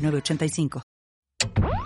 906985. 0.00 1.79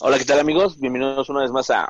Hola, 0.00 0.16
¿qué 0.16 0.24
tal 0.24 0.38
amigos? 0.38 0.78
Bienvenidos 0.78 1.28
una 1.28 1.40
vez 1.40 1.50
más 1.50 1.70
a... 1.70 1.88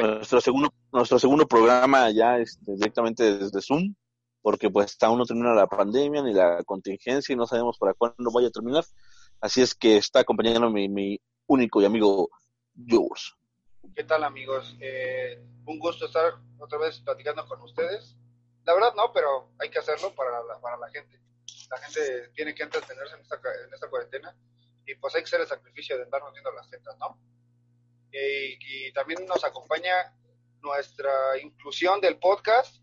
Nuestro 0.00 0.40
segundo, 0.40 0.72
nuestro 0.90 1.18
segundo 1.18 1.46
programa 1.46 2.10
ya 2.10 2.38
este, 2.38 2.72
directamente 2.72 3.36
desde 3.36 3.60
Zoom, 3.60 3.94
porque 4.40 4.70
pues 4.70 4.96
aún 5.02 5.18
no 5.18 5.26
termina 5.26 5.52
la 5.52 5.66
pandemia 5.66 6.22
ni 6.22 6.32
la 6.32 6.62
contingencia 6.64 7.34
y 7.34 7.36
no 7.36 7.46
sabemos 7.46 7.76
para 7.76 7.92
cuándo 7.92 8.30
vaya 8.32 8.48
a 8.48 8.50
terminar. 8.50 8.84
Así 9.40 9.60
es 9.60 9.74
que 9.74 9.98
está 9.98 10.20
acompañando 10.20 10.70
mi, 10.70 10.88
mi 10.88 11.20
único 11.46 11.82
y 11.82 11.84
amigo 11.84 12.30
Jules. 12.74 13.34
¿Qué 13.94 14.04
tal 14.04 14.24
amigos? 14.24 14.74
Eh, 14.80 15.38
un 15.66 15.78
gusto 15.78 16.06
estar 16.06 16.32
otra 16.58 16.78
vez 16.78 16.98
platicando 17.00 17.46
con 17.46 17.60
ustedes. 17.60 18.16
La 18.64 18.72
verdad 18.72 18.94
no, 18.96 19.12
pero 19.12 19.50
hay 19.58 19.68
que 19.68 19.80
hacerlo 19.80 20.14
para 20.14 20.42
la, 20.44 20.58
para 20.60 20.78
la 20.78 20.88
gente. 20.88 21.20
La 21.74 21.80
gente 21.80 22.28
tiene 22.34 22.54
que 22.54 22.62
entretenerse 22.62 23.16
en 23.16 23.22
esta, 23.22 23.36
en 23.36 23.74
esta 23.74 23.90
cuarentena 23.90 24.36
y 24.86 24.94
pues 24.94 25.14
hay 25.14 25.22
que 25.22 25.24
hacer 25.24 25.40
el 25.40 25.46
sacrificio 25.48 25.96
de 25.96 26.04
andarnos 26.04 26.32
viendo 26.32 26.52
las 26.52 26.70
tetas, 26.70 26.96
¿no? 26.98 27.18
Y, 28.12 28.58
y 28.60 28.92
también 28.92 29.26
nos 29.26 29.42
acompaña 29.42 30.14
nuestra 30.62 31.10
inclusión 31.42 32.00
del 32.00 32.18
podcast, 32.18 32.80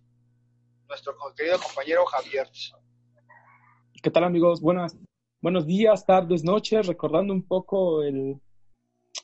nuestro 0.89 1.16
querido 1.38 1.58
compañero 1.59 2.06
Javier. 2.06 2.50
¿Qué 4.03 4.12
tal 4.12 4.25
amigos? 4.25 4.59
Buenas, 4.59 4.97
buenos 5.39 5.66
días, 5.66 6.06
tardes, 6.06 6.44
noches, 6.44 6.86
recordando 6.86 7.34
un 7.34 7.47
poco 7.47 8.03
el, 8.03 8.42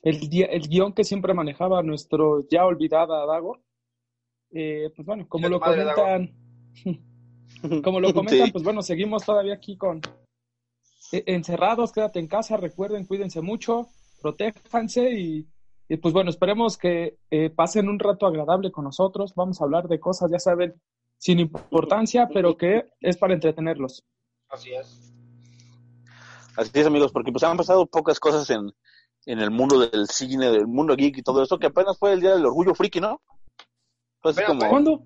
el, 0.02 0.46
el 0.48 0.68
guion 0.68 0.94
que 0.94 1.04
siempre 1.04 1.34
manejaba 1.34 1.82
nuestro 1.82 2.48
ya 2.48 2.64
olvidada 2.64 3.26
Dago. 3.26 3.62
Eh, 4.50 4.90
pues 4.96 5.04
bueno, 5.04 5.28
como 5.28 5.46
lo 5.46 5.60
comentan, 5.60 6.34
como 7.82 8.00
lo 8.00 8.12
comentan, 8.12 8.46
Sí. 8.46 8.52
pues 8.52 8.64
bueno, 8.64 8.82
seguimos 8.82 9.24
todavía 9.24 9.54
aquí 9.54 9.76
con 9.76 10.00
eh, 11.12 11.24
encerrados, 11.26 11.92
quédate 11.92 12.18
en 12.18 12.28
casa, 12.28 12.56
recuerden, 12.56 13.06
cuídense 13.06 13.40
mucho, 13.40 13.88
protéjanse 14.20 15.12
y, 15.12 15.46
y, 15.88 15.96
pues 15.96 16.12
bueno, 16.12 16.30
esperemos 16.30 16.76
que 16.76 17.18
eh, 17.30 17.50
pasen 17.50 17.88
un 17.88 17.98
rato 17.98 18.26
agradable 18.26 18.70
con 18.70 18.84
nosotros. 18.84 19.34
Vamos 19.34 19.60
a 19.60 19.64
hablar 19.64 19.88
de 19.88 20.00
cosas, 20.00 20.30
ya 20.30 20.38
saben, 20.38 20.74
sin 21.16 21.38
importancia, 21.38 22.28
pero 22.32 22.56
que 22.56 22.84
es 23.00 23.16
para 23.16 23.34
entretenerlos. 23.34 24.04
Así 24.48 24.72
es. 24.72 25.12
Así 26.56 26.70
es 26.74 26.86
amigos, 26.86 27.12
porque 27.12 27.32
pues 27.32 27.44
han 27.44 27.56
pasado 27.56 27.86
pocas 27.86 28.18
cosas 28.18 28.50
en, 28.50 28.72
en 29.26 29.38
el 29.40 29.50
mundo 29.50 29.78
del 29.78 30.08
cine, 30.08 30.50
del 30.50 30.66
mundo 30.66 30.96
geek 30.96 31.18
y 31.18 31.22
todo 31.22 31.42
esto, 31.42 31.58
que 31.58 31.66
apenas 31.66 31.98
fue 31.98 32.12
el 32.12 32.20
Día 32.20 32.34
del 32.34 32.46
Orgullo 32.46 32.74
Friki, 32.74 33.00
¿no? 33.00 33.20
Como 34.20 34.68
¿Cuándo? 34.68 35.04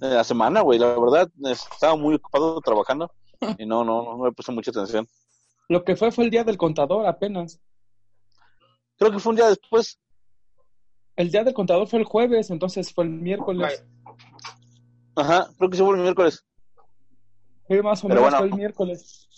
Eh, 0.00 0.08
la 0.08 0.24
semana, 0.24 0.60
güey, 0.62 0.78
la 0.78 0.98
verdad, 0.98 1.30
estaba 1.44 1.96
muy 1.96 2.14
ocupado 2.14 2.60
trabajando 2.60 3.10
y 3.58 3.66
no, 3.66 3.84
no, 3.84 4.02
no 4.02 4.18
me 4.18 4.32
puse 4.32 4.52
mucha 4.52 4.70
atención. 4.70 5.06
Lo 5.68 5.84
que 5.84 5.96
fue 5.96 6.10
fue 6.10 6.24
el 6.24 6.30
día 6.30 6.44
del 6.44 6.58
contador 6.58 7.06
apenas. 7.06 7.60
Creo 8.98 9.12
que 9.12 9.18
fue 9.18 9.30
un 9.30 9.36
día 9.36 9.48
después, 9.48 9.98
El 11.16 11.30
día 11.30 11.44
del 11.44 11.54
contador 11.54 11.86
fue 11.86 12.00
el 12.00 12.04
jueves, 12.04 12.50
entonces 12.50 12.92
fue 12.92 13.04
el 13.04 13.10
miércoles. 13.10 13.84
ajá, 15.16 15.48
creo 15.56 15.70
que 15.70 15.76
sí 15.76 15.82
fue 15.82 15.96
el 15.96 16.02
miércoles. 16.02 16.44
Sí, 17.68 17.74
más 17.82 18.02
o 18.02 18.08
menos 18.08 18.22
bueno. 18.22 18.38
fue 18.38 18.46
el 18.48 18.54
miércoles. 18.54 19.28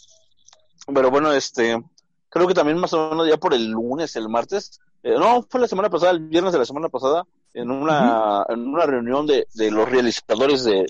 Pero 0.87 1.11
bueno, 1.11 1.33
este, 1.33 1.81
creo 2.29 2.47
que 2.47 2.55
también 2.55 2.79
más 2.79 2.93
o 2.93 3.11
menos 3.11 3.29
ya 3.29 3.37
por 3.37 3.55
el 3.55 3.71
lunes, 3.71 4.17
el 4.17 4.29
martes, 4.29 4.81
eh, 5.03 5.15
no, 5.19 5.43
fue 5.43 5.61
la 5.61 5.69
semana 5.69 5.91
pasada, 5.91 6.13
el 6.13 6.21
viernes 6.21 6.53
de 6.53 6.59
la 6.59 6.65
semana 6.65 6.89
pasada, 6.89 7.27
en 7.55 7.71
una, 7.71 8.45
en 8.49 8.67
una 8.69 8.87
reunión 8.87 9.27
de, 9.27 9.47
de 9.55 9.71
los 9.71 9.89
realizadores 9.89 10.65
de, 10.65 10.87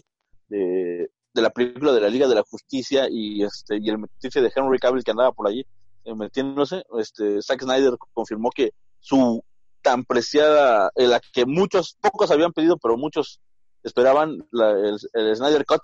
de, 0.48 1.10
de 1.34 1.42
la 1.42 1.50
película 1.50 1.92
de 1.92 2.00
la 2.00 2.08
Liga 2.08 2.28
de 2.28 2.34
la 2.36 2.42
Justicia 2.42 3.06
y 3.10 3.42
este 3.42 3.78
y 3.80 3.88
el 3.88 3.98
metiche 3.98 4.40
de 4.40 4.52
Henry 4.54 4.78
Cavill 4.78 5.02
que 5.04 5.10
andaba 5.10 5.32
por 5.32 5.48
allí 5.48 5.64
eh, 6.04 6.14
metiéndose, 6.14 6.84
este, 6.98 7.40
Zack 7.42 7.62
Snyder 7.62 7.94
confirmó 8.12 8.50
que 8.50 8.72
su 9.00 9.42
tan 9.82 10.04
preciada, 10.04 10.90
eh, 10.94 11.06
la 11.08 11.20
que 11.32 11.44
muchos, 11.46 11.96
pocos 12.00 12.30
habían 12.30 12.52
pedido, 12.52 12.76
pero 12.76 12.96
muchos 12.96 13.40
esperaban, 13.82 14.46
la- 14.52 14.70
el, 14.72 14.96
el 15.12 15.36
Snyder 15.36 15.64
Cut 15.66 15.80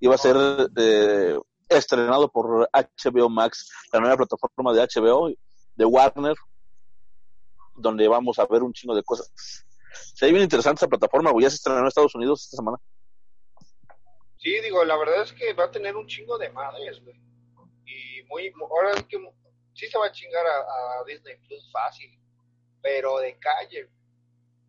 iba 0.00 0.14
a 0.14 0.18
ser 0.18 0.36
eh, 0.76 1.38
estrenado 1.68 2.28
por 2.28 2.68
HBO 2.72 3.28
Max, 3.28 3.70
la 3.92 4.00
nueva 4.00 4.16
plataforma 4.16 4.72
de 4.72 4.80
HBO, 4.82 5.30
de 5.76 5.84
Warner, 5.84 6.34
donde 7.76 8.08
vamos 8.08 8.38
a 8.38 8.46
ver 8.46 8.62
un 8.62 8.72
chingo 8.72 8.94
de 8.94 9.02
cosas. 9.02 9.30
Se 10.14 10.26
ve 10.26 10.32
bien 10.32 10.44
interesante 10.44 10.78
esa 10.80 10.88
plataforma, 10.88 11.30
güey. 11.30 11.44
Ya 11.44 11.50
se 11.50 11.56
estrenó 11.56 11.80
en 11.80 11.86
Estados 11.86 12.14
Unidos 12.14 12.44
esta 12.44 12.56
semana. 12.56 12.78
Sí, 14.38 14.60
digo, 14.60 14.84
la 14.84 14.96
verdad 14.96 15.22
es 15.22 15.32
que 15.32 15.52
va 15.54 15.64
a 15.64 15.70
tener 15.70 15.96
un 15.96 16.06
chingo 16.06 16.38
de 16.38 16.50
madres, 16.50 17.02
güey. 17.02 17.16
Y 17.86 18.22
muy, 18.24 18.52
ahora 18.70 18.92
es 18.92 19.02
que 19.04 19.18
sí 19.74 19.86
se 19.88 19.98
va 19.98 20.06
a 20.06 20.12
chingar 20.12 20.44
a, 20.46 21.00
a 21.00 21.04
Disney 21.06 21.36
Plus 21.46 21.70
fácil, 21.72 22.18
pero 22.82 23.18
de 23.18 23.38
calle. 23.38 23.90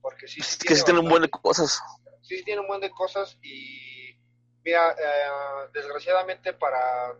Porque 0.01 0.27
sí, 0.27 0.39
Es 0.41 0.57
que 0.57 0.75
sí 0.75 0.83
tiene 0.83 0.99
un 0.99 1.09
buen 1.09 1.21
de 1.21 1.29
cosas. 1.29 1.79
sí 2.21 2.43
tiene 2.43 2.61
un 2.61 2.67
buen 2.67 2.81
de 2.81 2.91
cosas 2.91 3.37
y 3.41 4.15
mira, 4.63 4.91
eh, 4.91 5.69
desgraciadamente 5.73 6.53
para, 6.53 7.13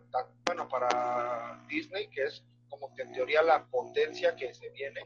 bueno, 0.46 0.68
para 0.68 1.64
Disney, 1.68 2.08
que 2.08 2.24
es 2.24 2.44
como 2.68 2.94
que 2.94 3.02
en 3.02 3.12
teoría 3.12 3.42
la 3.42 3.64
potencia 3.66 4.34
que 4.36 4.52
se 4.54 4.68
viene, 4.70 5.00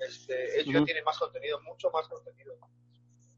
este, 0.00 0.60
ellos 0.60 0.72
ya 0.72 0.78
Ujú. 0.78 0.84
tienen 0.86 1.04
más 1.04 1.18
contenido, 1.18 1.60
mucho 1.62 1.90
más 1.90 2.06
contenido. 2.08 2.56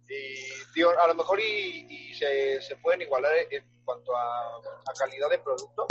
Y 0.09 0.49
digo, 0.75 0.91
a 0.91 1.07
lo 1.09 1.15
mejor 1.15 1.41
y, 1.41 1.87
y 1.89 2.15
se, 2.15 2.61
se 2.63 2.77
pueden 2.77 3.03
igualar 3.03 3.33
en 3.51 3.65
cuanto 3.85 4.15
a, 4.17 4.57
a 4.59 4.93
calidad 4.99 5.29
de 5.31 5.39
producto, 5.41 5.87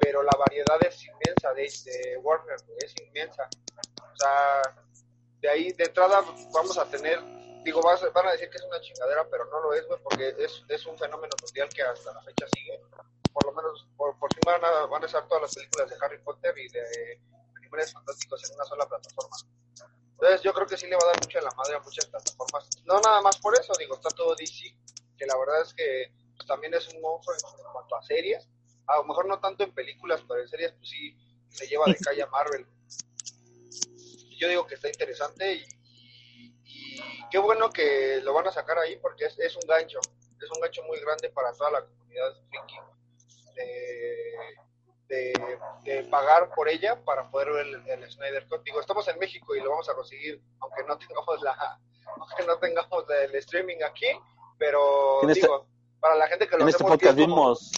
pero 0.00 0.22
la 0.22 0.34
variedad 0.36 0.80
es 0.82 1.04
inmensa 1.04 1.52
de, 1.54 1.62
de 1.84 2.16
Warner, 2.18 2.56
es 2.78 2.94
inmensa. 3.00 3.48
O 4.12 4.16
sea, 4.16 4.62
de 5.40 5.48
ahí 5.48 5.72
de 5.72 5.84
entrada 5.84 6.20
vamos 6.52 6.76
a 6.78 6.84
tener, 6.90 7.20
digo, 7.64 7.80
vas- 7.80 8.12
van 8.12 8.26
a 8.26 8.32
decir 8.32 8.50
que 8.50 8.56
es 8.56 8.64
una 8.64 8.80
chingadera, 8.80 9.28
pero 9.30 9.44
no 9.46 9.60
lo 9.60 9.72
es, 9.74 9.86
güey, 9.86 10.00
porque 10.02 10.34
es, 10.38 10.64
es 10.68 10.86
un 10.86 10.98
fenómeno 10.98 11.32
mundial 11.40 11.68
que 11.68 11.82
hasta 11.82 12.12
la 12.12 12.22
fecha 12.22 12.46
sigue. 12.48 12.80
Por 13.32 13.46
lo 13.46 13.52
menos, 13.52 13.86
por, 13.96 14.18
por 14.18 14.32
fin 14.32 14.42
van 14.44 14.64
a, 14.64 14.86
van 14.86 15.02
a 15.02 15.06
estar 15.06 15.26
todas 15.28 15.42
las 15.42 15.54
películas 15.54 15.90
de 15.90 15.96
Harry 16.00 16.18
Potter 16.18 16.56
y 16.58 16.68
de 16.68 17.20
Animales 17.56 17.92
Fantásticos 17.92 18.48
en 18.48 18.54
una 18.56 18.64
sola 18.64 18.86
plataforma. 18.86 19.36
Entonces 20.20 20.42
yo 20.42 20.52
creo 20.52 20.66
que 20.66 20.76
sí 20.76 20.86
le 20.88 20.96
va 20.96 21.02
a 21.04 21.06
dar 21.12 21.20
mucho 21.22 21.38
en 21.38 21.44
la 21.44 21.50
madre 21.52 21.76
a 21.76 21.80
muchas 21.80 22.06
plataformas. 22.06 22.68
No 22.84 23.00
nada 23.00 23.20
más 23.22 23.36
por 23.38 23.54
eso, 23.58 23.72
digo, 23.78 23.94
está 23.94 24.10
todo 24.10 24.34
DC, 24.34 24.74
que 25.16 25.26
la 25.26 25.38
verdad 25.38 25.62
es 25.62 25.72
que 25.74 26.12
pues, 26.36 26.46
también 26.46 26.74
es 26.74 26.88
un 26.88 27.00
monstruo 27.00 27.36
en, 27.36 27.72
cuanto 27.72 27.94
a 27.94 28.02
series. 28.02 28.48
A 28.88 28.96
lo 28.96 29.04
mejor 29.04 29.26
no 29.26 29.38
tanto 29.38 29.62
en 29.62 29.72
películas, 29.72 30.20
pero 30.26 30.40
en 30.40 30.48
series 30.48 30.72
pues 30.72 30.88
sí 30.88 31.16
se 31.50 31.68
lleva 31.68 31.84
de 31.86 31.96
calle 31.96 32.22
a 32.22 32.26
Marvel. 32.26 32.66
Y 34.30 34.36
yo 34.38 34.48
digo 34.48 34.66
que 34.66 34.74
está 34.74 34.88
interesante 34.88 35.54
y, 35.54 35.66
qué 37.30 37.38
bueno 37.38 37.70
que 37.70 38.20
lo 38.22 38.34
van 38.34 38.48
a 38.48 38.52
sacar 38.52 38.78
ahí 38.78 38.96
porque 38.96 39.26
es, 39.26 39.38
es 39.38 39.54
un 39.54 39.68
gancho, 39.68 40.00
es 40.00 40.50
un 40.50 40.60
gancho 40.60 40.82
muy 40.82 40.98
grande 40.98 41.30
para 41.30 41.52
toda 41.52 41.70
la 41.70 41.84
comunidad 41.84 42.34
de, 43.58 45.32
de, 45.32 45.58
de 45.84 46.02
pagar 46.04 46.50
por 46.54 46.68
ella 46.68 47.02
para 47.04 47.30
poder 47.30 47.50
ver 47.52 47.66
el, 47.66 47.88
el 48.04 48.10
Snyder 48.10 48.46
Cut. 48.48 48.62
Digo, 48.64 48.80
estamos 48.80 49.06
en 49.08 49.18
México 49.18 49.54
y 49.54 49.60
lo 49.60 49.70
vamos 49.70 49.88
a 49.88 49.94
conseguir, 49.94 50.40
aunque 50.60 50.84
no 50.84 50.96
tengamos 51.08 51.42
la, 51.42 51.78
aunque 52.18 52.46
no 52.46 52.58
tengamos 52.58 53.04
el 53.24 53.34
streaming 53.36 53.78
aquí, 53.86 54.06
pero 54.58 55.22
En 55.22 55.30
este- 55.30 55.42
digo, 55.42 55.66
para 56.00 56.14
la 56.14 56.26
gente 56.28 56.46
que 56.46 56.56
lo 56.56 56.62
En 56.62 56.68
este 56.68 56.84
podcast 56.84 57.16
vimos, 57.16 57.72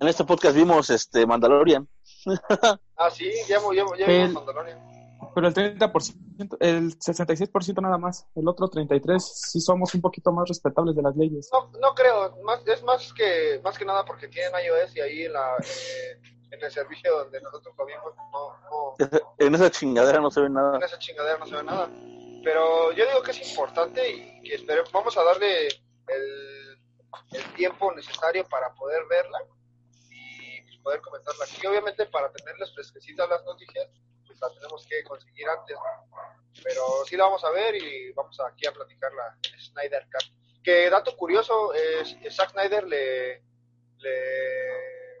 en 0.00 0.08
este 0.08 0.24
podcast 0.24 0.54
vimos 0.56 0.90
este 0.90 1.26
Mandalorian. 1.26 1.88
ah, 2.96 3.10
sí, 3.10 3.30
ya, 3.48 3.58
ya, 3.74 3.84
ya 3.98 4.06
El- 4.06 4.28
vimos 4.28 4.32
Mandalorian. 4.44 4.93
Pero 5.34 5.48
el 5.48 5.54
30%, 5.54 6.56
el 6.60 6.98
66% 6.98 7.82
nada 7.82 7.98
más. 7.98 8.26
El 8.34 8.46
otro 8.48 8.70
33% 8.70 9.18
sí 9.18 9.60
somos 9.60 9.94
un 9.94 10.00
poquito 10.00 10.32
más 10.32 10.48
respetables 10.48 10.94
de 10.94 11.02
las 11.02 11.16
leyes. 11.16 11.48
No, 11.52 11.70
no 11.80 11.94
creo, 11.94 12.36
más, 12.42 12.60
es 12.66 12.82
más 12.82 13.12
que 13.12 13.60
más 13.62 13.76
que 13.76 13.84
nada 13.84 14.04
porque 14.04 14.28
tienen 14.28 14.52
iOS 14.64 14.96
y 14.96 15.00
ahí 15.00 15.22
en, 15.24 15.32
la, 15.32 15.56
eh, 15.56 16.20
en 16.50 16.62
el 16.62 16.70
servicio 16.70 17.18
donde 17.18 17.40
nosotros 17.40 17.74
lo 17.76 17.86
vimos, 17.86 18.14
no, 18.32 18.94
no, 18.98 19.26
En 19.38 19.54
esa 19.54 19.70
chingadera 19.70 20.20
no 20.20 20.30
se 20.30 20.40
ve 20.40 20.50
nada. 20.50 20.76
en 20.76 20.82
esa 20.82 20.98
chingadera 20.98 21.38
no 21.38 21.46
se 21.46 21.56
ve 21.56 21.64
nada. 21.64 21.88
Pero 22.44 22.92
yo 22.92 23.06
digo 23.06 23.22
que 23.22 23.30
es 23.30 23.50
importante 23.50 24.08
y 24.08 24.42
que 24.42 24.54
esperemos, 24.54 24.92
vamos 24.92 25.16
a 25.16 25.24
darle 25.24 25.66
el, 25.66 26.78
el 27.32 27.54
tiempo 27.54 27.92
necesario 27.92 28.46
para 28.48 28.72
poder 28.74 29.02
verla 29.08 29.38
y 30.10 30.78
poder 30.78 31.00
comentarla 31.00 31.44
aquí. 31.44 31.66
Obviamente 31.66 32.06
para 32.06 32.30
tenerles 32.30 32.72
fresquecitas 32.74 33.28
las 33.28 33.44
noticias, 33.44 33.88
pues 34.38 34.40
la 34.40 34.48
tenemos 34.60 34.86
que 34.86 35.02
conseguir 35.04 35.48
antes. 35.48 35.76
Pero 36.62 37.04
sí 37.06 37.16
la 37.16 37.24
vamos 37.24 37.44
a 37.44 37.50
ver 37.50 37.74
y 37.76 38.12
vamos 38.12 38.38
aquí 38.40 38.66
a 38.66 38.72
platicar 38.72 39.12
la 39.12 39.36
Snyder 39.58 40.06
Cut. 40.10 40.62
Que 40.62 40.88
dato 40.90 41.16
curioso, 41.16 41.72
es 41.74 42.16
Zack 42.34 42.50
Snyder 42.52 42.84
le, 42.84 43.42
le 43.98 45.18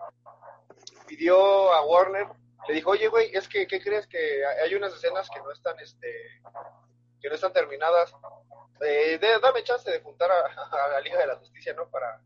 pidió 1.06 1.72
a 1.72 1.84
Warner, 1.84 2.28
le 2.68 2.74
dijo, 2.74 2.90
oye 2.90 3.08
güey, 3.08 3.30
es 3.34 3.48
que, 3.48 3.66
¿qué 3.66 3.80
crees? 3.80 4.06
Que 4.06 4.44
hay 4.46 4.74
unas 4.74 4.94
escenas 4.94 5.28
que 5.28 5.40
no 5.40 5.50
están, 5.52 5.78
este, 5.80 6.40
que 7.20 7.28
no 7.28 7.34
están 7.34 7.52
terminadas. 7.52 8.14
Eh, 8.80 9.18
de- 9.18 9.38
dame 9.40 9.62
chance 9.64 9.90
de 9.90 10.00
juntar 10.00 10.30
a, 10.30 10.88
la 10.90 11.00
Liga 11.00 11.18
de 11.18 11.26
la 11.26 11.36
Justicia, 11.36 11.74
¿no? 11.74 11.88
Para, 11.90 12.20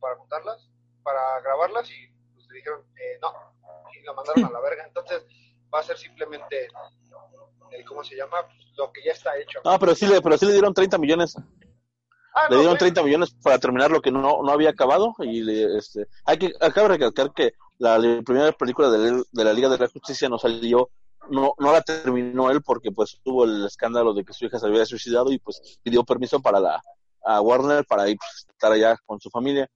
para 0.00 0.16
juntarlas, 0.16 0.68
para 1.02 1.40
grabarlas 1.40 1.90
y 1.90 2.08
pues 2.34 2.46
le 2.48 2.56
dijeron, 2.56 2.84
eh, 2.96 3.18
no, 3.22 3.32
y 3.94 4.02
la 4.02 4.12
mandaron 4.12 4.44
a 4.44 4.50
la 4.50 4.60
verga. 4.60 4.84
Entonces 4.86 5.24
va 5.72 5.80
a 5.80 5.82
ser 5.82 5.98
simplemente, 5.98 6.68
el, 7.70 7.84
¿cómo 7.84 8.02
se 8.04 8.16
llama? 8.16 8.36
Pues, 8.46 8.58
lo 8.76 8.92
que 8.92 9.02
ya 9.04 9.12
está 9.12 9.36
hecho. 9.38 9.60
No, 9.64 9.78
pero 9.78 9.94
sí 9.94 10.06
le, 10.06 10.20
pero 10.20 10.38
sí 10.38 10.46
le 10.46 10.52
dieron 10.52 10.74
30 10.74 10.98
millones. 10.98 11.36
Ah, 12.34 12.46
Le 12.48 12.56
no, 12.56 12.60
dieron 12.60 12.76
güey. 12.76 12.92
30 12.92 13.02
millones 13.02 13.34
para 13.42 13.58
terminar 13.58 13.90
lo 13.90 14.00
que 14.00 14.12
no, 14.12 14.42
no 14.42 14.52
había 14.52 14.70
acabado. 14.70 15.14
Y 15.20 15.42
le, 15.42 15.76
este, 15.76 16.06
hay 16.24 16.38
que, 16.38 16.52
acabo 16.60 16.88
de 16.88 16.94
recalcar 16.94 17.32
que 17.32 17.52
la, 17.78 17.98
la 17.98 18.22
primera 18.22 18.52
película 18.52 18.90
de, 18.90 19.22
de 19.30 19.44
la 19.44 19.52
Liga 19.52 19.68
de 19.68 19.78
la 19.78 19.88
Justicia 19.88 20.28
no 20.28 20.38
salió, 20.38 20.90
no, 21.30 21.54
no 21.58 21.72
la 21.72 21.82
terminó 21.82 22.50
él 22.50 22.62
porque 22.62 22.90
pues 22.90 23.20
tuvo 23.22 23.44
el 23.44 23.66
escándalo 23.66 24.14
de 24.14 24.24
que 24.24 24.32
su 24.32 24.46
hija 24.46 24.58
se 24.58 24.66
había 24.66 24.86
suicidado 24.86 25.32
y 25.32 25.38
pues 25.38 25.78
pidió 25.82 26.04
permiso 26.04 26.40
para 26.40 26.60
la, 26.60 26.82
a 27.24 27.40
Warner 27.40 27.84
para 27.84 28.08
ir 28.08 28.16
pues, 28.16 28.46
estar 28.48 28.72
allá 28.72 28.96
con 29.04 29.20
su 29.20 29.30
familia. 29.30 29.68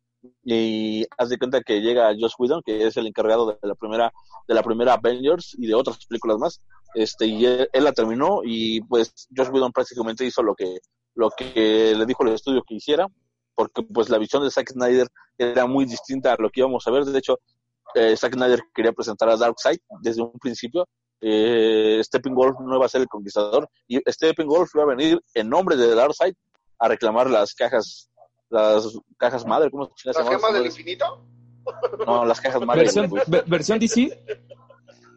Y 0.44 1.04
haz 1.18 1.28
de 1.28 1.38
cuenta 1.38 1.60
que 1.62 1.80
llega 1.80 2.14
Josh 2.18 2.34
Whedon, 2.38 2.62
que 2.64 2.86
es 2.86 2.96
el 2.96 3.06
encargado 3.06 3.58
de 3.60 3.68
la 3.68 3.74
primera, 3.74 4.12
de 4.46 4.54
la 4.54 4.62
primera 4.62 4.94
Avengers 4.94 5.56
y 5.58 5.66
de 5.66 5.74
otras 5.74 6.06
películas 6.06 6.38
más. 6.38 6.60
Este, 6.94 7.26
y 7.26 7.44
él, 7.44 7.68
la 7.72 7.92
terminó 7.92 8.40
y 8.44 8.80
pues 8.82 9.12
Josh 9.34 9.48
Whedon 9.48 9.72
prácticamente 9.72 10.24
hizo 10.24 10.42
lo 10.42 10.54
que, 10.54 10.78
lo 11.14 11.30
que 11.30 11.94
le 11.96 12.06
dijo 12.06 12.24
el 12.24 12.34
estudio 12.34 12.62
que 12.66 12.74
hiciera, 12.74 13.06
porque 13.54 13.82
pues 13.82 14.10
la 14.10 14.18
visión 14.18 14.42
de 14.42 14.50
Zack 14.50 14.70
Snyder 14.70 15.08
era 15.38 15.66
muy 15.66 15.84
distinta 15.84 16.32
a 16.32 16.36
lo 16.38 16.50
que 16.50 16.60
íbamos 16.60 16.86
a 16.86 16.90
ver. 16.90 17.04
De 17.04 17.18
hecho, 17.18 17.38
eh, 17.94 18.16
Zack 18.16 18.34
Snyder 18.34 18.62
quería 18.74 18.92
presentar 18.92 19.28
a 19.28 19.36
Darkseid 19.36 19.78
desde 20.00 20.22
un 20.22 20.32
principio. 20.38 20.86
Eh, 21.20 22.00
Steppenwolf 22.02 22.58
no 22.60 22.76
iba 22.76 22.86
a 22.86 22.88
ser 22.88 23.02
el 23.02 23.08
conquistador 23.08 23.68
y 23.86 23.98
Steppenwolf 24.10 24.74
iba 24.74 24.82
a 24.82 24.86
venir 24.86 25.20
en 25.34 25.48
nombre 25.48 25.76
de 25.76 25.94
Darkseid 25.94 26.34
a 26.78 26.88
reclamar 26.88 27.30
las 27.30 27.54
cajas, 27.54 28.10
las 28.52 28.98
cajas 29.16 29.46
madre, 29.46 29.70
¿cómo 29.70 29.90
se 29.96 30.12
¿Las 30.12 30.28
gemas 30.28 30.52
del 30.52 30.66
infinito? 30.66 31.24
No, 32.06 32.24
las 32.24 32.40
cajas 32.40 32.60
madre. 32.62 32.82
Versión, 32.82 33.10
versión 33.46 33.78
DC, 33.78 34.24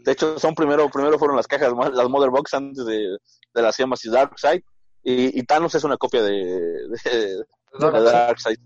De 0.05 0.11
hecho, 0.11 0.39
son 0.39 0.55
primero, 0.55 0.89
primero 0.89 1.19
fueron 1.19 1.35
las 1.35 1.47
cajas, 1.47 1.73
las 1.93 2.09
Mother 2.09 2.29
Box 2.29 2.53
antes 2.53 2.85
de, 2.85 3.17
de 3.53 3.61
las 3.61 3.75
gemas 3.75 4.03
y 4.05 4.09
Darkseid. 4.09 4.61
Y, 5.03 5.39
y 5.39 5.43
Thanos 5.43 5.75
es 5.75 5.83
una 5.83 5.97
copia 5.97 6.23
de, 6.23 6.33
de, 6.33 7.43
de 7.79 8.01
Darkseid. 8.01 8.57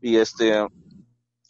Y 0.00 0.16
este, 0.16 0.66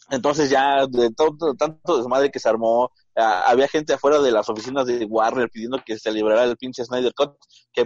entonces 0.09 0.49
ya 0.49 0.85
de 0.87 1.11
todo, 1.11 1.55
tanto 1.55 1.97
desmadre 1.97 2.29
que 2.29 2.39
se 2.39 2.49
armó, 2.49 2.91
ah, 3.15 3.45
había 3.47 3.69
gente 3.69 3.93
afuera 3.93 4.19
de 4.19 4.31
las 4.31 4.49
oficinas 4.49 4.85
de 4.85 5.05
Warner 5.05 5.49
pidiendo 5.49 5.81
que 5.85 5.97
se 5.97 6.11
liberara 6.11 6.43
el 6.43 6.57
pinche 6.57 6.83
Snyder 6.83 7.13
Cut, 7.13 7.37
que 7.71 7.85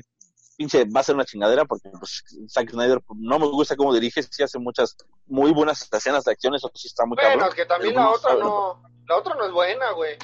pinche 0.58 0.86
va 0.86 1.02
a 1.02 1.04
ser 1.04 1.16
una 1.16 1.26
chingadera 1.26 1.66
porque 1.66 1.90
pues 1.90 2.24
Zack 2.50 2.70
Snyder 2.72 3.00
no 3.16 3.40
me 3.40 3.48
gusta 3.48 3.76
cómo 3.76 3.94
dirige, 3.94 4.24
sí 4.24 4.44
hace 4.44 4.58
muchas 4.60 4.96
muy 5.28 5.52
buenas 5.52 5.88
escenas 5.92 6.24
de 6.26 6.32
acción, 6.32 6.56
eso 6.56 6.72
sí 6.74 6.88
está 6.88 7.06
muy 7.06 7.16
Bueno, 7.16 7.32
cabrón. 7.40 7.56
que 7.56 7.66
también 7.66 7.96
la 7.96 8.10
otra 8.10 8.34
no, 8.36 8.82
la 9.08 9.18
otra 9.18 9.36
no 9.36 9.46
es 9.46 9.52
buena, 9.52 9.92
güey. 9.92 10.16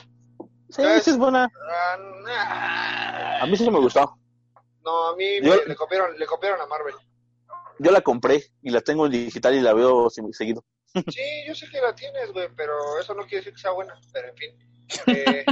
Sí, 0.70 0.84
sí 1.04 1.10
es 1.12 1.18
buena. 1.18 1.52
Ah, 1.70 1.98
nah. 2.26 3.44
A 3.44 3.46
mí 3.46 3.58
sí 3.58 3.70
me 3.70 3.80
gustó. 3.80 4.18
No, 4.84 5.10
a 5.10 5.16
mí 5.16 5.42
Yo- 5.42 5.56
me- 5.56 5.66
le 5.66 5.76
copiaron, 5.76 6.18
le 6.18 6.26
copiaron 6.26 6.62
a 6.62 6.66
Marvel. 6.66 6.96
Yo 7.80 7.92
la 7.92 8.02
compré 8.02 8.44
y 8.62 8.70
la 8.70 8.82
tengo 8.82 9.06
en 9.06 9.12
digital 9.12 9.54
y 9.56 9.60
la 9.62 9.74
veo 9.74 10.10
seguido. 10.10 10.64
Sí, 11.14 11.22
yo 11.48 11.56
sé 11.56 11.68
que 11.70 11.80
la 11.80 11.94
tienes, 11.96 12.32
güey, 12.34 12.50
pero 12.56 12.74
eso 13.00 13.14
no 13.14 13.24
quiere 13.24 13.38
decir 13.38 13.54
que 13.54 13.60
sea 13.62 13.72
buena. 13.72 14.00
Pero 14.14 14.28
en 14.30 14.36
fin. 14.38 14.68
Eh, 15.08 15.46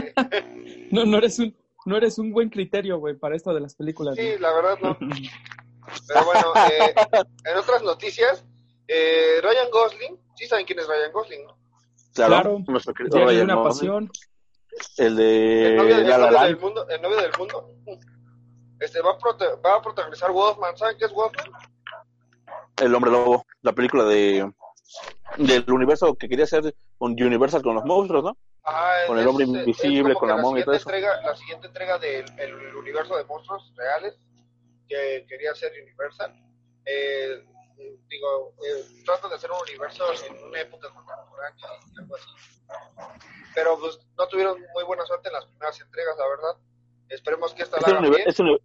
no, 0.92 1.06
no 1.06 1.18
eres 1.18 1.40
un, 1.40 1.56
no 1.86 1.98
eres 1.98 2.18
un 2.20 2.32
buen 2.32 2.50
criterio, 2.50 2.98
güey, 3.00 3.16
para 3.16 3.36
esto 3.36 3.54
de 3.54 3.62
las 3.62 3.76
películas. 3.76 4.16
sí, 4.16 4.22
güey. 4.24 4.40
la 4.40 4.54
verdad 4.54 4.78
no. 4.82 4.98
Pero 6.08 6.26
bueno, 6.26 6.54
eh, 6.72 6.94
en 7.46 7.58
otras 7.58 7.82
noticias, 7.84 8.46
eh, 8.88 9.40
Ryan 9.42 9.72
Gosling, 9.72 10.20
sí 10.36 10.46
saben 10.46 10.66
quién 10.66 10.80
es 10.80 10.88
Ryan 10.88 11.12
Gosling, 11.12 11.46
¿no? 11.46 11.58
Claro, 12.14 12.34
Claro. 12.34 12.60
nuestro 12.68 12.94
querido 12.94 13.18
Ryan 13.26 13.44
una 13.46 13.56
Gosling, 13.56 13.70
pasión. 13.90 14.12
El 14.98 15.16
de 15.16 15.66
El 15.72 15.76
novio, 15.78 15.96
el 15.98 16.06
del 16.06 16.58
mundo, 16.60 16.88
el 16.90 17.02
novio 17.02 17.18
del 17.18 17.32
mundo. 17.38 17.72
Este 18.80 19.02
va 19.02 19.12
a, 19.12 19.18
prote- 19.18 19.60
va 19.66 19.76
a 19.76 19.82
protagonizar 19.82 20.32
Wolfman. 20.32 20.78
¿Saben 20.78 20.96
qué 20.98 21.06
es 21.06 21.12
Wolfman? 21.12 21.52
El 22.82 22.96
Hombre 22.96 23.12
Lobo, 23.12 23.46
la 23.62 23.74
película 23.74 24.04
de 24.06 24.50
del 25.38 25.70
universo 25.72 26.16
que 26.16 26.30
quería 26.30 26.46
hacer 26.46 26.74
un 27.00 27.12
Universal 27.22 27.62
con 27.62 27.76
los 27.76 27.86
monstruos, 27.86 28.24
¿no? 28.24 28.38
Ah, 28.64 29.04
Con 29.08 29.18
el 29.18 29.28
hombre 29.28 29.46
es- 29.46 29.50
invisible, 29.52 30.14
con 30.14 30.30
la 30.30 30.38
momia 30.38 30.62
y 30.62 30.66
todo 30.66 30.78
siguiente 30.78 30.98
Entrega, 31.08 31.22
la 31.22 31.36
siguiente 31.36 31.68
entrega 31.68 31.98
del 31.98 32.26
el 32.40 32.76
universo 32.76 33.16
de 33.18 33.24
monstruos 33.24 33.74
reales 33.76 34.20
que 34.88 35.26
quería 35.28 35.52
hacer 35.52 35.72
Universal. 35.84 36.34
Eh, 36.86 37.44
digo, 38.08 38.54
eh, 38.66 38.84
tratan 39.06 39.30
de 39.30 39.36
hacer 39.38 39.50
un 39.52 39.58
universo 39.62 40.04
en 40.28 40.44
una 40.44 40.62
época 40.62 40.90
contemporánea 40.90 41.66
y 41.96 42.00
algo 42.00 42.16
así. 42.16 42.28
Pero 43.56 43.80
pues 43.80 44.00
no 44.18 44.28
tuvieron 44.28 44.60
muy 44.74 44.84
buena 44.84 45.06
suerte 45.06 45.30
en 45.30 45.34
las 45.34 45.46
primeras 45.46 45.80
entregas, 45.82 46.16
la 46.18 46.28
verdad. 46.28 46.62
Esperemos 47.10 47.54
que 47.54 47.64
esta 47.64 47.78
la 47.80 48.00
univer- 48.00 48.60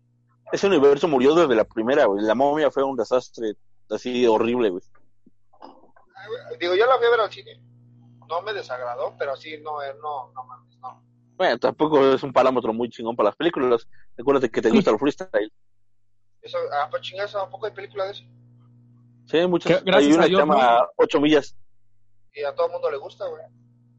ese 0.52 0.66
universo 0.66 1.08
murió 1.08 1.34
desde 1.34 1.54
la 1.54 1.64
primera, 1.64 2.04
güey. 2.04 2.22
La 2.24 2.34
momia 2.34 2.70
fue 2.70 2.82
un 2.82 2.96
desastre 2.96 3.54
así 3.90 4.26
horrible, 4.26 4.70
güey. 4.70 4.82
Digo, 6.58 6.74
yo 6.74 6.86
la 6.86 6.96
fui 6.98 7.06
a 7.06 7.10
ver 7.10 7.20
al 7.20 7.30
cine. 7.32 7.60
No 8.28 8.42
me 8.42 8.52
desagradó, 8.52 9.14
pero 9.18 9.36
sí, 9.36 9.58
no, 9.62 9.82
eh, 9.82 9.94
no, 10.02 10.30
no 10.32 10.44
mames, 10.44 10.76
no. 10.78 11.02
Bueno, 11.36 11.58
tampoco 11.58 12.00
es 12.14 12.22
un 12.22 12.32
parámetro 12.32 12.72
muy 12.72 12.88
chingón 12.88 13.16
para 13.16 13.30
las 13.30 13.36
películas. 13.36 13.86
Recuérdate 14.16 14.50
que 14.50 14.62
te 14.62 14.70
gusta 14.70 14.90
el 14.90 14.98
freestyle. 15.00 15.52
Eso, 16.42 16.58
ah, 16.72 16.88
pues 16.90 17.02
chingas, 17.02 17.34
¿a 17.34 17.48
poco 17.48 17.66
hay 17.66 17.72
película 17.72 18.04
de 18.04 18.10
eso? 18.12 18.24
Sí, 19.26 19.38
hay 19.38 19.48
muchas. 19.48 19.78
Que- 19.78 19.84
gracias 19.84 20.10
hay 20.10 20.14
una 20.14 20.24
a 20.24 20.26
que 20.26 20.32
se 20.34 20.38
llama 20.38 20.78
¿no? 20.80 20.88
Ocho 20.96 21.20
millas. 21.20 21.56
Y 22.34 22.42
a 22.44 22.54
todo 22.54 22.66
el 22.66 22.72
mundo 22.72 22.90
le 22.90 22.98
gusta, 22.98 23.26
güey. 23.26 23.42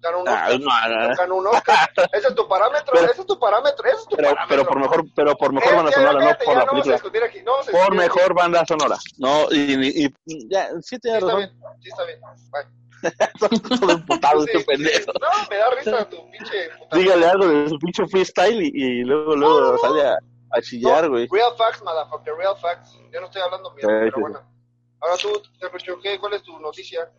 Gana 0.02 0.18
un 0.18 0.28
Ah, 0.28 0.48
Oscar. 0.50 1.28
no, 1.28 1.42
no, 1.42 1.50
un. 1.50 1.56
Ese 2.14 2.28
es 2.28 2.36
tu 2.36 2.48
parámetro, 2.48 2.94
Pero- 2.94 3.12
ese 3.12 3.22
es 3.22 3.28
tu 3.28 3.40
parámetro, 3.40 3.88
ese 3.88 3.98
es 3.98 4.08
tu 4.08 4.16
pero, 4.16 4.30
parámetro. 4.30 4.48
pero 4.58 4.68
por 4.70 4.80
mejor, 4.80 5.06
pero 5.16 5.36
por 5.36 5.54
mejor 5.54 5.74
Eh, 5.74 5.76
banda 5.76 5.92
ya, 5.92 5.96
sonora, 5.98 6.14
no 6.14 6.20
por 6.20 6.46
ya 6.46 6.54
la 6.60 6.66
película. 6.68 6.96
aquí, 7.26 7.42
no 7.42 7.54
Por 7.72 7.82
aquí. 7.82 7.98
mejor 7.98 8.34
banda 8.36 8.66
sonora. 8.68 8.98
No, 9.18 9.52
y, 9.52 10.04
y, 10.06 10.14
y- 10.26 10.50
ya, 10.50 10.70
sí 10.82 10.96
Sí, 10.96 11.00
tienes 11.00 11.24
está 11.24 11.34
razón. 11.34 11.38
bien, 11.58 11.82
sí, 11.82 11.90
está 11.90 12.04
bien. 12.06 12.20
Bye. 12.22 12.85
Todo 13.80 13.92
emputado 13.92 14.42
Sí, 14.44 14.52
este 14.54 14.66
pendejo. 14.66 15.12
No, 15.20 15.50
me 15.50 15.58
da 15.58 15.70
risa 15.76 16.10
tu 16.10 16.30
pinche 16.32 16.70
puta. 16.78 16.98
Dígale 16.98 17.26
algo 17.26 17.48
de 17.48 17.70
su 17.70 17.80
pinche 17.80 18.08
freestyle 18.08 18.62
y, 18.62 18.72
y 18.74 19.04
luego, 19.04 19.36
luego 19.36 19.72
No, 19.74 19.78
sale 19.78 20.08
a, 20.08 20.18
a 20.52 20.62
chillar, 20.62 21.10
güey. 21.10 21.28
Real 21.32 21.54
facts, 21.58 21.84
motherfucker, 21.84 22.34
real 22.36 22.56
facts. 22.58 23.00
Yo 23.12 23.20
no 23.20 23.28
estoy 23.28 23.42
hablando 23.42 23.72
mierda, 23.72 23.90
Sí, 23.90 24.00
pero 24.00 24.16
sí, 24.16 24.22
bueno. 24.22 24.56
Ahora 25.00 25.18
tú, 25.18 26.00
¿qué? 26.02 26.20
¿Cuál 26.20 26.34
es 26.34 26.44
tu 26.44 26.60
noticia? 26.60 27.10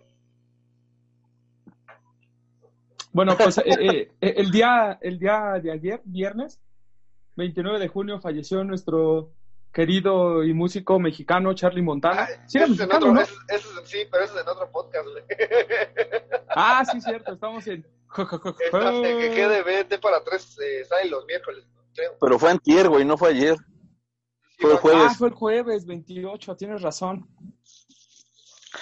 Bueno, 3.13 3.35
pues 3.37 3.57
eh, 3.65 3.65
eh, 3.65 4.13
eh, 4.21 4.35
el, 4.37 4.51
día, 4.51 4.99
el 5.01 5.19
día 5.19 5.61
de 5.63 5.73
ayer, 5.73 6.03
viernes, 6.05 6.61
29 7.37 7.79
de 7.79 7.89
junio, 7.89 8.21
falleció 8.21 8.63
nuestro 8.65 9.33
querido 9.77 10.43
y 10.43 10.55
músico 10.55 10.99
mexicano 10.99 11.53
Charlie 11.53 11.83
Montana. 11.83 12.23
Ah, 12.23 12.43
Sí, 12.47 12.57
era 12.57 12.65
es 12.65 12.71
mexicano, 12.71 12.97
otro, 12.97 13.13
¿no? 13.13 13.21
ese 13.21 13.35
es- 13.51 13.67
sí, 13.85 13.99
pero 14.11 14.25
ese 14.25 14.35
es 14.37 14.41
en 14.41 14.49
otro 14.49 14.71
podcast, 14.73 15.07
güey. 15.07 15.25
Ah, 16.59 16.83
sí, 16.91 16.99
cierto, 17.03 17.35
estamos 17.35 17.67
en... 17.67 17.87
Estás 18.65 18.95
en 18.95 19.19
que 19.19 19.31
quede 19.35 19.63
vete 19.63 19.99
para 19.99 20.25
tres, 20.25 20.57
eh, 20.59 20.83
sale 20.87 21.11
los 21.11 21.27
miércoles, 21.27 21.67
creo. 21.95 22.13
Pero 22.19 22.39
fue 22.39 22.51
antier, 22.51 22.89
güey, 22.89 23.05
no 23.05 23.19
fue 23.19 23.29
ayer. 23.29 23.57
Sí, 23.59 24.63
Fue 24.63 24.73
el 24.73 24.79
jueves. 24.79 25.03
Ah, 25.11 25.15
fue 25.19 25.29
el 25.29 25.35
jueves 25.35 25.85
28, 25.85 26.57
tienes 26.57 26.81
razón. 26.81 27.29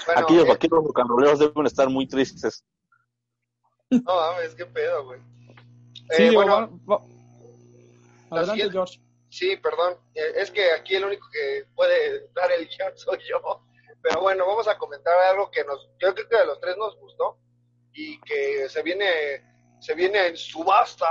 bueno, 0.07 0.21
Aquí 0.21 0.37
los 0.37 0.45
eh, 0.45 0.49
vaqueros 0.51 0.85
bucanroleros 0.85 1.41
deben 1.41 1.67
estar 1.67 1.91
muy 1.91 2.07
tristes. 2.07 2.65
No 3.91 4.03
mames, 4.05 4.55
qué 4.55 4.67
pedo, 4.67 5.05
güey. 5.07 5.19
Eh, 6.11 6.29
Sí, 6.29 6.35
bueno, 6.37 6.81
va- 6.87 6.97
va- 6.99 7.05
La 8.31 8.37
Adelante, 8.39 8.53
siguiente- 8.63 8.73
George. 8.73 9.01
Sí, 9.37 9.57
perdón. 9.57 9.99
Eh, 10.15 10.33
Es 10.37 10.51
que 10.53 10.71
aquí 10.71 10.95
el 10.95 11.05
único 11.07 11.27
que 11.33 11.67
puede 11.75 12.29
dar 12.35 12.53
el 12.53 12.69
guion 12.69 12.97
soy 12.97 13.19
yo. 13.29 13.41
Pero 14.01 14.21
bueno, 14.21 14.47
vamos 14.47 14.69
a 14.69 14.79
comentar 14.79 15.13
algo 15.31 15.51
que 15.51 15.65
nos, 15.65 15.89
yo 15.99 16.15
creo 16.15 16.29
que 16.29 16.37
de 16.37 16.47
los 16.47 16.61
tres 16.61 16.77
nos 16.77 16.97
gustó 17.01 17.39
y 17.93 18.21
que 18.21 18.69
se 18.69 18.83
viene, 18.83 19.43
se 19.81 19.95
viene 19.95 20.29
en 20.29 20.37
subasta. 20.37 21.07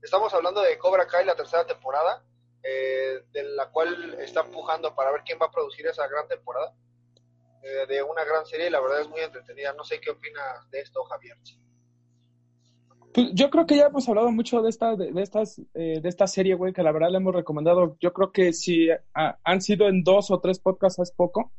Estamos 0.00 0.32
hablando 0.32 0.62
de 0.62 0.78
Cobra 0.78 1.06
Kai, 1.06 1.26
la 1.26 1.34
tercera 1.34 1.66
temporada, 1.66 2.24
eh, 2.62 3.24
de 3.30 3.42
la 3.44 3.68
cual 3.70 4.16
está 4.20 4.40
empujando 4.40 4.94
para 4.94 5.10
ver 5.12 5.22
quién 5.24 5.38
va 5.42 5.46
a 5.46 5.50
producir 5.50 5.86
esa 5.86 6.06
gran 6.08 6.26
temporada. 6.28 6.74
eh, 7.62 7.84
de 7.88 8.02
una 8.02 8.24
gran 8.24 8.46
serie 8.46 8.68
y 8.68 8.70
la 8.70 8.80
verdad 8.80 9.02
es 9.02 9.08
muy 9.08 9.20
entretenida. 9.20 9.74
No 9.74 9.84
sé 9.84 10.00
qué 10.00 10.10
opinas 10.12 10.70
de 10.70 10.80
esto, 10.80 11.04
Javier. 11.04 11.36
Pues 13.12 13.30
yo 13.34 13.50
creo 13.50 13.66
que 13.66 13.76
ya 13.76 13.86
hemos 13.86 14.08
hablado 14.08 14.30
mucho 14.30 14.62
de 14.62 14.70
esta, 14.70 14.94
de, 14.94 15.12
de 15.12 15.22
estas, 15.22 15.58
eh, 15.74 16.00
de 16.00 16.08
esta 16.08 16.26
serie, 16.26 16.54
güey, 16.54 16.72
que 16.72 16.82
la 16.82 16.92
verdad 16.92 17.10
le 17.10 17.16
hemos 17.18 17.34
recomendado. 17.34 17.96
Yo 18.00 18.12
creo 18.12 18.30
que 18.30 18.52
si 18.52 18.88
ah, 19.14 19.36
han 19.42 19.60
sido 19.60 19.88
en 19.88 20.04
dos 20.04 20.30
o 20.30 20.38
tres 20.40 20.60
podcasts 20.60 21.00
hace 21.00 21.12
poco, 21.16 21.52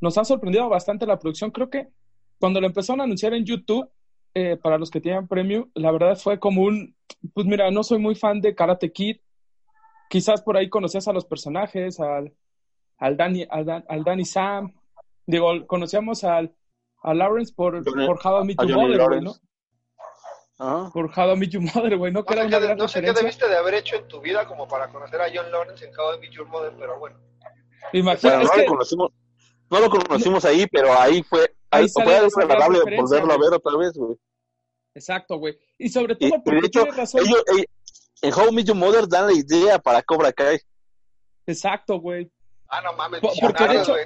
nos 0.00 0.18
ha 0.18 0.24
sorprendido 0.24 0.68
bastante 0.68 1.06
la 1.06 1.18
producción. 1.18 1.50
Creo 1.50 1.70
que 1.70 1.88
cuando 2.38 2.60
lo 2.60 2.66
empezaron 2.66 3.00
a 3.00 3.04
anunciar 3.04 3.32
en 3.32 3.44
YouTube, 3.46 3.88
eh, 4.34 4.58
para 4.62 4.76
los 4.76 4.90
que 4.90 5.00
tienen 5.00 5.26
premium, 5.26 5.70
la 5.74 5.90
verdad 5.90 6.16
fue 6.18 6.38
como 6.38 6.62
un, 6.62 6.94
pues 7.32 7.46
mira, 7.46 7.70
no 7.70 7.82
soy 7.82 7.98
muy 7.98 8.14
fan 8.14 8.42
de 8.42 8.54
Karate 8.54 8.92
Kid. 8.92 9.16
Quizás 10.10 10.42
por 10.42 10.58
ahí 10.58 10.68
conocías 10.68 11.08
a 11.08 11.12
los 11.14 11.24
personajes, 11.24 11.98
al, 12.00 12.34
al 12.98 13.16
Danny, 13.16 13.46
al, 13.48 13.64
Dan- 13.64 13.84
al 13.88 14.04
Danny 14.04 14.26
Sam. 14.26 14.74
Digo, 15.26 15.66
conocíamos 15.66 16.22
al, 16.22 16.54
a 17.02 17.14
Lawrence 17.14 17.54
por, 17.56 17.82
Johnny- 17.82 18.06
por 18.06 18.18
How 18.22 18.42
I 18.42 18.46
Met 18.48 18.56
Your 18.68 18.76
Mother, 18.82 18.98
¿no? 19.24 19.32
Ajá. 20.58 20.90
por 20.92 21.10
How 21.18 21.34
I 21.34 21.36
Met 21.38 21.50
Your 21.50 21.62
Mother, 21.62 21.96
güey, 21.98 22.12
¿no? 22.12 22.24
Que 22.24 22.34
No 22.34 22.40
era 22.42 22.48
sé, 22.48 22.48
una 22.48 22.58
qué, 22.60 22.64
gran 22.66 22.78
no 22.78 22.88
sé 22.88 23.00
qué 23.02 23.12
debiste 23.12 23.48
de 23.48 23.56
haber 23.56 23.74
hecho 23.74 23.96
en 23.96 24.08
tu 24.08 24.20
vida 24.20 24.46
como 24.46 24.66
para 24.66 24.88
conocer 24.88 25.20
a 25.20 25.26
John 25.32 25.50
Lawrence 25.52 25.84
en 25.84 25.90
How 25.98 26.14
I 26.14 26.20
Met 26.20 26.30
Your 26.32 26.46
Mother, 26.48 26.72
pero 26.78 26.98
bueno. 26.98 27.18
Imagina, 27.92 28.36
Bueno, 28.36 28.44
no, 28.48 28.52
que, 28.54 28.60
lo 28.62 28.66
conocimos, 28.68 29.12
no 29.70 29.80
lo 29.80 29.90
conocimos 29.90 30.44
ahí, 30.44 30.66
pero 30.66 30.92
ahí 30.98 31.22
fue, 31.22 31.40
Ahí 31.70 31.82
ahí 31.82 31.88
fue 31.88 32.02
esa 32.04 32.40
gran 32.40 32.50
agradable 32.50 32.78
referencia, 32.78 33.02
volverlo 33.18 33.32
a 33.34 33.38
ver 33.50 33.54
otra 33.58 33.76
vez, 33.78 33.92
güey. 33.94 34.16
exacto, 34.94 35.36
güey. 35.38 35.58
Y 35.78 35.88
sobre 35.90 36.16
todo 36.16 36.28
y 36.28 36.32
porque 36.32 36.60
de 36.60 36.66
hecho, 36.66 36.84
razón. 36.86 37.20
ellos, 37.26 37.44
eh, 37.58 37.64
en 38.22 38.32
How 38.32 38.48
I 38.50 38.54
Met 38.54 38.66
Your 38.66 38.76
Mother 38.76 39.06
dan 39.08 39.26
la 39.26 39.32
idea 39.34 39.78
para 39.78 40.02
Cobra 40.02 40.32
Kai. 40.32 40.58
Exacto, 41.46 42.00
güey. 42.00 42.30
Ah, 42.68 42.80
no 42.80 42.92
mames, 42.94 43.20
Por- 43.20 43.32
porque 43.40 43.68
de 43.68 43.80
hecho- 43.82 43.92
güey. 43.92 44.04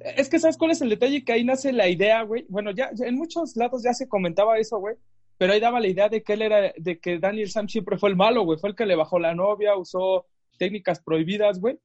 Es 0.00 0.28
que 0.28 0.38
¿sabes 0.38 0.56
cuál 0.58 0.70
es 0.72 0.80
el 0.82 0.90
detalle? 0.90 1.24
Que 1.24 1.32
ahí 1.32 1.44
nace 1.44 1.72
la 1.72 1.88
idea, 1.88 2.22
güey. 2.22 2.44
Bueno, 2.48 2.70
ya, 2.70 2.90
ya 2.92 3.06
en 3.06 3.14
muchos 3.16 3.56
lados 3.56 3.82
ya 3.82 3.94
se 3.94 4.06
comentaba 4.08 4.58
eso, 4.58 4.78
güey. 4.78 4.94
Pero 5.38 5.52
ahí 5.52 5.60
daba 5.60 5.80
la 5.80 5.88
idea 5.88 6.08
de 6.08 6.22
que 6.22 6.32
él 6.32 6.42
era, 6.42 6.72
de 6.76 6.98
que 6.98 7.18
Daniel 7.18 7.50
Sam 7.50 7.68
siempre 7.68 7.98
fue 7.98 8.08
el 8.10 8.16
malo, 8.16 8.42
güey. 8.42 8.58
Fue 8.58 8.70
el 8.70 8.76
que 8.76 8.86
le 8.86 8.96
bajó 8.96 9.18
la 9.18 9.34
novia, 9.34 9.76
usó 9.76 10.26
técnicas 10.58 11.02
prohibidas, 11.02 11.60
güey. 11.60 11.78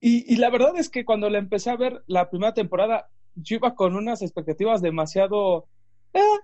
Y, 0.00 0.32
y 0.32 0.36
la 0.36 0.50
verdad 0.50 0.76
es 0.76 0.88
que 0.88 1.04
cuando 1.04 1.30
la 1.30 1.38
empecé 1.38 1.70
a 1.70 1.76
ver 1.76 2.02
la 2.06 2.28
primera 2.30 2.54
temporada, 2.54 3.08
yo 3.34 3.56
iba 3.56 3.74
con 3.74 3.96
unas 3.96 4.22
expectativas 4.22 4.82
demasiado... 4.82 5.66
eh, 6.12 6.38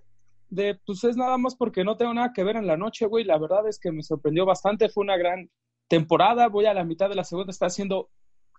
de, 0.49 0.79
pues 0.87 1.03
es 1.05 1.17
nada 1.17 1.39
más 1.39 1.57
porque 1.57 1.85
no 1.85 1.97
tengo 1.97 2.15
nada 2.15 2.33
que 2.33 2.45
ver 2.45 2.57
en 2.57 2.67
la 2.67 2.77
noche, 2.77 3.07
güey. 3.07 3.25
La 3.25 3.39
verdad 3.39 3.67
es 3.69 3.79
que 3.79 3.93
me 3.93 4.03
sorprendió 4.03 4.47
bastante. 4.47 4.89
Fue 4.89 5.03
una 5.03 5.17
gran 5.17 5.51
temporada. 5.89 6.49
Voy 6.49 6.67
a 6.67 6.75
la 6.75 6.85
mitad 6.85 7.09
de 7.09 7.17
la 7.17 7.25
segunda. 7.25 7.51
Está 7.51 7.67
haciendo, 7.67 8.11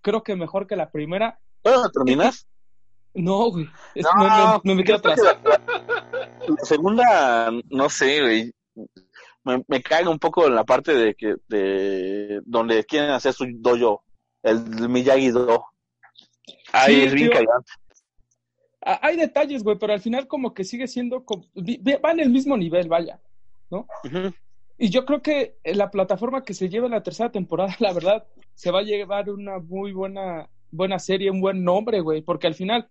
creo 0.01 0.21
que 0.21 0.35
mejor 0.35 0.67
que 0.67 0.75
la 0.75 0.91
primera. 0.91 1.39
Bueno, 1.63 1.89
¿terminas? 1.89 2.47
No, 3.13 3.49
güey. 3.51 3.67
No, 3.95 4.61
no 4.63 4.75
me 4.75 4.83
quedo 4.83 4.97
atrás. 4.97 5.19
La 5.23 6.16
segunda, 6.63 7.51
no 7.69 7.89
sé, 7.89 8.21
güey. 8.21 8.53
Me, 9.43 9.63
me 9.67 9.81
cae 9.81 10.07
un 10.07 10.19
poco 10.19 10.45
en 10.47 10.55
la 10.55 10.63
parte 10.63 10.93
de 10.93 11.15
que 11.15 11.35
de 11.47 12.41
donde 12.45 12.83
quieren 12.83 13.11
hacer 13.11 13.33
su 13.33 13.45
dojo, 13.59 14.03
el 14.43 14.89
Miyagi-Do. 14.89 15.65
Ahí 16.73 16.95
Sí, 16.95 17.01
es 17.03 17.13
bien 17.13 17.31
Hay 18.81 19.17
detalles, 19.17 19.63
güey, 19.63 19.77
pero 19.77 19.93
al 19.93 20.01
final 20.01 20.27
como 20.27 20.53
que 20.53 20.63
sigue 20.63 20.87
siendo, 20.87 21.23
como- 21.25 21.45
va 21.55 22.11
en 22.11 22.19
el 22.19 22.29
mismo 22.29 22.57
nivel, 22.57 22.87
vaya. 22.87 23.19
Ujú. 23.69 24.33
Y 24.77 24.89
yo 24.89 25.05
creo 25.05 25.21
que 25.21 25.57
la 25.63 25.89
plataforma 25.89 26.43
que 26.43 26.53
se 26.53 26.69
lleva 26.69 26.85
en 26.85 26.91
la 26.93 27.03
tercera 27.03 27.31
temporada, 27.31 27.75
la 27.79 27.93
verdad, 27.93 28.27
se 28.53 28.71
va 28.71 28.79
a 28.79 28.83
llevar 28.83 29.29
una 29.29 29.59
muy 29.59 29.91
buena, 29.91 30.49
buena 30.71 30.99
serie, 30.99 31.31
un 31.31 31.41
buen 31.41 31.63
nombre, 31.63 31.99
güey, 32.01 32.21
porque 32.21 32.47
al 32.47 32.55
final 32.55 32.89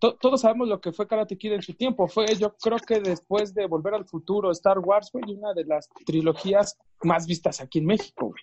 to- 0.00 0.14
todos 0.16 0.40
sabemos 0.40 0.68
lo 0.68 0.80
que 0.80 0.92
fue 0.92 1.06
Karate 1.06 1.36
Kid 1.38 1.52
en 1.52 1.62
su 1.62 1.74
tiempo. 1.74 2.06
Fue, 2.08 2.26
yo 2.36 2.54
creo 2.56 2.78
que 2.78 3.00
después 3.00 3.54
de 3.54 3.66
Volver 3.66 3.94
al 3.94 4.04
Futuro, 4.06 4.50
Star 4.50 4.78
Wars, 4.78 5.10
güey, 5.12 5.34
una 5.34 5.52
de 5.54 5.64
las 5.64 5.88
trilogías 6.06 6.78
más 7.02 7.26
vistas 7.26 7.60
aquí 7.60 7.78
en 7.78 7.86
México, 7.86 8.26
güey, 8.28 8.42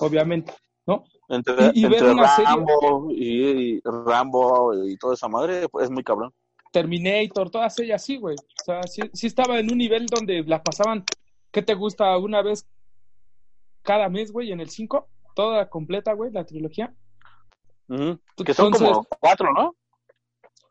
obviamente, 0.00 0.52
¿no? 0.86 1.04
Entre, 1.28 1.54
Y- 1.74 1.80
y 1.80 1.82
ver 1.84 1.94
entre 1.94 2.12
una 2.12 2.28
serie- 2.36 2.50
Rambo 2.50 3.10
y, 3.10 3.74
y 3.76 3.80
Rambo 3.84 4.84
y 4.84 4.96
toda 4.96 5.14
esa 5.14 5.28
madre, 5.28 5.68
pues 5.68 5.84
es 5.84 5.90
muy 5.90 6.02
cabrón. 6.04 6.32
Terminator, 6.72 7.50
todas 7.50 7.76
ellas 7.80 8.04
sí, 8.04 8.16
güey. 8.16 8.36
O 8.36 8.64
sea, 8.64 8.82
sí, 8.84 9.02
sí 9.12 9.26
estaba 9.26 9.58
en 9.58 9.70
un 9.72 9.78
nivel 9.78 10.06
donde 10.06 10.42
la 10.44 10.62
pasaban, 10.62 11.04
¿qué 11.50 11.62
te 11.62 11.74
gusta? 11.74 12.16
Una 12.18 12.42
vez 12.42 12.64
cada 13.82 14.08
mes, 14.08 14.30
güey, 14.30 14.52
en 14.52 14.60
el 14.60 14.70
5, 14.70 15.08
toda 15.34 15.68
completa, 15.68 16.12
güey, 16.12 16.30
la 16.30 16.44
trilogía. 16.44 16.94
Que 17.88 18.54
son 18.54 18.66
Entonces, 18.66 18.88
como 18.88 19.04
cuatro, 19.18 19.52
¿no? 19.52 19.74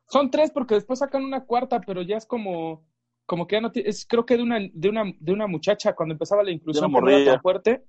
Son 0.09 0.31
tres 0.31 0.51
porque 0.51 0.75
después 0.75 0.99
sacan 0.99 1.23
una 1.23 1.45
cuarta, 1.45 1.79
pero 1.81 2.01
ya 2.01 2.17
es 2.17 2.25
como, 2.25 2.83
como 3.25 3.45
que 3.47 3.55
ya 3.57 3.61
no 3.61 3.71
tiene, 3.71 3.89
es 3.89 4.05
creo 4.07 4.25
que 4.25 4.37
de 4.37 4.43
una, 4.43 4.59
de 4.73 4.89
una, 4.89 5.03
de 5.19 5.31
una 5.33 5.47
muchacha 5.47 5.93
cuando 5.95 6.13
empezaba 6.13 6.43
la 6.43 6.51
inclusión 6.51 6.91
no 6.91 6.97
era 6.97 7.05
tan 7.07 7.13
morrilla. 7.15 7.39
fuerte 7.41 7.83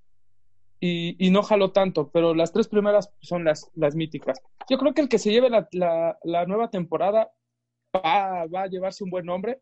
y, 0.80 1.16
y 1.26 1.30
no 1.30 1.42
jaló 1.42 1.72
tanto, 1.72 2.10
pero 2.10 2.34
las 2.34 2.52
tres 2.52 2.68
primeras 2.68 3.10
son 3.20 3.44
las, 3.44 3.70
las 3.74 3.94
míticas. 3.94 4.40
Yo 4.68 4.78
creo 4.78 4.92
que 4.94 5.00
el 5.02 5.08
que 5.08 5.18
se 5.18 5.30
lleve 5.30 5.50
la, 5.50 5.66
la, 5.72 6.18
la 6.24 6.46
nueva 6.46 6.70
temporada 6.70 7.30
va, 7.94 8.46
va 8.46 8.62
a 8.62 8.66
llevarse 8.68 9.02
un 9.04 9.10
buen 9.10 9.26
nombre. 9.26 9.60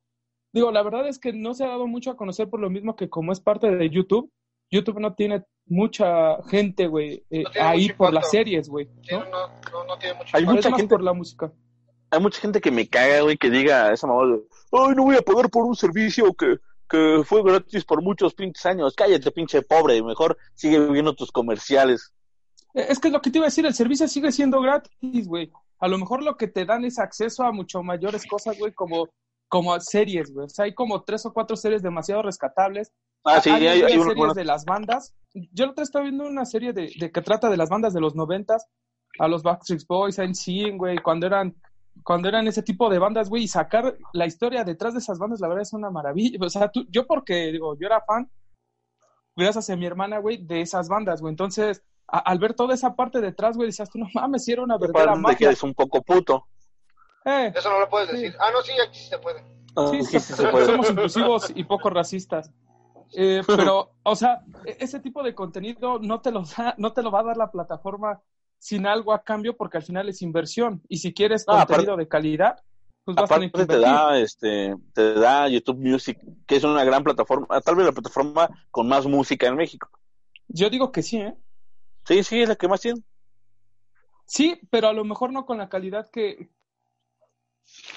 Digo, 0.53 0.71
la 0.73 0.83
verdad 0.83 1.07
es 1.09 1.19
que 1.19 1.33
no 1.33 1.55
se 1.55 1.65
ha 1.65 1.69
dado 1.69 1.87
mucho 1.87 2.11
a 2.11 2.17
conocer 2.17 2.49
por 2.49 2.61
lo 2.61 2.71
mismo 2.71 2.97
que 2.97 3.09
como 3.09 3.33
es 3.33 3.41
parte 3.41 3.71
de 3.71 3.91
YouTube, 3.91 4.33
YouTube 4.71 4.99
no 5.01 5.15
tiene 5.15 5.45
mucha 5.67 6.43
gente, 6.45 6.87
güey, 6.87 7.25
eh, 7.31 7.43
No 7.45 7.51
ahí 7.63 7.91
por 7.93 8.13
las 8.13 8.31
series, 8.31 8.69
güey. 8.69 8.89
¿no? 9.11 9.19
no, 9.25 9.49
no, 9.73 9.85
no 9.87 9.99
tiene 9.99 10.15
mucho 10.15 10.37
Hay 10.37 10.43
impacto. 10.43 10.69
mucha 10.69 10.77
gente- 10.77 10.95
por 10.95 11.03
la 11.03 11.13
música. 11.13 11.53
Hay 12.11 12.21
mucha 12.21 12.41
gente 12.41 12.61
que 12.61 12.71
me 12.71 12.89
caga, 12.89 13.21
güey, 13.23 13.37
que 13.37 13.51
diga 13.51 13.93
esa 13.93 14.07
mamá 14.07 14.27
de, 14.27 14.41
ay, 14.73 14.95
no 14.97 15.05
voy 15.05 15.17
a 15.17 15.23
pagar 15.23 15.51
por 15.51 15.65
un 15.65 15.77
servicio 15.77 16.33
que, 16.35 16.57
que 16.89 17.21
fue 17.25 17.43
gratis 17.43 17.85
por 17.85 18.03
muchos 18.03 18.35
pinches 18.35 18.65
años. 18.67 18.95
Cállate, 18.97 19.31
pinche 19.31 19.63
pobre, 19.63 20.03
mejor 20.03 20.37
sigue 20.55 20.79
viendo 20.91 21.15
tus 21.15 21.31
comerciales. 21.31 22.13
Eh, 22.75 22.87
Es 22.89 22.99
que 22.99 23.09
es 23.09 23.13
lo 23.15 23.21
que 23.21 23.31
te 23.31 23.39
iba 23.39 23.47
a 23.47 23.49
decir, 23.53 23.67
el 23.67 23.75
servicio 23.75 24.09
sigue 24.09 24.33
siendo 24.33 24.61
gratis, 24.61 25.29
güey. 25.29 25.51
A 25.81 25.89
lo 25.89 25.99
mejor 25.99 26.23
lo 26.23 26.37
que 26.37 26.49
te 26.49 26.65
dan 26.65 26.85
es 26.85 26.99
acceso 26.99 27.45
a 27.45 27.53
mucho 27.53 27.83
mayores 27.83 28.27
cosas, 28.27 28.59
güey, 28.59 28.73
como, 28.73 29.09
como 29.49 29.79
series, 29.81 30.33
güey. 30.33 30.47
O 30.47 30.49
sea, 30.49 30.65
hay 30.65 30.75
como 30.75 31.03
tres 31.05 31.25
o 31.27 31.33
cuatro 31.33 31.57
series 31.57 31.83
demasiado 31.83 32.23
rescatables. 32.23 32.91
Ah, 33.25 33.41
sí, 33.41 33.51
hay, 33.51 33.67
hay, 33.67 33.83
hay 33.83 33.93
series 33.93 34.15
buenos- 34.17 34.35
de 34.35 34.45
las 34.45 34.65
bandas. 34.65 35.15
Yo 35.35 35.67
la 35.67 35.73
otra 35.73 35.85
estaba 35.85 36.05
viendo 36.05 36.27
una 36.27 36.45
serie 36.47 36.73
de, 36.73 36.91
de 36.99 37.13
que 37.13 37.21
trata 37.23 37.51
de 37.51 37.57
las 37.59 37.69
bandas 37.69 37.93
de 37.93 38.01
los 38.01 38.15
noventas, 38.15 38.67
a 39.19 39.29
los 39.29 39.43
Backstreet 39.43 39.87
Boys, 39.87 40.19
a 40.19 40.25
NSYNC, 40.27 40.77
güey, 40.79 40.99
cuando 40.99 41.27
eran, 41.27 41.55
cuando 42.05 42.29
eran 42.29 42.47
ese 42.49 42.63
tipo 42.63 42.89
de 42.91 42.99
bandas, 42.99 43.29
güey, 43.29 43.45
y 43.45 43.49
sacar 43.49 43.97
la 44.13 44.27
historia 44.27 44.65
detrás 44.65 44.93
de 44.95 45.01
esas 45.01 45.19
bandas, 45.19 45.41
la 45.41 45.49
verdad 45.49 45.63
es 45.63 45.73
una 45.73 45.91
maravilla. 45.91 46.39
O 46.45 46.49
sea, 46.51 46.69
tú, 46.71 46.87
yo 46.91 47.07
porque, 47.07 47.53
digo, 47.53 47.77
yo 47.79 47.87
era 47.87 48.01
fan, 48.03 48.31
gracias 49.37 49.71
a 49.71 49.77
mi 49.77 49.87
hermana, 49.87 50.19
güey, 50.19 50.39
de 50.39 50.61
esas 50.61 50.89
bandas, 50.89 51.21
güey. 51.21 51.33
Entonces, 51.33 51.83
a- 52.07 52.19
al 52.19 52.39
ver 52.39 52.55
toda 52.55 52.75
esa 52.75 52.95
parte 52.97 53.21
detrás, 53.21 53.57
güey, 53.57 53.69
decías 53.69 53.91
tú, 53.91 53.99
no 53.99 54.07
mames, 54.15 54.45
si 54.45 54.53
era 54.53 54.63
una 54.63 54.79
verdadera 54.79 55.13
de 55.13 55.17
que 55.19 55.23
magia. 55.23 55.47
eres 55.49 55.63
un 55.63 55.75
poco 55.75 56.03
puto. 56.03 56.47
Eh, 57.25 57.53
Eso 57.55 57.69
no 57.71 57.81
lo 57.81 57.89
puedes 57.89 58.09
Sí. 58.11 58.17
decir. 58.17 58.37
Ah, 58.41 58.51
no, 58.53 58.63
sí, 58.63 58.73
aquí 58.85 58.99
sí 58.99 59.09
se 59.11 59.19
puede. 59.19 59.43
Ah, 59.77 59.89
Sí, 59.91 60.03
sí, 60.03 60.19
sí 60.21 60.33
se 60.33 60.49
puede. 60.49 60.67
somos 60.67 60.91
inclusivos 60.91 61.53
y 61.55 61.65
poco 61.65 61.91
racistas. 61.91 62.51
Eh, 63.15 63.43
pero, 63.47 63.91
o 64.03 64.17
sea, 64.17 64.41
e- 64.65 64.77
ese 64.81 65.01
tipo 65.01 65.23
de 65.23 65.35
contenido 65.35 65.99
no 65.99 66.21
te 66.21 66.31
lo 66.31 66.43
da, 66.43 66.75
no 66.79 66.93
te 66.93 67.03
lo 67.03 67.11
va 67.11 67.21
a 67.21 67.25
dar 67.25 67.37
la 67.37 67.51
plataforma 67.51 68.21
sin 68.59 68.87
algo 68.87 69.13
a 69.13 69.23
cambio, 69.23 69.57
porque 69.57 69.79
al 69.79 69.83
final 69.83 70.09
es 70.09 70.23
inversión. 70.23 70.83
Y 70.89 70.99
si 70.99 71.13
quieres 71.15 71.45
contenido 71.45 71.97
de 71.97 72.09
calidad, 72.09 72.61
pues 73.05 73.17
vas 73.17 73.31
a 73.31 73.35
tener 73.35 73.51
que 73.51 73.63
Aparte 73.63 73.75
te 73.75 73.81
da, 73.81 74.19
este, 74.19 74.75
te 74.93 75.15
da 75.15 75.49
YouTube 75.49 75.79
Music, 75.79 76.19
que 76.47 76.57
es 76.57 76.65
una 76.65 76.85
gran 76.85 77.05
plataforma, 77.05 77.61
tal 77.61 77.77
vez 77.77 77.87
la 77.87 77.93
plataforma 77.93 78.49
con 78.71 78.89
más 78.89 79.07
música 79.07 79.47
en 79.47 79.57
México. 79.57 79.89
Yo 80.49 80.69
digo 80.71 80.93
que 80.93 81.03
sí, 81.03 81.19
¿eh? 81.19 81.35
Sí, 82.05 82.23
sí, 82.23 82.43
es 82.43 82.49
la 82.49 82.57
que 82.57 82.69
más 82.69 82.81
tiene. 82.81 83.03
Sí, 84.27 84.61
pero 84.71 84.89
a 84.89 84.93
lo 84.93 85.05
mejor 85.05 85.33
no 85.33 85.47
con 85.47 85.59
la 85.59 85.69
calidad 85.69 86.11
que, 86.11 86.51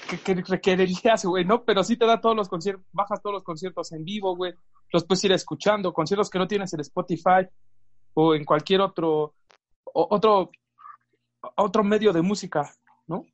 que, 0.08 0.18
que 0.18 0.34
requerirías, 0.34 1.24
güey, 1.24 1.44
¿no? 1.44 1.64
Pero 1.64 1.84
sí 1.84 1.96
te 1.96 2.06
da 2.06 2.20
todos 2.20 2.36
los 2.36 2.48
conciertos, 2.48 2.86
bajas 2.92 3.20
todos 3.20 3.34
los 3.34 3.44
conciertos 3.44 3.92
en 3.92 4.04
vivo, 4.04 4.34
güey, 4.34 4.54
los 4.92 5.04
puedes 5.04 5.24
ir 5.24 5.32
escuchando, 5.32 5.92
conciertos 5.92 6.30
que 6.30 6.38
no 6.38 6.48
tienes 6.48 6.72
en 6.72 6.80
Spotify 6.80 7.46
o 8.14 8.34
en 8.34 8.44
cualquier 8.44 8.80
otro, 8.80 9.34
otro, 9.92 10.50
otro 11.56 11.84
medio 11.84 12.12
de 12.12 12.22
música, 12.22 12.70
¿no? 13.06 13.24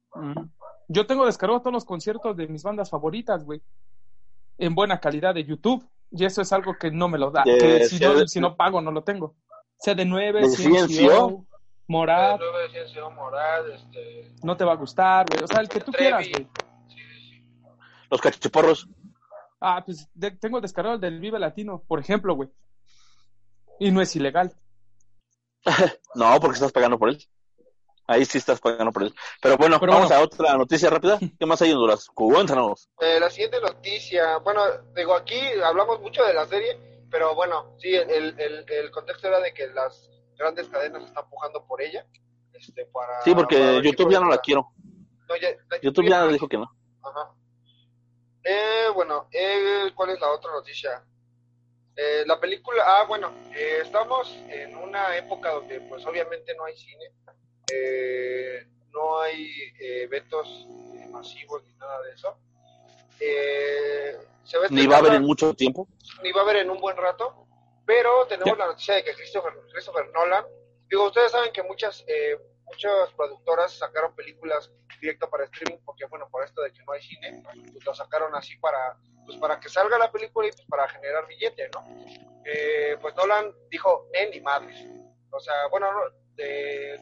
Yo 0.88 1.06
tengo 1.06 1.26
descargado 1.26 1.60
todos 1.60 1.72
los 1.74 1.84
conciertos 1.84 2.36
de 2.36 2.48
mis 2.48 2.62
bandas 2.62 2.90
favoritas, 2.90 3.44
güey, 3.44 3.62
en 4.58 4.74
buena 4.74 5.00
calidad 5.00 5.34
de 5.34 5.44
YouTube. 5.44 5.86
Y 6.10 6.24
eso 6.24 6.40
es 6.40 6.50
algo 6.54 6.74
que 6.78 6.90
no 6.90 7.06
me 7.08 7.18
lo 7.18 7.30
da. 7.30 7.44
Que 7.44 7.84
si, 7.84 7.98
si 8.26 8.40
no 8.40 8.56
pago, 8.56 8.80
no 8.80 8.90
lo 8.90 9.04
tengo. 9.04 9.34
CD9, 9.84 10.32
¿De 10.32 10.48
CNCO, 10.48 10.86
CNCO? 10.88 11.46
Morad, 11.86 12.38
9 12.38 12.68
de 12.72 12.86
CNCO 12.94 13.10
Morad, 13.10 13.68
este... 13.70 14.32
no 14.42 14.56
te 14.56 14.64
va 14.64 14.72
a 14.72 14.76
gustar, 14.76 15.26
güey. 15.28 15.44
O 15.44 15.46
sea, 15.46 15.60
el 15.60 15.68
que 15.68 15.80
tú 15.80 15.92
Trevi. 15.92 16.04
quieras, 16.10 16.28
güey. 16.30 16.48
Sí, 16.88 16.96
sí, 16.98 17.30
sí. 17.30 17.42
Los 18.10 18.20
cachiporros. 18.22 18.88
Ah, 19.60 19.82
pues 19.84 20.08
de- 20.14 20.30
tengo 20.30 20.60
descargado 20.62 20.94
el 20.94 21.00
del 21.00 21.20
Vive 21.20 21.38
Latino, 21.38 21.82
por 21.86 22.00
ejemplo, 22.00 22.34
güey. 22.34 22.48
Y 23.78 23.90
no 23.90 24.00
es 24.00 24.14
ilegal. 24.16 24.52
No, 26.14 26.38
porque 26.40 26.54
estás 26.54 26.72
pagando 26.72 26.98
por 26.98 27.10
él. 27.10 27.18
Ahí 28.06 28.24
sí 28.24 28.38
estás 28.38 28.58
pagando 28.60 28.90
por 28.90 29.02
él. 29.02 29.14
Pero 29.42 29.56
bueno, 29.58 29.78
Pero 29.78 29.92
vamos 29.92 30.08
bueno. 30.08 30.22
a 30.22 30.24
otra 30.24 30.56
noticia 30.56 30.88
rápida. 30.88 31.18
¿Qué 31.38 31.46
más 31.46 31.60
hay, 31.62 31.72
Honduras? 31.72 32.06
Cuéntanos. 32.14 32.88
Eh, 33.00 33.20
la 33.20 33.28
siguiente 33.30 33.60
noticia, 33.60 34.38
bueno, 34.38 34.62
digo, 34.96 35.14
aquí 35.14 35.38
hablamos 35.62 36.00
mucho 36.00 36.24
de 36.24 36.32
la 36.32 36.46
serie, 36.46 37.04
pero 37.10 37.34
bueno, 37.34 37.74
sí, 37.78 37.94
el, 37.94 38.38
el, 38.40 38.64
el 38.66 38.90
contexto 38.90 39.28
era 39.28 39.40
de 39.40 39.52
que 39.52 39.66
las 39.68 40.08
grandes 40.38 40.68
cadenas 40.68 41.04
están 41.04 41.28
pujando 41.28 41.64
por 41.66 41.82
ella. 41.82 42.06
Este, 42.54 42.86
para, 42.86 43.20
Sí, 43.22 43.34
porque 43.34 43.56
para 43.58 43.82
YouTube 43.82 44.10
ya 44.10 44.20
no 44.20 44.28
la 44.30 44.38
quiero. 44.38 44.72
No, 45.28 45.36
ya- 45.36 45.50
la- 45.70 45.80
YouTube 45.82 46.08
ya 46.08 46.26
dijo 46.28 46.48
que 46.48 46.56
no. 46.56 46.70
Ajá. 47.02 47.30
Eh, 48.44 48.86
bueno, 48.94 49.28
eh, 49.32 49.92
¿cuál 49.94 50.10
es 50.10 50.20
la 50.20 50.30
otra 50.32 50.50
noticia? 50.52 51.04
Eh, 52.00 52.22
la 52.26 52.38
película, 52.38 52.84
ah, 52.86 53.04
bueno, 53.08 53.32
eh, 53.56 53.80
estamos 53.82 54.32
en 54.48 54.76
una 54.76 55.16
época 55.16 55.50
donde 55.50 55.80
pues 55.80 56.06
obviamente 56.06 56.54
no 56.54 56.64
hay 56.64 56.76
cine, 56.76 57.10
eh, 57.72 58.64
no 58.92 59.20
hay 59.20 59.50
eh, 59.80 60.02
eventos 60.04 60.64
masivos 61.10 61.64
ni 61.64 61.74
nada 61.74 62.00
de 62.02 62.12
eso. 62.12 62.38
Eh, 63.18 64.16
se 64.44 64.58
Ni 64.70 64.86
va 64.86 64.94
a 64.94 64.98
haber 65.00 65.14
en 65.14 65.22
mucho 65.24 65.52
tiempo. 65.54 65.88
ni 66.22 66.30
va 66.30 66.42
a 66.42 66.44
haber 66.44 66.58
en 66.58 66.70
un 66.70 66.80
buen 66.80 66.96
rato, 66.96 67.48
pero 67.84 68.28
tenemos 68.28 68.56
la 68.56 68.66
noticia 68.66 68.94
de 68.94 69.02
que 69.02 69.14
Christopher, 69.14 69.54
Christopher 69.72 70.08
Nolan, 70.14 70.44
digo, 70.88 71.04
ustedes 71.04 71.32
saben 71.32 71.52
que 71.52 71.64
muchas 71.64 72.04
eh, 72.06 72.38
muchas 72.64 73.12
productoras 73.16 73.72
sacaron 73.72 74.14
películas 74.14 74.70
directo 75.00 75.28
para 75.28 75.46
streaming, 75.46 75.80
porque 75.84 76.04
bueno, 76.06 76.28
por 76.30 76.44
esto 76.44 76.62
de 76.62 76.72
que 76.72 76.84
no 76.84 76.92
hay 76.92 77.02
cine, 77.02 77.42
pues 77.72 77.84
lo 77.84 77.92
sacaron 77.92 78.36
así 78.36 78.56
para 78.58 78.96
pues 79.28 79.38
para 79.38 79.60
que 79.60 79.68
salga 79.68 79.98
la 79.98 80.10
película 80.10 80.48
y 80.48 80.52
pues 80.52 80.66
para 80.66 80.88
generar 80.88 81.26
billete, 81.26 81.68
¿no? 81.68 81.84
Eh, 82.46 82.96
pues 82.98 83.14
Nolan 83.14 83.52
dijo, 83.70 84.08
eh, 84.14 84.30
ni 84.32 84.40
madres. 84.40 84.86
O 85.30 85.38
sea, 85.38 85.66
bueno, 85.70 85.92
no, 85.92 86.02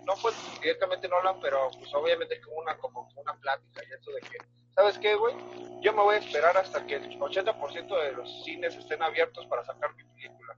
no 0.04 0.16
fue 0.16 0.33
directamente 0.61 1.06
Nolan, 1.06 1.38
pero 1.38 1.71
pues 1.78 1.95
obviamente 1.95 2.40
como 2.40 2.56
una, 2.56 2.76
como 2.78 3.09
una 3.14 3.33
plática 3.35 3.80
y 3.88 3.92
eso 3.95 4.11
de 4.11 4.21
que, 4.23 4.38
¿sabes 4.75 4.99
qué, 4.99 5.14
güey? 5.14 5.37
Yo 5.83 5.92
me 5.92 6.02
voy 6.02 6.16
a 6.16 6.18
esperar 6.18 6.56
hasta 6.56 6.85
que 6.85 6.97
el 6.97 7.16
80% 7.16 8.02
de 8.02 8.12
los 8.12 8.45
cines 8.45 8.75
estén 8.75 9.04
abiertos 9.04 9.47
para 9.47 9.64
sacar 9.64 9.95
mi 9.95 10.02
película. 10.02 10.56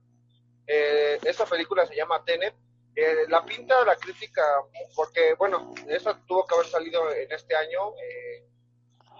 Eh, 0.65 1.19
esta 1.23 1.45
película 1.45 1.85
se 1.85 1.95
llama 1.95 2.25
Tenet. 2.25 2.55
Eh, 2.95 3.25
la 3.27 3.45
pinta, 3.45 3.85
la 3.85 3.95
crítica, 3.95 4.43
porque, 4.95 5.35
bueno, 5.35 5.75
esa 5.87 6.19
tuvo 6.25 6.47
que 6.47 6.55
haber 6.55 6.67
salido 6.67 7.13
en 7.13 7.31
este 7.31 7.55
año 7.55 7.93
eh, 7.97 8.28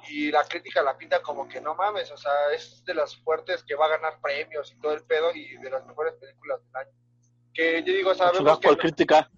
y 0.09 0.31
la 0.31 0.43
crítica 0.45 0.81
la 0.81 0.97
pinta 0.97 1.21
como 1.21 1.47
que 1.47 1.61
no 1.61 1.75
mames, 1.75 2.11
o 2.11 2.17
sea, 2.17 2.31
es 2.53 2.83
de 2.85 2.93
las 2.93 3.15
fuertes 3.17 3.63
que 3.63 3.75
va 3.75 3.85
a 3.85 3.89
ganar 3.89 4.19
premios 4.21 4.71
y 4.71 4.79
todo 4.79 4.93
el 4.93 5.03
pedo 5.03 5.31
y 5.33 5.57
de 5.57 5.69
las 5.69 5.85
mejores 5.85 6.13
películas 6.15 6.59
del 6.65 6.75
año. 6.75 6.91
Que 7.53 7.83
yo 7.83 7.93
digo, 7.93 8.13
sabemos 8.15 8.59
que... 8.59 8.67
por 8.67 8.77
crítica. 8.77 9.29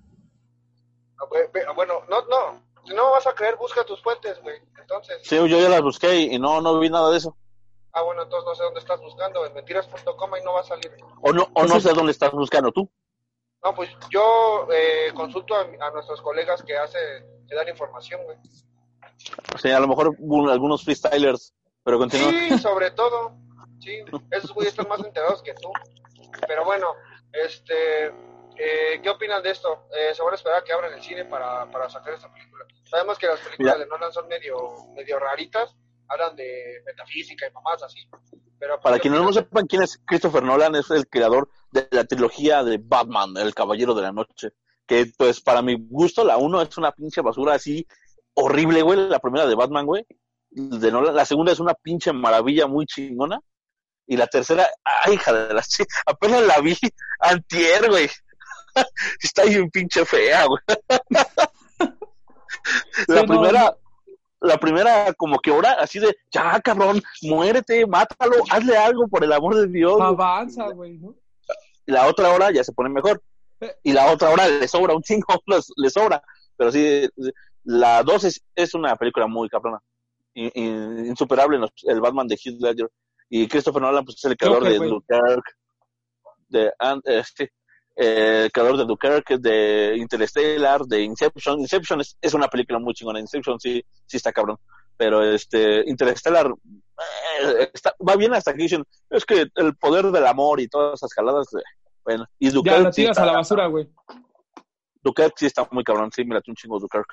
Ah, 1.20 1.26
ve- 1.32 1.50
Bueno, 1.76 2.04
no, 2.10 2.22
no. 2.28 2.64
Si 2.86 2.94
no 2.94 3.12
vas 3.12 3.28
a 3.28 3.34
creer, 3.34 3.56
busca 3.58 3.84
tus 3.84 4.02
fuentes, 4.02 4.42
güey. 4.42 4.58
Entonces, 4.80 5.20
Sí, 5.24 5.36
yo 5.36 5.46
ya 5.48 5.70
las 5.70 5.82
busqué 5.82 6.16
y 6.16 6.40
no, 6.40 6.62
no 6.62 6.80
vi 6.80 6.90
nada 6.90 7.12
de 7.12 7.18
eso. 7.18 7.38
ah, 7.94 8.02
bueno, 8.02 8.24
entonces 8.24 8.46
no 8.48 8.56
sé 8.56 8.64
dónde 8.64 8.80
estás 8.80 9.00
buscando. 9.00 9.46
En 9.46 9.54
mentiras.com 9.54 10.32
y 10.40 10.44
no 10.44 10.54
va 10.54 10.62
a 10.62 10.64
salir. 10.64 10.92
O 11.22 11.32
no, 11.32 11.48
o 11.54 11.64
no 11.66 11.80
sé 11.80 11.94
dónde 11.94 12.12
estás 12.12 12.32
buscando 12.32 12.72
tú. 12.72 12.90
No, 13.64 13.76
pues 13.76 13.90
yo 14.10 14.68
eh, 14.74 15.12
consulto 15.14 15.54
a, 15.56 15.62
a 15.62 15.92
nuestros 15.92 16.20
colegas 16.22 16.64
que 16.64 16.76
hacen, 16.76 17.46
que 17.48 17.54
dan 17.56 17.70
información, 17.70 18.24
güey. 18.24 18.38
O 19.54 19.58
sea, 19.58 19.78
a 19.78 19.80
lo 19.80 19.88
mejor 19.88 20.16
algunos 20.50 20.84
freestylers, 20.84 21.54
pero 21.84 21.98
continúa. 21.98 22.30
Sí, 22.32 22.58
sobre 22.60 22.92
todo. 22.92 23.36
Sí, 23.80 24.00
esos 24.30 24.54
güeyes 24.54 24.74
están 24.74 24.88
más 24.88 25.04
enterados 25.04 25.42
que 25.42 25.54
tú. 25.56 25.72
Pero 26.48 26.64
bueno, 26.66 26.94
este, 27.34 28.08
eh, 28.08 29.00
¿qué 29.02 29.10
opinan 29.10 29.42
de 29.42 29.52
esto? 29.52 29.88
Eh, 29.96 30.14
se 30.14 30.22
van 30.22 30.34
a 30.34 30.36
esperar 30.36 30.60
a 30.60 30.64
que 30.64 30.72
abran 30.74 30.94
el 30.94 31.02
cine 31.02 31.26
para, 31.26 31.70
para 31.72 31.90
sacar 31.90 32.14
esta 32.14 32.32
película. 32.32 32.66
Sabemos 32.84 33.18
que 33.18 33.28
las 33.28 33.40
películas 33.40 33.76
Mira. 33.76 33.86
de 33.86 33.90
Nolan 33.90 34.12
son 34.14 34.28
medio, 34.28 34.56
medio 34.96 35.18
raritas, 35.20 35.76
hablan 36.08 36.36
de 36.36 36.82
metafísica 36.86 37.48
y 37.48 37.52
mamás 37.52 37.82
así. 37.84 38.08
Pero 38.60 38.76
pues, 38.76 38.84
Para 38.84 38.96
¿qué 38.98 39.02
quienes 39.04 39.20
no 39.20 39.26
opinan? 39.28 39.44
sepan 39.44 39.66
quién 39.68 39.82
es 39.82 40.00
Christopher 40.06 40.44
Nolan, 40.44 40.76
es 40.76 40.92
el 40.92 41.08
creador 41.08 41.50
de 41.72 41.88
la 41.92 42.04
trilogía 42.06 42.64
de 42.64 42.80
Batman, 42.82 43.36
El 43.38 43.56
Caballero 43.56 43.94
de 43.96 44.02
la 44.04 44.12
Noche. 44.12 44.50
Que, 44.86 45.10
pues, 45.18 45.42
para 45.42 45.62
mi 45.62 45.76
gusto, 45.90 46.24
la 46.24 46.38
uno 46.38 46.62
es 46.62 46.78
una 46.78 46.92
pinche 46.92 47.22
basura 47.22 47.56
así 47.56 47.88
horrible, 48.34 48.82
güey. 48.82 49.10
La 49.10 49.20
primera 49.20 49.46
de 49.46 49.56
Batman, 49.56 49.86
güey. 49.86 50.06
De 50.50 50.92
Nolan. 50.92 51.16
La 51.16 51.26
segunda 51.26 51.52
es 51.52 51.60
una 51.60 51.74
pinche 51.74 52.12
maravilla 52.14 52.68
muy 52.68 52.86
chingona. 52.86 53.40
Y 54.08 54.18
la 54.18 54.28
tercera, 54.28 54.68
ay, 54.84 55.14
hija 55.14 55.32
de 55.32 55.54
la 55.54 55.62
chi- 55.62 55.86
apenas 56.06 56.42
la 56.42 56.60
vi 56.60 56.76
antier, 57.20 57.90
güey. 57.90 58.10
Está 59.22 59.44
bien 59.46 59.70
pinche 59.70 60.04
fea, 60.06 60.46
güey. 60.46 60.60
la 63.08 63.22
Sí, 63.22 63.26
no, 63.26 63.26
primera, 63.26 63.78
la 64.42 64.58
primera 64.58 65.14
como 65.14 65.40
que 65.40 65.52
ahora 65.52 65.74
así 65.80 66.00
de, 66.00 66.16
ya 66.32 66.60
cabrón, 66.62 67.02
muérete, 67.24 67.86
mátalo, 67.86 68.36
hazle 68.50 68.78
algo 68.78 69.08
por 69.08 69.24
el 69.24 69.32
amor 69.34 69.56
de 69.56 69.68
Dios. 69.68 70.00
Avanza, 70.00 70.68
güey, 70.70 70.98
¿no? 70.98 71.16
La 71.86 72.08
otra 72.08 72.30
hora 72.32 72.52
ya 72.52 72.64
se 72.64 72.74
pone 72.74 72.90
mejor. 72.90 73.22
Eh. 73.60 73.76
Y 73.84 73.94
la 73.94 74.12
otra 74.12 74.30
hora 74.30 74.48
le 74.48 74.68
sobra 74.68 74.96
un 74.96 75.02
chingo, 75.02 75.26
le 75.76 75.90
sobra. 75.90 76.22
Pero 76.58 76.72
sí, 76.72 77.10
la 77.64 78.04
2 78.04 78.24
es, 78.26 78.44
es 78.56 78.74
una 78.74 78.96
película 78.96 79.28
muy 79.28 79.50
cabrona. 79.50 79.80
In- 80.34 80.52
in- 80.56 81.06
insuperable 81.08 81.56
en 81.56 81.62
los- 81.62 81.72
el 81.84 82.00
Batman 82.02 82.28
de 82.28 82.36
Heath 82.36 82.60
Ledger. 82.62 82.90
Y 83.30 83.48
Christopher 83.48 83.82
Nolan 83.82 84.04
pues, 84.06 84.18
es 84.18 84.26
el 84.26 84.38
creador 84.38 84.64
de. 84.64 84.78
Dunkirk, 84.90 85.58
de, 86.50 86.72
and- 86.80 87.02
este, 87.06 87.52
eh, 87.96 88.44
el 88.46 88.52
creador 88.52 88.78
de 88.78 88.86
Dunkirk, 88.86 89.30
de 89.40 89.96
Interstellar, 89.98 90.82
de 90.82 91.02
Inception. 91.04 91.60
Inception 91.60 92.02
es, 92.02 92.18
es 92.22 92.34
una 92.34 92.48
película 92.48 92.80
muy 92.80 92.94
chingona. 92.94 93.20
Inception 93.20 93.60
sí, 93.60 93.84
sí 94.06 94.18
está 94.18 94.32
cabrón. 94.34 94.58
Pero 94.98 95.24
este 95.24 95.84
Interstellar 95.90 96.54
eh, 97.44 97.70
está- 97.74 97.96
va 98.08 98.16
bien 98.16 98.34
hasta 98.34 98.54
que 98.54 98.64
dicen, 98.64 98.84
es 99.10 99.26
que 99.26 99.48
el 99.56 99.76
poder 99.78 100.06
del 100.12 100.28
amor 100.28 100.60
y 100.60 100.68
todas 100.68 101.00
esas 101.00 101.14
jaladas, 101.14 101.48
eh, 101.54 101.64
bueno. 102.04 102.26
Y 102.40 102.48
Ya 102.48 102.54
Dunkirk 102.54 102.84
la 102.84 102.92
sí 102.92 103.02
tiras 103.02 103.12
está- 103.18 103.24
a 103.24 103.26
la 103.28 103.34
basura, 103.34 103.68
güey. 103.68 103.90
Dunkirk 105.04 105.34
sí 105.38 105.46
está 105.48 105.68
muy 105.72 105.84
cabrón, 105.84 106.12
sí, 106.14 106.24
me 106.24 106.36
un 106.36 106.56
chingo 106.56 106.80
Dunkirk. 106.80 107.08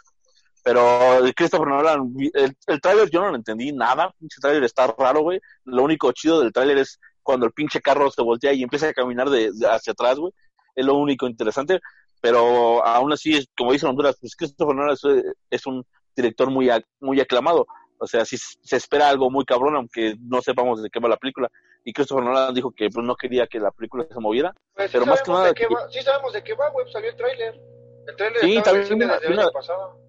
Pero 0.68 1.20
Christopher 1.34 1.66
Nolan, 1.68 2.12
el, 2.34 2.54
el 2.66 2.80
tráiler 2.82 3.08
yo 3.08 3.22
no 3.22 3.30
lo 3.30 3.36
entendí 3.36 3.72
nada, 3.72 4.12
pinche 4.18 4.36
tráiler 4.38 4.64
está 4.64 4.86
raro, 4.98 5.22
güey. 5.22 5.40
Lo 5.64 5.82
único 5.82 6.12
chido 6.12 6.40
del 6.42 6.52
tráiler 6.52 6.76
es 6.76 7.00
cuando 7.22 7.46
el 7.46 7.52
pinche 7.52 7.80
carro 7.80 8.10
se 8.10 8.20
voltea 8.20 8.52
y 8.52 8.62
empieza 8.62 8.86
a 8.88 8.92
caminar 8.92 9.30
de, 9.30 9.50
de 9.52 9.66
hacia 9.66 9.92
atrás, 9.94 10.18
güey. 10.18 10.30
Es 10.74 10.84
lo 10.84 10.94
único 10.94 11.26
interesante, 11.26 11.80
pero 12.20 12.84
aún 12.84 13.10
así, 13.14 13.34
es- 13.34 13.46
como 13.56 13.72
dice 13.72 13.86
Honduras, 13.86 14.16
pues 14.20 14.36
Christopher 14.36 14.76
Nolan 14.76 14.92
es, 14.92 15.02
es 15.50 15.66
un 15.66 15.86
director 16.14 16.50
muy, 16.50 16.66
ac- 16.66 16.84
muy 17.00 17.18
aclamado. 17.18 17.66
O 17.98 18.06
sea, 18.06 18.26
sí 18.26 18.36
se 18.36 18.76
espera 18.76 19.08
algo 19.08 19.30
muy 19.30 19.46
cabrón, 19.46 19.74
aunque 19.74 20.16
no 20.20 20.42
sepamos 20.42 20.82
de 20.82 20.90
qué 20.90 21.00
va 21.00 21.08
la 21.08 21.16
película. 21.16 21.48
Y 21.82 21.94
Christopher 21.94 22.24
Nolan 22.24 22.52
dijo 22.52 22.72
que 22.72 22.90
pues, 22.90 23.06
no 23.06 23.16
quería 23.16 23.46
que 23.46 23.58
la 23.58 23.70
película 23.70 24.06
se 24.06 24.20
moviera. 24.20 24.54
Pues 24.74 24.90
sí 24.90 24.98
pero 24.98 25.06
más 25.06 25.22
que 25.22 25.30
nada 25.32 25.54
que- 25.54 25.66
va, 25.66 25.88
sí 25.90 26.02
sabemos 26.02 26.32
de 26.34 26.44
qué 26.44 26.52
va, 26.54 26.68
güey, 26.68 26.92
salió 26.92 27.08
el 27.08 27.16
tráiler. 27.16 27.58
El 28.06 28.16
tráiler 28.16 28.40
Sí, 28.42 28.56
estaba 28.58 28.76
en 28.76 28.82
el 28.82 28.88
también 28.90 29.08
una- 29.10 29.18
el 29.18 29.38
año 29.38 29.50
pasado. 29.50 30.07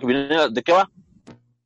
¿De 0.00 0.62
qué 0.64 0.72
va? 0.72 0.88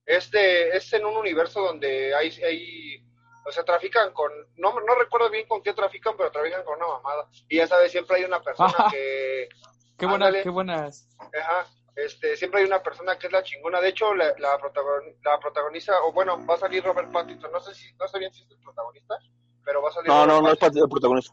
Este 0.07 0.77
es 0.77 0.93
en 0.93 1.07
un 1.07 1.17
universo 1.17 1.61
donde 1.63 2.15
hay, 2.15 2.29
hay 2.43 3.05
o 3.47 3.51
sea, 3.53 3.65
trafican 3.65 4.13
con, 4.13 4.31
no, 4.57 4.73
no 4.81 4.95
recuerdo 4.97 5.31
bien 5.31 5.47
con 5.49 5.63
qué 5.63 5.73
trafican, 5.73 6.15
pero 6.17 6.31
trafican 6.31 6.63
con 6.65 6.77
una 6.77 6.89
mamada. 6.89 7.29
Y 7.49 7.57
ya 7.59 7.67
sabes, 7.67 7.91
siempre 7.93 8.17
hay 8.17 8.25
una 8.25 8.43
persona 8.43 8.69
Ajá. 8.77 8.91
que, 8.91 9.49
Qué 9.99 10.07
buenas, 10.07 10.27
Ándale. 10.27 10.43
qué 10.43 10.51
buenas. 10.51 11.09
ajá, 11.41 11.67
este, 11.95 12.37
siempre 12.37 12.61
hay 12.61 12.67
una 12.67 12.83
persona 12.83 13.17
que 13.17 13.29
es 13.29 13.33
la 13.33 13.45
chingona. 13.45 13.81
De 13.81 13.89
hecho, 13.91 14.13
la, 14.15 14.35
la, 14.39 14.59
protagon- 14.59 15.15
la 15.25 15.39
protagonista, 15.39 16.03
o 16.03 16.13
bueno, 16.13 16.45
va 16.47 16.55
a 16.55 16.59
salir 16.59 16.83
Robert 16.83 17.13
Pattinson. 17.13 17.53
No 17.53 17.61
sé 17.61 17.73
si, 17.75 17.93
no 17.95 18.09
sé 18.09 18.19
bien 18.19 18.33
si 18.33 18.43
es 18.43 18.51
el 18.51 18.59
protagonista, 18.59 19.15
pero 19.65 19.81
va 19.81 19.91
a 19.91 19.93
salir 19.93 20.09
No, 20.09 20.15
Robert 20.27 20.33
no, 20.33 20.43
no 20.43 20.53
es 20.53 20.63
el 20.83 20.89
protagonista. 20.89 21.33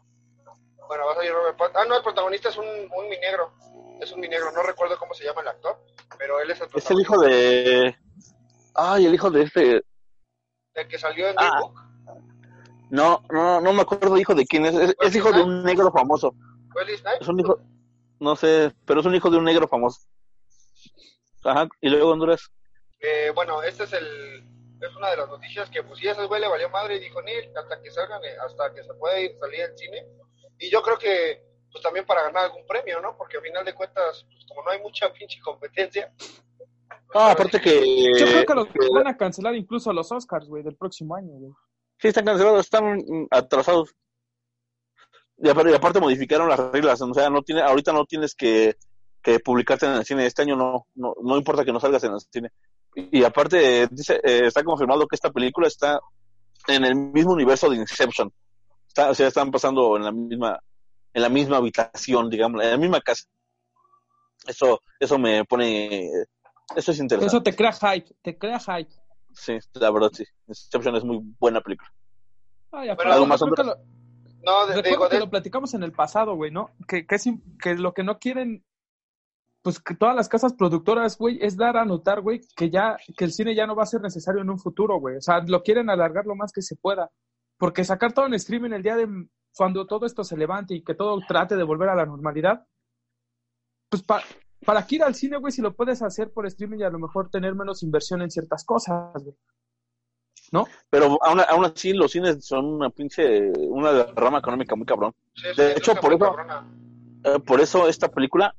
Bueno, 0.86 1.06
va 1.06 1.12
a 1.12 1.16
salir 1.16 1.32
Robert 1.32 1.56
Pattinson. 1.58 1.82
Ah, 1.82 1.86
no, 1.88 1.96
el 1.96 2.02
protagonista 2.04 2.48
es 2.50 2.56
un, 2.56 2.66
un 2.66 3.08
mi 3.08 3.18
negro. 3.18 3.52
Es 4.02 4.10
un 4.10 4.18
mi 4.18 4.28
negro, 4.28 4.50
no 4.50 4.64
recuerdo 4.64 4.98
cómo 4.98 5.14
se 5.14 5.24
llama 5.24 5.42
el 5.42 5.48
actor, 5.48 5.78
pero 6.18 6.40
él 6.40 6.50
es 6.50 6.60
el 6.60 6.68
Es 6.74 6.90
el 6.90 7.00
hijo 7.00 7.20
de. 7.20 7.96
Ay, 8.74 9.06
el 9.06 9.14
hijo 9.14 9.30
de 9.30 9.42
este. 9.42 9.82
El 10.74 10.88
que 10.88 10.98
salió 10.98 11.28
en 11.28 11.36
Ah. 11.38 11.60
Book. 11.60 11.80
No, 12.90 13.22
no, 13.30 13.60
no 13.60 13.72
me 13.72 13.82
acuerdo 13.82 14.18
hijo 14.18 14.34
de 14.34 14.44
quién 14.44 14.66
es. 14.66 14.74
Es, 14.74 14.96
es 15.00 15.14
hijo 15.14 15.30
de 15.30 15.42
un 15.42 15.62
negro 15.62 15.92
famoso. 15.92 16.34
Es 17.20 17.28
un 17.28 17.38
hijo. 17.38 17.60
No 18.18 18.34
sé, 18.34 18.74
pero 18.84 19.00
es 19.00 19.06
un 19.06 19.14
hijo 19.14 19.30
de 19.30 19.36
un 19.36 19.44
negro 19.44 19.68
famoso. 19.68 20.00
Ajá, 21.44 21.68
y 21.80 21.88
luego 21.88 22.10
Honduras. 22.10 22.50
Eh, 22.98 23.30
bueno, 23.36 23.62
este 23.62 23.84
es 23.84 23.92
el, 23.92 24.44
es 24.80 24.96
una 24.96 25.10
de 25.10 25.16
las 25.16 25.28
noticias 25.28 25.70
que 25.70 25.84
pues 25.84 26.00
sí, 26.00 26.08
ese 26.08 26.26
güey 26.26 26.40
le 26.40 26.48
valió 26.48 26.68
madre 26.70 26.96
y 26.96 27.00
dijo, 27.00 27.22
ni 27.22 27.32
hasta 27.34 27.80
que 27.80 27.90
salgan, 27.92 28.22
eh, 28.24 28.36
hasta 28.44 28.74
que 28.74 28.82
se 28.82 28.94
pueda 28.94 29.20
ir, 29.20 29.36
salir 29.38 29.62
al 29.62 29.78
cine. 29.78 30.06
Y 30.58 30.70
yo 30.70 30.82
creo 30.82 30.98
que 30.98 31.51
pues 31.72 31.82
también 31.82 32.04
para 32.06 32.22
ganar 32.24 32.44
algún 32.44 32.66
premio, 32.66 33.00
¿no? 33.00 33.16
Porque 33.16 33.38
al 33.38 33.42
final 33.42 33.64
de 33.64 33.74
cuentas, 33.74 34.26
pues 34.30 34.44
como 34.46 34.62
no 34.62 34.70
hay 34.70 34.80
mucha 34.80 35.12
pinche 35.12 35.40
competencia. 35.40 36.12
pues, 36.18 36.42
No, 37.14 37.20
ahora 37.20 37.32
aparte 37.32 37.60
que... 37.60 37.80
Yo 38.18 38.26
creo 38.26 38.44
que 38.46 38.54
los 38.54 38.66
que- 38.68 38.88
van 38.94 39.06
a 39.08 39.16
cancelar 39.16 39.54
incluso 39.54 39.92
los 39.92 40.10
Oscars, 40.12 40.46
güey, 40.48 40.62
del 40.62 40.76
próximo 40.76 41.16
año, 41.16 41.32
güey. 41.32 41.52
Sí, 41.98 42.08
están 42.08 42.24
cancelados, 42.24 42.60
están 42.60 42.98
atrasados. 43.30 43.94
Y 45.38 45.48
aparte, 45.48 45.70
y 45.70 45.74
aparte 45.74 46.00
modificaron 46.00 46.48
las 46.48 46.58
reglas, 46.58 47.00
o 47.00 47.14
sea, 47.14 47.30
no 47.30 47.42
tiene, 47.42 47.62
ahorita 47.62 47.92
no 47.92 48.04
tienes 48.04 48.34
que, 48.34 48.76
que 49.22 49.40
publicarte 49.40 49.86
en 49.86 49.92
el 49.92 50.04
cine, 50.04 50.26
este 50.26 50.42
año 50.42 50.56
no, 50.56 50.86
no, 50.94 51.14
no 51.22 51.36
importa 51.36 51.64
que 51.64 51.72
no 51.72 51.80
salgas 51.80 52.04
en 52.04 52.12
el 52.12 52.20
cine. 52.20 52.50
Y, 52.94 53.20
y 53.20 53.24
aparte, 53.24 53.88
dice, 53.90 54.20
eh, 54.22 54.42
está 54.46 54.62
confirmado 54.62 55.06
que 55.06 55.16
esta 55.16 55.30
película 55.30 55.66
está 55.68 56.00
en 56.68 56.84
el 56.84 56.94
mismo 56.94 57.32
universo 57.32 57.70
de 57.70 57.76
Inception. 57.76 58.32
Está, 58.86 59.10
o 59.10 59.14
sea, 59.14 59.28
están 59.28 59.50
pasando 59.50 59.96
en 59.96 60.04
la 60.04 60.12
misma, 60.12 60.60
en 61.14 61.22
la 61.22 61.28
misma 61.28 61.56
habitación, 61.58 62.30
digamos, 62.30 62.62
en 62.62 62.70
la 62.70 62.76
misma 62.76 63.00
casa. 63.00 63.24
Eso, 64.46 64.80
eso 64.98 65.18
me 65.18 65.44
pone, 65.44 66.10
eso 66.76 66.90
es 66.92 66.98
interesante. 66.98 67.26
Eso 67.26 67.42
te 67.42 67.54
crea 67.54 67.72
hype, 67.72 68.14
te 68.22 68.36
crea 68.36 68.58
hype. 68.58 68.90
Sí, 69.34 69.56
la 69.74 69.90
verdad 69.90 70.10
sí. 70.12 70.24
Inception 70.48 70.96
es 70.96 71.04
muy 71.04 71.20
buena 71.38 71.60
película. 71.60 71.90
Ay, 72.72 72.88
Bueno, 72.88 72.92
aparte, 72.94 73.12
¿algo 73.12 73.26
más, 73.26 73.40
creo 73.40 73.54
que 73.54 73.64
lo- 73.64 73.76
No, 74.44 74.66
de- 74.66 74.74
Recuerdo 74.74 74.82
digo, 74.90 75.08
que 75.08 75.14
de- 75.16 75.20
lo 75.20 75.30
platicamos 75.30 75.72
en 75.74 75.82
el 75.84 75.92
pasado, 75.92 76.34
güey, 76.34 76.50
¿no? 76.50 76.70
Que, 76.88 77.06
que, 77.06 77.14
es 77.14 77.24
que 77.62 77.74
lo 77.76 77.94
que 77.94 78.02
no 78.02 78.18
quieren, 78.18 78.64
pues 79.62 79.78
que 79.78 79.94
todas 79.94 80.16
las 80.16 80.28
casas 80.28 80.52
productoras, 80.54 81.16
güey, 81.16 81.38
es 81.40 81.56
dar 81.56 81.76
a 81.76 81.84
notar, 81.84 82.20
güey, 82.20 82.40
que 82.56 82.68
ya, 82.68 82.96
que 83.16 83.24
el 83.24 83.32
cine 83.32 83.54
ya 83.54 83.66
no 83.68 83.76
va 83.76 83.84
a 83.84 83.86
ser 83.86 84.00
necesario 84.00 84.40
en 84.42 84.50
un 84.50 84.58
futuro, 84.58 84.98
güey. 84.98 85.16
O 85.16 85.20
sea, 85.20 85.40
lo 85.46 85.62
quieren 85.62 85.88
alargar 85.88 86.26
lo 86.26 86.34
más 86.34 86.50
que 86.50 86.62
se 86.62 86.74
pueda. 86.74 87.08
Porque 87.56 87.84
sacar 87.84 88.12
todo 88.12 88.26
en 88.26 88.34
streaming 88.34 88.72
el 88.72 88.82
día 88.82 88.96
de 88.96 89.06
cuando 89.56 89.86
todo 89.86 90.06
esto 90.06 90.24
se 90.24 90.36
levante 90.36 90.74
y 90.74 90.82
que 90.82 90.94
todo 90.94 91.18
trate 91.26 91.56
de 91.56 91.62
volver 91.64 91.88
a 91.90 91.94
la 91.94 92.06
normalidad, 92.06 92.66
pues 93.88 94.02
pa- 94.02 94.22
para 94.64 94.86
que 94.86 94.94
ir 94.96 95.02
al 95.02 95.14
cine, 95.14 95.36
güey, 95.38 95.52
si 95.52 95.60
lo 95.60 95.74
puedes 95.74 96.02
hacer 96.02 96.32
por 96.32 96.46
streaming 96.46 96.78
y 96.78 96.84
a 96.84 96.90
lo 96.90 96.98
mejor 96.98 97.28
tener 97.30 97.54
menos 97.54 97.82
inversión 97.82 98.22
en 98.22 98.30
ciertas 98.30 98.64
cosas, 98.64 99.12
güey. 99.22 99.36
¿No? 100.52 100.66
Pero 100.90 101.18
aún, 101.22 101.40
aún 101.48 101.64
así 101.64 101.92
los 101.92 102.12
cines 102.12 102.44
son 102.44 102.66
una 102.66 102.90
pinche, 102.90 103.50
una 103.68 104.04
rama 104.14 104.38
económica 104.38 104.76
muy 104.76 104.86
cabrón. 104.86 105.12
sí, 105.34 105.48
de 105.56 105.72
hecho, 105.72 105.94
por 105.96 106.12
eso-. 106.12 106.36
Eh, 107.24 107.38
por 107.40 107.60
eso 107.60 107.88
esta 107.88 108.08
película, 108.08 108.54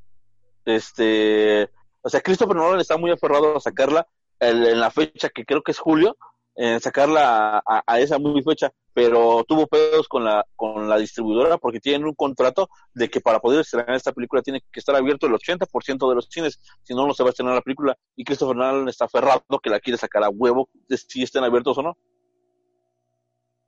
este, 0.66 1.70
o 2.02 2.10
sea, 2.10 2.22
Christopher 2.22 2.56
Nolan 2.56 2.80
está 2.80 2.98
muy 2.98 3.12
aferrado 3.12 3.58
a 3.58 3.60
sacarla 3.60 4.08
el- 4.40 4.66
en 4.68 4.80
la 4.80 4.90
fecha 4.92 5.30
que 5.30 5.46
creo 5.46 5.62
que 5.62 5.72
es 5.72 5.80
julio, 5.80 6.18
en 6.56 6.80
sacarla 6.80 7.64
a, 7.66 7.84
a 7.86 8.00
esa 8.00 8.20
muy 8.20 8.42
fecha, 8.44 8.72
pero 8.94 9.44
tuvo 9.48 9.68
pedos 9.68 10.08
con 10.08 10.24
la 10.24 10.46
con 10.56 10.88
la 10.88 10.98
distribuidora 10.98 11.58
porque 11.58 11.80
tienen 11.80 12.06
un 12.06 12.14
contrato 12.14 12.70
de 12.94 13.10
que 13.10 13.22
para 13.22 13.40
poder 13.40 13.62
estrenar 13.62 13.96
esta 13.96 14.12
película 14.12 14.42
tiene 14.42 14.62
que 14.72 14.80
estar 14.80 14.96
abierto 14.96 15.28
el 15.28 15.34
80% 15.34 16.10
de 16.10 16.16
los 16.16 16.28
cines, 16.30 16.60
si 16.84 16.94
no 16.94 17.08
no 17.08 17.14
se 17.14 17.24
va 17.24 17.30
a 17.30 17.32
estrenar 17.32 17.56
la 17.56 17.62
película 17.62 17.98
y 18.16 18.24
Christopher 18.24 18.56
Nolan 18.56 18.88
está 18.88 19.06
aferrado 19.06 19.44
que 19.62 19.70
la 19.70 19.80
quiere 19.80 19.98
sacar 19.98 20.24
a 20.24 20.30
huevo 20.30 20.70
si 20.90 21.24
estén 21.24 21.44
abiertos 21.44 21.78
o 21.78 21.82
no. 21.82 21.98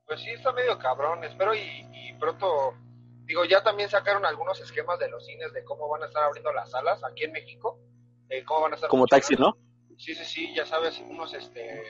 Pues 0.06 0.20
sí, 0.20 0.30
está 0.30 0.52
medio 0.52 0.78
cabrón. 0.78 1.24
Espero 1.24 1.54
y, 1.54 1.84
y 1.92 2.12
pronto. 2.14 2.74
Digo, 3.24 3.44
ya 3.44 3.62
también 3.64 3.90
sacaron 3.90 4.24
algunos 4.24 4.60
esquemas 4.60 5.00
de 5.00 5.10
los 5.10 5.26
cines 5.26 5.52
de 5.52 5.64
cómo 5.64 5.88
van 5.88 6.04
a 6.04 6.06
estar 6.06 6.22
abriendo 6.22 6.52
las 6.52 6.70
salas 6.70 7.02
aquí 7.02 7.24
en 7.24 7.32
México. 7.32 7.80
de 8.28 8.44
cómo 8.44 8.62
van 8.62 8.72
a 8.72 8.74
estar 8.76 8.88
Como 8.88 9.06
taxi. 9.06 9.34
¿no? 9.34 9.56
Sí, 9.98 10.14
sí, 10.14 10.24
sí, 10.24 10.54
ya 10.54 10.64
sabes, 10.64 11.00
unos, 11.00 11.34
este, 11.34 11.82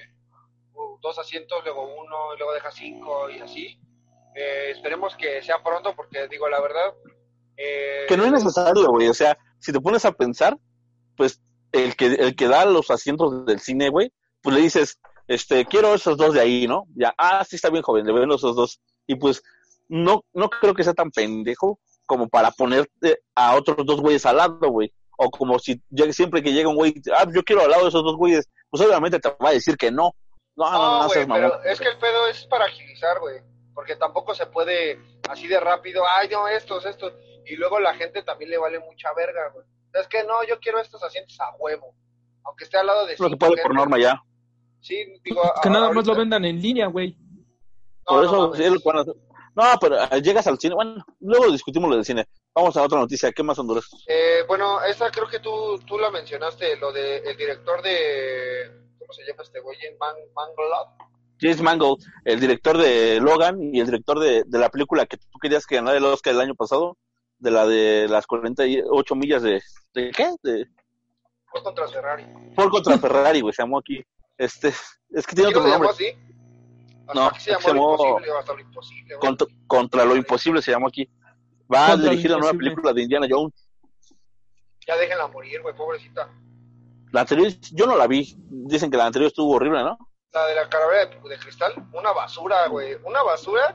dos 1.01 1.19
asientos, 1.19 1.59
luego 1.65 1.83
uno, 1.83 2.35
y 2.35 2.39
luego 2.39 2.53
deja 2.53 2.71
cinco 2.71 3.31
y 3.31 3.41
así. 3.41 3.79
Eh, 4.35 4.71
esperemos 4.71 5.17
que 5.17 5.43
sea 5.43 5.63
pronto 5.63 5.95
porque, 5.97 6.29
digo, 6.29 6.49
la 6.49 6.61
verdad... 6.61 6.95
eh, 7.57 8.05
Que 8.09 8.17
no 8.17 8.25
es 8.25 8.33
necesario, 8.33 8.91
güey. 8.91 9.09
O 9.09 9.15
sea, 9.15 9.37
si 9.59 9.73
te 9.73 9.81
pones 9.81 10.05
a 10.05 10.13
pensar, 10.13 10.57
pues 11.17 11.41
el 11.73 11.97
que, 11.97 12.07
el 12.07 12.37
que 12.37 12.49
da 12.49 12.65
los 12.67 12.91
asientos 12.91 13.47
del 13.47 13.61
cine, 13.61 13.89
güey, 13.89 14.13
pues 14.43 14.55
le 14.55 14.63
dices, 14.63 14.99
este, 15.27 15.65
quiero 15.65 15.95
esos 15.95 16.17
dos 16.17 16.35
de 16.35 16.41
ahí, 16.41 16.67
¿no? 16.67 16.85
Ya, 16.95 17.15
ah, 17.19 17.45
sí 17.45 17.57
está 17.57 17.71
bien 17.71 17.83
joven, 17.83 18.07
le 18.07 18.13
ven 18.13 18.31
esos 18.31 18.55
dos. 18.55 18.81
Y 19.07 19.17
pues, 19.17 19.43
no, 19.89 20.25
no 20.33 20.51
creo 20.51 20.75
que 20.75 20.85
sea 20.85 20.95
tan 20.95 21.11
pendejo 21.11 21.81
como 22.07 22.29
para 22.29 22.51
ponerte 22.51 23.21
a 23.35 23.57
otros 23.57 23.85
dos 23.87 24.01
güeyes 24.01 24.27
al 24.27 24.37
lado, 24.37 24.69
güey. 24.71 24.93
O 25.19 25.31
como 25.31 25.59
si 25.59 25.81
siempre 26.13 26.43
que 26.43 26.53
llega 26.53 26.69
un 26.69 26.77
güey, 26.77 26.95
ah, 27.17 27.27
yo 27.35 27.43
quiero 27.43 27.63
al 27.63 27.71
lado 27.71 27.85
de 27.85 27.89
esos 27.89 28.05
dos 28.05 28.17
güeyes, 28.17 28.49
pues 28.71 28.83
obviamente 28.83 29.19
te 29.19 29.31
va 29.31 29.49
a 29.49 29.53
decir 29.53 29.77
que 29.77 29.91
no. 29.91 30.15
No, 30.57 30.71
no, 30.71 30.79
no, 30.79 30.91
No, 30.91 31.03
no 31.03 31.09
güey, 31.09 31.27
mamón. 31.27 31.51
pero 31.51 31.63
es 31.71 31.81
que 31.81 31.89
el 31.89 31.99
pedo 31.99 32.27
es 32.29 32.45
para 32.47 32.65
agilizar, 32.65 33.21
güey. 33.21 33.41
Porque 33.75 33.95
tampoco 33.97 34.35
se 34.35 34.47
puede 34.47 34.99
así 35.29 35.47
de 35.47 35.61
rápido, 35.61 36.03
ay, 36.09 36.29
no, 36.31 36.49
estos, 36.49 36.87
estos. 36.87 37.13
Y 37.45 37.57
luego 37.57 37.79
la 37.79 37.95
gente 37.95 38.23
también 38.23 38.51
le 38.51 38.59
vale 38.59 38.79
mucha 38.81 39.13
verga, 39.15 39.51
güey. 39.53 39.67
Es 39.93 40.09
que 40.09 40.25
no, 40.25 40.43
yo 40.45 40.59
quiero 40.61 40.81
estos 40.81 41.03
asientos 41.03 41.39
a 41.41 41.55
huevo. 41.59 41.95
Aunque 42.45 42.65
esté 42.65 42.79
al 42.79 42.87
lado 42.87 43.07
de 43.07 43.17
No 43.19 43.29
se 43.29 43.37
puede 43.37 43.51
por 43.53 43.61
gente. 43.63 43.75
norma 43.75 43.99
ya. 43.99 44.23
Sí, 44.81 45.21
digo, 45.25 45.43
Que 45.63 45.69
a- 45.69 45.73
nada 45.73 45.89
más 45.89 45.97
ahorita- 45.97 46.13
lo 46.13 46.19
vendan 46.19 46.45
en 46.45 46.61
línea, 46.63 46.87
güey. 46.87 47.17
No, 47.19 48.05
Por 48.05 48.17
no 48.17 48.25
eso 48.25 48.41
mames. 48.43 48.57
sí 48.59 48.65
es 48.65 48.73
lo 48.73 48.81
que 48.81 48.99
hacer. 48.99 49.15
No, 49.55 49.65
pero 49.81 49.97
eh, 50.03 50.23
llegas 50.23 50.47
al 50.47 50.59
cine. 50.59 50.75
Bueno, 50.75 51.05
luego 51.21 51.51
discutimos 51.51 51.89
lo 51.91 51.97
del 51.97 52.05
cine. 52.05 52.27
Vamos 52.55 52.77
a 52.77 52.83
otra 52.83 52.99
noticia. 52.99 53.33
¿Qué 53.33 53.43
más, 53.43 53.59
Honduras? 53.59 53.87
Eh, 54.07 54.45
bueno, 54.47 54.83
esta 54.83 55.11
creo 55.11 55.27
que 55.29 55.41
tú, 55.41 55.79
tú 55.87 55.99
la 55.99 56.11
mencionaste, 56.11 56.77
lo 56.77 56.93
de 56.93 57.19
el 57.19 57.37
director 57.37 57.83
de... 57.83 58.86
¿Cómo 59.07 59.13
se 59.15 59.25
llama 59.25 59.43
este 59.45 59.61
güey? 59.61 59.79
Man, 60.01 60.17
Mangold. 60.35 61.07
James 61.41 61.61
Mangold, 61.61 62.03
el 62.25 62.41
director 62.41 62.77
de 62.77 63.21
Logan 63.21 63.63
y 63.63 63.79
el 63.79 63.87
director 63.87 64.19
de, 64.19 64.43
de 64.45 64.59
la 64.59 64.69
película 64.69 65.07
que 65.07 65.17
tú 65.19 65.39
querías 65.41 65.65
que 65.67 65.77
ganara 65.77 65.99
el 65.99 66.05
Oscar 66.05 66.33
el 66.35 66.41
año 66.41 66.55
pasado, 66.55 66.97
de 67.39 67.51
la 67.51 67.67
de 67.67 68.09
las 68.09 68.27
48 68.27 69.15
millas 69.15 69.43
de... 69.43 69.63
¿De 69.95 70.11
qué? 70.11 70.35
De 70.43 70.67
contra 71.63 71.87
Ferrari. 71.89 72.25
Ford 72.55 72.71
contra 72.71 72.99
Ferrari, 72.99 73.41
güey, 73.43 73.55
se 73.55 73.63
llamó 73.63 73.79
aquí. 73.79 74.03
Este, 74.37 74.69
es 74.69 75.27
que 75.27 75.35
tiene 75.37 75.53
¿Por 75.53 75.53
qué 75.53 75.59
otro 75.59 75.63
se 75.63 75.69
llamó 75.71 75.85
nombre. 75.85 75.91
así? 75.91 77.15
No, 77.15 77.27
aquí 77.27 77.41
se 77.41 77.51
llamó, 77.51 77.97
se 77.97 78.03
llamó- 78.05 78.21
lo 78.21 78.39
hasta 78.39 78.53
lo 78.55 78.61
imposible. 78.61 79.15
Contra, 79.19 79.47
contra 79.67 80.05
lo 80.05 80.17
imposible 80.17 80.61
se 80.63 80.71
llamó 80.73 80.89
aquí. 80.89 81.09
Va 81.73 81.93
a 81.93 81.97
dirigir 81.97 82.31
la 82.31 82.39
nueva 82.39 82.53
película 82.57 82.93
de 82.93 83.03
Indiana 83.03 83.27
Jones. 83.31 83.55
Ya 84.87 84.97
déjenla 84.97 85.29
morir, 85.29 85.63
güey, 85.63 85.75
pobrecita. 85.75 86.31
La 87.17 87.23
anterior, 87.23 87.49
yo 87.73 87.87
no 87.87 87.97
la 87.97 88.07
vi. 88.07 88.37
Dicen 88.51 88.91
que 88.91 88.99
la 88.99 89.07
anterior 89.07 89.29
estuvo 89.29 89.55
horrible, 89.55 89.83
¿no? 89.83 89.97
La 90.35 90.47
de 90.49 90.55
la 90.55 90.69
calavera 90.69 91.07
de, 91.07 91.17
de 91.31 91.39
cristal, 91.39 91.73
una 91.95 92.13
basura, 92.13 92.67
güey. 92.69 92.95
Una 93.05 93.23
basura. 93.23 93.75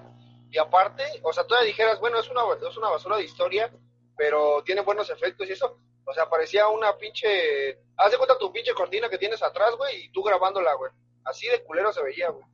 Y 0.52 0.60
aparte, 0.60 1.04
o 1.24 1.34
sea, 1.34 1.44
todavía 1.48 1.70
dijeras, 1.70 2.00
bueno, 2.00 2.20
es 2.20 2.30
una, 2.30 2.42
es 2.70 2.78
una 2.78 2.90
basura 2.90 3.18
de 3.18 3.24
historia, 3.24 3.72
pero 4.16 4.62
tiene 4.64 4.82
buenos 4.82 5.10
efectos 5.10 5.50
y 5.50 5.54
eso. 5.54 5.80
O 6.06 6.14
sea, 6.14 6.30
parecía 6.30 6.68
una 6.68 6.96
pinche. 6.98 7.80
Haz 7.98 8.12
de 8.12 8.18
cuenta 8.18 8.38
tu 8.38 8.52
pinche 8.54 8.74
cortina 8.76 9.10
que 9.10 9.18
tienes 9.18 9.42
atrás, 9.42 9.76
güey, 9.76 10.06
y 10.06 10.12
tú 10.12 10.22
grabándola, 10.22 10.76
güey. 10.76 10.92
Así 11.26 11.48
de 11.48 11.64
culero 11.64 11.92
se 11.92 12.04
veía, 12.04 12.30
güey. 12.30 12.46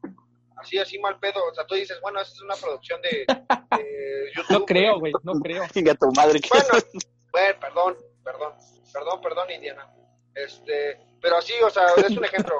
Así, 0.55 0.77
así 0.79 0.97
mal 0.99 1.19
pedo. 1.19 1.43
O 1.51 1.53
sea, 1.53 1.65
tú 1.65 1.75
dices, 1.75 1.99
bueno, 2.01 2.21
esa 2.21 2.31
es 2.31 2.41
una 2.41 2.55
producción 2.55 3.01
de, 3.01 3.25
de 3.77 4.31
YouTube. 4.35 4.51
No 4.59 4.65
creo, 4.65 4.99
güey, 4.99 5.11
no 5.23 5.33
creo. 5.41 5.63
Chinga 5.67 5.95
tu 5.95 6.09
madre. 6.13 6.39
que- 6.39 6.47
Bueno, 6.49 6.69
bueno, 7.33 7.59
perdón, 7.59 7.97
perdón, 8.23 8.53
perdón, 8.93 9.21
perdón, 9.21 9.51
Indiana. 9.51 9.93
Este, 10.45 10.99
pero 11.21 11.37
así, 11.37 11.53
o 11.63 11.69
sea, 11.69 11.85
es 11.97 12.17
un 12.17 12.25
ejemplo. 12.25 12.57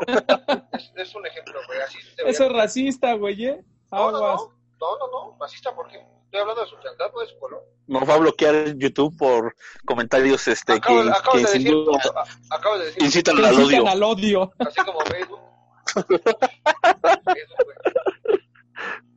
Es, 0.74 0.92
es 0.96 1.16
un 1.16 1.26
ejemplo, 1.26 1.60
güey. 1.68 1.80
Así. 1.82 1.98
Eso 2.26 2.46
es 2.46 2.52
racista, 2.54 3.14
güey, 3.14 3.46
¿eh? 3.46 3.64
No, 3.92 4.12
no, 4.12 4.18
Aguas. 4.18 4.42
no, 4.42 4.52
no, 4.80 4.98
no, 4.98 5.08
no, 5.32 5.38
racista, 5.40 5.74
¿por 5.76 5.88
qué? 5.88 6.04
Estoy 6.26 6.42
hablando 6.42 6.62
de 6.64 6.68
su 6.68 6.78
fealdad, 6.78 7.12
no 7.14 7.20
de 7.22 7.28
su 7.28 7.40
color. 7.40 7.64
Nos 7.88 8.10
va 8.10 8.16
a 8.16 8.18
bloquear 8.18 8.74
YouTube 8.76 9.16
por 9.18 9.56
comentarios 9.86 10.46
este 10.48 10.74
Acabo, 10.74 11.04
que, 11.04 11.10
acabas 11.10 11.30
que 11.32 11.38
de 11.38 11.44
decir, 11.44 11.62
insinúan- 11.62 12.02
a- 12.50 12.56
acabas 12.56 12.80
de 12.80 12.86
decir, 12.88 13.04
incitan 13.04 13.38
al 13.46 13.54
incitan 13.54 13.80
odio. 13.82 13.88
al 13.88 14.04
odio. 14.04 14.52
así 14.60 14.82
como 14.84 15.00
Facebook. 15.02 15.40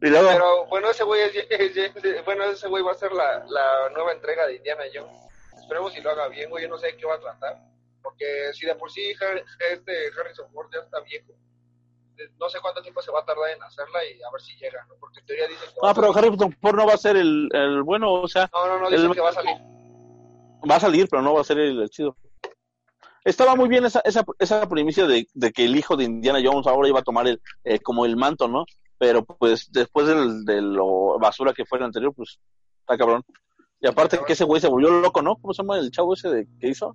Pero 0.01 0.67
bueno, 0.67 0.91
ese 0.91 1.05
güey 1.05 1.21
es, 1.23 1.35
es- 1.51 1.77
es- 1.77 2.25
bueno, 2.25 2.45
ese 2.45 2.69
güey 2.69 2.83
va 2.83 2.93
a 2.93 2.95
ser 2.95 3.13
la, 3.13 3.45
la 3.49 3.91
nueva 3.93 4.13
entrega 4.13 4.47
de 4.47 4.57
Indiana 4.57 4.85
Jones. 4.95 5.13
Esperemos 5.61 5.93
si 5.93 6.01
lo 6.01 6.11
haga 6.11 6.29
bien, 6.29 6.49
güey. 6.49 6.65
Yo 6.65 6.71
no 6.71 6.79
sé 6.79 6.87
de 6.89 6.97
qué 6.97 7.07
va 7.07 7.15
a 7.17 7.21
tratar. 7.21 7.59
Porque 8.03 8.53
si 8.55 8.67
de 8.67 8.75
por 8.75 8.91
sí 8.91 9.03
este 9.11 9.93
Harrison 10.19 10.51
Ford 10.53 10.69
ya 10.73 10.81
está 10.81 11.01
viejo, 11.01 11.33
eh, 12.19 12.29
no 12.39 12.49
sé 12.49 12.59
cuánto 12.61 12.83
tiempo 12.83 13.01
se 13.03 13.11
va 13.11 13.21
a 13.21 13.25
tardar 13.25 13.51
en 13.51 13.63
hacerla 13.63 13.99
y 14.05 14.23
a 14.23 14.31
ver 14.31 14.41
si 14.41 14.55
llega, 14.57 14.85
¿no? 14.89 14.95
Porque 15.01 15.21
en 15.21 15.27
teoría 15.27 15.49
dicen 15.49 15.69
que 15.69 15.75
ah, 15.83 15.93
pero. 15.95 16.17
Harry 16.17 16.31
Ford 16.61 16.77
no 16.77 16.87
va 16.87 16.95
a 16.95 16.99
ser 16.99 17.17
el, 17.17 17.49
el 17.53 17.83
bueno, 17.83 18.13
o 18.13 18.29
sea, 18.29 18.49
No, 18.53 18.67
no, 18.67 18.79
no, 18.81 18.91
dicen 18.91 19.07
el- 19.07 19.15
que 19.15 19.21
va 19.21 19.31
a 19.31 19.33
salir. 19.33 19.55
va 20.71 20.77
a 20.77 20.81
salir, 20.81 21.09
pero 21.09 21.23
no 21.23 21.35
va 21.35 21.41
a 21.41 21.45
ser 21.45 21.59
el, 21.59 21.81
el 21.83 21.91
chido. 21.91 22.17
Estaba 23.25 23.55
muy 23.55 23.69
bien 23.69 23.85
esa, 23.85 24.01
esa, 24.05 24.25
esa 24.39 24.67
primicia 24.69 25.07
de, 25.07 25.27
de 25.35 25.53
que 25.53 25.67
el 25.67 25.77
hijo 25.77 25.95
de 25.97 26.05
Indiana 26.05 26.41
Jones 26.43 26.67
ahora 26.67 26.89
iba 26.89 27.01
a 27.01 27.05
tomar 27.05 27.29
el, 27.29 27.41
eh, 27.65 27.79
como 27.79 28.07
el 28.07 28.17
manto, 28.17 28.49
¿no? 28.49 28.65
Pero 28.99 29.25
pues 29.25 29.71
después 29.71 30.07
del, 30.07 30.45
de 30.47 30.63
lo 30.63 31.19
basura 31.19 31.53
que 31.53 31.67
fue 31.67 31.79
el 31.79 31.85
anterior, 31.85 32.15
pues 32.15 32.39
está 32.81 32.97
cabrón. 32.97 33.23
Y 33.81 33.87
aparte 33.89 34.19
que 34.27 34.33
ese 34.35 34.45
güey 34.45 34.61
se 34.61 34.69
volvió 34.69 34.91
loco, 34.91 35.21
¿no? 35.23 35.37
¿Cómo 35.37 35.53
se 35.55 35.63
llama 35.63 35.79
el 35.79 35.91
chavo 35.91 36.15
ese 36.15 36.29
de 36.31 36.47
que 36.59 36.69
hizo? 36.69 36.95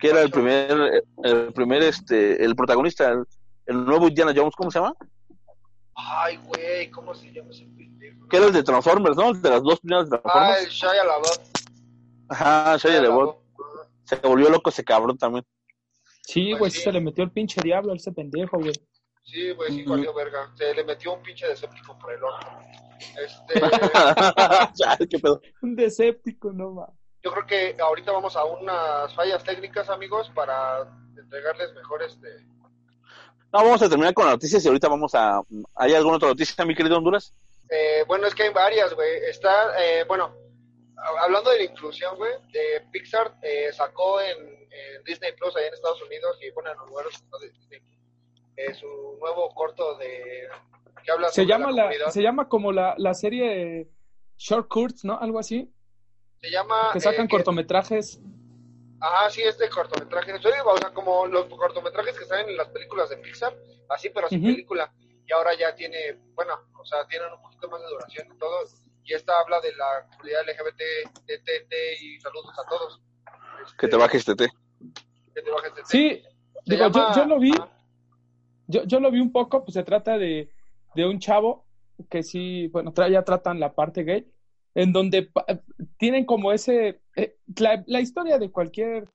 Que 0.00 0.08
era 0.10 0.22
el 0.22 0.30
primer, 0.30 1.04
el 1.24 1.52
primer, 1.52 1.82
este, 1.82 2.42
el 2.44 2.54
protagonista, 2.56 3.08
el, 3.10 3.24
el 3.66 3.84
nuevo 3.84 4.08
Indiana 4.08 4.32
Jones, 4.34 4.54
¿cómo 4.56 4.70
se 4.70 4.78
llama? 4.78 4.94
Ay, 5.94 6.38
güey, 6.46 6.90
¿cómo 6.90 7.14
se 7.14 7.30
llama 7.32 7.50
ese 7.50 7.64
pendejo? 7.76 8.26
Que 8.28 8.36
era 8.38 8.46
el 8.46 8.52
de 8.52 8.62
Transformers, 8.62 9.16
¿no? 9.16 9.30
El 9.30 9.42
de 9.42 9.50
las 9.50 9.62
dos 9.62 9.80
primeras 9.80 10.06
Ah, 10.12 10.20
Transformers. 10.22 10.62
el 10.64 10.70
Shia 10.70 11.04
LaBeouf. 11.04 11.38
Ajá, 12.28 12.76
Shia 12.78 12.90
Shia 12.92 13.02
LaBeouf. 13.02 13.36
Se 14.04 14.16
volvió 14.16 14.48
loco 14.48 14.70
ese 14.70 14.82
cabrón 14.84 15.18
también. 15.18 15.44
Sí, 16.22 16.50
Pues 16.50 16.58
güey, 16.58 16.70
sí. 16.70 16.78
sí 16.78 16.84
se 16.84 16.92
le 16.92 17.00
metió 17.00 17.24
el 17.24 17.30
pinche 17.32 17.60
diablo 17.62 17.92
a 17.92 17.96
ese 17.96 18.12
pendejo, 18.12 18.58
güey. 18.58 18.72
Sí, 19.24 19.50
güey, 19.52 19.70
sí, 19.72 19.82
valió 19.84 20.14
verga. 20.14 20.50
Se 20.56 20.74
le 20.74 20.82
metió 20.84 21.14
un 21.14 21.22
pinche 21.22 21.46
deséptico 21.46 21.96
por 21.98 22.12
el 22.12 22.22
orto. 22.24 22.46
Este, 23.24 23.60
Ay, 24.86 25.06
qué 25.08 25.18
pedo. 25.18 25.40
Un 25.62 25.76
deséptico, 25.76 26.52
no 26.52 26.74
va. 26.74 26.92
Yo 27.22 27.32
creo 27.32 27.46
que 27.46 27.76
ahorita 27.80 28.12
vamos 28.12 28.36
a 28.36 28.44
unas 28.44 29.14
fallas 29.14 29.42
técnicas, 29.44 29.88
amigos, 29.90 30.30
para 30.34 30.88
entregarles 31.16 31.72
mejor 31.74 32.02
este. 32.02 32.28
No, 33.52 33.64
vamos 33.64 33.82
a 33.82 33.88
terminar 33.88 34.14
con 34.14 34.26
las 34.26 34.34
noticias 34.34 34.64
y 34.64 34.68
ahorita 34.68 34.88
vamos 34.88 35.14
a... 35.14 35.42
¿Hay 35.74 35.92
alguna 35.94 36.16
otra 36.16 36.28
noticia, 36.28 36.64
mi 36.64 36.74
querido 36.74 36.96
Honduras? 36.96 37.34
Eh, 37.68 38.04
bueno, 38.06 38.26
es 38.26 38.34
que 38.34 38.44
hay 38.44 38.52
varias, 38.52 38.94
güey. 38.94 39.24
Está, 39.28 39.50
eh, 39.82 40.04
bueno, 40.04 40.32
hablando 41.20 41.50
de 41.50 41.58
la 41.58 41.64
inclusión, 41.64 42.16
güey, 42.16 42.32
eh, 42.54 42.82
Pixar 42.92 43.34
eh, 43.42 43.72
sacó 43.72 44.20
en, 44.20 44.38
en 44.38 45.04
Disney 45.04 45.32
Plus, 45.32 45.56
allá 45.56 45.68
en 45.68 45.74
Estados 45.74 46.02
Unidos, 46.02 46.38
y 46.42 46.50
bueno, 46.52 46.70
en 46.70 46.78
los 46.78 46.88
lugares 46.88 47.24
de 47.40 47.50
Disney, 47.50 47.80
eh, 48.56 48.74
su 48.74 49.16
nuevo 49.20 49.52
corto 49.54 49.96
de. 49.96 50.48
que 51.04 51.10
habla 51.12 51.28
Se 51.28 51.42
sobre 51.42 51.48
llama, 51.48 51.72
la, 51.72 52.10
se 52.10 52.22
llama 52.22 52.48
como 52.48 52.72
la, 52.72 52.94
la 52.98 53.14
serie 53.14 53.88
Short 54.36 54.68
Curts, 54.68 55.04
¿no? 55.04 55.18
Algo 55.18 55.38
así. 55.38 55.72
Se 56.40 56.50
llama. 56.50 56.90
Que 56.92 57.00
sacan 57.00 57.26
eh, 57.26 57.28
cortometrajes. 57.28 58.20
Ajá, 59.00 59.30
sí, 59.30 59.42
es 59.42 59.58
de 59.58 59.68
cortometraje. 59.68 60.34
Estoy, 60.34 60.52
o 60.64 60.76
sea, 60.76 60.90
como 60.92 61.26
los 61.26 61.46
cortometrajes 61.46 62.18
que 62.18 62.24
salen 62.24 62.50
en 62.50 62.56
las 62.56 62.68
películas 62.68 63.08
de 63.10 63.16
Pixar, 63.18 63.54
así, 63.88 64.10
pero 64.10 64.28
sin 64.28 64.40
Ujú. 64.40 64.48
película. 64.52 64.92
Y 65.26 65.32
ahora 65.32 65.54
ya 65.58 65.74
tiene, 65.74 66.18
bueno, 66.34 66.54
o 66.78 66.84
sea, 66.84 67.06
tienen 67.06 67.32
un 67.32 67.40
poquito 67.40 67.68
más 67.70 67.80
de 67.80 67.86
duración 67.88 68.28
y 68.34 68.38
todo. 68.38 68.58
Y 69.04 69.14
esta 69.14 69.32
habla 69.40 69.60
de 69.60 69.72
la 69.74 70.06
comunidad 70.10 70.42
LGBT, 70.46 70.82
TTT 71.26 71.72
y 72.02 72.20
saludos 72.20 72.52
a 72.58 72.68
todos. 72.68 73.00
Este, 73.64 73.76
Que 73.78 73.88
te 73.88 73.96
bajes, 73.96 74.24
Tete. 74.24 74.48
Que 75.34 75.42
te 75.42 75.50
bajes 75.50 75.72
TT. 75.74 75.86
Sí, 75.86 76.22
Se 76.66 76.74
digo, 76.74 76.86
yo, 76.88 76.92
llama- 76.92 77.14
yo 77.16 77.24
lo 77.26 77.38
vi, 77.38 77.52
yo, 78.66 78.84
yo 78.84 79.00
lo 79.00 79.10
vi 79.10 79.20
un 79.20 79.32
poco, 79.32 79.64
pues 79.64 79.74
se 79.74 79.82
trata 79.82 80.18
de, 80.18 80.52
de 80.94 81.06
un 81.06 81.18
chavo 81.18 81.66
que 82.10 82.22
sí, 82.22 82.68
bueno, 82.68 82.92
tra- 82.92 83.10
ya 83.10 83.22
tratan 83.24 83.60
la 83.60 83.74
parte 83.74 84.02
gay, 84.04 84.30
en 84.74 84.92
donde 84.92 85.30
tienen 85.98 86.24
como 86.24 86.52
ese, 86.52 87.00
eh, 87.16 87.36
la, 87.58 87.82
la 87.86 88.00
historia 88.00 88.38
de 88.38 88.50
cualquier 88.50 89.08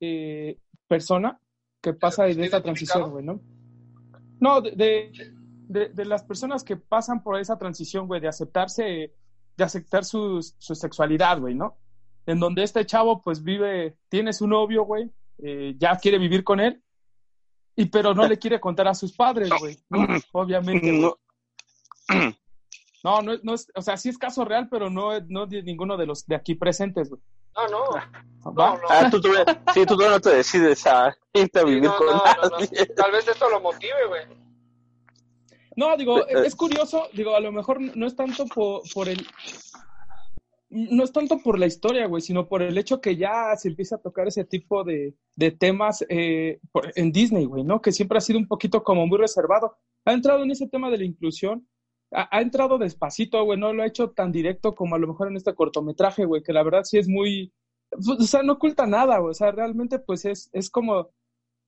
eh, 0.00 0.58
persona 0.86 1.40
que 1.80 1.92
pasa 1.92 2.24
de 2.24 2.30
¿Está 2.30 2.44
esta 2.44 2.56
identificado? 2.58 3.04
transición, 3.04 3.10
güey, 3.10 3.24
¿no? 3.24 3.40
No, 4.40 4.60
de, 4.60 4.70
de, 4.72 5.12
de- 5.68 5.88
de 5.90 6.04
las 6.04 6.22
personas 6.24 6.64
que 6.64 6.76
pasan 6.76 7.22
por 7.22 7.38
esa 7.38 7.58
transición, 7.58 8.06
güey, 8.06 8.20
de 8.20 8.28
aceptarse, 8.28 9.12
de 9.56 9.64
aceptar 9.64 10.04
su, 10.04 10.40
su 10.58 10.74
sexualidad, 10.74 11.38
güey, 11.40 11.54
¿no? 11.54 11.76
En 12.26 12.40
donde 12.40 12.62
este 12.62 12.84
chavo, 12.86 13.22
pues 13.22 13.42
vive, 13.42 13.96
tiene 14.08 14.32
su 14.32 14.46
novio, 14.46 14.84
güey, 14.84 15.10
eh, 15.38 15.74
ya 15.78 15.96
quiere 15.96 16.18
vivir 16.18 16.42
con 16.44 16.60
él, 16.60 16.82
y 17.76 17.86
pero 17.86 18.12
no 18.14 18.26
le 18.26 18.38
quiere 18.38 18.60
contar 18.60 18.88
a 18.88 18.94
sus 18.94 19.12
padres, 19.12 19.50
güey, 19.60 19.76
¿no? 19.88 19.98
Obviamente. 20.32 20.92
No, 20.92 21.16
No, 23.04 23.22
no, 23.22 23.32
es- 23.32 23.44
no 23.44 23.54
es, 23.54 23.70
o 23.74 23.82
sea, 23.82 23.96
sí 23.96 24.08
es 24.08 24.18
caso 24.18 24.44
real, 24.44 24.68
pero 24.70 24.90
no, 24.90 25.12
es- 25.12 25.24
no 25.28 25.46
de 25.46 25.62
ninguno 25.62 25.96
de 25.96 26.06
los 26.06 26.26
de 26.26 26.34
aquí 26.36 26.54
presentes, 26.54 27.08
güey. 27.10 27.20
No, 27.56 27.68
no. 27.68 28.52
¿Va? 28.58 28.70
No, 28.70 28.76
no. 28.76 28.82
Ah, 28.88 29.08
tú, 29.10 29.20
todavía- 29.20 29.62
sí, 29.74 29.84
tú 29.86 29.96
no 29.96 30.20
te 30.20 30.30
decides 30.36 30.86
a 30.86 31.16
irte 31.32 31.58
a 31.58 31.62
Sí, 31.62 31.68
vivir 31.68 31.84
no, 31.84 31.96
con 31.96 32.06
no, 32.06 32.12
no, 32.12 32.42
no. 32.50 32.58
nadie. 32.58 32.86
Tal 32.96 33.10
vez 33.12 33.26
esto 33.28 33.48
lo 33.50 33.60
motive, 33.60 34.06
güey. 34.08 34.22
No, 35.76 35.96
digo, 35.96 36.26
Eh, 36.26 36.46
es 36.46 36.56
curioso, 36.56 37.08
digo, 37.12 37.34
a 37.36 37.40
lo 37.40 37.52
mejor 37.52 37.80
no 37.96 38.06
es 38.06 38.16
tanto 38.16 38.46
por, 38.46 38.82
por 38.92 39.08
el... 39.08 39.24
No 40.70 41.02
es 41.04 41.12
tanto 41.12 41.38
por 41.38 41.58
la 41.58 41.66
historia, 41.66 42.06
güey, 42.06 42.20
sino 42.20 42.46
por 42.46 42.60
el 42.62 42.76
hecho 42.76 43.00
que 43.00 43.16
ya 43.16 43.56
se 43.56 43.68
empieza 43.68 43.96
a 43.96 44.02
tocar 44.02 44.28
ese 44.28 44.44
tipo 44.44 44.84
de, 44.84 45.14
de 45.34 45.50
temas 45.50 46.04
eh, 46.10 46.60
por- 46.72 46.92
en 46.94 47.10
Disney, 47.10 47.46
güey, 47.46 47.64
¿no? 47.64 47.80
Que 47.80 47.90
siempre 47.90 48.18
ha 48.18 48.20
sido 48.20 48.38
un 48.38 48.46
poquito 48.46 48.82
como 48.84 49.06
muy 49.06 49.16
reservado. 49.18 49.78
Ha 50.04 50.12
entrado 50.12 50.42
en 50.42 50.50
ese 50.50 50.68
tema 50.68 50.90
de 50.90 50.98
la 50.98 51.04
inclusión, 51.04 51.66
ha, 52.12 52.36
ha 52.36 52.40
entrado 52.40 52.78
despacito, 52.78 53.42
güey, 53.44 53.58
no 53.58 53.72
lo 53.72 53.82
ha 53.82 53.86
hecho 53.86 54.10
tan 54.10 54.32
directo 54.32 54.74
como 54.74 54.94
a 54.94 54.98
lo 54.98 55.08
mejor 55.08 55.28
en 55.28 55.36
este 55.36 55.54
cortometraje, 55.54 56.24
güey, 56.24 56.42
que 56.42 56.52
la 56.52 56.62
verdad 56.62 56.84
sí 56.84 56.98
es 56.98 57.08
muy... 57.08 57.52
O 57.90 58.22
sea, 58.22 58.42
no 58.42 58.54
oculta 58.54 58.86
nada, 58.86 59.18
güey, 59.18 59.30
o 59.30 59.34
sea, 59.34 59.50
realmente 59.50 59.98
pues 59.98 60.24
es, 60.24 60.50
es 60.52 60.70
como 60.70 61.10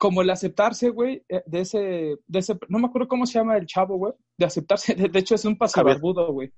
como 0.00 0.22
el 0.22 0.30
aceptarse, 0.30 0.88
güey, 0.88 1.22
eh, 1.28 1.42
de 1.44 1.60
ese, 1.60 1.78
de 2.26 2.38
ese, 2.38 2.58
no 2.68 2.78
me 2.78 2.86
acuerdo 2.86 3.06
cómo 3.06 3.26
se 3.26 3.34
llama 3.34 3.58
el 3.58 3.66
chavo, 3.66 3.98
güey, 3.98 4.14
de 4.38 4.46
aceptarse, 4.46 4.94
de, 4.94 5.10
de 5.10 5.18
hecho 5.18 5.34
es 5.34 5.44
un 5.44 5.58
pasibarbudo, 5.58 6.32
güey. 6.32 6.50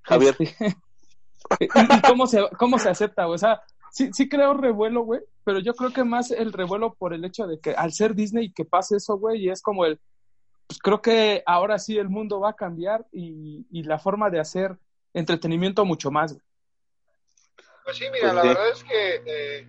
Javier. 0.00 0.34
Este, 0.38 0.66
y, 1.60 1.64
y 1.66 2.00
cómo 2.08 2.26
se, 2.26 2.40
cómo 2.58 2.78
se 2.78 2.88
acepta, 2.88 3.26
güey, 3.26 3.34
o 3.34 3.38
sea, 3.38 3.60
sí, 3.92 4.08
sí 4.14 4.30
creo 4.30 4.54
revuelo, 4.54 5.02
güey, 5.04 5.20
pero 5.44 5.58
yo 5.58 5.74
creo 5.74 5.92
que 5.92 6.04
más 6.04 6.30
el 6.30 6.54
revuelo 6.54 6.94
por 6.94 7.12
el 7.12 7.22
hecho 7.26 7.46
de 7.46 7.60
que 7.60 7.72
al 7.72 7.92
ser 7.92 8.14
Disney 8.14 8.50
que 8.50 8.64
pase 8.64 8.96
eso, 8.96 9.18
güey, 9.18 9.44
y 9.44 9.50
es 9.50 9.60
como 9.60 9.84
el, 9.84 10.00
pues 10.66 10.78
creo 10.80 11.00
que 11.00 11.42
ahora 11.46 11.78
sí 11.78 11.98
el 11.98 12.08
mundo 12.08 12.40
va 12.40 12.50
a 12.50 12.56
cambiar 12.56 13.06
y, 13.12 13.66
y 13.70 13.82
la 13.84 13.98
forma 13.98 14.30
de 14.30 14.40
hacer 14.40 14.76
entretenimiento 15.14 15.84
mucho 15.84 16.10
más. 16.10 16.36
Pues 17.84 17.96
sí, 17.96 18.04
mira, 18.12 18.32
Pues 18.32 18.34
la 18.34 18.42
verdad 18.42 18.68
es 18.70 18.84
que 18.84 19.14
eh, 19.26 19.68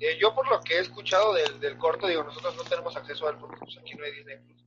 eh, 0.00 0.18
yo 0.18 0.34
por 0.34 0.48
lo 0.48 0.60
que 0.60 0.76
he 0.76 0.80
escuchado 0.80 1.34
del, 1.34 1.60
del 1.60 1.76
corto, 1.76 2.06
digo, 2.06 2.24
nosotros 2.24 2.56
no 2.56 2.64
tenemos 2.64 2.96
acceso 2.96 3.26
a 3.26 3.30
él 3.30 3.36
porque 3.38 3.58
pues, 3.58 3.76
aquí 3.76 3.94
no 3.94 4.04
hay 4.04 4.12
Disney 4.12 4.38
Plus. 4.38 4.64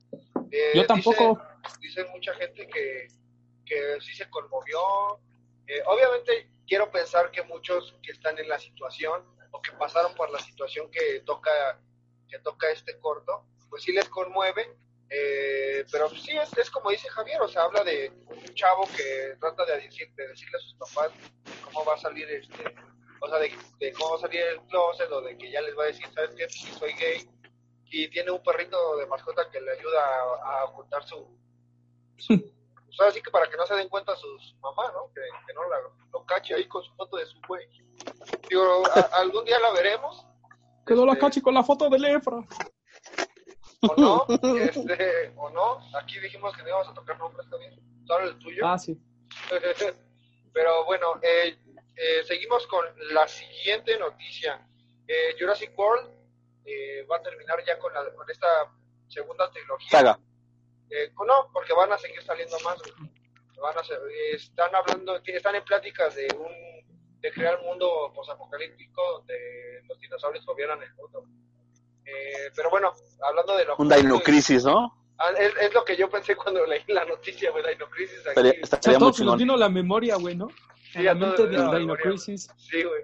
Eh, 0.52 0.72
Yo 0.76 0.86
tampoco. 0.86 1.42
Dicen, 1.62 1.80
dicen 1.80 2.06
mucha 2.12 2.32
gente 2.34 2.68
que, 2.68 3.08
que 3.66 4.00
sí 4.00 4.14
se 4.14 4.30
conmovió. 4.30 4.78
Eh, 5.66 5.82
obviamente 5.86 6.50
quiero 6.68 6.90
pensar 6.92 7.32
que 7.32 7.42
muchos 7.42 7.96
que 8.00 8.12
están 8.12 8.38
en 8.38 8.48
la 8.48 8.60
situación 8.60 9.24
o 9.50 9.60
que 9.60 9.72
pasaron 9.72 10.14
por 10.14 10.30
la 10.30 10.38
situación 10.38 10.88
que 10.90 11.20
toca, 11.26 11.80
que 12.28 12.38
toca 12.38 12.70
este 12.70 12.98
corto, 13.00 13.44
pues 13.68 13.82
sí 13.82 13.92
les 13.92 14.08
conmueve. 14.08 14.76
Eh, 15.10 15.84
pero 15.92 16.08
sí, 16.10 16.30
es, 16.36 16.56
es 16.58 16.70
como 16.70 16.90
dice 16.90 17.08
Javier, 17.08 17.40
o 17.42 17.48
sea, 17.48 17.62
habla 17.62 17.84
de 17.84 18.10
un 18.26 18.54
chavo 18.54 18.88
que 18.96 19.36
trata 19.38 19.64
de, 19.66 19.82
decir, 19.82 20.12
de 20.14 20.28
decirle 20.28 20.56
a 20.56 20.60
sus 20.60 20.74
papás 20.74 21.12
cómo 21.64 21.84
va 21.84 21.94
a 21.94 21.98
salir 21.98 22.28
este, 22.30 22.74
o 23.20 23.28
sea, 23.28 23.38
de, 23.38 23.52
de 23.78 23.92
cómo 23.92 24.10
va 24.12 24.16
a 24.16 24.20
salir 24.20 24.40
el 24.40 24.60
closet 24.62 25.10
o 25.12 25.20
de 25.20 25.36
que 25.36 25.50
ya 25.50 25.60
les 25.60 25.76
va 25.78 25.84
a 25.84 25.86
decir, 25.86 26.06
¿sabes 26.14 26.30
qué? 26.36 26.48
Sí, 26.48 26.66
soy 26.78 26.92
gay. 26.94 27.28
Y 27.90 28.08
tiene 28.08 28.30
un 28.32 28.42
perrito 28.42 28.96
de 28.96 29.06
mascota 29.06 29.48
que 29.50 29.60
le 29.60 29.70
ayuda 29.72 30.00
a, 30.04 30.60
a 30.60 30.64
ocultar 30.64 31.04
su, 31.04 31.38
su 32.18 32.34
o 32.34 32.92
sea, 32.96 33.08
así 33.08 33.20
que 33.22 33.30
para 33.30 33.48
que 33.48 33.56
no 33.56 33.66
se 33.66 33.74
den 33.74 33.88
cuenta 33.88 34.16
sus 34.16 34.56
mamás, 34.60 34.92
¿no? 34.94 35.12
Que, 35.14 35.20
que 35.46 35.52
no 35.54 35.68
la, 35.68 35.76
lo 36.12 36.24
cache 36.26 36.54
ahí 36.54 36.66
con 36.66 36.82
su 36.82 36.92
foto 36.94 37.16
de 37.18 37.26
su 37.26 37.38
güey. 37.46 37.66
Digo, 38.48 38.82
a- 38.86 39.18
algún 39.20 39.44
día 39.44 39.58
la 39.60 39.70
veremos, 39.72 40.26
Quedó 40.86 41.06
la 41.06 41.12
Este- 41.12 41.24
cachi 41.24 41.40
con 41.40 41.54
la 41.54 41.62
foto 41.64 41.88
de 41.88 41.98
Lepra. 41.98 42.36
O 43.88 43.96
no, 43.96 44.26
este, 44.58 45.32
o 45.36 45.50
no. 45.50 45.78
Aquí 45.98 46.18
dijimos 46.20 46.54
que 46.56 46.62
no 46.62 46.68
íbamos 46.68 46.88
a 46.88 46.94
tocar 46.94 47.18
nombres 47.18 47.48
también. 47.50 47.74
Solo 48.06 48.28
el 48.28 48.38
tuyo. 48.38 48.66
Ah, 48.66 48.78
sí. 48.78 48.98
Pero 50.52 50.84
bueno, 50.84 51.18
eh, 51.22 51.56
eh, 51.96 52.22
seguimos 52.24 52.66
con 52.66 52.84
la 53.12 53.26
siguiente 53.26 53.98
noticia. 53.98 54.66
Eh, 55.06 55.34
Jurassic 55.38 55.76
World 55.78 56.08
eh, 56.64 57.04
va 57.10 57.16
a 57.16 57.22
terminar 57.22 57.62
ya 57.66 57.78
con, 57.78 57.92
la, 57.92 58.04
con 58.14 58.28
esta 58.30 58.46
segunda 59.08 59.50
trilogía. 59.50 59.90
Saga. 59.90 60.18
Eh, 60.90 61.10
no, 61.26 61.50
porque 61.52 61.72
van 61.72 61.92
a 61.92 61.98
seguir 61.98 62.22
saliendo 62.22 62.58
más. 62.60 62.78
Van 63.60 63.78
a 63.78 63.84
ser- 63.84 63.98
eh, 64.10 64.34
están 64.34 64.74
hablando, 64.74 65.20
están 65.24 65.54
en 65.54 65.64
pláticas 65.64 66.14
de 66.14 66.28
un 66.38 66.74
de 67.20 67.32
crear 67.32 67.58
un 67.60 67.64
mundo 67.66 68.12
posapocalíptico 68.14 69.00
donde 69.12 69.80
los 69.88 69.98
dinosaurios 69.98 70.44
gobiernan 70.44 70.82
el 70.82 70.92
mundo. 70.94 71.24
Eh, 72.06 72.50
pero 72.54 72.70
bueno, 72.70 72.92
hablando 73.26 73.56
de 73.56 73.64
lo 73.64 73.76
Un 73.76 73.88
Dino 73.88 74.20
Crisis, 74.20 74.64
¿no? 74.64 75.00
Ah, 75.18 75.30
es, 75.38 75.52
es 75.60 75.72
lo 75.74 75.84
que 75.84 75.96
yo 75.96 76.10
pensé 76.10 76.34
cuando 76.36 76.66
leí 76.66 76.82
la 76.88 77.04
noticia, 77.04 77.50
güey, 77.50 77.64
Dino 77.72 77.88
Crisis. 77.88 78.18
Aquí. 78.20 78.28
Estaría, 78.30 78.50
O 78.62 78.66
sea, 78.66 78.76
estaría 78.78 78.96
a 78.96 79.00
muy 79.00 79.12
chingón. 79.12 79.38
vino 79.38 79.56
la 79.56 79.68
memoria, 79.68 80.16
güey, 80.16 80.34
¿no? 80.36 80.48
Sí, 80.92 81.02
la 81.02 81.14
mente 81.14 81.46
de 81.46 81.52
la 81.52 81.58
Dino 81.64 81.72
memoria. 81.72 82.02
Crisis. 82.02 82.48
Sí, 82.58 82.82
güey. 82.82 83.02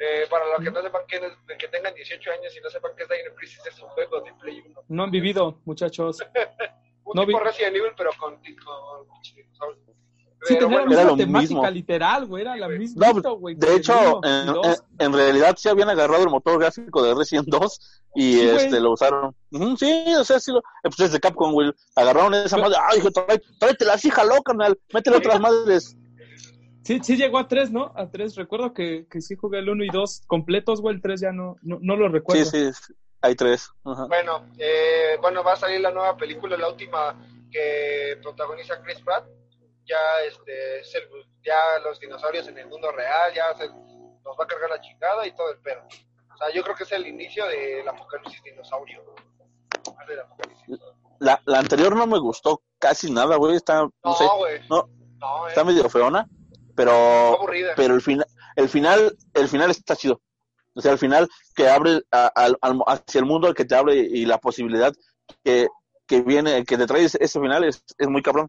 Eh, 0.00 0.26
para 0.30 0.46
los 0.46 0.60
que 0.62 0.70
no 0.70 0.80
sepan 0.80 1.02
quién 1.08 1.24
es, 1.24 1.32
que 1.58 1.66
tengan 1.68 1.92
18 1.92 2.30
años 2.30 2.56
y 2.56 2.60
no 2.60 2.70
sepan 2.70 2.92
qué 2.96 3.02
es 3.02 3.08
Dino 3.08 3.34
Crisis, 3.34 3.60
es 3.66 3.80
un 3.82 3.88
juego 3.88 4.20
de 4.20 4.32
Play 4.34 4.62
1. 4.64 4.80
No 4.88 5.02
han 5.02 5.10
vivido, 5.10 5.60
muchachos. 5.64 6.18
Un 7.04 7.14
No 7.16 7.24
tipo 7.26 7.38
vi- 7.38 7.44
Resident 7.44 7.74
Evil, 7.76 7.92
pero 7.96 8.10
con, 8.18 8.34
con 8.36 8.42
dinosaurios. 9.34 9.84
Sí, 10.42 10.54
Pero 10.54 10.66
tenía 10.68 10.78
la 10.78 10.84
bueno, 10.84 10.92
era 10.92 11.02
misma 11.02 11.10
lo 11.10 11.16
temática 11.16 11.54
mismo. 11.54 11.70
literal, 11.70 12.26
güey, 12.26 12.42
era 12.42 12.56
la 12.56 12.68
misma. 12.68 13.12
No, 13.12 13.36
güey, 13.38 13.54
de 13.56 13.74
hecho, 13.74 14.20
en, 14.24 14.48
en- 14.48 14.76
en 15.00 15.12
realidad 15.12 15.56
sí 15.58 15.68
habían 15.68 15.88
agarrado 15.90 16.22
el 16.22 16.30
motor 16.30 16.60
gráfico 16.60 17.02
de 17.02 17.14
Resident 17.14 17.48
2 17.48 18.02
y 18.14 18.32
Sí, 18.34 18.44
güey. 18.44 18.56
este 18.56 18.80
lo 18.80 18.92
usaron. 18.92 19.34
Ujú, 19.50 19.76
sí, 19.76 20.04
o 20.16 20.22
sea, 20.24 20.38
sí 20.38 20.52
lo, 20.52 20.58
eh, 20.58 20.62
pues 20.84 21.00
es 21.00 21.12
de 21.12 21.18
Capcom, 21.20 21.52
güey. 21.52 21.72
Agarraron 21.96 22.34
esa 22.34 22.56
Pero- 22.56 22.68
madre, 22.70 22.78
ay, 22.88 23.02
tráete 23.58 23.84
la 23.84 23.96
hija 24.02 24.24
loca, 24.24 24.42
carnal, 24.46 24.78
métele 24.94 25.16
otras 25.16 25.40
madres. 25.40 25.96
Sí, 26.84 27.00
sí 27.02 27.16
llegó 27.16 27.38
a 27.38 27.48
tres, 27.48 27.70
¿no? 27.70 27.92
A 27.96 28.08
tres. 28.10 28.34
Recuerdo 28.36 28.72
que, 28.72 29.06
que 29.10 29.20
sí 29.20 29.34
jugué 29.36 29.58
el 29.58 29.68
uno 29.68 29.84
y 29.84 29.88
dos 29.88 30.22
completos, 30.26 30.80
güey. 30.80 30.94
El 30.94 31.02
tres 31.02 31.20
ya 31.20 31.32
no, 31.32 31.56
no, 31.62 31.78
no 31.82 31.96
lo 31.96 32.08
recuerdo. 32.08 32.44
Sí, 32.44 32.72
sí. 32.72 32.94
Hay 33.20 33.34
tres. 33.34 33.68
Ajá. 33.84 34.06
Bueno, 34.06 34.44
eh, 34.56 35.18
bueno, 35.20 35.42
va 35.42 35.54
a 35.54 35.56
salir 35.56 35.80
la 35.80 35.90
nueva 35.90 36.16
película, 36.16 36.56
la 36.56 36.68
última 36.70 37.14
que 37.50 38.16
protagoniza 38.22 38.80
Chris 38.82 39.00
Pratt. 39.00 39.24
Ya, 39.88 39.96
este, 40.26 40.80
es 40.80 40.94
el- 40.94 41.08
ya 41.42 41.78
los 41.82 41.98
dinosaurios 41.98 42.46
en 42.48 42.58
el 42.58 42.66
mundo 42.66 42.92
real, 42.92 43.32
ya 43.34 43.54
se, 43.56 43.68
nos 43.68 44.38
va 44.38 44.44
a 44.44 44.46
cargar 44.46 44.68
la 44.70 44.80
chingada 44.80 45.26
y 45.26 45.34
todo 45.34 45.50
el 45.50 45.58
pedo. 45.60 45.80
O 46.34 46.36
sea, 46.36 46.52
yo 46.54 46.62
creo 46.62 46.76
que 46.76 46.84
es 46.84 46.92
el 46.92 47.06
inicio 47.06 47.46
del 47.46 47.88
apocalipsis 47.88 48.42
dinosaurio. 48.42 49.02
Del 50.06 50.20
apocalipsis. 50.20 50.78
La, 51.20 51.40
la 51.46 51.58
anterior 51.58 51.96
no 51.96 52.06
me 52.06 52.18
gustó 52.18 52.62
casi 52.78 53.10
nada, 53.10 53.36
güey. 53.36 53.56
Está, 53.56 53.82
no, 53.82 53.92
No, 54.04 54.14
sé, 54.14 54.24
no, 54.68 54.86
eh, 54.86 55.48
está 55.48 55.64
medio 55.64 55.88
feona, 55.88 56.28
pero, 56.76 56.92
aburrida. 56.92 57.72
pero 57.74 57.94
el 57.94 58.02
final, 58.02 58.26
el 58.56 58.68
final, 58.68 59.16
el 59.34 59.48
final 59.48 59.70
está 59.70 59.96
chido. 59.96 60.20
O 60.74 60.80
sea, 60.80 60.92
el 60.92 60.98
final 60.98 61.28
que 61.56 61.68
abre 61.68 62.02
a- 62.12 62.28
al- 62.36 62.58
al- 62.60 62.82
hacia 62.86 63.18
el 63.18 63.24
mundo, 63.24 63.48
el 63.48 63.54
que 63.54 63.64
te 63.64 63.74
abre 63.74 63.96
y 63.96 64.26
la 64.26 64.38
posibilidad 64.38 64.92
que, 65.42 65.66
que 66.06 66.20
viene, 66.22 66.64
que 66.64 66.76
te 66.78 66.86
trae 66.86 67.04
ese, 67.04 67.18
ese 67.20 67.40
final 67.40 67.64
es, 67.64 67.82
es 67.98 68.06
muy 68.08 68.22
cabrón. 68.22 68.48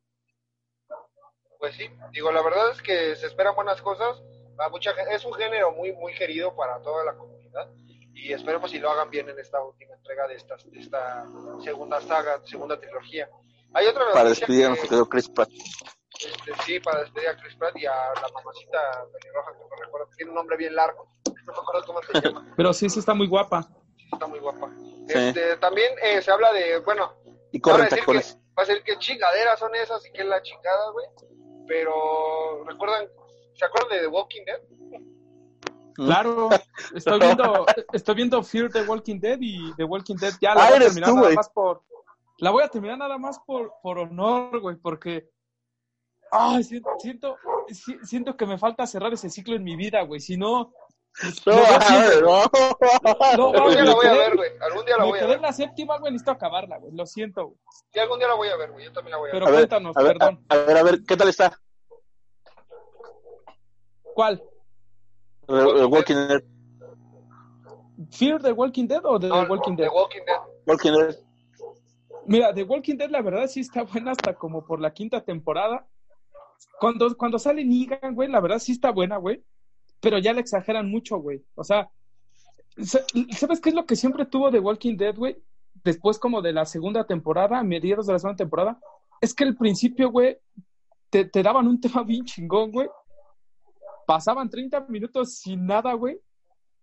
Pues 1.60 1.76
sí, 1.76 1.89
digo, 2.12 2.32
la 2.32 2.41
verdad 2.41 2.72
es 2.72 2.82
que 2.82 3.15
se 3.15 3.28
esperan 3.28 3.54
buenas 3.56 3.82
cosas. 3.82 4.22
A 4.58 4.69
mucha 4.69 4.91
es 4.91 5.24
un 5.26 5.34
género 5.34 5.72
muy 5.72 5.91
muy 5.93 6.13
querido 6.15 6.56
para 6.56 6.82
toda 6.82 7.04
la 7.06 7.13
comunidad 7.15 7.69
y 8.13 8.34
esperemos 8.34 8.72
si 8.72 8.80
lo 8.80 8.89
hagan 8.91 9.10
bien 9.10 9.30
en 9.30 9.39
esta 9.39 9.62
última 9.63 9.93
entrega 9.95 10.28
de 10.28 10.36
esta, 10.36 10.56
de 10.65 10.80
esta 10.80 11.26
segunda 11.63 12.02
saga, 12.02 12.41
segunda 12.45 12.78
trilogía. 12.80 13.30
Hay 13.74 13.86
otra 13.88 14.12
Para 14.12 14.30
despedir 14.30 14.62
a 14.62 14.63
que- 14.63 14.69
nuestro 14.69 14.89
querido 14.89 15.10
Chris 15.10 15.30
Pratt. 15.30 15.50
este, 15.50 16.63
sí, 16.65 16.80
para 16.82 17.02
despedir 17.02 17.30
a 17.30 17.38
Chris 17.38 17.56
Pratt 17.56 17.78
y 17.78 17.86
a 17.86 17.93
la 17.93 18.28
mamacita 18.34 19.06
pelirroja 19.13 19.52
que 19.54 19.60
no 19.69 19.76
recuerdo, 19.86 20.10
tiene 20.17 20.32
un 20.32 20.36
nombre 20.36 20.58
bien 20.58 20.76
largo, 20.76 21.08
no 21.26 21.54
me 21.54 21.60
acuerdo 21.60 21.86
cómo 21.86 22.02
se 22.04 22.19
llama, 22.22 22.54
Pero 22.58 22.74
sí, 22.74 22.89
sí 22.89 23.00
está 23.00 23.13
muy 23.13 23.28
guapa. 23.28 23.69
está 24.12 24.28
muy 24.28 24.39
guapa. 24.39 24.69
Sí. 25.08 25.13
Este, 25.17 25.56
también 25.58 25.93
eh, 26.02 26.22
se 26.22 26.32
habla 26.32 26.52
de, 26.52 26.80
bueno, 26.80 27.13
Y 27.54 27.60
Van 27.60 27.62
corren 27.62 27.82
a 27.82 27.84
decir 27.86 28.00
que, 28.00 28.02
tacones. 28.02 28.38
va 28.58 28.63
a 28.63 28.65
ser 28.65 28.84
que 28.84 28.98
chingaderas 28.98 29.58
son 29.60 29.74
esas 29.76 30.06
y 30.06 30.12
que 30.12 30.22
es 30.24 30.28
la 30.28 30.41
chingada, 30.41 30.91
güey. 30.91 31.06
Pero, 31.69 32.63
¿recuerdan? 32.65 33.05
¿Se 33.53 33.63
acuerdan 33.63 33.91
de 33.91 33.99
The 34.01 34.08
Walking 34.08 34.41
Dead? 34.43 34.60
Claro, 35.93 36.49
estoy 36.95 37.19
viendo, 37.19 37.65
estoy 37.93 38.15
viendo 38.15 38.41
Fear 38.43 38.71
the 38.71 38.82
Walking 38.82 39.19
Dead 39.19 39.38
y 39.39 39.73
The 39.75 39.84
Walking 39.84 40.15
Dead 40.15 40.34
ya 40.41 40.55
la 40.55 40.63
Ah, 40.65 40.69
voy 40.69 40.77
a 40.77 40.79
terminar 40.82 41.10
tú, 41.12 41.15
nada 41.17 41.29
más 41.36 41.49
por. 41.49 41.84
La 42.39 42.51
voy 42.51 42.63
a 42.63 42.69
terminar 42.69 42.97
nada 42.97 43.17
más 43.19 43.38
por, 43.45 43.73
por 43.84 43.99
honor, 43.99 44.60
güey, 44.60 44.77
porque. 44.77 45.29
Ay, 46.32 46.63
siento, 46.63 46.89
siento, 46.99 47.38
si- 47.67 47.99
siento 48.03 48.36
que 48.38 48.45
me 48.47 48.58
falta 48.58 48.88
cerrar 48.88 49.13
ese 49.13 49.29
ciclo 49.29 49.55
en 49.55 49.63
mi 49.63 49.75
vida, 49.75 50.01
güey. 50.03 50.19
Si 50.19 50.38
no. 50.38 50.73
No, 51.45 51.54
siempre. 51.82 52.22
no. 52.22 52.43
No, 53.38 53.54
Algún 53.54 53.72
día 53.74 53.84
la 53.84 53.93
voy 53.93 54.06
a 54.08 54.13
ver, 54.13 54.36
güey. 54.38 54.50
Algún 54.62 54.86
día 54.86 54.98
la 54.98 55.04
voy 55.04 55.19
a 55.19 55.22
en 55.24 55.30
ver. 55.30 55.41
la 55.41 55.52
séptima, 55.54 55.98
güey, 56.00 56.13
necesito 56.13 56.32
acabarla, 56.32 56.78
güey. 56.78 56.93
Lo 56.95 57.06
siento, 57.06 57.45
güey. 57.48 57.58
Sí, 57.91 58.00
algún 58.00 58.19
día 58.19 58.28
la 58.30 58.36
voy 58.36 58.48
a 58.50 58.56
ver, 58.58 58.72
güey. 58.72 58.86
Yo 58.86 58.93
también 58.93 59.12
la 59.12 59.17
voy 59.17 59.30
a 59.30 59.32
Pero 59.34 59.45
ver. 59.48 59.54
A 59.56 59.58
ver, 59.58 59.67
cuéntanos, 59.69 59.98
a 59.98 60.02
ver, 60.04 60.17
perdón. 60.17 60.45
a, 60.50 60.54
a 60.54 60.58
ver, 60.58 60.78
a 60.78 60.84
ver, 60.84 61.04
¿qué 61.06 61.17
tal 61.17 61.28
está? 61.30 61.60
¿Cuál? 64.13 64.43
El, 65.48 65.56
el 65.78 65.86
Walking 65.86 66.15
Dead. 66.15 66.43
¿Fear 68.12 68.41
the 68.41 68.52
Walking 68.54 68.88
Dead 68.88 69.02
o 69.04 69.19
The 69.19 69.28
No, 69.28 69.41
Walking 69.43 69.76
The 69.76 69.84
Dead? 69.84 69.91
Walking 69.93 70.26
Dead. 70.26 70.39
Walking 70.65 70.91
Dead. 70.93 71.15
Mira, 72.26 72.54
The 72.54 72.63
Walking 72.63 72.95
Dead, 72.98 73.10
la 73.10 73.22
verdad, 73.22 73.48
sí 73.48 73.60
está 73.62 73.84
buena 73.84 74.12
hasta 74.12 74.34
como 74.36 74.65
por 74.65 74.80
la 74.80 74.93
quinta 74.93 75.22
temporada. 75.22 75.88
Cuando, 76.80 77.15
cuando 77.17 77.39
sale 77.39 77.65
Negan, 77.65 78.13
güey, 78.15 78.30
la 78.30 78.39
verdad 78.39 78.60
sí 78.60 78.72
está 78.74 78.91
buena, 78.91 79.17
güey. 79.17 79.43
Pero 80.01 80.17
ya 80.17 80.33
le 80.33 80.41
exageran 80.41 80.89
mucho, 80.89 81.17
güey. 81.17 81.43
O 81.55 81.63
sea, 81.63 81.89
sa- 82.77 83.03
¿sabes 83.38 83.59
qué 83.59 83.69
es 83.69 83.75
lo 83.75 83.85
que 83.85 83.95
siempre 83.95 84.25
tuvo 84.25 84.51
The 84.51 84.59
Walking 84.59 84.97
Dead, 84.97 85.15
güey? 85.15 85.38
Después 85.83 86.19
como 86.19 86.41
de 86.41 86.53
la 86.53 86.65
segunda 86.65 87.05
temporada, 87.05 87.59
a 87.59 87.63
mediados 87.63 88.07
de 88.07 88.13
la 88.13 88.19
segunda 88.19 88.38
temporada, 88.38 88.79
es 89.21 89.33
que 89.33 89.43
al 89.43 89.55
principio, 89.55 90.09
güey, 90.12 90.38
te, 91.09 91.29
daban 91.43 91.67
un 91.67 91.79
tema 91.79 92.03
bien 92.03 92.23
chingón, 92.25 92.71
güey. 92.71 92.88
Pasaban 94.05 94.49
30 94.49 94.81
minutos 94.88 95.38
sin 95.38 95.65
nada, 95.65 95.93
güey. 95.93 96.19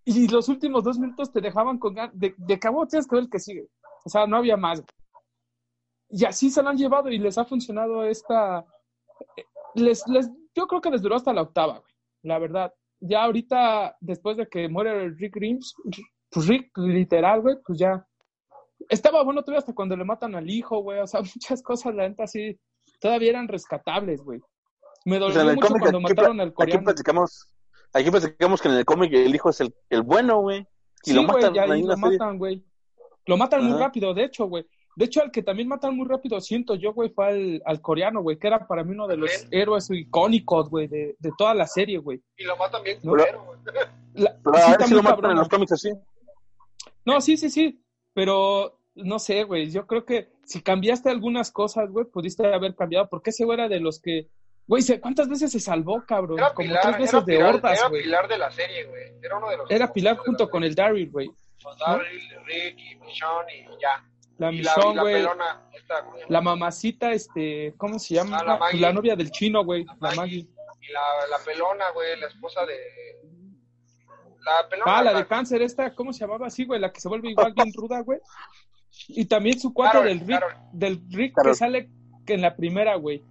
Y 0.05 0.29
los 0.29 0.49
últimos 0.49 0.85
dos 0.85 0.99
minutos 0.99 1.33
te 1.33 1.41
dejaban 1.41 1.79
con 1.79 1.95
ganas 1.95 2.17
de, 2.19 2.35
de 2.37 2.59
cabo, 2.59 2.87
tienes 2.87 3.07
que 3.09 3.17
ver 3.17 3.25
el 3.25 3.31
que 3.31 3.41
sigue. 3.41 3.69
O 4.05 4.09
sea, 4.09 4.27
no 4.27 4.37
había 4.37 4.57
más. 4.57 4.85
Y 6.09 6.25
así 6.25 6.51
se 6.51 6.63
lo 6.63 6.69
han 6.69 6.77
llevado 6.79 7.11
y 7.11 7.19
les 7.19 7.37
ha 7.39 7.45
funcionado 7.45 8.05
esta. 8.05 8.65
Les, 9.75 10.07
les, 10.07 10.31
yo 10.55 10.67
creo 10.69 10.81
que 10.81 10.91
les 10.91 11.03
duró 11.03 11.17
hasta 11.17 11.33
la 11.33 11.43
octava, 11.43 11.79
güey. 11.79 11.93
La 12.23 12.39
verdad. 12.39 12.73
Ya 13.01 13.25
ahorita, 13.25 13.97
después 14.01 14.37
de 14.37 14.49
que 14.49 14.69
muere 14.69 15.11
Rick 15.11 15.35
Grimes, 15.37 15.75
pues 16.31 16.47
Rick, 16.47 16.71
literal, 16.77 17.43
güey, 17.43 17.57
pues 17.65 17.79
ya. 17.79 18.07
Estaba 18.89 19.23
bueno 19.25 19.43
todavía 19.43 19.61
hasta 19.61 19.75
cuando 19.75 19.97
le 19.97 20.05
matan 20.05 20.35
al 20.35 20.49
hijo, 20.49 20.81
güey. 20.83 21.01
O 21.01 21.07
sea, 21.07 21.21
muchas 21.35 21.63
cosas, 21.63 21.95
la 21.95 22.09
neta, 22.09 22.27
sí. 22.27 22.59
Todavía 23.01 23.31
eran 23.31 23.49
rescatables, 23.49 24.23
güey. 24.23 24.41
Me 25.05 25.19
dolió 25.19 25.45
mucho 25.55 25.75
cómic 25.75 25.81
cuando 25.81 25.99
aquí, 25.99 26.03
mataron 26.03 26.41
al 26.41 26.49
aquí 26.49 26.55
coreano. 26.55 26.85
platicamos, 26.85 27.53
aquí 27.93 28.11
platicamos 28.11 28.61
que 28.63 28.69
en 28.69 28.75
el 28.75 28.85
cómic 28.85 29.13
el 29.13 29.35
hijo 29.35 29.51
es 29.51 29.61
el, 29.61 29.75
el 29.91 30.03
bueno, 30.03 30.41
güey. 30.41 30.67
Y 31.05 31.13
Sí, 31.13 31.15
lo 31.15 31.25
güey, 31.25 31.45
matan 31.45 31.55
ya 31.55 31.63
ahí 31.65 31.83
en 31.83 31.89
lo 31.89 31.97
serie. 31.97 32.19
matan, 32.19 32.39
güey. 32.39 32.65
Lo 33.27 33.37
matan 33.37 33.65
muy 33.65 33.79
rápido, 33.79 34.15
de 34.15 34.25
hecho, 34.25 34.47
güey. 34.47 34.67
De 34.97 35.05
hecho, 35.05 35.21
al 35.23 35.31
que 35.31 35.43
también 35.43 35.69
matan 35.69 35.95
muy 35.95 36.09
rápido, 36.09 36.41
siento 36.41 36.75
yo, 36.75 36.93
güey, 36.95 37.11
fue 37.11 37.27
al, 37.27 37.63
al 37.67 37.81
coreano, 37.83 38.23
güey, 38.23 38.39
que 38.39 38.47
era 38.49 38.67
para 38.67 38.83
mí 38.83 38.93
uno 38.93 39.07
de 39.07 39.19
los 39.19 39.31
héroes 39.51 39.89
icónicos, 39.91 40.71
güey, 40.71 40.89
de, 40.89 41.15
de 41.19 41.31
toda 41.37 41.55
la 41.55 41.67
serie, 41.67 41.99
güey. 41.99 42.21
Y 42.39 42.45
lo 42.45 42.57
matan 42.57 42.83
bien 42.83 42.99
No. 43.03 43.11
culero, 43.13 43.45
güey. 43.45 43.59
La- 44.15 44.35
Pero 44.43 44.57
sí 44.57 44.63
a 44.63 44.67
ver 44.67 44.71
está 44.73 44.87
si 44.87 44.95
muy 44.95 44.97
lo 44.97 45.03
matan 45.03 45.17
cabrón, 45.17 45.31
en 45.33 45.39
los 45.39 45.49
cómics 45.49 45.73
así. 45.73 45.91
No, 47.05 47.21
sí, 47.21 47.37
sí, 47.37 47.51
sí. 47.51 47.83
Pero 48.15 48.81
no 48.95 49.19
sé, 49.19 49.45
güey. 49.45 49.71
Yo 49.71 49.87
creo 49.87 50.05
que 50.07 50.33
si 50.45 50.63
cambiaste 50.63 51.11
algunas 51.11 51.51
cosas, 51.53 51.91
güey, 51.91 52.07
pudiste 52.07 52.47
haber 52.53 52.75
cambiado. 52.75 53.09
Porque 53.11 53.31
ese 53.31 53.45
güey 53.45 53.59
era 53.59 53.69
de 53.69 53.81
los 53.81 54.01
que. 54.01 54.29
Güey, 54.67 54.83
¿cuántas 55.01 55.29
veces 55.29 55.53
se 55.53 55.61
salvó, 55.61 56.03
cabrón? 56.07 56.39
Era 56.39 56.55
Como 56.55 56.67
pilar, 56.69 56.83
tres 56.83 56.99
veces 56.99 57.13
era 57.15 57.21
de 57.23 57.37
pilar, 57.37 57.55
hordas, 57.55 57.79
era 57.79 57.89
güey. 57.89 58.03
pilar 58.03 58.29
de 58.29 58.39
la 58.39 58.51
serie, 58.51 58.85
güey. 58.87 59.03
Era 59.23 59.37
uno 59.37 59.51
de 59.51 59.57
los. 59.59 59.71
Era 59.71 59.93
Pilar 59.93 60.17
junto 60.17 60.49
con 60.49 60.65
el 60.65 60.75
Daryl, 60.75 61.11
güey. 61.11 61.31
Con 61.63 61.77
Daryl, 61.79 62.21
Rick 62.47 62.79
y 62.79 62.95
Michonne 62.97 63.59
y 63.59 63.65
ya. 63.81 64.03
La 64.39 64.53
la, 64.53 64.63
la 64.95 65.03
güey. 65.03 65.15
pelona, 65.15 65.63
esta, 65.73 66.03
¿cómo 66.05 66.13
se 66.17 66.21
llama? 66.21 66.31
La 66.33 66.41
mamacita, 66.43 67.13
este, 67.13 67.75
¿cómo 67.79 67.99
se 67.99 68.15
llama? 68.15 68.39
Ah, 68.39 68.45
la 68.45 68.57
Maggie. 68.59 68.81
la 68.81 68.93
novia 68.93 69.17
del 69.17 69.31
chino, 69.31 69.65
güey. 69.65 69.85
La 70.01 70.15
Maggie. 70.15 70.47
Y 70.81 70.93
la, 70.93 71.01
la 71.31 71.45
pelona, 71.45 71.85
güey, 71.95 72.21
la 72.21 72.27
esposa 72.29 72.65
de. 72.67 72.77
La 74.45 74.69
pelona. 74.69 74.99
Ah, 74.99 75.03
la 75.03 75.15
de 75.15 75.27
cáncer, 75.27 75.63
esta, 75.63 75.95
¿cómo 75.95 76.13
se 76.13 76.21
llamaba 76.21 76.47
así, 76.47 76.65
güey? 76.65 76.79
La 76.81 76.93
que 76.93 77.01
se 77.01 77.09
vuelve 77.09 77.31
igual 77.31 77.53
bien 77.55 77.73
ruda, 77.75 78.01
güey. 78.01 78.21
Y 79.09 79.25
también 79.25 79.59
su 79.59 79.73
cuate 79.75 79.93
Carol, 79.99 80.07
del 80.09 80.21
Rick, 80.21 80.41
Carol. 80.41 80.55
del 80.73 81.03
Rick 81.11 81.35
Carol. 81.35 81.53
que 81.53 81.57
sale 81.59 81.91
que 82.27 82.35
en 82.35 82.43
la 82.43 82.55
primera, 82.57 82.95
güey. 82.97 83.23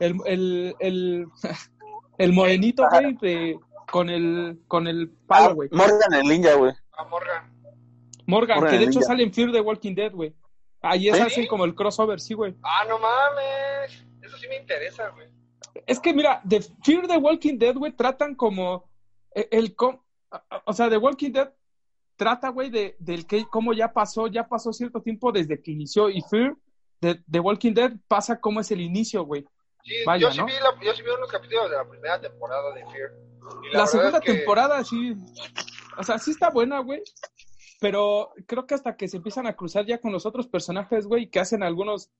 El, 0.00 0.16
el, 0.26 0.76
el, 0.80 1.26
el 2.18 2.32
morenito, 2.32 2.86
güey, 2.90 3.14
de- 3.20 3.58
con 3.90 4.10
el, 4.10 4.58
con 4.68 4.86
el 4.86 5.08
palo, 5.26 5.50
Ah, 5.50 5.52
güey. 5.52 5.68
Morgan 5.72 6.14
el 6.14 6.22
ninja, 6.28 6.54
güey. 6.54 6.72
A 6.96 7.04
Morgan. 7.04 7.57
Morgan, 8.28 8.58
Morgan 8.60 8.72
que 8.72 8.78
de 8.78 8.90
hecho 8.90 9.00
sale 9.00 9.22
en 9.24 9.32
Fear 9.32 9.50
the 9.52 9.60
Walking 9.60 9.94
Dead, 9.94 10.12
güey. 10.12 10.34
Ahí 10.80 11.08
es 11.08 11.16
¿Sí? 11.16 11.22
hacen 11.22 11.46
como 11.48 11.64
el 11.64 11.74
crossover, 11.74 12.20
sí, 12.20 12.34
güey. 12.34 12.54
Ah, 12.62 12.84
no 12.88 12.98
mames. 12.98 14.04
Eso 14.22 14.36
sí 14.36 14.46
me 14.48 14.56
interesa, 14.58 15.08
güey. 15.08 15.26
Es 15.86 15.98
que 15.98 16.12
mira, 16.14 16.40
de 16.44 16.60
Fear 16.84 17.06
the 17.08 17.16
Walking 17.16 17.58
Dead, 17.58 17.74
güey, 17.74 17.92
tratan 17.92 18.34
como 18.34 18.88
el, 19.32 19.48
el 19.50 19.74
com- 19.74 20.00
o 20.64 20.72
sea, 20.72 20.88
The 20.88 20.96
Walking 20.98 21.32
Dead 21.32 21.52
trata, 22.16 22.48
güey, 22.50 22.68
de 22.70 22.96
del 22.98 23.26
que 23.26 23.46
cómo 23.48 23.72
ya 23.72 23.92
pasó, 23.92 24.26
ya 24.26 24.46
pasó 24.46 24.72
cierto 24.72 25.00
tiempo 25.00 25.32
desde 25.32 25.60
que 25.62 25.70
inició 25.70 26.10
y 26.10 26.20
Fear 26.22 26.54
de 27.00 27.22
The 27.30 27.40
Walking 27.40 27.72
Dead 27.74 27.92
pasa 28.08 28.38
como 28.40 28.60
es 28.60 28.70
el 28.70 28.80
inicio, 28.80 29.24
güey. 29.24 29.44
Sí, 29.84 29.94
Vaya, 30.04 30.22
yo, 30.28 30.32
sí 30.32 30.38
¿no? 30.38 30.46
vi 30.46 30.52
la- 30.52 30.84
yo 30.84 30.94
sí 30.94 31.02
vi 31.02 31.10
unos 31.10 31.30
capítulos 31.30 31.70
de 31.70 31.76
la 31.76 31.88
primera 31.88 32.20
temporada 32.20 32.74
de 32.74 32.84
Fear. 32.86 33.10
Y 33.70 33.74
La, 33.76 33.86
segunda 33.86 34.18
es 34.18 34.24
que- 34.24 34.34
temporada 34.34 34.84
sí, 34.84 35.14
o 35.96 36.02
sea, 36.02 36.18
sí 36.18 36.32
está 36.32 36.50
buena, 36.50 36.80
güey. 36.80 37.02
Pero 37.80 38.32
creo 38.46 38.66
que 38.66 38.74
hasta 38.74 38.96
que 38.96 39.08
se 39.08 39.18
empiezan 39.18 39.46
a 39.46 39.54
cruzar 39.54 39.86
ya 39.86 39.98
con 40.00 40.12
los 40.12 40.26
otros 40.26 40.48
personajes, 40.48 41.06
güey, 41.06 41.30
que 41.30 41.40
hacen 41.40 41.62
algunos 41.62 42.10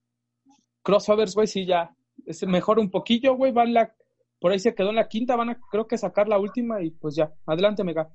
crossovers, 0.82 1.34
güey, 1.34 1.46
sí 1.46 1.66
ya 1.66 1.94
se 2.30 2.46
mejora 2.46 2.80
un 2.80 2.90
poquillo, 2.90 3.34
güey, 3.34 3.52
van 3.52 3.74
la 3.74 3.94
por 4.40 4.52
ahí 4.52 4.61
se 4.61 4.74
quedó 4.74 4.90
en 4.90 4.96
la 4.96 5.09
quinta, 5.09 5.34
van 5.34 5.50
a 5.50 5.61
creo 5.70 5.88
que 5.88 5.98
sacar 5.98 6.28
la 6.28 6.38
última 6.38 6.80
y 6.80 6.90
pues 6.90 7.16
ya, 7.16 7.32
adelante, 7.44 7.82
Mega. 7.82 8.09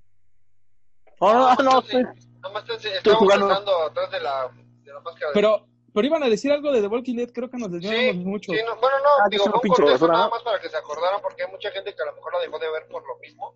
Oh, 1.20 1.34
no, 1.34 1.56
no, 1.56 1.82
sí. 1.82 1.98
Estamos 2.38 2.64
atrás 2.64 4.12
de 4.12 4.20
la, 4.22 4.50
de 4.84 4.94
la 4.94 5.00
máscara. 5.02 5.32
Pero 5.34 5.66
pero 5.94 6.08
iban 6.08 6.24
a 6.24 6.30
decir 6.30 6.52
algo 6.52 6.72
de 6.72 6.82
The 6.82 6.88
Walking 6.88 7.16
Dead, 7.16 7.30
creo 7.32 7.50
que 7.50 7.58
nos 7.58 7.72
desviamos 7.72 8.00
Sí, 8.00 8.14
mucho. 8.14 8.52
sí, 8.52 8.60
no, 8.66 8.76
bueno, 8.78 8.98
no, 8.98 9.10
Ah, 9.24 9.28
digo, 9.30 9.46
es 9.46 9.52
fue 9.52 9.86
un 9.86 9.92
basura, 9.92 10.14
nada 10.14 10.30
más 10.30 10.42
para 10.42 10.60
que 10.60 10.68
se 10.70 10.78
acordaran, 10.78 11.22
porque 11.22 11.44
hay 11.44 11.52
mucha 11.52 11.70
gente 11.70 11.94
que 11.94 12.02
a 12.02 12.06
lo 12.08 12.16
mejor 12.16 12.34
la 12.34 12.40
dejó 12.40 12.58
de 12.58 12.72
ver 12.72 12.88
por 12.90 13.06
lo 13.08 13.18
mismo, 13.20 13.56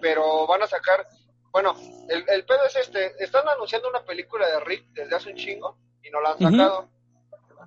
pero 0.00 0.46
van 0.46 0.62
a 0.62 0.66
sacar, 0.66 1.06
bueno, 1.54 1.72
el, 2.08 2.24
el 2.28 2.44
pedo 2.44 2.64
es 2.66 2.74
este, 2.76 3.12
están 3.22 3.48
anunciando 3.48 3.88
una 3.88 4.04
película 4.04 4.46
de 4.48 4.58
Rick 4.60 4.88
desde 4.92 5.14
hace 5.16 5.30
un 5.30 5.36
chingo 5.36 5.78
y 6.02 6.10
no 6.10 6.20
la 6.20 6.32
han 6.32 6.38
sacado. 6.40 6.88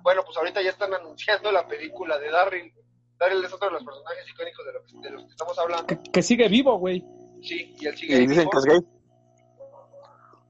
Bueno, 0.02 0.22
pues 0.24 0.36
ahorita 0.36 0.60
ya 0.62 0.70
están 0.70 0.92
anunciando 0.92 1.50
la 1.50 1.66
película 1.66 2.18
de 2.18 2.30
Daryl. 2.30 2.72
Daryl 3.18 3.42
es 3.44 3.52
otro 3.52 3.68
de 3.68 3.74
los 3.74 3.84
personajes 3.84 4.28
icónicos 4.28 4.64
de, 4.66 4.72
lo 4.74 4.84
que- 4.84 5.08
de 5.08 5.10
los 5.10 5.24
que 5.24 5.30
estamos 5.30 5.58
hablando. 5.58 5.86
Que, 5.86 5.98
que 6.12 6.22
sigue 6.22 6.48
vivo, 6.48 6.78
güey. 6.78 7.02
Sí, 7.42 7.74
y 7.80 7.86
él 7.86 7.96
sigue 7.96 8.16
Y 8.16 8.26
dicen 8.26 8.40
vivo. 8.48 8.50
que 8.50 8.58
es 8.58 8.64
gay. 8.66 8.80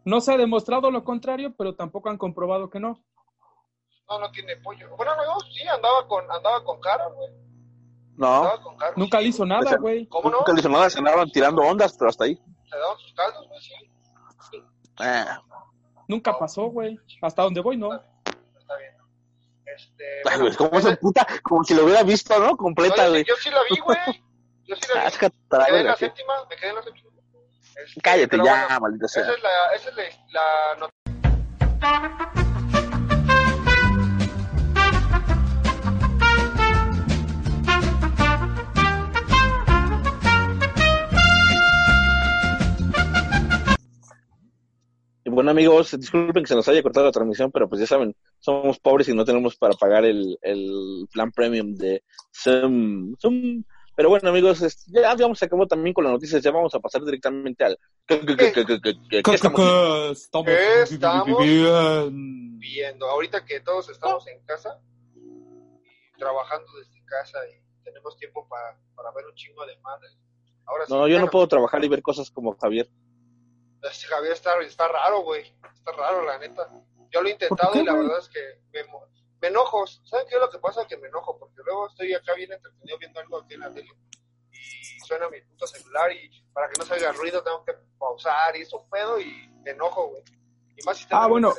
No 0.04 0.20
se 0.20 0.32
ha 0.34 0.36
demostrado 0.36 0.90
lo 0.90 1.04
contrario, 1.04 1.54
pero 1.56 1.74
tampoco 1.74 2.08
han 2.10 2.18
comprobado 2.18 2.68
que 2.70 2.80
no. 2.80 3.02
No, 4.08 4.18
no 4.18 4.30
tiene 4.32 4.56
pollo. 4.56 4.96
Bueno, 4.96 5.12
no, 5.16 5.38
sí, 5.40 5.66
andaba 5.68 6.06
con, 6.08 6.24
andaba 6.30 6.64
con 6.64 6.80
cara, 6.80 7.06
güey. 7.08 7.28
No, 8.16 8.26
Andaba 8.38 8.62
con 8.62 8.76
cara. 8.76 8.92
Nunca 8.96 9.18
sí, 9.18 9.24
le 9.24 9.30
hizo 9.30 9.46
nada, 9.46 9.76
güey. 9.76 10.06
¿Cómo 10.08 10.28
no? 10.30 10.38
nunca 10.38 10.52
le 10.52 10.60
hizo 10.60 10.68
nada, 10.68 10.90
se 10.90 10.98
andaban 10.98 11.30
tirando 11.30 11.62
ondas, 11.62 11.94
pero 11.96 12.08
hasta 12.10 12.24
ahí. 12.24 12.38
Se 12.70 12.76
daban 12.78 12.98
sus 12.98 13.12
caldos, 13.14 13.48
güey, 13.48 13.60
sí. 13.60 13.74
Ah, 14.98 15.40
Nunca 16.08 16.38
pasó, 16.38 16.62
güey. 16.66 16.98
Hasta 17.22 17.42
donde 17.42 17.60
voy, 17.60 17.76
no. 17.76 17.92
Está 17.94 18.76
bien. 18.76 18.94
Este, 19.66 20.04
ay, 20.28 20.40
bueno, 20.40 20.56
¿Cómo 20.56 20.80
se 20.80 20.96
puta? 20.96 21.26
Como 21.42 21.62
si 21.64 21.74
lo 21.74 21.84
hubiera 21.84 22.02
visto, 22.02 22.38
¿no? 22.38 22.46
no, 22.46 22.56
Completa, 22.56 23.04
yo, 23.04 23.10
güey. 23.10 23.22
sí- 23.24 23.28
yo 23.28 23.36
sí 23.36 23.50
la 23.50 23.60
vi, 23.70 23.80
güey. 23.80 23.98
Yo 24.66 24.76
sí 24.76 24.82
la 24.94 25.04
vi. 25.04 25.10
Me 25.50 25.64
quedé 25.66 25.80
en 25.80 25.86
la 25.86 25.96
séptima, 25.96 26.34
me 26.48 26.56
quedé 26.56 26.70
en 26.70 26.76
la 26.76 26.82
séptima. 26.82 27.08
Este, 27.76 28.00
Cállate 28.00 28.36
ya, 28.38 28.42
bueno, 28.66 28.80
maldita 28.80 29.06
esa 29.06 29.24
sea. 29.24 29.32
es 29.34 29.42
la, 29.42 29.50
esa 29.74 29.88
es 29.90 29.96
la, 30.32 30.72
la 30.72 30.76
not- 30.80 32.37
bueno, 45.30 45.50
amigos, 45.50 45.98
disculpen 45.98 46.42
que 46.42 46.48
se 46.48 46.54
nos 46.54 46.68
haya 46.68 46.82
cortado 46.82 47.06
la 47.06 47.12
transmisión, 47.12 47.50
pero 47.52 47.68
pues 47.68 47.80
ya 47.80 47.86
saben, 47.86 48.14
somos 48.38 48.78
pobres 48.78 49.08
y 49.08 49.14
no 49.14 49.24
tenemos 49.24 49.56
para 49.56 49.74
pagar 49.74 50.04
el, 50.04 50.38
el 50.42 51.06
plan 51.12 51.30
premium 51.32 51.74
de 51.74 52.02
Zoom. 52.32 53.14
Zoom. 53.20 53.64
Pero 53.96 54.10
bueno, 54.10 54.28
amigos, 54.30 54.62
es- 54.62 54.86
ya 54.86 55.14
vamos, 55.16 55.38
se 55.40 55.46
acabó 55.46 55.66
también 55.66 55.92
con 55.92 56.04
las 56.04 56.12
noticias, 56.12 56.40
ya 56.42 56.52
vamos 56.52 56.72
a 56.74 56.78
pasar 56.78 57.02
directamente 57.04 57.64
al... 57.64 57.76
¿Qué, 58.06 58.20
qué, 58.20 58.36
qué, 58.36 58.52
qué, 58.52 58.64
qué, 58.64 58.80
qué, 58.80 58.94
qué, 59.10 59.22
qué 59.22 59.34
estamos 59.34 59.58
haciendo? 59.60 60.10
Estamos, 60.12 60.46
¿Qué 60.46 60.82
estamos? 60.82 61.38
bien. 61.44 62.58
viendo. 62.60 63.06
Ahorita 63.10 63.44
que 63.44 63.58
todos 63.60 63.88
estamos 63.88 64.26
en 64.28 64.40
casa 64.44 64.80
y 65.16 66.18
trabajando 66.18 66.66
desde 66.78 67.04
casa 67.06 67.38
y 67.48 67.84
tenemos 67.84 68.16
tiempo 68.16 68.46
para, 68.48 68.78
para 68.94 69.10
ver 69.12 69.26
un 69.26 69.34
chingo 69.34 69.66
de 69.66 69.76
madres. 69.78 70.16
Ahora 70.66 70.86
sí, 70.86 70.92
No, 70.92 71.08
yo 71.08 71.18
no 71.18 71.28
puedo 71.28 71.48
trabajar 71.48 71.84
y 71.84 71.88
ver 71.88 72.02
cosas 72.02 72.30
como 72.30 72.56
Javier. 72.56 72.88
Este 73.82 74.06
Javier 74.06 74.32
está, 74.32 74.58
está 74.60 74.88
raro, 74.88 75.22
güey. 75.22 75.42
Está 75.74 75.92
raro, 75.92 76.24
la 76.24 76.38
neta. 76.38 76.68
Yo 77.10 77.22
lo 77.22 77.28
he 77.28 77.32
intentado 77.32 77.72
qué, 77.72 77.80
y 77.80 77.84
la 77.84 77.92
güey? 77.92 78.04
verdad 78.04 78.20
es 78.20 78.28
que 78.28 78.40
me, 79.40 79.48
enojo. 79.48 79.86
¿Saben 79.86 80.26
qué 80.28 80.34
es 80.34 80.40
lo 80.40 80.50
que 80.50 80.58
pasa? 80.58 80.86
Que 80.86 80.96
me 80.96 81.08
enojo 81.08 81.38
porque 81.38 81.62
luego 81.64 81.88
estoy 81.88 82.12
acá 82.14 82.34
bien 82.34 82.52
entretenido 82.52 82.98
viendo 82.98 83.20
algo 83.20 83.38
aquí 83.38 83.54
en 83.54 83.60
la 83.60 83.70
tele 83.72 83.88
y 84.50 85.00
suena 85.06 85.28
mi 85.28 85.40
puto 85.42 85.66
celular 85.66 86.10
y 86.12 86.30
para 86.52 86.68
que 86.68 86.78
no 86.78 86.84
salga 86.84 87.12
ruido 87.12 87.42
tengo 87.42 87.64
que 87.64 87.72
pausar 87.98 88.56
y 88.56 88.62
eso 88.62 88.84
pedo 88.90 89.20
y 89.20 89.48
me 89.64 89.70
enojo, 89.70 90.08
güey. 90.08 90.22
Y 90.76 90.84
más 90.84 90.98
si 90.98 91.06
Ah, 91.10 91.26
bueno. 91.28 91.54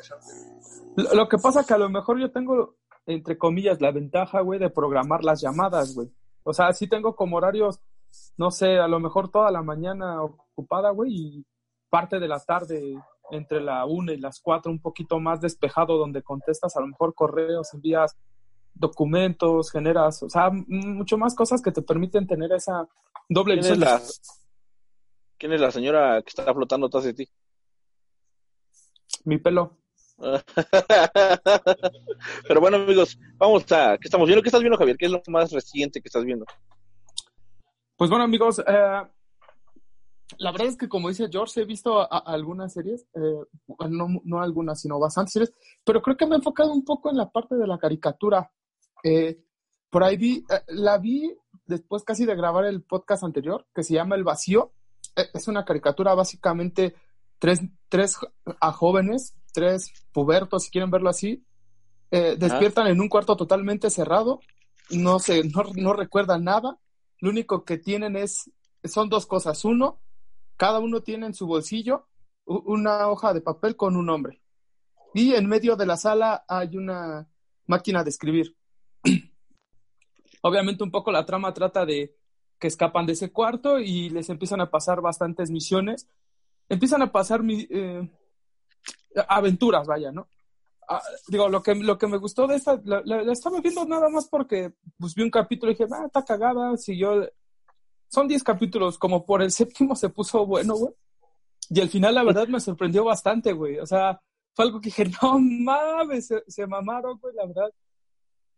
lo 1.14 1.28
que 1.28 1.38
pasa 1.38 1.66
que 1.66 1.74
a 1.74 1.78
lo 1.78 1.90
mejor 1.90 2.20
yo 2.20 2.32
tengo, 2.32 2.76
entre 3.06 3.38
comillas, 3.38 3.82
la 3.82 3.92
ventaja, 3.92 4.42
güey, 4.42 4.60
de 4.60 4.70
programar 4.70 5.24
las 5.24 5.42
llamadas, 5.42 5.96
güey. 5.96 6.10
O 6.44 6.54
sea, 6.54 6.72
sí 6.74 6.88
tengo 6.88 7.16
como 7.16 7.38
horarios, 7.38 7.80
no 8.38 8.52
sé, 8.52 8.78
a 8.80 8.88
lo 8.88 9.00
mejor 9.00 9.30
toda 9.32 9.52
la 9.52 9.62
mañana 9.62 10.24
ocupada, 10.24 10.92
güey, 10.92 11.12
y 11.14 11.46
parte 11.90 12.20
de 12.20 12.28
la 12.28 12.40
tarde 12.40 12.96
entre 13.32 13.62
la 13.62 13.86
una 13.86 14.14
y 14.14 14.18
las 14.18 14.40
cuatro 14.40 14.72
un 14.72 14.82
poquito 14.82 15.20
más 15.20 15.42
despejado 15.42 15.98
donde 15.98 16.24
contestas 16.24 16.76
a 16.76 16.82
lo 16.82 16.88
mejor 16.88 17.14
correos, 17.14 17.74
envías 17.74 18.18
documentos, 18.74 19.72
generas, 19.72 20.24
o 20.24 20.30
sea, 20.30 20.50
mucho 20.52 21.18
más 21.18 21.36
cosas 21.36 21.62
que 21.62 21.72
te 21.72 21.82
permiten 21.82 22.26
tener 22.26 22.52
esa 22.54 22.88
doble 23.28 23.56
¿Quién 23.56 23.66
es 23.66 23.80
visión. 23.80 23.80
la, 23.80 24.02
quién 25.38 25.54
es 25.54 25.62
la 25.62 25.72
señora 25.72 26.22
que 26.22 26.30
está 26.30 26.54
flotando 26.54 26.88
atrás 26.88 27.04
de 27.04 27.14
ti? 27.14 27.30
Mi 29.26 29.38
pelo. 29.38 29.78
Pero 32.48 32.62
bueno, 32.62 32.78
amigos, 32.78 33.18
vamos 33.38 33.70
a... 33.72 33.98
¿Qué 33.98 34.08
estamos 34.08 34.28
viendo? 34.28 34.42
¿Qué 34.42 34.50
estás 34.50 34.62
viendo, 34.62 34.78
Javier? 34.78 34.98
¿Qué 34.98 35.06
es 35.06 35.12
lo 35.12 35.22
más 35.28 35.52
reciente 35.52 36.02
que 36.02 36.08
estás 36.08 36.26
viendo? 36.26 36.46
Pues 37.96 38.10
bueno, 38.10 38.26
amigos, 38.26 38.62
eh, 38.66 39.02
la 40.38 40.52
verdad 40.52 40.68
es 40.68 40.78
que 40.78 40.88
como 40.88 41.10
dice 41.10 41.28
George, 41.32 41.62
he 41.62 41.66
visto 41.66 42.00
a- 42.00 42.06
a 42.06 42.20
algunas 42.20 42.74
series, 42.74 43.06
eh, 43.16 43.46
no, 43.90 44.08
no 44.24 44.42
algunas, 44.42 44.80
sino 44.82 45.00
bastantes 45.00 45.34
series, 45.34 45.54
pero 45.84 46.02
creo 46.02 46.16
que 46.18 46.26
me 46.28 46.36
he 46.36 46.38
enfocado 46.38 46.72
un 46.72 46.86
poco 46.86 47.10
en 47.10 47.18
la 47.18 47.30
parte 47.30 47.56
de 47.56 47.66
la 47.68 47.78
caricatura. 47.80 48.52
Eh, 49.04 49.40
por 49.90 50.04
ahí 50.04 50.18
vi, 50.18 50.46
eh, 50.50 50.62
la 50.68 50.98
vi 50.98 51.36
después 51.66 52.04
casi 52.04 52.26
de 52.26 52.36
grabar 52.36 52.66
el 52.66 52.84
podcast 52.84 53.24
anterior, 53.24 53.66
que 53.74 53.84
se 53.84 53.94
llama 53.96 54.16
El 54.16 54.24
Vacío. 54.24 54.72
Eh, 55.16 55.30
es 55.34 55.48
una 55.48 55.66
caricatura 55.66 56.14
básicamente 56.14 56.96
tres, 57.40 57.62
tres 57.90 58.18
a 58.60 58.72
jóvenes, 58.72 59.34
tres 59.52 59.92
pubertos, 60.12 60.64
si 60.66 60.70
quieren 60.72 60.92
verlo 60.92 61.10
así, 61.10 61.44
eh, 62.12 62.36
despiertan 62.38 62.88
en 62.88 63.02
un 63.02 63.10
cuarto 63.10 63.36
totalmente 63.36 63.90
cerrado, 63.90 64.40
no, 64.92 65.20
se, 65.20 65.44
no, 65.44 65.64
no 65.76 65.94
recuerdan 65.94 66.44
nada, 66.44 66.78
lo 67.20 67.30
único 67.30 67.64
que 67.66 67.78
tienen 67.78 68.16
es, 68.16 68.52
son 68.84 69.10
dos 69.10 69.26
cosas. 69.26 69.64
Uno, 69.66 70.00
cada 70.60 70.80
uno 70.80 71.02
tiene 71.02 71.26
en 71.26 71.34
su 71.34 71.48
bolsillo 71.48 72.10
una 72.44 73.08
hoja 73.08 73.34
de 73.34 73.40
papel 73.40 73.78
con 73.78 73.96
un 73.96 74.08
nombre. 74.08 74.42
Y 75.14 75.34
en 75.34 75.48
medio 75.48 75.78
de 75.78 75.86
la 75.86 75.96
sala 75.96 76.44
hay 76.50 76.76
una 76.76 77.30
máquina 77.66 78.04
de 78.04 78.10
escribir. 78.10 78.58
Obviamente 80.42 80.84
un 80.84 80.92
poco 80.92 81.14
la 81.14 81.26
trama 81.26 81.54
trata 81.54 81.86
de 81.86 82.14
que 82.60 82.68
escapan 82.68 83.06
de 83.06 83.14
ese 83.14 83.32
cuarto 83.32 83.80
y 83.80 84.10
les 84.10 84.30
empiezan 84.30 84.60
a 84.60 84.70
pasar 84.70 85.00
bastantes 85.00 85.50
misiones. 85.50 86.10
Empiezan 86.68 87.04
a 87.04 87.12
pasar 87.14 87.40
eh, 87.48 88.10
aventuras, 89.30 89.88
vaya, 89.88 90.12
¿no? 90.12 90.28
Ah, 90.90 91.02
digo, 91.30 91.48
lo 91.48 91.64
que, 91.64 91.74
lo 91.74 91.98
que 91.98 92.08
me 92.08 92.18
gustó 92.18 92.48
de 92.48 92.58
esta, 92.58 92.82
la 92.84 93.32
estaba 93.32 93.62
viendo 93.62 93.86
nada 93.86 94.10
más 94.10 94.28
porque 94.28 94.74
pues, 94.98 95.16
vi 95.16 95.24
un 95.24 95.32
capítulo 95.32 95.72
y 95.72 95.76
dije, 95.76 95.88
ah, 95.90 96.08
está 96.08 96.26
cagada, 96.26 96.76
siguió. 96.76 97.32
Son 98.10 98.28
10 98.28 98.44
capítulos, 98.44 98.98
como 98.98 99.26
por 99.26 99.42
el 99.42 99.52
séptimo 99.60 99.96
se 99.96 100.10
puso 100.10 100.46
bueno, 100.46 100.76
güey. 100.76 100.94
Y 101.70 101.80
al 101.80 101.90
final, 101.90 102.16
la 102.16 102.24
verdad, 102.24 102.48
me 102.48 102.60
sorprendió 102.60 103.06
bastante, 103.06 103.54
güey. 103.54 103.78
O 103.80 103.86
sea, 103.86 104.20
fue 104.56 104.66
algo 104.66 104.82
que 104.82 104.88
dije, 104.90 105.06
no 105.22 105.40
mames, 105.40 106.30
se, 106.48 106.68
mamaron, 106.68 107.20
güey, 107.20 107.36
la 107.36 107.46
verdad. 107.46 107.72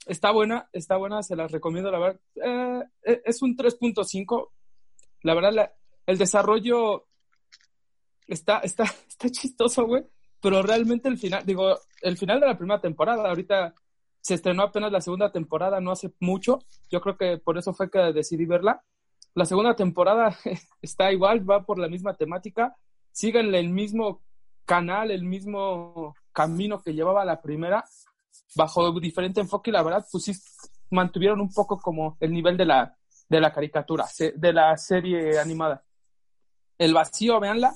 Está 0.05 0.31
buena, 0.31 0.67
está 0.73 0.97
buena, 0.97 1.21
se 1.21 1.35
las 1.35 1.51
recomiendo, 1.51 1.91
la 1.91 1.99
verdad. 1.99 2.19
Eh, 2.35 2.83
eh, 3.03 3.21
es 3.25 3.41
un 3.41 3.55
3.5. 3.55 4.49
La 5.23 5.35
verdad, 5.35 5.53
la- 5.53 5.73
el 6.07 6.17
desarrollo 6.17 7.05
está, 8.27 8.59
está, 8.59 8.83
está 9.07 9.29
chistoso, 9.29 9.85
güey. 9.85 10.03
Pero 10.41 10.63
realmente 10.63 11.07
el 11.07 11.19
final, 11.19 11.45
digo, 11.45 11.77
el 12.01 12.17
final 12.17 12.39
de 12.39 12.47
la 12.47 12.57
primera 12.57 12.81
temporada, 12.81 13.27
ahorita 13.29 13.75
se 14.21 14.35
estrenó 14.35 14.63
apenas 14.63 14.91
la 14.91 15.01
segunda 15.01 15.31
temporada, 15.31 15.79
no 15.81 15.91
hace 15.91 16.11
mucho. 16.19 16.59
Yo 16.89 17.01
creo 17.01 17.17
que 17.17 17.37
por 17.37 17.57
eso 17.57 17.73
fue 17.73 17.91
que 17.91 17.99
decidí 18.13 18.45
verla. 18.45 18.83
La 19.33 19.45
segunda 19.45 19.75
temporada 19.75 20.37
está 20.81 21.11
igual, 21.11 21.49
va 21.49 21.65
por 21.65 21.79
la 21.79 21.87
misma 21.87 22.15
temática. 22.15 22.75
Siguen 23.11 23.53
el 23.55 23.69
mismo 23.69 24.21
canal, 24.65 25.11
el 25.11 25.23
mismo 25.23 26.15
camino 26.31 26.81
que 26.81 26.93
llevaba 26.93 27.25
la 27.25 27.41
primera, 27.41 27.83
bajo 28.55 28.99
diferente 28.99 29.41
enfoque 29.41 29.69
y 29.69 29.73
la 29.73 29.83
verdad, 29.83 30.05
pues 30.11 30.23
sí 30.23 30.33
mantuvieron 30.89 31.41
un 31.41 31.51
poco 31.53 31.79
como 31.79 32.17
el 32.19 32.31
nivel 32.31 32.57
de 32.57 32.65
la, 32.65 32.97
de 33.27 33.41
la 33.41 33.51
caricatura, 33.51 34.05
de 34.35 34.53
la 34.53 34.77
serie 34.77 35.39
animada. 35.39 35.83
El 36.77 36.93
vacío, 36.93 37.39
véanla 37.39 37.73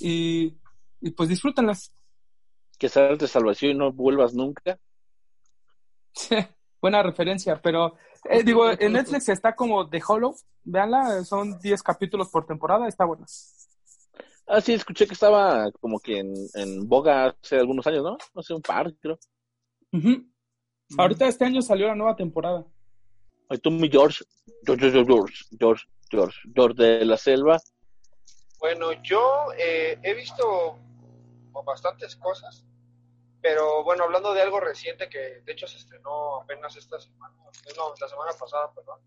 y, 0.00 0.54
y 1.00 1.10
pues 1.10 1.28
disfrútenla. 1.28 1.76
Que 2.78 2.88
saltes 2.88 3.34
al 3.36 3.44
vacío 3.44 3.70
y 3.70 3.74
no 3.74 3.92
vuelvas 3.92 4.34
nunca. 4.34 4.78
Buena 6.80 7.02
referencia, 7.02 7.60
pero 7.62 7.96
eh, 8.24 8.42
digo, 8.42 8.70
en 8.78 8.92
Netflix 8.92 9.28
está 9.28 9.54
como 9.54 9.88
The 9.88 10.02
Hollow, 10.06 10.34
véanla, 10.64 11.24
son 11.24 11.58
10 11.58 11.82
capítulos 11.82 12.28
por 12.30 12.46
temporada, 12.46 12.88
está 12.88 13.04
buena. 13.04 13.26
Ah, 14.46 14.60
sí, 14.60 14.74
escuché 14.74 15.06
que 15.06 15.14
estaba 15.14 15.70
como 15.80 15.98
que 15.98 16.18
en, 16.18 16.34
en 16.54 16.86
boga 16.86 17.34
hace 17.42 17.56
algunos 17.56 17.86
años, 17.86 18.04
¿no? 18.04 18.18
No 18.34 18.42
sé, 18.42 18.52
un 18.52 18.60
par, 18.60 18.92
creo. 19.00 19.18
Ujú. 19.92 20.26
Ahorita 20.98 21.26
este 21.26 21.44
año 21.44 21.62
salió 21.62 21.86
la 21.86 21.94
nueva 21.94 22.14
temporada. 22.14 22.64
Ay, 23.48 23.58
tú, 23.58 23.70
mi 23.70 23.88
George, 23.88 24.24
George, 24.64 24.90
George, 24.90 25.06
George, 25.06 25.44
George, 25.58 25.84
George, 26.10 26.38
George 26.54 26.82
de 26.82 27.04
la 27.04 27.16
Selva. 27.16 27.60
Bueno, 28.58 28.92
yo 29.02 29.48
eh, 29.58 29.98
he 30.02 30.14
visto 30.14 30.78
bastantes 31.64 32.16
cosas, 32.16 32.64
pero 33.44 33.84
bueno, 33.84 34.04
hablando 34.04 34.32
de 34.32 34.40
algo 34.40 34.58
reciente 34.58 35.10
que 35.10 35.42
de 35.42 35.52
hecho 35.52 35.68
se 35.68 35.76
estrenó 35.76 36.36
apenas 36.40 36.74
esta 36.76 36.98
semana, 36.98 37.36
no, 37.76 37.94
la 38.00 38.08
semana 38.08 38.32
pasada, 38.32 38.72
perdón, 38.72 38.98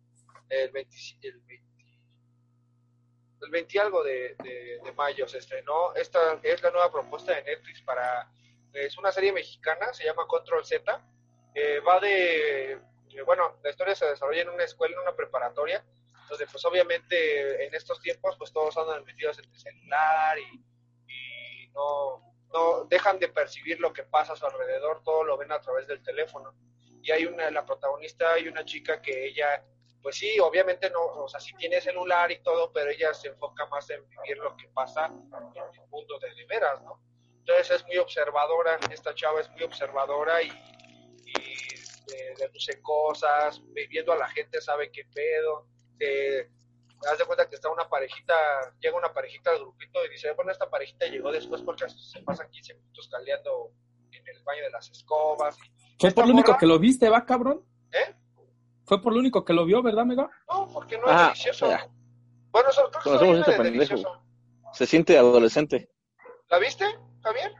el 0.48 0.70
20, 0.70 0.96
el 1.24 1.40
20, 1.40 1.66
el 3.42 3.50
20 3.50 3.74
y 3.74 3.80
algo 3.80 4.04
de, 4.04 4.36
de, 4.36 4.92
mayo 4.96 5.28
se 5.28 5.40
estrenó, 5.40 5.96
esta 5.96 6.40
es 6.44 6.62
la 6.62 6.70
nueva 6.70 6.92
propuesta 6.92 7.34
de 7.34 7.46
Netflix 7.46 7.82
para, 7.82 8.32
es 8.74 8.96
una 9.00 9.12
serie 9.12 9.34
mexicana, 9.34 9.92
se 9.92 10.06
llama 10.06 10.28
Control 10.28 10.64
Z, 10.64 10.86
va 11.88 12.00
de, 12.00 12.74
eh, 12.74 13.22
bueno, 13.26 13.58
la 13.64 13.72
historia 13.72 13.96
se 13.96 14.06
desarrolla 14.06 14.44
en 14.44 14.50
una 14.50 14.66
escuela, 14.66 14.94
en 14.98 15.02
una 15.02 15.16
preparatoria, 15.16 15.84
donde 16.30 16.46
pues 16.46 16.64
obviamente 16.64 17.66
en 17.66 17.74
estos 17.74 18.00
tiempos 18.04 18.38
pues 18.38 18.54
todos 18.54 18.78
andan 18.78 19.04
metidos 19.04 19.40
en 19.40 19.46
el 19.46 19.60
celular 19.60 20.38
y, 20.38 20.64
y 21.12 21.70
no, 21.70 22.37
no 22.54 22.86
dejan 22.86 23.20
de 23.20 23.30
percibir 23.30 23.80
lo 23.80 23.94
que 23.94 24.04
pasa 24.04 24.34
a 24.34 24.36
su 24.36 24.46
alrededor, 24.46 25.04
todo 25.04 25.24
lo 25.24 25.38
ven 25.38 25.52
a 25.52 25.62
través 25.62 25.88
del 25.88 26.02
teléfono. 26.02 26.54
Y 27.02 27.12
hay 27.12 27.26
una, 27.26 27.50
la 27.52 27.66
protagonista, 27.66 28.34
hay 28.34 28.48
una 28.48 28.66
chica 28.66 29.02
que 29.02 29.28
ella, 29.28 29.64
pues 30.02 30.18
sí, 30.18 30.40
obviamente 30.40 30.90
no, 30.90 31.02
o 31.06 31.28
sea, 31.28 31.40
sí 31.40 31.54
tiene 31.58 31.80
celular 31.82 32.32
y 32.32 32.40
todo, 32.42 32.72
pero 32.72 32.90
ella 32.90 33.14
se 33.14 33.30
enfoca 33.30 33.66
más 33.68 33.90
en 33.90 34.08
vivir 34.10 34.38
lo 34.38 34.56
que 34.56 34.68
pasa 34.70 35.06
en 35.06 35.82
el 35.82 35.88
mundo 35.90 36.20
de 36.20 36.34
de 36.34 36.46
veras, 36.46 36.82
¿no? 36.84 37.02
Entonces 37.40 37.78
es 37.78 37.86
muy 37.86 37.98
observadora, 37.98 38.78
esta 38.92 39.16
chava 39.16 39.40
es 39.40 39.50
muy 39.52 39.64
observadora 39.64 40.42
y, 40.42 40.50
y 40.50 42.14
eh, 42.14 42.34
deduce 42.38 42.82
cosas, 42.82 43.62
viendo 43.90 44.12
a 44.12 44.18
la 44.18 44.28
gente 44.30 44.60
sabe 44.60 44.92
qué 44.92 45.06
pedo, 45.14 45.68
te 45.98 46.50
das 47.02 47.18
de 47.18 47.26
cuenta 47.26 47.48
que 47.50 47.56
está 47.56 47.70
una 47.70 47.88
parejita, 47.88 48.34
llega 48.80 48.98
una 48.98 49.14
parejita 49.14 49.52
al 49.52 49.60
grupito 49.60 50.04
y 50.06 50.10
dice, 50.10 50.32
bueno, 50.34 50.52
esta 50.52 50.70
parejita 50.70 51.06
llegó 51.08 51.32
después 51.32 51.62
porque 51.62 51.88
se 51.90 52.22
pasan 52.24 52.50
15 52.50 52.74
minutos 52.76 53.08
caleando 53.12 53.72
en 54.12 54.28
el 54.28 54.44
baño 54.44 54.64
de 54.64 54.70
las 54.72 54.90
escobas. 54.90 55.58
Y 55.58 55.96
Fue 56.00 56.12
por 56.12 56.26
lo 56.28 56.34
único 56.34 56.58
que 56.58 56.66
lo 56.66 56.80
viste, 56.80 57.10
¿va, 57.10 57.26
cabrón? 57.26 57.64
¿Eh? 57.92 58.16
Fue 58.86 59.02
por 59.02 59.14
lo 59.14 59.20
único 59.20 59.44
que 59.44 59.54
lo 59.54 59.66
vio, 59.66 59.82
¿verdad, 59.84 60.06
Mega? 60.06 60.30
No, 60.50 60.68
porque 60.74 60.98
no 60.98 61.04
Ah, 61.08 61.32
es 61.34 61.44
delicioso. 61.44 61.70
ya. 61.70 61.88
Bueno, 62.52 62.70
eso, 62.70 62.90
creo 62.90 62.92
que 62.92 63.10
Conocemos 63.10 63.34
soy 63.46 63.54
este 63.54 63.64
de 63.64 63.72
delicioso. 63.72 64.22
Se 64.74 64.86
siente 64.86 65.18
adolescente. 65.18 65.90
¿La 66.50 66.60
viste, 66.60 66.86
Javier? 67.22 67.54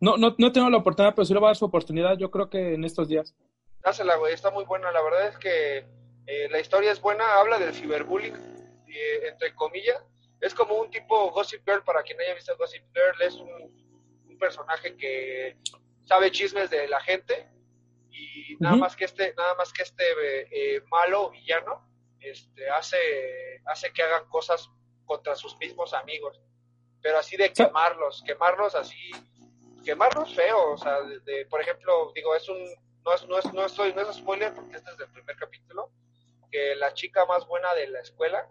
No, 0.00 0.16
no, 0.16 0.34
no 0.38 0.52
tengo 0.52 0.68
la 0.70 0.78
oportunidad, 0.78 1.14
pero 1.14 1.24
sí 1.24 1.32
le 1.32 1.40
voy 1.40 1.46
a 1.46 1.50
dar 1.50 1.56
su 1.56 1.64
oportunidad, 1.64 2.16
yo 2.18 2.30
creo 2.30 2.48
que 2.50 2.74
en 2.74 2.84
estos 2.84 3.08
días. 3.08 3.34
Dásela, 3.80 4.16
güey, 4.16 4.34
está 4.34 4.50
muy 4.50 4.64
buena. 4.64 4.90
La 4.92 5.02
verdad 5.02 5.28
es 5.28 5.38
que 5.38 5.86
eh, 6.26 6.48
la 6.50 6.60
historia 6.60 6.92
es 6.92 7.00
buena, 7.00 7.34
habla 7.38 7.58
del 7.58 7.74
ciberbullying, 7.74 8.34
eh, 8.88 9.28
entre 9.28 9.54
comillas. 9.54 10.02
Es 10.40 10.54
como 10.54 10.74
un 10.74 10.90
tipo 10.90 11.30
Gossip 11.30 11.62
Girl, 11.66 11.82
para 11.84 12.02
quien 12.02 12.20
haya 12.20 12.34
visto 12.34 12.56
Gossip 12.56 12.84
Girl, 12.94 13.22
es 13.22 13.34
un, 13.36 13.50
un 14.28 14.38
personaje 14.38 14.96
que 14.96 15.56
sabe 16.04 16.30
chismes 16.30 16.68
de 16.70 16.86
la 16.88 17.00
gente 17.00 17.48
y 18.10 18.56
nada 18.60 18.76
más 18.80 18.96
que 18.96 19.04
este, 19.06 19.34
nada 19.34 19.54
más 19.56 19.72
que 19.72 19.82
este 19.82 20.04
eh, 20.76 20.82
malo 20.90 21.30
villano, 21.30 21.88
este, 22.20 22.68
hace, 22.70 22.96
hace 23.66 23.92
que 23.92 24.02
hagan 24.02 24.28
cosas 24.28 24.70
contra 25.04 25.34
sus 25.36 25.56
mismos 25.58 25.94
amigos, 25.94 26.40
pero 27.00 27.18
así 27.18 27.36
de 27.36 27.52
quemarlos, 27.52 28.22
quemarlos 28.26 28.74
así, 28.74 29.10
quemarlos 29.84 30.34
feo, 30.34 30.72
o 30.72 30.76
sea, 30.78 31.00
de, 31.02 31.20
de- 31.20 31.46
por 31.46 31.60
ejemplo, 31.60 32.12
digo, 32.14 32.34
es 32.34 32.48
un, 32.48 32.58
no 33.04 33.14
es, 33.14 33.26
no 33.28 33.38
es, 33.38 33.52
no 33.52 33.64
estoy, 33.66 33.92
no 33.94 34.02
es 34.02 34.16
spoiler 34.16 34.52
porque 34.54 34.76
este 34.76 34.90
es 34.90 34.96
del 34.98 35.10
primer 35.12 35.36
capítulo, 35.36 35.90
que 36.50 36.74
la 36.76 36.94
chica 36.94 37.24
más 37.26 37.46
buena 37.46 37.74
de 37.74 37.88
la 37.88 38.00
escuela 38.00 38.48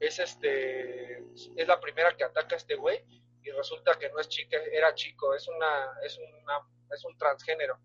es 0.00 0.18
este, 0.18 1.18
es 1.56 1.68
la 1.68 1.80
primera 1.80 2.16
que 2.16 2.24
ataca 2.24 2.54
a 2.54 2.58
este 2.58 2.74
güey 2.74 3.04
y 3.42 3.50
resulta 3.50 3.98
que 3.98 4.10
no 4.10 4.18
es 4.18 4.28
chica, 4.28 4.56
era 4.72 4.94
chico, 4.94 5.34
es 5.34 5.46
una, 5.48 5.98
es 6.02 6.18
una, 6.18 6.60
es 6.90 7.04
un 7.04 7.16
transgénero 7.16 7.78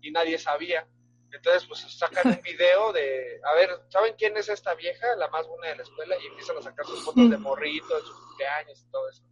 y 0.00 0.10
nadie 0.10 0.38
sabía. 0.38 0.86
Entonces, 1.32 1.66
pues 1.66 1.80
sacan 1.80 2.26
un 2.26 2.42
video 2.42 2.92
de, 2.92 3.40
a 3.44 3.54
ver, 3.54 3.70
¿saben 3.88 4.14
quién 4.16 4.36
es 4.36 4.48
esta 4.48 4.74
vieja, 4.74 5.14
la 5.16 5.28
más 5.28 5.46
buena 5.46 5.68
de 5.68 5.76
la 5.76 5.82
escuela? 5.82 6.16
Y 6.20 6.26
empiezan 6.26 6.56
a 6.58 6.62
sacar 6.62 6.86
sus 6.86 7.04
fotos 7.04 7.30
de 7.30 7.36
morrito, 7.36 7.94
de 7.94 8.02
sus 8.02 8.20
cumpleaños 8.20 8.80
y 8.80 8.90
todo 8.90 9.08
eso. 9.08 9.22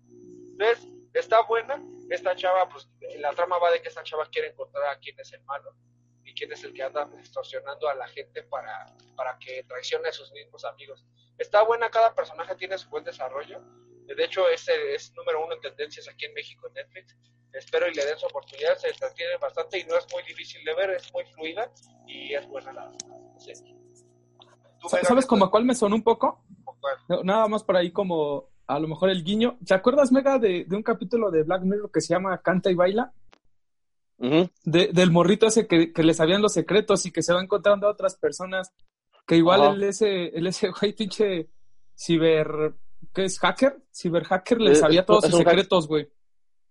Entonces, 0.53 0.89
está 1.15 1.43
buena, 1.43 1.83
esta 2.11 2.37
chava, 2.37 2.69
pues 2.69 2.89
la 3.19 3.33
trama 3.33 3.59
va 3.59 3.71
de 3.71 3.83
que 3.83 3.89
esta 3.89 4.03
chava 4.03 4.29
quiere 4.31 4.49
encontrar 4.49 4.89
a 4.89 4.99
quién 4.99 5.19
es 5.19 5.33
el 5.33 5.43
malo 5.45 5.75
y 6.29 6.35
quién 6.35 6.53
es 6.53 6.63
el 6.65 6.73
que 6.73 6.83
anda 6.83 7.09
extorsionando 7.19 7.89
a 7.89 7.95
la 7.95 8.07
gente 8.09 8.43
para, 8.45 8.87
para 9.17 9.39
que 9.39 9.65
traicione 9.65 10.09
a 10.09 10.13
sus 10.13 10.31
mismos 10.33 10.65
amigos. 10.65 11.05
Está 11.39 11.63
buena, 11.65 11.89
cada 11.91 12.15
personaje 12.15 12.55
tiene 12.57 12.77
su 12.79 12.89
buen 12.91 13.05
desarrollo. 13.05 13.61
De 14.07 14.25
hecho, 14.25 14.49
es, 14.49 14.67
es 14.69 15.13
número 15.15 15.45
uno 15.45 15.55
en 15.55 15.61
tendencias 15.61 16.09
aquí 16.09 16.25
en 16.27 16.35
México 16.35 16.67
en 16.69 16.75
Netflix. 16.75 17.17
Espero 17.53 17.89
y 17.89 17.95
le 17.95 18.05
den 18.05 18.19
su 18.19 18.27
oportunidad, 18.27 18.77
se 18.77 18.89
entretiene 18.89 19.37
bastante 19.39 19.79
y 19.79 19.85
no 19.85 19.97
es 19.97 20.07
muy 20.13 20.23
difícil 20.25 20.63
de 20.65 20.75
ver, 20.75 20.91
es 20.91 21.13
muy 21.13 21.25
fluida 21.27 21.71
y 22.07 22.35
es 22.35 22.47
buena 22.47 22.73
la 22.73 22.93
serie. 23.39 23.75
¿Tú, 24.81 24.89
Sa- 24.89 24.97
Mega, 24.97 25.09
¿Sabes 25.09 25.27
como 25.27 25.47
a 25.47 25.51
cuál 25.51 25.65
me 25.65 25.75
sonó 25.75 25.95
un 25.97 26.03
poco? 26.03 26.45
Nada 27.25 27.49
más 27.49 27.65
por 27.65 27.77
ahí 27.77 27.91
como 27.91 28.51
a 28.67 28.79
lo 28.79 28.87
mejor 28.89 29.11
el 29.11 29.25
guiño. 29.25 29.59
¿Te 29.67 29.75
acuerdas, 29.75 30.13
Mega, 30.13 30.39
de, 30.39 30.65
de 30.65 30.77
un 30.77 30.83
capítulo 30.83 31.31
de 31.31 31.43
Black 31.43 31.63
Mirror 31.63 31.91
que 31.91 32.01
se 32.01 32.13
llama 32.15 32.41
Canta 32.43 32.71
y 32.71 32.75
Baila? 32.75 33.13
De- 34.19 34.89
del 34.93 35.11
morrito 35.11 35.47
ese 35.47 35.67
que, 35.67 35.93
que 35.93 36.03
le 36.03 36.13
sabían 36.15 36.43
los 36.43 36.53
secretos 36.53 37.07
y 37.07 37.13
que 37.13 37.23
se 37.23 37.33
va 37.33 37.41
encontrando 37.43 37.87
a 37.87 37.91
otras 37.93 38.17
personas. 38.17 38.73
Que 39.27 39.37
igual 39.37 39.75
el 39.75 39.83
ese, 39.85 40.27
el 40.37 40.47
ese 40.47 40.71
güey 40.81 40.93
pinche 40.95 41.49
ciber... 41.97 42.75
¿Qué 43.15 43.25
es? 43.25 43.39
¿Hacker? 43.39 43.77
Ciberhacker 43.95 44.61
le 44.61 44.73
Es- 44.73 44.81
sabía 44.81 45.01
es- 45.01 45.07
todos 45.07 45.25
es 45.25 45.31
sus 45.31 45.39
secretos, 45.39 45.87
güey. 45.87 46.09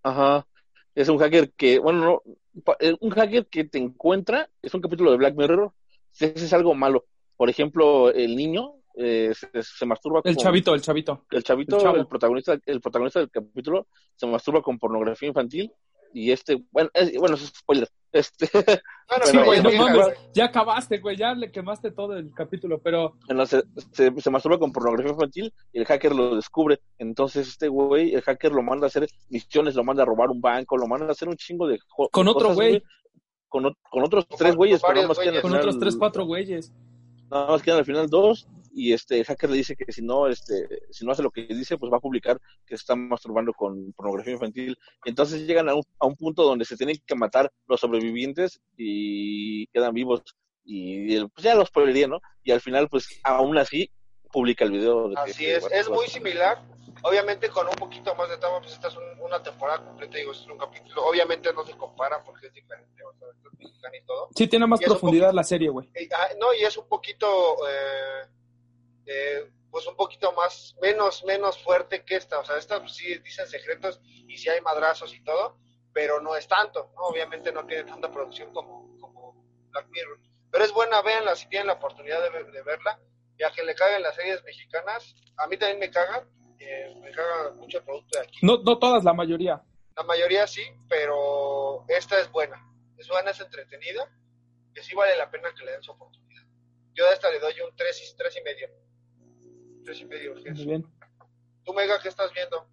Ajá. 0.03 0.45
Es 0.93 1.09
un 1.09 1.17
hacker 1.19 1.53
que, 1.53 1.79
bueno, 1.79 2.21
no, 2.65 2.73
eh, 2.79 2.95
un 2.99 3.11
hacker 3.11 3.45
que 3.47 3.63
te 3.65 3.77
encuentra, 3.77 4.49
es 4.61 4.73
un 4.73 4.81
capítulo 4.81 5.11
de 5.11 5.17
Black 5.17 5.35
Mirror, 5.35 5.71
si 6.11 6.25
haces 6.25 6.51
algo 6.53 6.73
malo. 6.73 7.05
Por 7.35 7.49
ejemplo, 7.49 8.09
el 8.11 8.35
niño 8.35 8.73
eh, 8.95 9.31
se, 9.35 9.49
se 9.61 9.85
masturba 9.85 10.21
El 10.23 10.35
con- 10.35 10.43
chavito, 10.43 10.73
el 10.73 10.81
chavito. 10.81 11.25
el 11.29 11.43
chavito, 11.43 11.95
el, 11.95 12.07
protagonista, 12.07 12.57
el 12.65 12.81
protagonista 12.81 13.19
del 13.19 13.29
capítulo, 13.29 13.87
se 14.15 14.25
masturba 14.25 14.61
con 14.63 14.79
pornografía 14.79 15.27
infantil 15.29 15.71
y 16.13 16.31
este, 16.31 16.63
bueno, 16.71 16.89
es, 16.93 17.17
bueno, 17.17 17.35
es 17.35 17.47
spoiler. 17.47 17.87
Este, 18.13 18.49
Bueno, 18.53 19.25
Sí, 19.25 19.31
pero 19.33 19.45
güey, 19.45 19.61
no 19.61 19.71
mames. 19.71 20.07
Ya 20.33 20.45
acabaste, 20.45 20.97
güey. 20.99 21.17
Ya 21.17 21.33
le 21.35 21.51
quemaste 21.51 21.91
todo 21.91 22.15
el 22.17 22.33
capítulo, 22.33 22.79
pero... 22.81 23.15
bueno, 23.27 23.45
se, 23.45 23.61
se, 23.91 24.11
se 24.19 24.29
masturba 24.31 24.57
con 24.57 24.71
pornografía 24.71 25.11
infantil 25.11 25.53
y 25.73 25.79
el 25.79 25.85
hacker 25.85 26.15
lo 26.15 26.35
descubre. 26.35 26.79
Entonces 26.97 27.47
este 27.47 27.67
güey, 27.67 28.15
el 28.15 28.21
hacker 28.21 28.51
lo 28.53 28.63
manda 28.63 28.85
a 28.85 28.87
hacer 28.87 29.07
misiones, 29.29 29.75
lo 29.75 29.83
manda 29.83 30.01
a 30.03 30.05
robar 30.05 30.29
un 30.29 30.41
banco, 30.41 30.77
lo 30.77 30.87
manda 30.87 31.05
a 31.07 31.11
hacer 31.11 31.27
un 31.27 31.35
chingo 31.35 31.67
de 31.67 31.79
Con 32.11 32.27
otro 32.27 32.55
güey. 32.55 32.81
Con, 33.49 33.63
con 33.91 34.03
otros 34.03 34.25
Con- 34.25 34.37
tres 34.37 34.51
con 34.51 34.57
güeyes, 34.57 34.81
pero 34.85 35.07
más 35.07 35.17
güeyes. 35.17 35.41
Con 35.41 35.51
final- 35.51 35.59
otros 35.61 35.79
tres, 35.79 35.95
cuatro 35.97 36.25
güeyes. 36.25 36.73
nada 37.29 37.47
más 37.51 37.61
quedan 37.61 37.79
al 37.79 37.85
final 37.85 38.09
dos 38.09 38.47
y 38.79 38.93
este 38.93 39.17
el 39.19 39.25
hacker 39.25 39.49
le 39.49 39.57
dice 39.57 39.75
que 39.75 39.91
si 39.91 40.03
no 40.03 40.27
este 40.27 40.67
si 40.91 41.03
no 41.03 41.11
hace 41.11 41.23
lo 41.23 41.31
que 41.31 41.41
dice 41.47 41.77
pues 41.77 41.91
va 41.91 41.97
a 41.97 42.01
publicar 42.07 42.37
que 42.65 42.77
se 42.77 42.81
está 42.81 42.95
masturbando 42.95 43.51
con 43.53 43.91
pornografía 43.93 44.33
infantil 44.33 44.77
entonces 45.05 45.47
llegan 45.47 45.67
a 45.67 45.73
un, 45.73 45.83
a 45.99 46.05
un 46.05 46.15
punto 46.15 46.43
donde 46.43 46.63
se 46.65 46.77
tienen 46.77 46.95
que 47.05 47.15
matar 47.15 47.51
los 47.67 47.79
sobrevivientes 47.79 48.61
y 48.77 49.65
quedan 49.67 49.93
vivos 49.93 50.21
y 50.63 51.15
el- 51.15 51.29
pues 51.29 51.43
ya 51.43 51.55
los 51.55 51.69
spoilería 51.69 52.07
no 52.07 52.21
y 52.43 52.51
al 52.51 52.61
final 52.61 52.87
pues 52.87 53.07
aún 53.23 53.57
así 53.57 53.89
publica 54.31 54.63
el 54.65 54.71
video 54.71 55.09
de 55.09 55.15
Así 55.17 55.45
es, 55.45 55.65
es 55.71 55.89
va- 55.89 55.95
muy 55.95 56.07
similar. 56.07 56.61
Obviamente 57.03 57.47
con 57.49 57.65
un 57.67 57.75
poquito 57.75 58.13
más 58.15 58.27
de 58.29 58.37
trama, 58.37 58.59
pues 58.59 58.73
esta 58.73 58.89
es 58.89 58.95
un- 58.97 59.19
una 59.21 59.41
temporada 59.41 59.85
completa, 59.85 60.17
digo, 60.17 60.31
es 60.33 60.45
un 60.47 60.57
capítulo. 60.57 61.05
Obviamente 61.05 61.53
no 61.53 61.65
se 61.65 61.73
compara 61.77 62.21
porque 62.25 62.47
es 62.47 62.53
diferente, 62.53 63.03
o 63.03 63.13
sea, 63.17 63.27
es 63.29 63.59
mexicano 63.59 63.95
y 63.95 64.05
todo. 64.05 64.29
Sí, 64.35 64.47
tiene 64.47 64.67
más 64.67 64.81
Y 64.81 64.85
profundidad 64.85 65.27
poquito- 65.27 65.35
la 65.35 65.43
serie, 65.43 65.69
güey. 65.69 65.89
Eh, 65.93 66.09
ah, 66.13 66.27
no, 66.39 66.53
y 66.53 66.63
es 66.63 66.75
un 66.75 66.87
poquito, 66.89 67.27
eh, 67.69 68.27
eh, 69.07 69.49
pues 69.71 69.87
un 69.87 69.95
poquito 69.95 70.31
más, 70.33 70.75
menos, 70.81 71.23
menos 71.23 71.57
fuerte 71.57 72.03
que 72.03 72.15
esta. 72.15 72.39
O 72.39 72.45
sea, 72.45 72.57
esta 72.57 72.79
pues, 72.79 72.95
sí 72.95 73.17
dicen 73.19 73.47
secretos 73.47 73.99
y 74.03 74.37
sí 74.37 74.49
hay 74.49 74.61
madrazos 74.61 75.13
y 75.13 75.23
todo, 75.23 75.57
pero 75.93 76.21
no 76.21 76.35
es 76.35 76.47
tanto, 76.47 76.91
¿no? 76.95 77.03
Obviamente 77.03 77.51
no 77.51 77.65
tiene 77.65 77.83
tanta 77.83 78.11
producción 78.11 78.53
como, 78.53 78.97
como 78.99 79.43
Black 79.71 79.87
Mirror. 79.89 80.19
Pero 80.51 80.63
es 80.63 80.71
buena, 80.71 81.01
véanla 81.01 81.35
si 81.35 81.47
tienen 81.49 81.67
la 81.67 81.73
oportunidad 81.73 82.21
de, 82.21 82.43
de 82.51 82.61
verla. 82.63 82.99
Y 83.39 83.43
a 83.43 83.51
que 83.51 83.63
le 83.63 83.75
caguen 83.75 84.01
las 84.01 84.15
series 84.15 84.43
mexicanas, 84.43 85.15
a 85.37 85.47
mí 85.47 85.57
también 85.57 85.79
me 85.79 85.91
cagan, 85.91 86.27
eh, 86.59 86.95
me 87.01 87.11
caga 87.11 87.51
mucho 87.51 87.77
el 87.77 87.83
producto 87.83 88.17
de 88.17 88.25
aquí. 88.25 88.39
No, 88.41 88.57
no 88.63 88.79
todas, 88.79 89.03
la 89.03 89.13
mayoría. 89.13 89.61
La 89.95 90.03
mayoría 90.03 90.47
sí, 90.47 90.63
pero 90.89 91.85
esta 91.87 92.19
es 92.19 92.31
buena. 92.31 92.63
Es 92.97 93.07
buena, 93.07 93.31
es 93.31 93.39
entretenida, 93.39 94.09
que 94.73 94.81
sí 94.81 94.95
vale 94.95 95.15
la 95.17 95.29
pena 95.29 95.53
que 95.53 95.63
le 95.65 95.73
den 95.73 95.83
su 95.83 95.91
oportunidad. 95.91 96.43
Yo 96.93 97.07
a 97.07 97.13
esta 97.13 97.29
le 97.29 97.39
doy 97.39 97.53
un 97.61 97.75
3 97.75 98.11
y, 98.11 98.17
tres 98.17 98.37
y 98.37 98.41
medio. 98.41 98.69
3 99.87 100.01
y 100.01 100.05
medio. 100.05 100.35
Muy 100.35 100.65
bien. 100.65 100.85
¿Tú, 101.63 101.73
Mega, 101.73 101.97
qué 102.01 102.09
estás 102.09 102.33
viendo? 102.33 102.67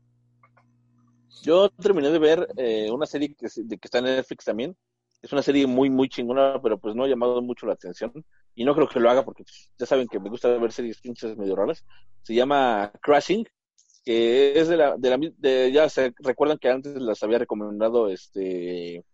yo 1.43 1.69
terminé 1.71 2.11
de 2.11 2.19
ver 2.19 2.49
eh, 2.57 2.91
una 2.91 3.07
serie 3.07 3.35
que, 3.35 3.49
se- 3.49 3.63
de, 3.65 3.77
que 3.79 3.87
está 3.87 3.99
en 3.99 4.05
Netflix 4.05 4.45
también 4.47 4.75
es 5.21 5.33
una 5.33 5.43
serie 5.43 5.67
muy 5.67 5.91
muy 5.91 6.09
chingona 6.09 6.61
pero 6.63 6.79
pues 6.79 6.95
no 6.95 7.05
ha 7.05 7.09
llamado 7.09 7.43
mucho 7.43 7.67
la 7.67 7.75
atención 7.75 8.13
y 8.55 8.65
no 8.65 8.75
creo 8.75 8.89
que 8.89 8.99
lo 9.01 9.11
haga 9.11 9.25
porque 9.25 9.43
pues, 9.45 9.71
ya 9.79 9.85
saben 9.85 10.07
que 10.09 10.19
me 10.21 10.31
gusta 10.31 10.49
ver 10.57 10.73
series 10.73 11.01
pinches 11.01 11.37
medio 11.37 11.55
raras 11.57 11.85
se 12.23 12.35
llama 12.35 12.91
Crashing 13.03 13.45
que 14.05 14.59
es 14.59 14.69
de 14.69 14.77
la, 14.77 14.97
de 14.97 15.11
la 15.11 15.19
mi- 15.19 15.35
de- 15.37 15.71
ya 15.73 15.89
se 15.89 16.15
recuerdan 16.21 16.57
que 16.59 16.71
antes 16.71 16.95
las 17.03 17.23
había 17.23 17.39
recomendado 17.39 18.09
este 18.09 19.05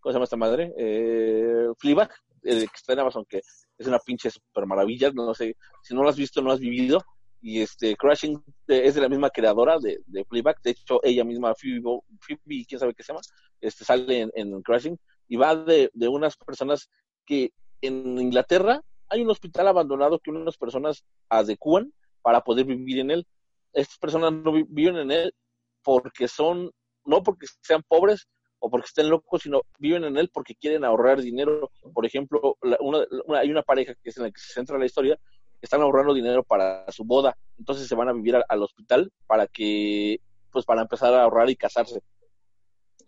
¿cómo 0.00 0.12
se 0.12 0.16
llama 0.16 0.24
esta 0.24 0.36
madre? 0.36 0.72
Eh, 0.76 1.66
Fleabag, 1.78 2.10
el 2.42 2.60
que 2.60 2.76
está 2.76 2.92
en 2.92 3.00
Amazon 3.00 3.24
que 3.28 3.38
es 3.78 3.86
una 3.86 3.98
pinche 3.98 4.30
super 4.30 4.66
maravilla, 4.66 5.10
no 5.12 5.34
sé, 5.34 5.56
si 5.82 5.94
no 5.94 6.02
lo 6.02 6.08
has 6.10 6.16
visto 6.16 6.42
no 6.42 6.52
has 6.52 6.60
vivido 6.60 7.02
y 7.42 7.60
este 7.60 7.96
Crashing 7.96 8.42
de- 8.66 8.86
es 8.86 8.94
de 8.94 9.00
la 9.02 9.08
misma 9.08 9.28
creadora 9.30 9.78
de, 9.78 10.00
de 10.06 10.24
Fleabag, 10.24 10.56
de 10.62 10.70
hecho 10.70 11.00
ella 11.02 11.24
misma 11.24 11.54
Phoebe, 11.54 11.82
Phoebe, 12.20 12.64
quién 12.68 12.78
sabe 12.78 12.94
qué 12.94 13.02
se 13.02 13.12
llama, 13.12 13.20
este 13.60 13.84
sale 13.84 14.20
en, 14.20 14.30
en 14.34 14.62
Crashing 14.62 14.96
y 15.28 15.36
va 15.36 15.54
de, 15.56 15.90
de 15.92 16.08
unas 16.08 16.36
personas 16.36 16.88
que 17.26 17.50
en 17.82 18.18
Inglaterra 18.18 18.80
hay 19.08 19.22
un 19.22 19.30
hospital 19.30 19.68
abandonado 19.68 20.18
que 20.20 20.30
unas 20.30 20.56
personas 20.56 21.04
adecúan 21.28 21.92
para 22.22 22.40
poder 22.42 22.64
vivir 22.64 23.00
en 23.00 23.10
él. 23.10 23.26
Estas 23.72 23.98
personas 23.98 24.32
no 24.32 24.52
vi- 24.52 24.64
viven 24.68 24.96
en 24.96 25.10
él 25.10 25.34
porque 25.82 26.28
son 26.28 26.70
no 27.04 27.22
porque 27.22 27.46
sean 27.62 27.82
pobres 27.88 28.28
o 28.60 28.70
porque 28.70 28.86
estén 28.86 29.10
locos, 29.10 29.42
sino 29.42 29.62
viven 29.78 30.04
en 30.04 30.16
él 30.16 30.30
porque 30.32 30.54
quieren 30.54 30.84
ahorrar 30.84 31.20
dinero. 31.20 31.70
Por 31.92 32.06
ejemplo, 32.06 32.56
una, 32.80 33.04
hay 33.40 33.50
una 33.50 33.62
pareja 33.62 33.92
que 34.00 34.10
es 34.10 34.16
en 34.16 34.22
la 34.22 34.30
que 34.30 34.40
se 34.40 34.52
centra 34.52 34.78
la 34.78 34.86
historia, 34.86 35.18
están 35.62 35.80
ahorrando 35.80 36.14
dinero 36.14 36.42
para 36.42 36.90
su 36.90 37.04
boda, 37.04 37.36
entonces 37.58 37.88
se 37.88 37.94
van 37.94 38.08
a 38.08 38.12
vivir 38.12 38.36
al 38.48 38.62
hospital 38.62 39.10
para 39.26 39.46
que, 39.46 40.20
pues 40.50 40.64
para 40.64 40.82
empezar 40.82 41.14
a 41.14 41.22
ahorrar 41.22 41.48
y 41.48 41.56
casarse. 41.56 42.02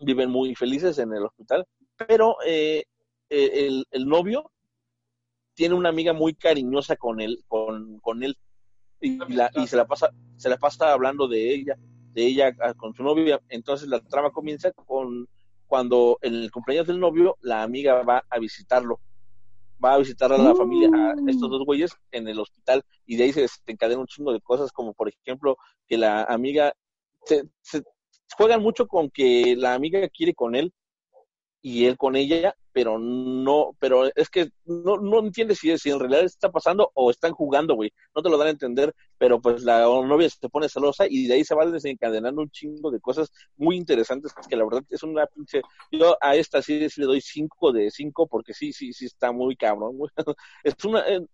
Viven 0.01 0.31
muy 0.31 0.55
felices 0.55 0.99
en 0.99 1.13
el 1.13 1.25
hospital, 1.25 1.67
pero 2.09 2.37
eh, 2.47 2.85
el, 3.29 3.87
el 3.91 4.07
novio 4.07 4.51
tiene 5.55 5.75
una 5.75 5.89
amiga 5.89 6.13
muy 6.13 6.35
cariñosa 6.35 6.97
con 6.97 7.21
él, 7.21 7.45
con, 7.47 7.99
con 8.01 8.23
él, 8.23 8.37
y, 9.01 9.19
la, 9.35 9.51
y 9.55 9.67
se 9.67 9.77
la 9.77 9.87
pasa, 9.87 10.11
se 10.37 10.49
la 10.49 10.57
pasa 10.57 10.93
hablando 10.93 11.29
de 11.29 11.55
ella, 11.55 11.77
de 12.13 12.27
ella 12.27 12.55
ah, 12.61 12.75
con 12.75 12.95
su 12.95 13.03
novia. 13.03 13.41
Entonces 13.49 13.89
la 13.89 14.01
trama 14.01 14.31
comienza 14.31 14.73
con 14.73 15.29
cuando 15.67 16.19
en 16.23 16.35
el 16.35 16.51
cumpleaños 16.51 16.87
del 16.87 17.01
novio 17.01 17.37
la 17.41 17.63
amiga 17.63 18.03
va 18.03 18.25
a 18.29 18.39
visitarlo. 18.39 19.01
Va 19.83 19.95
a 19.95 19.99
visitar 19.99 20.33
a 20.33 20.39
la 20.39 20.55
familia, 20.55 20.89
a 20.89 21.15
mm. 21.15 21.29
estos 21.29 21.51
dos 21.51 21.65
güeyes 21.65 21.93
en 22.11 22.29
el 22.29 22.39
hospital 22.41 22.83
y 23.07 23.17
de 23.17 23.25
ahí 23.25 23.33
se 23.33 23.47
encadenan 23.67 24.01
un 24.01 24.07
chingo 24.07 24.33
de 24.33 24.41
cosas 24.41 24.73
como 24.73 24.95
por 24.95 25.09
ejemplo 25.09 25.57
que 25.87 25.99
la 25.99 26.25
amiga 26.25 26.73
se, 27.25 27.45
se 27.63 27.83
juegan 28.37 28.63
mucho 28.63 28.87
con 28.87 29.11
que 29.11 29.57
la 29.57 29.75
amiga 29.75 30.09
quiere 30.09 30.35
con 30.35 30.55
él 30.55 30.73
y 31.61 31.87
él 31.87 31.97
con 31.97 32.17
ella, 32.17 32.55
pero 32.75 32.99
no, 32.99 33.77
pero 33.79 34.11
es 34.17 34.29
que 34.29 34.51
no, 34.65 34.97
no 34.97 35.21
entiendes 35.21 35.61
si, 35.61 35.79
si 35.79 35.91
en 35.91 36.01
realidad 36.01 36.25
está 36.25 36.51
pasando 36.51 36.91
o 36.95 37.09
están 37.09 37.33
jugando, 37.33 37.77
güey. 37.77 37.93
No 38.17 38.21
te 38.21 38.29
lo 38.29 38.37
dan 38.37 38.49
a 38.49 38.51
entender, 38.51 38.93
pero 39.17 39.41
pues 39.41 39.63
la 39.63 39.83
novia 39.83 40.29
se 40.29 40.49
pone 40.49 40.69
celosa 40.69 41.07
y 41.09 41.29
de 41.29 41.35
ahí 41.35 41.45
se 41.45 41.55
va 41.55 41.65
desencadenando 41.67 42.43
un 42.43 42.51
chingo 42.51 42.91
de 42.91 43.01
cosas 43.01 43.31
muy 43.57 43.77
interesantes 43.77 44.35
que 44.49 44.57
la 44.57 44.65
verdad 44.65 44.83
es 44.91 45.05
una 45.05 45.25
pinche. 45.27 45.63
Yo 45.93 46.17
a 46.21 46.35
esta 46.35 46.61
sí, 46.63 46.85
le 46.97 47.07
doy 47.07 47.21
cinco 47.21 47.73
de 47.73 47.93
cinco 47.93 48.27
porque 48.27 48.53
sí, 48.53 48.73
sí, 48.73 48.93
sí 48.93 49.07
está 49.07 49.31
muy 49.31 49.55
cabrón, 49.55 49.97
güey. 49.97 50.11
Es 50.65 50.85
una, 50.85 51.01
eh, 51.07 51.25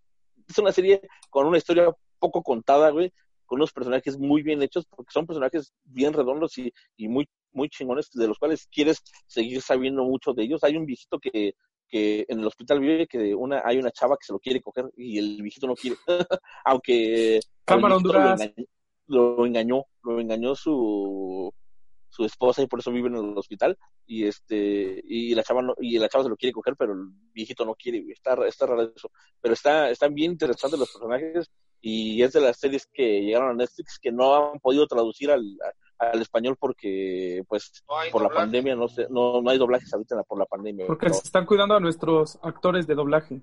es 0.47 0.57
una 0.59 0.71
serie 0.71 1.01
con 1.31 1.47
una 1.47 1.57
historia 1.57 1.91
poco 2.19 2.43
contada, 2.43 2.91
güey, 2.91 3.11
con 3.47 3.57
unos 3.57 3.73
personajes 3.73 4.15
muy 4.19 4.43
bien 4.43 4.61
hechos, 4.61 4.85
porque 4.85 5.11
son 5.11 5.25
personajes 5.25 5.73
bien 5.85 6.13
redondos 6.13 6.55
y, 6.59 6.71
y 6.97 7.07
muy 7.07 7.27
muy 7.53 7.69
chingones 7.69 8.09
de 8.11 8.27
los 8.27 8.37
cuales 8.37 8.67
quieres 8.71 9.01
seguir 9.27 9.61
sabiendo 9.61 10.03
mucho 10.03 10.33
de 10.33 10.43
ellos. 10.43 10.63
Hay 10.63 10.77
un 10.77 10.85
viejito 10.85 11.19
que, 11.19 11.53
que 11.87 12.25
en 12.27 12.39
el 12.39 12.47
hospital 12.47 12.79
vive 12.79 13.07
que 13.07 13.35
una 13.35 13.61
hay 13.65 13.77
una 13.77 13.91
chava 13.91 14.17
que 14.17 14.25
se 14.25 14.33
lo 14.33 14.39
quiere 14.39 14.61
coger 14.61 14.91
y 14.95 15.17
el 15.17 15.41
viejito 15.41 15.67
no 15.67 15.75
quiere. 15.75 15.97
Aunque 16.65 17.39
Cámara 17.65 17.97
Honduras. 17.97 18.51
Lo 19.07 19.45
engañó, 19.45 19.83
lo 20.03 20.21
engañó, 20.21 20.55
su 20.55 21.53
su 22.11 22.25
esposa 22.25 22.61
y 22.61 22.67
por 22.67 22.79
eso 22.79 22.91
vive 22.91 23.07
en 23.07 23.15
el 23.15 23.37
hospital 23.37 23.77
y 24.05 24.25
este 24.25 25.01
y 25.05 25.33
la 25.33 25.43
chava 25.43 25.61
no, 25.61 25.73
y 25.79 25.97
la 25.97 26.09
chava 26.09 26.25
se 26.25 26.29
lo 26.29 26.35
quiere 26.35 26.51
coger 26.51 26.75
pero 26.75 26.91
el 26.91 27.07
viejito 27.33 27.65
no 27.65 27.73
quiere 27.73 28.03
está 28.11 28.35
está 28.45 28.65
raro 28.65 28.91
eso 28.95 29.09
pero 29.39 29.53
está 29.53 29.89
están 29.89 30.13
bien 30.13 30.31
interesantes 30.31 30.77
los 30.77 30.91
personajes 30.91 31.49
y 31.79 32.21
es 32.21 32.33
de 32.33 32.41
las 32.41 32.59
series 32.59 32.85
que 32.93 33.21
llegaron 33.21 33.49
a 33.51 33.53
Netflix 33.53 33.97
que 33.99 34.11
no 34.11 34.35
han 34.35 34.59
podido 34.59 34.85
traducir 34.87 35.31
al, 35.31 35.57
al 36.01 36.21
español 36.21 36.57
porque 36.59 37.43
pues 37.47 37.83
por 38.11 38.21
la 38.21 38.29
pandemia 38.29 38.75
no, 38.75 38.87
sé, 38.87 39.07
no, 39.09 39.41
no 39.41 39.49
hay 39.49 39.57
doblajes 39.57 39.93
ahorita 39.93 40.23
por 40.23 40.39
la 40.39 40.45
pandemia. 40.45 40.87
Porque 40.87 41.09
se 41.13 41.21
están 41.23 41.45
cuidando 41.45 41.75
a 41.75 41.79
nuestros 41.79 42.39
actores 42.41 42.87
de 42.87 42.95
doblaje. 42.95 43.41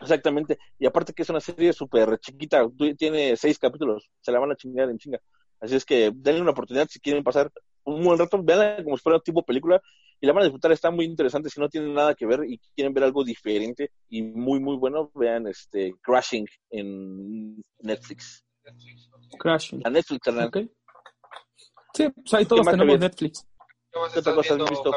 Exactamente, 0.00 0.58
y 0.78 0.86
aparte 0.86 1.12
que 1.12 1.22
es 1.22 1.30
una 1.30 1.40
serie 1.40 1.72
súper 1.72 2.18
chiquita, 2.18 2.64
tiene 2.96 3.36
seis 3.36 3.58
capítulos, 3.58 4.08
se 4.20 4.30
la 4.30 4.38
van 4.38 4.52
a 4.52 4.56
chingar 4.56 4.88
en 4.90 4.98
chinga. 4.98 5.18
Así 5.60 5.74
es 5.74 5.84
que 5.84 6.12
denle 6.14 6.40
una 6.40 6.52
oportunidad 6.52 6.86
si 6.88 7.00
quieren 7.00 7.24
pasar 7.24 7.50
un 7.82 8.04
buen 8.04 8.18
rato, 8.18 8.40
veanla 8.42 8.84
como 8.84 8.96
si 8.96 9.02
fuera 9.02 9.18
tipo 9.18 9.42
película 9.42 9.80
y 10.20 10.26
la 10.26 10.32
van 10.32 10.42
a 10.42 10.44
disfrutar, 10.44 10.72
está 10.72 10.90
muy 10.90 11.04
interesante. 11.04 11.50
Si 11.50 11.60
no 11.60 11.68
tienen 11.68 11.94
nada 11.94 12.14
que 12.14 12.26
ver 12.26 12.44
y 12.46 12.58
quieren 12.74 12.92
ver 12.92 13.04
algo 13.04 13.24
diferente 13.24 13.90
y 14.08 14.22
muy, 14.22 14.60
muy 14.60 14.76
bueno, 14.76 15.10
vean 15.14 15.46
este 15.46 15.94
Crashing 16.02 16.46
en 16.70 17.56
Netflix. 17.80 18.44
Crashing. 19.38 19.82
A 19.84 19.90
Netflix, 19.90 20.20
canal. 20.20 20.50
Sí, 21.98 22.08
pues 22.10 22.32
ahí 22.34 22.44
todos 22.44 22.64
tenemos 22.64 23.00
Netflix. 23.00 23.44
¿Qué 23.90 24.18
otra 24.20 24.34
cosa 24.36 24.54
has 24.54 24.70
visto? 24.70 24.92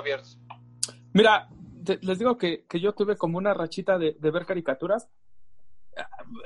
Mira, 1.14 1.50
les 2.02 2.20
digo 2.20 2.38
que, 2.38 2.64
que, 2.70 2.80
yo 2.80 2.94
tuve 2.94 3.18
como 3.18 3.40
una 3.40 3.56
rachita 3.56 3.98
de, 3.98 4.16
de, 4.20 4.32
ver 4.32 4.46
caricaturas. 4.46 5.10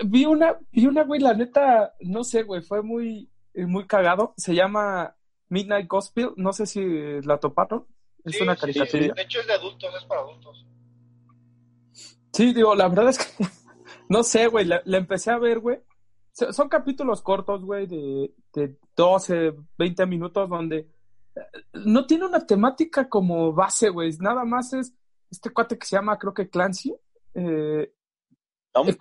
Vi 0.06 0.26
una, 0.26 0.58
vi 0.72 0.88
una, 0.88 1.03
güey, 1.03 1.20
la 1.20 1.34
neta, 1.34 1.93
no 1.99 2.24
sé, 2.24 2.43
güey, 2.43 2.62
fue 2.62 2.82
muy, 2.82 3.30
muy 3.53 3.86
cagado. 3.86 4.34
Se 4.38 4.56
llama 4.56 5.18
Midnight 5.49 5.89
Gospel, 5.89 6.32
no 6.38 6.53
sé 6.53 6.66
si 6.66 6.82
la 7.24 7.38
toparon. 7.38 7.86
Es 8.24 8.39
una 8.39 8.56
caricatura. 8.56 9.03
Sí, 9.03 9.12
de 9.14 9.22
hecho 9.22 9.41
es 9.41 9.47
de 9.47 9.53
adultos, 9.53 9.93
es 9.93 10.06
para 10.06 10.22
adultos. 10.22 10.66
Sí, 12.32 12.53
digo, 12.53 12.74
la 12.76 12.88
verdad 12.88 13.10
es 13.10 13.18
que, 13.18 13.45
no 14.08 14.24
sé, 14.24 14.47
güey, 14.47 14.64
la, 14.64 14.82
la 14.86 14.97
empecé 14.99 15.32
a 15.32 15.38
ver, 15.38 15.60
güey 15.60 15.82
son 16.51 16.70
capítulos 16.70 17.22
cortos, 17.22 17.64
güey, 17.64 17.88
de, 17.88 18.34
de 18.53 18.78
12, 18.96 19.54
20 19.78 20.06
minutos 20.06 20.50
donde 20.50 20.89
eh, 21.36 21.41
no 21.74 22.06
tiene 22.06 22.26
una 22.26 22.46
temática 22.46 23.10
como 23.10 23.54
base, 23.54 23.89
güey. 23.89 24.12
Nada 24.20 24.46
más 24.46 24.74
es 24.74 24.93
este 25.30 25.50
cuate 25.50 25.78
que 25.78 25.86
se 25.86 25.96
llama, 25.96 26.18
creo 26.18 26.34
que 26.34 26.50
Clancy. 26.50 26.96
Eh, 27.34 27.91
eh 28.74 28.98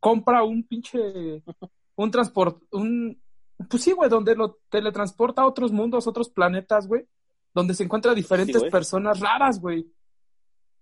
compra 0.00 0.42
un 0.44 0.64
pinche. 0.64 1.42
Un 1.96 2.10
transporte. 2.10 2.66
Un, 2.72 3.22
pues 3.70 3.84
sí, 3.84 3.92
güey, 3.92 4.10
donde 4.10 4.34
lo 4.34 4.58
teletransporta 4.68 5.42
a 5.42 5.46
otros 5.46 5.70
mundos, 5.70 6.08
otros 6.08 6.28
planetas, 6.28 6.88
güey. 6.88 7.06
Donde 7.54 7.72
se 7.72 7.84
encuentra 7.84 8.12
diferentes 8.14 8.64
personas 8.64 9.20
raras, 9.20 9.60
güey. 9.60 9.86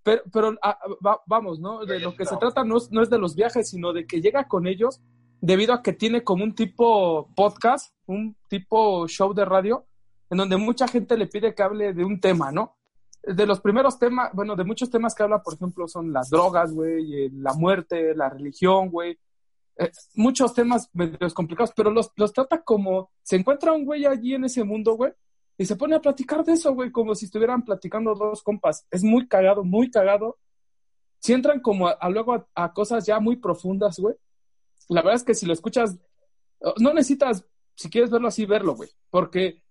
Pero, 0.02 0.22
pero 0.32 0.58
ah, 0.62 0.78
vamos, 1.26 1.60
¿no? 1.60 1.84
De 1.84 2.00
lo 2.00 2.16
que 2.16 2.24
se 2.24 2.38
trata 2.38 2.64
no 2.64 2.78
no 2.90 3.02
es 3.02 3.10
de 3.10 3.18
los 3.18 3.36
viajes, 3.36 3.68
sino 3.68 3.92
de 3.92 4.06
que 4.06 4.22
llega 4.22 4.48
con 4.48 4.66
ellos 4.66 5.02
debido 5.42 5.74
a 5.74 5.82
que 5.82 5.92
tiene 5.92 6.24
como 6.24 6.44
un 6.44 6.54
tipo 6.54 7.28
podcast, 7.34 7.92
un 8.12 8.36
tipo 8.48 9.06
show 9.08 9.32
de 9.34 9.44
radio, 9.44 9.86
en 10.30 10.38
donde 10.38 10.56
mucha 10.56 10.86
gente 10.88 11.16
le 11.16 11.26
pide 11.26 11.54
que 11.54 11.62
hable 11.62 11.92
de 11.92 12.04
un 12.04 12.20
tema, 12.20 12.52
¿no? 12.52 12.76
De 13.22 13.46
los 13.46 13.60
primeros 13.60 13.98
temas, 13.98 14.30
bueno, 14.32 14.56
de 14.56 14.64
muchos 14.64 14.90
temas 14.90 15.14
que 15.14 15.22
habla, 15.22 15.42
por 15.42 15.54
ejemplo, 15.54 15.86
son 15.86 16.12
las 16.12 16.30
drogas, 16.30 16.72
güey, 16.72 17.30
la 17.30 17.52
muerte, 17.54 18.14
la 18.14 18.28
religión, 18.28 18.90
güey. 18.90 19.18
Eh, 19.76 19.90
muchos 20.14 20.52
temas 20.54 20.90
medio 20.92 21.18
complicados, 21.34 21.72
pero 21.74 21.90
los, 21.90 22.12
los 22.16 22.32
trata 22.32 22.62
como, 22.62 23.10
se 23.22 23.36
encuentra 23.36 23.72
un 23.72 23.84
güey 23.84 24.06
allí 24.06 24.34
en 24.34 24.44
ese 24.44 24.64
mundo, 24.64 24.94
güey, 24.94 25.12
y 25.58 25.66
se 25.66 25.76
pone 25.76 25.94
a 25.94 26.00
platicar 26.00 26.44
de 26.44 26.54
eso, 26.54 26.74
güey, 26.74 26.90
como 26.90 27.14
si 27.14 27.26
estuvieran 27.26 27.64
platicando 27.64 28.14
dos 28.14 28.42
compas. 28.42 28.86
Es 28.90 29.04
muy 29.04 29.28
cagado, 29.28 29.64
muy 29.64 29.90
cagado. 29.90 30.38
Si 31.20 31.32
entran 31.32 31.60
como 31.60 31.88
a, 31.88 32.10
luego 32.10 32.48
a, 32.54 32.72
cosas 32.72 33.06
ya 33.06 33.20
muy 33.20 33.36
profundas, 33.36 33.98
güey, 33.98 34.16
la 34.88 35.02
verdad 35.02 35.16
es 35.16 35.24
que 35.24 35.34
si 35.34 35.46
lo 35.46 35.52
escuchas, 35.52 35.96
no 36.78 36.92
necesitas, 36.92 37.44
si 37.82 37.90
quieres 37.90 38.10
verlo 38.10 38.28
así, 38.28 38.46
verlo, 38.46 38.74
güey, 38.74 38.88
porque 39.10 39.62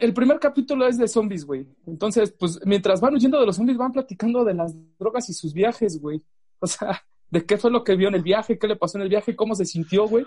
el 0.00 0.14
primer 0.14 0.38
capítulo 0.38 0.86
es 0.86 0.98
de 0.98 1.08
zombies, 1.08 1.44
güey. 1.44 1.66
Entonces, 1.86 2.32
pues 2.38 2.60
mientras 2.64 3.00
van 3.00 3.14
huyendo 3.14 3.40
de 3.40 3.46
los 3.46 3.56
zombies, 3.56 3.78
van 3.78 3.92
platicando 3.92 4.44
de 4.44 4.54
las 4.54 4.74
drogas 4.98 5.28
y 5.28 5.32
sus 5.32 5.52
viajes, 5.52 6.00
güey. 6.00 6.22
O 6.60 6.66
sea, 6.66 7.02
de 7.30 7.44
qué 7.44 7.56
fue 7.56 7.70
lo 7.70 7.82
que 7.82 7.96
vio 7.96 8.08
en 8.08 8.14
el 8.14 8.22
viaje, 8.22 8.58
qué 8.58 8.68
le 8.68 8.76
pasó 8.76 8.98
en 8.98 9.02
el 9.02 9.08
viaje, 9.08 9.34
cómo 9.34 9.54
se 9.54 9.64
sintió, 9.64 10.06
güey. 10.06 10.26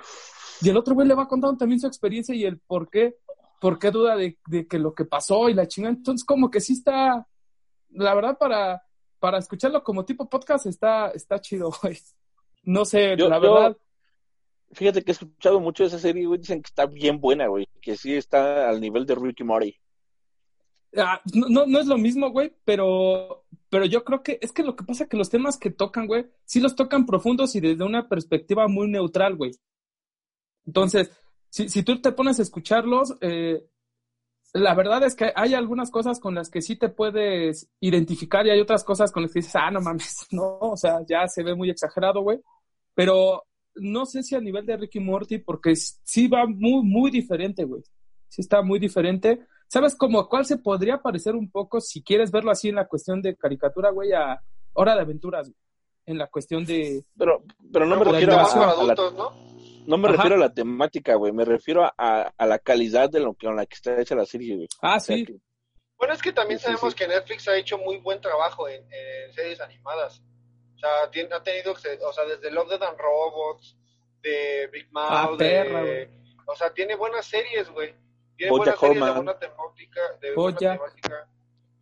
Y 0.62 0.70
el 0.70 0.78
otro 0.78 0.96
güey 0.96 1.08
le 1.08 1.14
va 1.14 1.28
contando 1.28 1.58
también 1.58 1.80
su 1.80 1.88
experiencia 1.88 2.34
y 2.34 2.44
el 2.44 2.60
por 2.60 2.90
qué, 2.90 3.16
por 3.62 3.78
qué 3.78 3.92
duda 3.92 4.16
de, 4.16 4.38
de 4.48 4.68
que 4.68 4.80
lo 4.80 4.94
que 4.94 5.06
pasó 5.06 5.50
y 5.50 5.54
la 5.54 5.68
chingada. 5.68 5.96
Entonces, 5.96 6.26
como 6.26 6.50
que 6.50 6.60
sí 6.60 6.74
está, 6.74 7.28
la 7.90 8.16
verdad, 8.16 8.38
para, 8.38 8.82
para 9.20 9.38
escucharlo 9.38 9.84
como 9.84 10.04
tipo 10.04 10.28
podcast 10.28 10.66
está, 10.66 11.10
está 11.12 11.40
chido, 11.40 11.72
güey. 11.82 11.98
No 12.64 12.84
sé, 12.84 13.16
la 13.16 13.40
verdad. 13.40 13.78
Fíjate 14.72 15.04
que 15.04 15.12
he 15.12 15.14
escuchado 15.14 15.60
mucho 15.60 15.84
de 15.84 15.88
esa 15.88 16.00
serie, 16.00 16.26
güey. 16.26 16.40
Dicen 16.40 16.62
que 16.62 16.68
está 16.68 16.86
bien 16.86 17.20
buena, 17.20 17.48
güey. 17.48 17.68
Que 17.82 17.96
sí 17.96 18.14
está 18.16 18.70
al 18.70 18.82
nivel 18.82 19.06
de 19.06 19.16
Ricky 19.16 19.44
Morty. 19.44 19.76
Ah, 20.96 21.22
no, 21.34 21.66
no 21.66 21.80
es 21.80 21.88
lo 21.88 21.98
mismo, 21.98 22.32
güey, 22.32 22.56
pero, 22.64 23.46
pero 23.70 23.86
yo 23.86 24.04
creo 24.04 24.24
que 24.24 24.40
es 24.42 24.52
que 24.52 24.64
lo 24.64 24.76
que 24.76 24.86
pasa 24.86 25.04
es 25.04 25.10
que 25.10 25.18
los 25.18 25.30
temas 25.30 25.58
que 25.58 25.70
tocan, 25.70 26.08
güey, 26.08 26.28
sí 26.46 26.60
los 26.60 26.76
tocan 26.76 27.06
profundos 27.06 27.56
y 27.56 27.60
desde 27.60 27.84
una 27.84 28.08
perspectiva 28.08 28.68
muy 28.68 28.88
neutral, 28.90 29.36
güey. 29.36 29.52
Entonces, 30.66 31.12
si, 31.50 31.70
si 31.70 31.84
tú 31.84 32.02
te 32.02 32.14
pones 32.14 32.40
a 32.40 32.42
escucharlos, 32.42 33.16
eh, 33.22 33.68
la 34.54 34.74
verdad 34.74 35.04
es 35.04 35.16
que 35.16 35.32
hay 35.36 35.54
algunas 35.54 35.92
cosas 35.92 36.20
con 36.20 36.36
las 36.36 36.50
que 36.50 36.62
sí 36.62 36.76
te 36.78 36.90
puedes 36.90 37.70
identificar 37.80 38.46
y 38.46 38.50
hay 38.50 38.60
otras 38.60 38.84
cosas 38.84 39.12
con 39.12 39.24
las 39.24 39.34
que 39.34 39.40
dices, 39.40 39.56
ah, 39.56 39.72
no 39.72 39.82
mames, 39.82 40.28
no, 40.32 40.58
o 40.60 40.78
sea, 40.78 41.00
ya 41.08 41.28
se 41.28 41.44
ve 41.44 41.56
muy 41.56 41.70
exagerado, 41.70 42.22
güey. 42.22 42.40
Pero 42.96 43.44
no 43.80 44.06
sé 44.06 44.24
si 44.24 44.36
a 44.36 44.40
nivel 44.42 44.66
de 44.66 44.78
Ricky 44.78 45.00
Morty, 45.00 45.38
porque 45.40 45.76
sí 45.76 46.28
va 46.28 46.46
muy, 46.46 46.84
muy 46.84 47.12
diferente, 47.12 47.64
güey. 47.64 47.84
Sí 48.30 48.42
está 48.42 48.62
muy 48.62 48.80
diferente. 48.80 49.40
¿Sabes 49.68 49.96
cómo 49.96 50.28
cuál 50.30 50.46
se 50.46 50.58
podría 50.58 51.02
parecer 51.02 51.36
un 51.36 51.50
poco, 51.52 51.82
si 51.82 52.02
quieres 52.04 52.32
verlo 52.32 52.52
así 52.52 52.70
en 52.70 52.76
la 52.76 52.88
cuestión 52.88 53.22
de 53.22 53.36
caricatura, 53.36 53.90
güey, 53.92 54.14
a 54.14 54.42
Hora 54.74 54.96
de 54.96 55.02
Aventuras, 55.02 55.52
En 56.06 56.18
la 56.18 56.28
cuestión 56.28 56.66
de... 56.66 57.04
Pero, 57.18 57.44
pero 57.74 57.86
no 57.86 57.98
me 57.98 58.06
refiero 58.06 58.34
a, 58.34 58.44
adultos, 58.72 59.14
¿no? 59.16 59.32
No 59.88 59.98
me 59.98 60.08
Ajá. 60.08 60.18
refiero 60.18 60.36
a 60.36 60.40
la 60.40 60.54
temática, 60.54 61.16
güey, 61.16 61.32
me 61.34 61.44
refiero 61.46 61.84
a, 61.86 62.34
a 62.38 62.46
la 62.46 62.60
calidad 62.60 63.10
de 63.10 63.20
lo 63.20 63.34
que 63.34 63.48
con 63.48 63.56
la 63.58 63.66
que 63.66 63.76
está 63.76 64.00
hecha 64.00 64.16
la 64.16 64.26
serie, 64.26 64.56
güey. 64.56 64.68
Ah, 64.82 64.98
O 64.98 65.00
sea 65.00 65.16
sí. 65.18 65.26
que- 65.26 65.36
Bueno, 65.98 66.14
es 66.14 66.22
que 66.22 66.32
también 66.32 66.60
Sí, 66.60 66.66
sí, 66.68 66.72
sabemos 66.74 66.94
sí. 66.94 67.00
que 67.00 67.08
Netflix 67.08 67.48
ha 67.48 67.58
hecho 67.58 67.78
muy 67.78 67.98
buen 67.98 68.22
trabajo 68.22 68.68
en, 68.70 68.82
en 68.84 69.34
series 69.34 69.60
animadas. 69.60 70.22
O 70.78 70.80
sea, 70.80 71.10
tiene- 71.12 71.34
ha 71.34 71.42
tenido, 71.44 71.74
o 71.74 72.14
sea, 72.14 72.24
desde 72.26 72.52
Love, 72.52 72.70
Death 72.70 72.84
and 72.84 72.98
Robots, 73.00 73.76
de 74.22 74.68
Big 74.72 74.92
Mouth, 74.92 75.08
Ah, 75.12 75.36
perra, 75.38 75.84
de- 75.84 76.10
o 76.46 76.56
sea, 76.56 76.72
tiene 76.74 76.96
buenas 76.96 77.26
series, 77.26 77.70
güey. 77.70 77.96
Tiene 78.38 78.52
buenas 78.60 78.80
series 78.80 78.96
de 79.06 79.12
buena 79.24 79.40
temática, 79.40 80.02
de 80.22 80.34
buena 80.36 80.58
temática. 80.78 81.30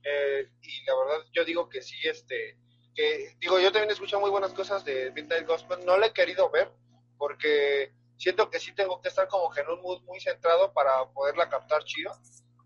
Eh, 0.04 0.50
y 0.62 0.84
la 0.86 0.96
verdad, 0.96 1.26
yo 1.34 1.44
digo 1.44 1.68
que 1.68 1.82
sí, 1.82 1.96
este, 2.04 2.58
que, 2.94 3.36
digo, 3.40 3.60
yo 3.60 3.72
también 3.72 3.92
escucho 3.92 4.20
muy 4.20 4.30
buenas 4.30 4.54
cosas 4.54 4.86
de 4.86 5.12
Midnight 5.12 5.46
Gospel. 5.46 5.84
No 5.86 5.98
la 5.98 6.08
he 6.08 6.14
querido 6.14 6.50
ver, 6.50 6.72
porque 7.18 7.92
siento 8.18 8.50
que 8.50 8.60
sí 8.60 8.74
tengo 8.74 9.02
que 9.02 9.10
estar 9.10 9.28
como 9.28 9.50
que 9.50 9.62
en 9.62 9.70
un 9.70 9.82
mood 9.82 10.02
muy 10.04 10.20
centrado 10.22 10.72
para 10.74 11.06
poderla 11.12 11.50
captar 11.50 11.84
chido. 11.84 12.14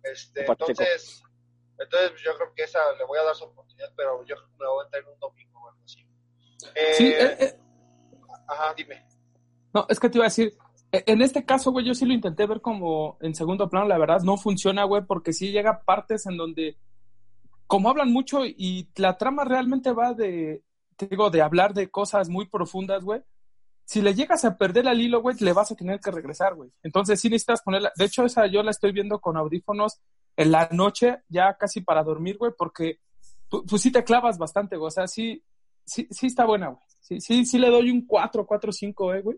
Este, 0.03 0.45
entonces, 0.75 1.23
entonces 1.79 2.21
yo 2.21 2.35
creo 2.35 2.53
que 2.53 2.63
esa 2.63 2.79
le 2.93 3.05
voy 3.05 3.17
a 3.19 3.23
dar 3.23 3.35
su 3.35 3.45
oportunidad, 3.45 3.91
pero 3.95 4.23
yo 4.25 4.35
creo 4.35 4.47
que 4.49 4.57
me 4.57 4.65
la 4.65 4.71
voy 4.71 4.81
a 4.81 4.85
entrar 4.85 5.03
en 5.03 5.09
un 5.09 5.19
domingo. 5.19 5.48
Eh, 6.75 6.93
Sí, 6.93 7.05
eh, 7.07 7.37
eh, 7.39 7.59
Ajá, 8.47 8.73
dime. 8.75 9.03
no, 9.73 9.85
es 9.89 9.99
que 9.99 10.09
te 10.09 10.17
iba 10.17 10.25
a 10.25 10.29
decir, 10.29 10.53
eh, 10.91 11.03
en 11.07 11.21
este 11.21 11.45
caso, 11.45 11.71
güey, 11.71 11.85
yo 11.85 11.93
sí 11.93 12.05
lo 12.05 12.13
intenté 12.13 12.45
ver 12.47 12.61
como 12.61 13.17
en 13.21 13.35
segundo 13.35 13.69
plano, 13.69 13.87
la 13.87 13.97
verdad 13.97 14.21
no 14.21 14.37
funciona, 14.37 14.83
güey, 14.85 15.03
porque 15.05 15.33
sí 15.33 15.51
llega 15.51 15.83
partes 15.83 16.25
en 16.25 16.35
donde, 16.37 16.77
como 17.67 17.89
hablan 17.89 18.11
mucho 18.11 18.45
y 18.45 18.89
la 18.95 19.17
trama 19.17 19.45
realmente 19.45 19.91
va 19.91 20.13
de, 20.13 20.63
te 20.95 21.07
digo, 21.07 21.29
de 21.29 21.41
hablar 21.41 21.73
de 21.73 21.89
cosas 21.89 22.27
muy 22.29 22.47
profundas, 22.47 23.03
güey. 23.03 23.21
Si 23.85 24.01
le 24.01 24.13
llegas 24.13 24.45
a 24.45 24.55
perder 24.57 24.87
al 24.87 25.01
hilo, 25.01 25.21
güey, 25.21 25.35
le 25.39 25.53
vas 25.53 25.71
a 25.71 25.75
tener 25.75 25.99
que 25.99 26.11
regresar, 26.11 26.53
güey. 26.55 26.71
Entonces 26.83 27.19
sí 27.19 27.27
necesitas 27.29 27.61
ponerla. 27.63 27.91
De 27.95 28.05
hecho, 28.05 28.23
esa 28.23 28.45
yo 28.45 28.61
la 28.61 28.69
estoy 28.71 28.91
viendo 28.91 29.19
con 29.19 29.35
audífonos 29.37 29.99
en 30.37 30.51
la 30.51 30.69
noche, 30.71 31.23
ya 31.27 31.55
casi 31.55 31.81
para 31.81 32.03
dormir, 32.03 32.37
güey, 32.37 32.51
porque 32.55 32.99
pu- 33.49 33.63
pues 33.67 33.81
sí 33.81 33.91
te 33.91 34.03
clavas 34.03 34.37
bastante, 34.37 34.77
güey. 34.77 34.87
O 34.87 34.91
sea, 34.91 35.07
sí, 35.07 35.43
sí, 35.89 36.07
sí 36.11 36.27
está 36.27 36.45
buena, 36.45 36.67
güey. 36.69 36.81
Sí, 37.01 37.19
sí, 37.21 37.45
sí 37.45 37.57
le 37.57 37.69
doy 37.69 37.89
un 37.89 38.05
4, 38.05 38.45
4, 38.45 38.71
5, 38.71 39.13
eh, 39.15 39.21
güey. 39.21 39.37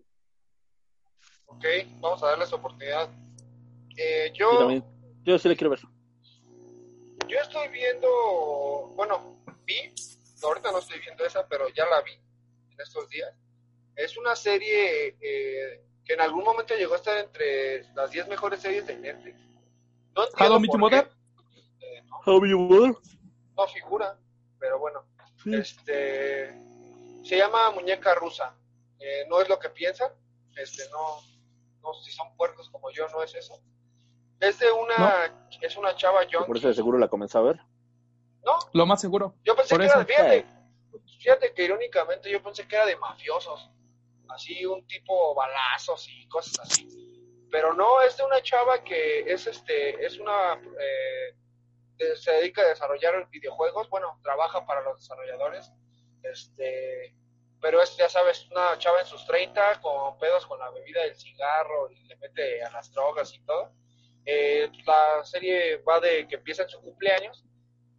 Ok, 1.45 1.65
vamos 1.99 2.21
a 2.23 2.27
darle 2.27 2.45
su 2.45 2.55
oportunidad. 2.55 3.09
Eh, 3.97 4.31
Yo 4.33 4.69
yo, 5.23 5.37
sí 5.37 5.47
le 5.49 5.55
quiero 5.55 5.69
ver. 5.71 5.79
yo 7.27 7.37
estoy 7.39 7.67
viendo, 7.69 8.07
bueno, 8.95 9.43
vi, 9.65 9.93
ahorita 10.43 10.71
no 10.71 10.79
estoy 10.79 10.99
viendo 10.99 11.23
esa, 11.25 11.47
pero 11.47 11.67
ya 11.69 11.85
la 11.85 12.01
vi 12.01 12.11
en 12.13 12.81
estos 12.81 13.07
días. 13.09 13.33
Es 13.95 14.17
una 14.17 14.35
serie 14.35 15.15
eh, 15.21 15.83
que 16.03 16.13
en 16.13 16.21
algún 16.21 16.43
momento 16.43 16.73
llegó 16.75 16.93
a 16.93 16.97
estar 16.97 17.17
entre 17.17 17.83
las 17.93 18.09
10 18.11 18.27
mejores 18.29 18.61
series 18.61 18.87
de 18.87 18.97
Netflix. 18.97 19.37
No 20.15 20.23
How 20.23 20.27
entiendo 20.27 20.59
Your 20.59 20.79
por 20.79 20.89
qué. 20.89 20.95
Mother. 20.97 21.11
Eh, 21.81 22.03
no, 22.05 22.17
How 22.25 22.45
you 22.45 22.57
were? 22.67 22.93
no 23.55 23.67
figura, 23.67 24.17
pero 24.59 24.79
bueno. 24.79 25.05
Sí. 25.43 25.55
Este 25.55 26.53
se 27.23 27.37
llama 27.37 27.71
Muñeca 27.71 28.15
Rusa. 28.15 28.55
Eh, 28.99 29.25
no 29.29 29.41
es 29.41 29.49
lo 29.49 29.57
que 29.59 29.69
piensan. 29.69 30.11
Este 30.55 30.83
no, 30.91 31.21
no 31.81 31.93
si 32.03 32.11
son 32.11 32.35
puercos 32.35 32.69
como 32.69 32.91
yo 32.91 33.07
no 33.09 33.23
es 33.23 33.33
eso. 33.35 33.59
Es 34.39 34.59
de 34.59 34.71
una 34.71 35.31
es 35.61 35.77
una 35.77 35.95
chava 35.95 36.25
Que 36.27 36.37
Por 36.39 36.57
eso 36.57 36.67
de 36.67 36.73
seguro 36.73 36.97
la 36.97 37.07
comenzó 37.07 37.39
a 37.39 37.43
ver. 37.43 37.59
No, 38.43 38.57
Lo 38.73 38.85
más 38.85 38.99
seguro. 39.01 39.35
yo 39.43 39.55
pensé 39.55 39.75
Por 39.75 39.81
que 39.81 39.85
era, 39.85 39.95
eso. 39.99 40.05
fíjate, 40.07 40.45
fíjate 41.19 41.53
que 41.53 41.63
irónicamente 41.65 42.31
yo 42.31 42.41
pensé 42.41 42.67
que 42.67 42.75
era 42.75 42.85
de 42.85 42.95
mafiosos. 42.97 43.69
Así 44.29 44.65
un 44.65 44.85
tipo 44.87 45.35
balazos 45.35 46.07
y 46.09 46.27
cosas 46.27 46.59
así. 46.61 46.87
Pero 47.51 47.73
no, 47.73 48.01
es 48.01 48.15
de 48.17 48.23
una 48.23 48.41
chava 48.41 48.83
que 48.83 49.31
es 49.31 49.45
este 49.45 50.03
es 50.05 50.17
una 50.17 50.53
eh, 50.53 51.35
se 52.15 52.31
dedica 52.31 52.61
a 52.61 52.67
desarrollar 52.69 53.29
videojuegos, 53.29 53.89
bueno, 53.89 54.19
trabaja 54.23 54.65
para 54.65 54.81
los 54.81 54.99
desarrolladores, 54.99 55.71
este, 56.23 57.15
pero 57.59 57.81
es, 57.81 57.95
ya 57.97 58.09
sabes, 58.09 58.47
una 58.51 58.77
chava 58.77 59.01
en 59.01 59.05
sus 59.05 59.25
30 59.25 59.81
con 59.81 60.17
pedos 60.19 60.45
con 60.45 60.59
la 60.59 60.69
bebida 60.71 61.01
del 61.01 61.15
cigarro 61.15 61.91
y 61.91 62.03
le 62.03 62.15
mete 62.17 62.63
a 62.63 62.71
las 62.71 62.91
drogas 62.91 63.33
y 63.33 63.39
todo. 63.45 63.71
Eh, 64.25 64.69
la 64.85 65.23
serie 65.23 65.77
va 65.77 65.99
de 65.99 66.27
que 66.27 66.35
empieza 66.35 66.63
en 66.63 66.69
su 66.69 66.81
cumpleaños 66.81 67.43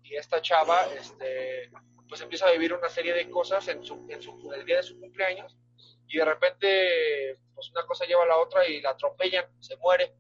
y 0.03 0.17
esta 0.17 0.41
chava, 0.41 0.87
este, 0.95 1.71
pues 2.09 2.21
empieza 2.21 2.47
a 2.47 2.53
vivir 2.53 2.73
una 2.73 2.89
serie 2.89 3.15
de 3.15 3.31
cosas 3.31 3.67
en 3.69 3.85
su, 3.85 4.07
en 4.09 4.23
su, 4.23 4.53
el 4.53 4.65
día 4.65 4.77
de 4.77 4.83
su 4.83 4.99
cumpleaños 5.01 5.57
y 6.07 6.19
de 6.19 6.25
repente, 6.25 7.39
pues 7.55 7.71
una 7.71 7.87
cosa 7.87 8.05
lleva 8.05 8.25
a 8.25 8.27
la 8.27 8.37
otra 8.37 8.67
y 8.67 8.81
la 8.81 8.91
atropellan, 8.91 9.47
se 9.61 9.77
muere 9.77 10.15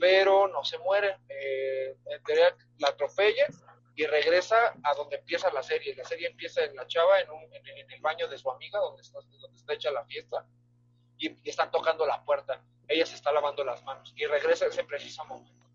pero 0.00 0.48
no 0.48 0.64
se 0.64 0.78
muere. 0.78 1.18
Eh, 1.28 1.94
en 2.38 2.54
la 2.78 2.88
atropella 2.88 3.46
y 3.94 4.06
regresa 4.06 4.74
a 4.82 4.94
donde 4.94 5.16
empieza 5.16 5.52
la 5.52 5.62
serie. 5.62 5.94
La 5.94 6.04
serie 6.04 6.28
empieza 6.28 6.64
en 6.64 6.74
la 6.74 6.86
chava, 6.86 7.20
en, 7.20 7.28
en, 7.30 7.78
en 7.78 7.90
el 7.90 8.00
baño 8.00 8.28
de 8.28 8.38
su 8.38 8.50
amiga, 8.50 8.78
donde 8.78 9.02
está, 9.02 9.74
hecha 9.74 9.90
la 9.90 10.04
fiesta, 10.04 10.46
y, 11.18 11.36
están 11.48 11.70
tocando 11.70 12.06
la 12.06 12.24
puerta. 12.24 12.64
Ella 12.88 13.06
se 13.06 13.14
está 13.14 13.32
lavando 13.32 13.64
las 13.64 13.84
manos 13.84 14.12
y 14.16 14.26
regresa 14.26 14.64
a 14.64 14.68
ese 14.68 14.84
preciso 14.84 15.24
momento. 15.24 15.66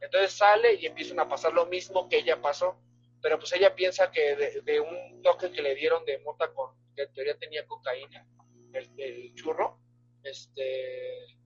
Entonces 0.00 0.32
sale 0.32 0.74
y 0.74 0.86
empiezan 0.86 1.20
a 1.20 1.28
pasar 1.28 1.52
lo 1.52 1.66
mismo 1.66 2.08
que 2.08 2.18
ella 2.18 2.40
pasó, 2.40 2.76
pero 3.20 3.38
pues 3.38 3.52
ella 3.52 3.74
piensa 3.74 4.10
que 4.10 4.36
de, 4.36 4.60
de 4.62 4.80
un 4.80 5.22
toque 5.22 5.52
que 5.52 5.62
le 5.62 5.74
dieron 5.74 6.04
de 6.04 6.18
mota 6.20 6.52
con, 6.52 6.74
que 6.94 7.02
en 7.02 7.12
teoría 7.12 7.36
tenía 7.38 7.66
cocaína, 7.66 8.26
el, 8.72 8.90
el 8.98 9.34
churro, 9.34 9.78
este, 10.22 11.38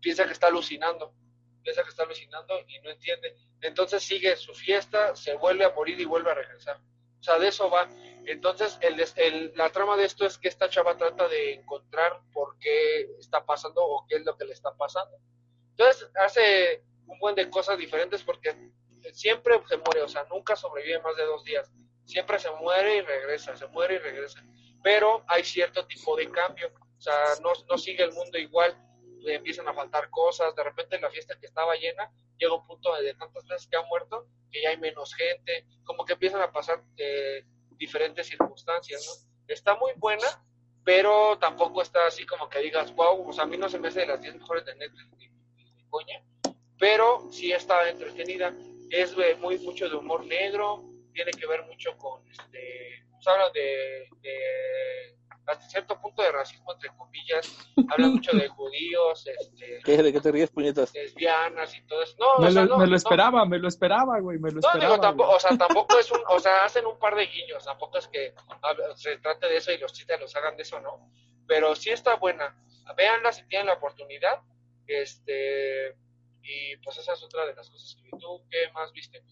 piensa 0.00 0.26
que 0.26 0.32
está 0.32 0.48
alucinando 0.48 1.14
piensa 1.64 1.82
que 1.82 1.88
está 1.88 2.04
alucinando 2.04 2.54
y 2.68 2.78
no 2.80 2.90
entiende. 2.90 3.34
Entonces 3.62 4.04
sigue 4.04 4.36
su 4.36 4.54
fiesta, 4.54 5.16
se 5.16 5.34
vuelve 5.34 5.64
a 5.64 5.70
morir 5.70 5.98
y 6.00 6.04
vuelve 6.04 6.30
a 6.30 6.34
regresar. 6.34 6.76
O 7.18 7.22
sea, 7.22 7.38
de 7.38 7.48
eso 7.48 7.70
va. 7.70 7.88
Entonces, 8.26 8.78
el, 8.82 9.02
el- 9.16 9.52
la 9.56 9.70
trama 9.70 9.96
de 9.96 10.04
esto 10.04 10.26
es 10.26 10.36
que 10.38 10.48
esta 10.48 10.68
chava 10.68 10.96
trata 10.96 11.26
de 11.26 11.54
encontrar 11.54 12.20
por 12.32 12.58
qué 12.58 13.08
está 13.18 13.44
pasando 13.44 13.82
o 13.84 14.06
qué 14.06 14.16
es 14.16 14.24
lo 14.24 14.36
que 14.36 14.44
le 14.44 14.52
está 14.52 14.76
pasando. 14.76 15.16
Entonces, 15.70 16.10
hace 16.16 16.84
un 17.06 17.18
buen 17.18 17.34
de 17.34 17.48
cosas 17.50 17.78
diferentes 17.78 18.22
porque 18.22 18.54
siempre 19.12 19.60
se 19.68 19.78
muere, 19.78 20.02
o 20.02 20.08
sea, 20.08 20.24
nunca 20.30 20.54
sobrevive 20.54 21.00
más 21.00 21.16
de 21.16 21.24
dos 21.24 21.42
días. 21.44 21.72
Siempre 22.04 22.38
se 22.38 22.50
muere 22.50 22.96
y 22.96 23.00
regresa, 23.00 23.56
se 23.56 23.66
muere 23.68 23.94
y 23.94 23.98
regresa. 23.98 24.44
Pero 24.82 25.24
hay 25.26 25.42
cierto 25.44 25.86
tipo 25.86 26.16
de 26.16 26.30
cambio. 26.30 26.70
O 26.98 27.00
sea, 27.00 27.14
no, 27.42 27.52
no 27.70 27.78
sigue 27.78 28.04
el 28.04 28.12
mundo 28.12 28.36
igual 28.38 28.76
empiezan 29.26 29.68
a 29.68 29.74
faltar 29.74 30.10
cosas, 30.10 30.54
de 30.54 30.62
repente 30.62 31.00
la 31.00 31.10
fiesta 31.10 31.38
que 31.38 31.46
estaba 31.46 31.74
llena 31.74 32.10
llega 32.38 32.54
un 32.54 32.66
punto 32.66 32.94
de 32.94 33.14
tantas 33.14 33.46
veces 33.46 33.66
que 33.68 33.76
ha 33.76 33.82
muerto 33.82 34.26
que 34.50 34.62
ya 34.62 34.70
hay 34.70 34.78
menos 34.78 35.14
gente, 35.14 35.66
como 35.84 36.04
que 36.04 36.14
empiezan 36.14 36.42
a 36.42 36.52
pasar 36.52 36.82
eh, 36.96 37.44
diferentes 37.72 38.26
circunstancias, 38.26 39.04
¿no? 39.06 39.30
Está 39.52 39.76
muy 39.76 39.92
buena, 39.96 40.26
pero 40.84 41.38
tampoco 41.38 41.82
está 41.82 42.06
así 42.06 42.24
como 42.24 42.48
que 42.48 42.60
digas, 42.60 42.94
wow, 42.94 43.28
o 43.28 43.32
sea, 43.32 43.44
a 43.44 43.46
mí 43.46 43.56
no 43.56 43.68
se 43.68 43.78
me 43.78 43.88
hace 43.88 44.00
de 44.00 44.06
las 44.06 44.20
10 44.20 44.36
mejores 44.36 44.64
de 44.64 44.74
Netflix 44.76 45.10
ni, 45.18 45.28
ni 45.74 45.84
coña, 45.88 46.22
pero 46.78 47.28
sí 47.30 47.52
está 47.52 47.88
entretenida, 47.88 48.54
es 48.90 49.14
eh, 49.18 49.36
muy 49.40 49.58
mucho 49.58 49.88
de 49.88 49.96
humor 49.96 50.24
negro, 50.24 50.84
tiene 51.12 51.32
que 51.32 51.46
ver 51.46 51.64
mucho 51.64 51.96
con, 51.98 52.26
este, 52.30 53.04
pues 53.10 53.26
habla 53.26 53.50
de 53.50 54.08
hasta 55.46 55.68
cierto 55.68 56.00
punto 56.00 56.22
de 56.22 56.32
racismo 56.32 56.72
entre 56.72 56.88
comillas, 56.96 57.56
habla 57.90 58.08
mucho 58.08 58.32
de 58.36 58.48
judíos, 58.48 59.26
este, 59.26 59.80
¿Qué, 59.84 60.02
¿De 60.02 60.12
qué 60.12 60.20
te 60.20 60.32
ríes, 60.32 60.50
puñetas? 60.50 60.92
lesbianas 60.94 61.76
y 61.76 61.86
todo 61.86 62.02
eso. 62.02 62.16
No, 62.18 62.38
Me, 62.40 62.48
o 62.48 62.50
sea, 62.50 62.62
lo, 62.62 62.68
no, 62.70 62.78
me 62.78 62.84
lo 62.86 62.90
no. 62.90 62.96
esperaba, 62.96 63.44
me 63.46 63.58
lo 63.58 63.68
esperaba, 63.68 64.20
güey, 64.20 64.38
me 64.38 64.50
lo 64.50 64.60
No, 64.60 64.68
esperaba. 64.68 64.84
digo, 64.94 65.00
tampoco, 65.00 65.30
o 65.32 65.40
sea, 65.40 65.56
tampoco 65.58 65.98
es 65.98 66.10
un, 66.10 66.20
o 66.28 66.38
sea, 66.38 66.64
hacen 66.64 66.86
un 66.86 66.98
par 66.98 67.14
de 67.14 67.26
guiños, 67.26 67.64
tampoco 67.64 67.98
es 67.98 68.08
que 68.08 68.34
se 68.96 69.18
trate 69.18 69.46
de 69.48 69.56
eso 69.58 69.72
y 69.72 69.78
los 69.78 69.92
chistes 69.92 70.18
los 70.20 70.34
hagan 70.36 70.56
de 70.56 70.62
eso, 70.62 70.80
¿no? 70.80 71.10
Pero 71.46 71.74
sí 71.76 71.90
está 71.90 72.16
buena. 72.16 72.56
Véanla 72.96 73.32
si 73.32 73.46
tienen 73.48 73.66
la 73.66 73.74
oportunidad. 73.74 74.40
Este, 74.86 75.94
y 76.42 76.76
pues 76.82 76.98
esa 76.98 77.12
es 77.14 77.22
otra 77.22 77.46
de 77.46 77.54
las 77.54 77.68
cosas 77.70 77.94
que 77.96 78.02
vi. 78.02 78.10
¿Tú 78.18 78.42
qué 78.50 78.70
más 78.72 78.92
viste? 78.92 79.22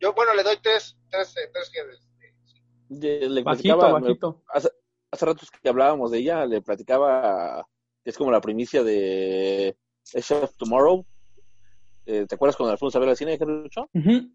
Yo, 0.00 0.12
bueno, 0.14 0.34
le 0.34 0.42
doy 0.42 0.56
tres, 0.62 0.96
tres, 1.10 1.36
eh, 1.36 1.50
tres 1.52 1.70
que 1.70 1.82
De- 2.88 3.28
le 3.28 3.42
Bajito, 3.42 3.76
bajito. 3.78 4.42
hace, 4.48 4.70
hace 5.12 5.26
ratos 5.26 5.50
que 5.50 5.68
hablábamos 5.68 6.10
de 6.10 6.18
ella, 6.18 6.46
le 6.46 6.62
platicaba 6.62 7.66
que 8.02 8.10
es 8.10 8.16
como 8.16 8.32
la 8.32 8.40
primicia 8.40 8.82
de 8.82 9.76
Edge 10.12 10.32
of 10.32 10.56
Tomorrow. 10.56 11.04
Eh, 12.06 12.26
¿Te 12.26 12.34
acuerdas 12.34 12.56
cuando 12.56 12.76
fuimos 12.76 12.96
a 12.96 12.98
ver 12.98 13.10
al 13.10 13.16
cine, 13.16 13.38
Gerrucho? 13.38 13.88
Ujú. 13.94 14.32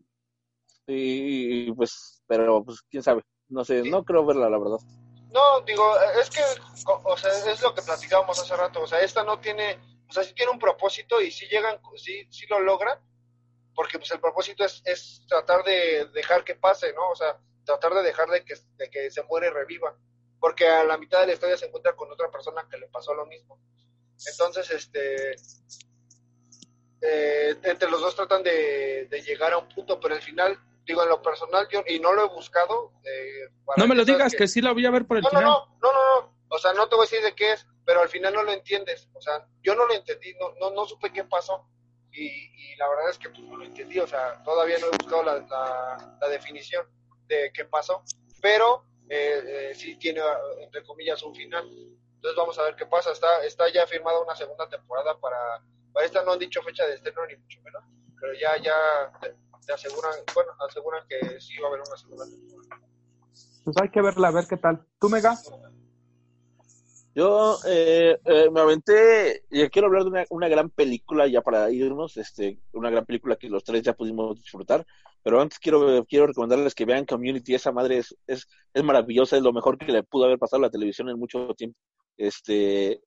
Y, 0.85 1.67
y, 1.67 1.73
pues, 1.73 2.23
pero 2.27 2.63
pues 2.63 2.81
quién 2.89 3.03
sabe, 3.03 3.23
no 3.49 3.65
sé, 3.65 3.83
no 3.83 4.05
creo 4.05 4.25
verla, 4.25 4.49
la 4.49 4.57
verdad. 4.57 4.77
No, 5.33 5.61
digo, 5.65 5.83
es 6.21 6.29
que, 6.29 6.41
o 6.85 7.01
o 7.03 7.17
sea, 7.17 7.31
es 7.51 7.61
lo 7.61 7.73
que 7.73 7.81
platicábamos 7.81 8.39
hace 8.39 8.55
rato, 8.55 8.81
o 8.81 8.87
sea, 8.87 9.01
esta 9.01 9.23
no 9.23 9.39
tiene, 9.39 9.77
o 10.09 10.13
sea, 10.13 10.23
sí 10.23 10.33
tiene 10.33 10.51
un 10.51 10.59
propósito 10.59 11.19
y 11.21 11.29
sí 11.31 11.45
llegan, 11.47 11.77
sí, 11.97 12.25
sí 12.31 12.45
lo 12.49 12.61
logran, 12.61 12.97
porque 13.75 13.97
pues 13.97 14.09
el 14.11 14.21
propósito 14.21 14.63
es, 14.63 14.81
es 14.85 15.25
tratar 15.27 15.65
de 15.65 16.05
dejar 16.13 16.45
que 16.45 16.55
pase, 16.55 16.93
¿no? 16.93 17.09
O 17.09 17.15
sea, 17.15 17.37
tratar 17.65 17.93
de 17.95 18.03
dejar 18.03 18.29
de 18.29 18.45
que, 18.45 18.53
de 18.77 18.89
que 18.89 19.11
se 19.11 19.23
muere 19.23 19.47
y 19.47 19.51
reviva, 19.51 19.93
porque 20.39 20.67
a 20.67 20.83
la 20.83 20.97
mitad 20.97 21.21
de 21.21 21.27
la 21.27 21.33
historia 21.33 21.57
se 21.57 21.65
encuentra 21.65 21.95
con 21.95 22.11
otra 22.11 22.29
persona 22.29 22.67
que 22.69 22.77
le 22.77 22.87
pasó 22.87 23.13
lo 23.13 23.25
mismo. 23.25 23.59
Entonces, 24.25 24.69
este, 24.71 25.35
eh, 27.01 27.55
entre 27.63 27.89
los 27.89 28.01
dos 28.01 28.15
tratan 28.15 28.43
de, 28.43 29.07
llegar 29.25 29.53
a 29.53 29.57
un 29.59 29.69
punto, 29.69 29.99
pero 29.99 30.15
al 30.15 30.21
final, 30.21 30.59
digo, 30.85 31.03
en 31.03 31.09
lo 31.09 31.21
personal, 31.21 31.67
yo, 31.71 31.83
y 31.87 31.99
no 31.99 32.13
lo 32.13 32.25
he 32.25 32.29
buscado. 32.29 32.93
Eh, 33.03 33.49
no 33.77 33.87
me 33.87 33.95
lo 33.95 34.05
digas, 34.05 34.33
que, 34.33 34.47
sí 34.47 34.61
la 34.61 34.73
voy 34.73 34.85
a 34.85 34.91
ver 34.91 35.05
por 35.05 35.17
el 35.17 35.23
no, 35.23 35.29
final. 35.29 35.43
No, 35.43 35.77
no, 35.81 35.91
no, 35.91 36.21
no, 36.21 36.37
o 36.49 36.57
sea, 36.57 36.73
no 36.73 36.87
te 36.87 36.95
voy 36.95 37.03
a 37.03 37.09
decir 37.09 37.23
de 37.23 37.35
qué 37.35 37.53
es, 37.53 37.67
pero 37.85 38.01
al 38.01 38.09
final 38.09 38.33
no 38.33 38.43
lo 38.43 38.51
entiendes. 38.51 39.09
O 39.13 39.21
sea, 39.21 39.45
yo 39.61 39.75
no 39.75 39.85
lo 39.85 39.93
entendí, 39.93 40.33
no, 40.35 40.53
no, 40.59 40.71
no 40.71 40.85
supe 40.85 41.11
qué 41.11 41.23
pasó. 41.23 41.67
Y, 42.11 42.75
la 42.77 42.89
verdad 42.89 43.09
es 43.09 43.17
que 43.17 43.29
pues, 43.29 43.41
no 43.41 43.57
lo 43.57 43.65
entendí, 43.65 43.99
o 43.99 44.07
sea, 44.07 44.41
todavía 44.43 44.77
no 44.79 44.87
he 44.87 44.97
buscado 44.97 45.23
la, 45.23 46.17
la, 46.19 46.27
definición 46.29 46.85
de 47.25 47.51
qué 47.51 47.65
pasó, 47.65 48.03
pero 48.41 48.83
eh, 49.09 49.71
eh, 49.71 49.97
tiene, 49.99 50.21
entre 50.59 50.83
comillas, 50.83 51.21
un 51.23 51.33
final. 51.33 51.65
Entonces 52.15 52.35
vamos 52.35 52.57
a 52.59 52.63
ver 52.63 52.75
qué 52.75 52.85
pasa. 52.85 53.11
Está, 53.11 53.43
está 53.45 53.71
ya 53.71 53.85
firmada 53.87 54.19
una 54.21 54.35
segunda 54.35 54.67
temporada 54.67 55.17
para, 55.19 55.37
para 55.93 56.05
esta, 56.05 56.23
no 56.23 56.33
han 56.33 56.39
dicho 56.39 56.61
fecha 56.61 56.85
de 56.85 56.95
estreno 56.95 57.25
ni 57.25 57.35
mucho 57.37 57.61
menos, 57.61 57.83
pero 58.19 58.33
ya, 58.33 58.57
ya 58.61 59.11
te, 59.21 59.73
aseguran, 59.73 60.13
bueno, 60.33 60.51
aseguran 60.67 61.05
que 61.07 61.39
sí 61.39 61.57
va 61.59 61.67
a 61.67 61.69
haber 61.69 61.81
una 61.81 61.97
segunda 61.97 62.25
temporada. 62.25 62.81
Pues 63.63 63.75
hay 63.81 63.89
que 63.89 64.01
verla, 64.01 64.29
a 64.29 64.31
ver 64.31 64.47
qué 64.47 64.57
tal. 64.57 64.85
¿Tú, 64.99 65.09
Mega? 65.09 65.35
Yo 67.17 67.57
eh, 67.65 68.15
eh, 68.25 68.49
me 68.51 68.59
aventé, 68.59 69.41
y 69.49 69.67
quiero 69.69 69.87
hablar 69.87 70.03
de 70.03 70.09
una, 70.11 70.25
una, 70.29 70.47
gran 70.47 70.69
película 70.69 71.25
ya 71.25 71.41
para 71.41 71.71
irnos, 71.71 72.15
este, 72.15 72.59
una 72.73 72.91
gran 72.91 73.07
película 73.07 73.35
que 73.35 73.49
los 73.49 73.63
tres 73.63 73.81
ya 73.81 73.93
pudimos 73.93 74.39
disfrutar, 74.39 74.85
pero 75.23 75.41
antes 75.41 75.57
quiero, 75.57 76.05
quiero 76.05 76.27
recomendarles 76.27 76.75
que 76.75 76.85
vean 76.85 77.07
Community, 77.07 77.55
esa 77.55 77.71
madre 77.71 77.97
es, 77.97 78.15
es, 78.27 78.47
es 78.71 78.83
maravillosa, 78.83 79.35
es 79.35 79.41
lo 79.41 79.51
mejor 79.51 79.79
que 79.79 79.91
le 79.91 80.03
pudo 80.03 80.25
haber 80.25 80.37
pasado 80.37 80.59
a 80.59 80.67
la 80.67 80.69
televisión 80.69 81.09
en 81.09 81.17
mucho 81.17 81.55
tiempo. 81.55 81.75
Este, 82.17 83.01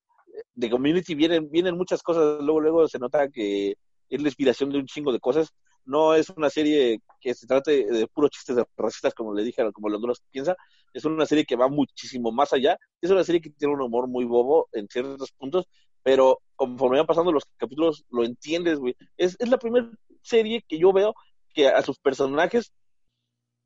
de 0.55 0.71
Community 0.71 1.15
vienen, 1.15 1.49
vienen 1.49 1.77
muchas 1.77 2.03
cosas, 2.03 2.43
luego, 2.43 2.61
luego 2.61 2.89
se 2.89 2.99
nota 2.99 3.29
que 3.29 3.77
es 4.09 4.21
la 4.21 4.27
inspiración 4.27 4.71
de 4.71 4.79
un 4.79 4.87
chingo 4.87 5.13
de 5.13 5.21
cosas, 5.21 5.55
no 5.85 6.15
es 6.15 6.31
una 6.31 6.51
serie 6.51 7.01
que 7.21 7.35
se 7.35 7.47
trate 7.47 7.85
de 7.85 8.07
puros 8.07 8.31
chistes 8.31 8.57
de 8.57 8.65
racistas, 8.77 9.15
como 9.15 9.35
le 9.35 9.45
dije, 9.45 9.63
como 9.73 9.89
los 9.89 10.01
duros 10.01 10.23
piensa, 10.31 10.57
es 10.93 11.05
una 11.05 11.27
serie 11.27 11.45
que 11.45 11.57
va 11.57 11.69
muchísimo 11.69 12.33
más 12.33 12.53
allá, 12.53 12.77
es 13.01 13.11
una 13.11 13.25
serie 13.25 13.41
que 13.41 13.51
tiene 13.51 13.75
un 13.75 13.83
humor 13.83 14.09
muy 14.09 14.25
bobo 14.25 14.69
en 14.73 14.89
ciertos 14.89 15.33
puntos, 15.33 15.67
pero 16.03 16.41
conforme 16.57 16.99
van 16.99 17.07
pasando 17.07 17.33
los 17.33 17.45
capítulos 17.57 18.05
lo 18.11 18.25
entiendes, 18.25 18.79
güey. 18.79 18.97
Es, 19.17 19.37
es 19.39 19.49
la 19.49 19.59
primera 19.59 19.91
serie 20.23 20.65
que 20.67 20.79
yo 20.79 20.93
veo 20.93 21.15
que 21.53 21.69
a 21.69 21.83
sus 21.83 21.99
personajes 21.99 22.73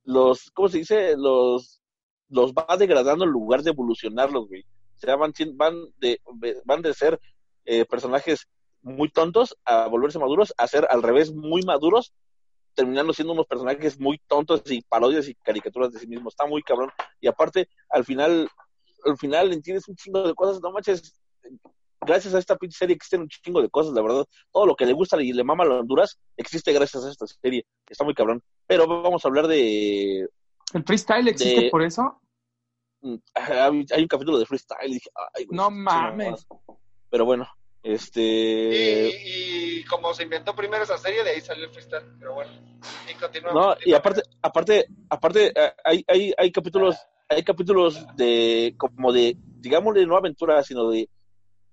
los, 0.05 0.51
¿cómo 0.53 0.69
se 0.69 0.79
dice? 0.79 1.17
Los, 1.17 1.81
los 2.29 2.53
va 2.53 2.77
degradando 2.77 3.25
en 3.25 3.31
lugar 3.31 3.63
de 3.63 3.71
evolucionarlos, 3.71 4.49
güey. 4.49 4.63
O 4.63 4.99
sea, 4.99 5.17
van, 5.17 5.33
van, 5.55 5.75
de, 5.99 6.21
van 6.65 6.83
de 6.83 6.95
ser 6.95 7.19
eh, 7.65 7.85
personajes 7.85 8.47
muy 8.85 9.09
tontos 9.09 9.57
a 9.65 9.87
volverse 9.87 10.19
maduros, 10.19 10.55
a 10.59 10.67
ser 10.69 10.87
al 10.91 11.03
revés 11.03 11.33
muy 11.35 11.63
maduros, 11.63 12.13
terminando 12.75 13.13
siendo 13.13 13.33
unos 13.33 13.47
personajes 13.47 13.99
muy 13.99 14.19
tontos 14.27 14.63
y 14.71 14.83
parodias 14.83 15.27
y 15.29 15.35
caricaturas 15.35 15.91
de 15.91 15.99
sí 15.99 16.07
mismos. 16.07 16.35
Está 16.35 16.47
muy 16.47 16.63
cabrón. 16.63 16.91
Y 17.21 17.27
aparte, 17.27 17.69
al 17.89 18.05
final, 18.05 18.49
al 19.05 19.17
final 19.17 19.53
entiendes 19.53 19.89
un 19.89 19.97
chingo 19.97 20.27
de 20.27 20.35
cosas, 20.35 20.61
no 20.61 20.71
manches. 20.71 21.19
Gracias 22.01 22.35
a 22.35 22.39
esta 22.39 22.57
pinche 22.57 22.77
serie 22.77 22.95
existen 22.95 23.23
un 23.23 23.29
chingo 23.29 23.63
de 23.63 23.71
cosas, 23.71 23.95
la 23.95 24.03
verdad. 24.03 24.27
Todo 24.53 24.67
lo 24.67 24.77
que 24.77 24.85
le 24.85 24.93
gusta 24.93 25.21
y 25.23 25.33
le 25.33 25.45
mama 25.45 25.65
a 25.65 25.69
Honduras 25.69 26.19
existe 26.37 26.73
gracias 26.73 27.05
a 27.05 27.11
esta 27.11 27.27
serie. 27.27 27.65
Está 27.89 28.05
muy 28.05 28.13
cabrón. 28.13 28.43
Pero 28.67 28.87
vamos 28.87 29.25
a 29.25 29.29
hablar 29.29 29.47
de. 29.47 30.29
¿El 30.75 30.85
freestyle 30.85 31.29
existe 31.29 31.71
por 31.71 31.83
eso? 31.83 32.21
Mm, 33.01 33.17
hay 33.35 34.03
un 34.03 34.09
capítulo 34.09 34.39
de 34.39 34.45
freestyle 34.45 34.91
y 34.91 34.95
dije, 34.95 35.11
ay, 35.35 35.47
no 35.51 35.71
mames. 35.71 36.47
Pero 37.09 37.25
bueno, 37.25 37.49
este. 37.85 39.11
Y, 39.25 39.85
como 39.85 40.15
se 40.15 40.23
inventó 40.23 40.57
primero 40.57 40.83
esa 40.83 40.97
serie, 40.97 41.23
de 41.23 41.31
ahí 41.31 41.41
salió 41.43 41.67
el 41.67 41.71
freestyle. 41.71 42.07
Pero 42.19 42.35
bueno, 42.35 42.51
y 43.09 43.15
continuamos. 43.15 43.63
No, 43.63 43.77
y 43.85 43.93
aparte, 43.93 44.23
aparte, 44.41 44.87
aparte, 45.11 45.53
eh, 45.55 45.73
hay, 45.85 46.05
hay, 46.09 46.35
hay 46.37 46.51
capítulos, 46.51 46.97
hay 47.29 47.45
capítulos 47.45 48.05
de, 48.17 48.75
como 48.79 49.13
de, 49.13 49.37
digámosle, 49.59 50.07
no 50.07 50.17
aventura, 50.17 50.63
sino 50.63 50.89
de, 50.89 51.11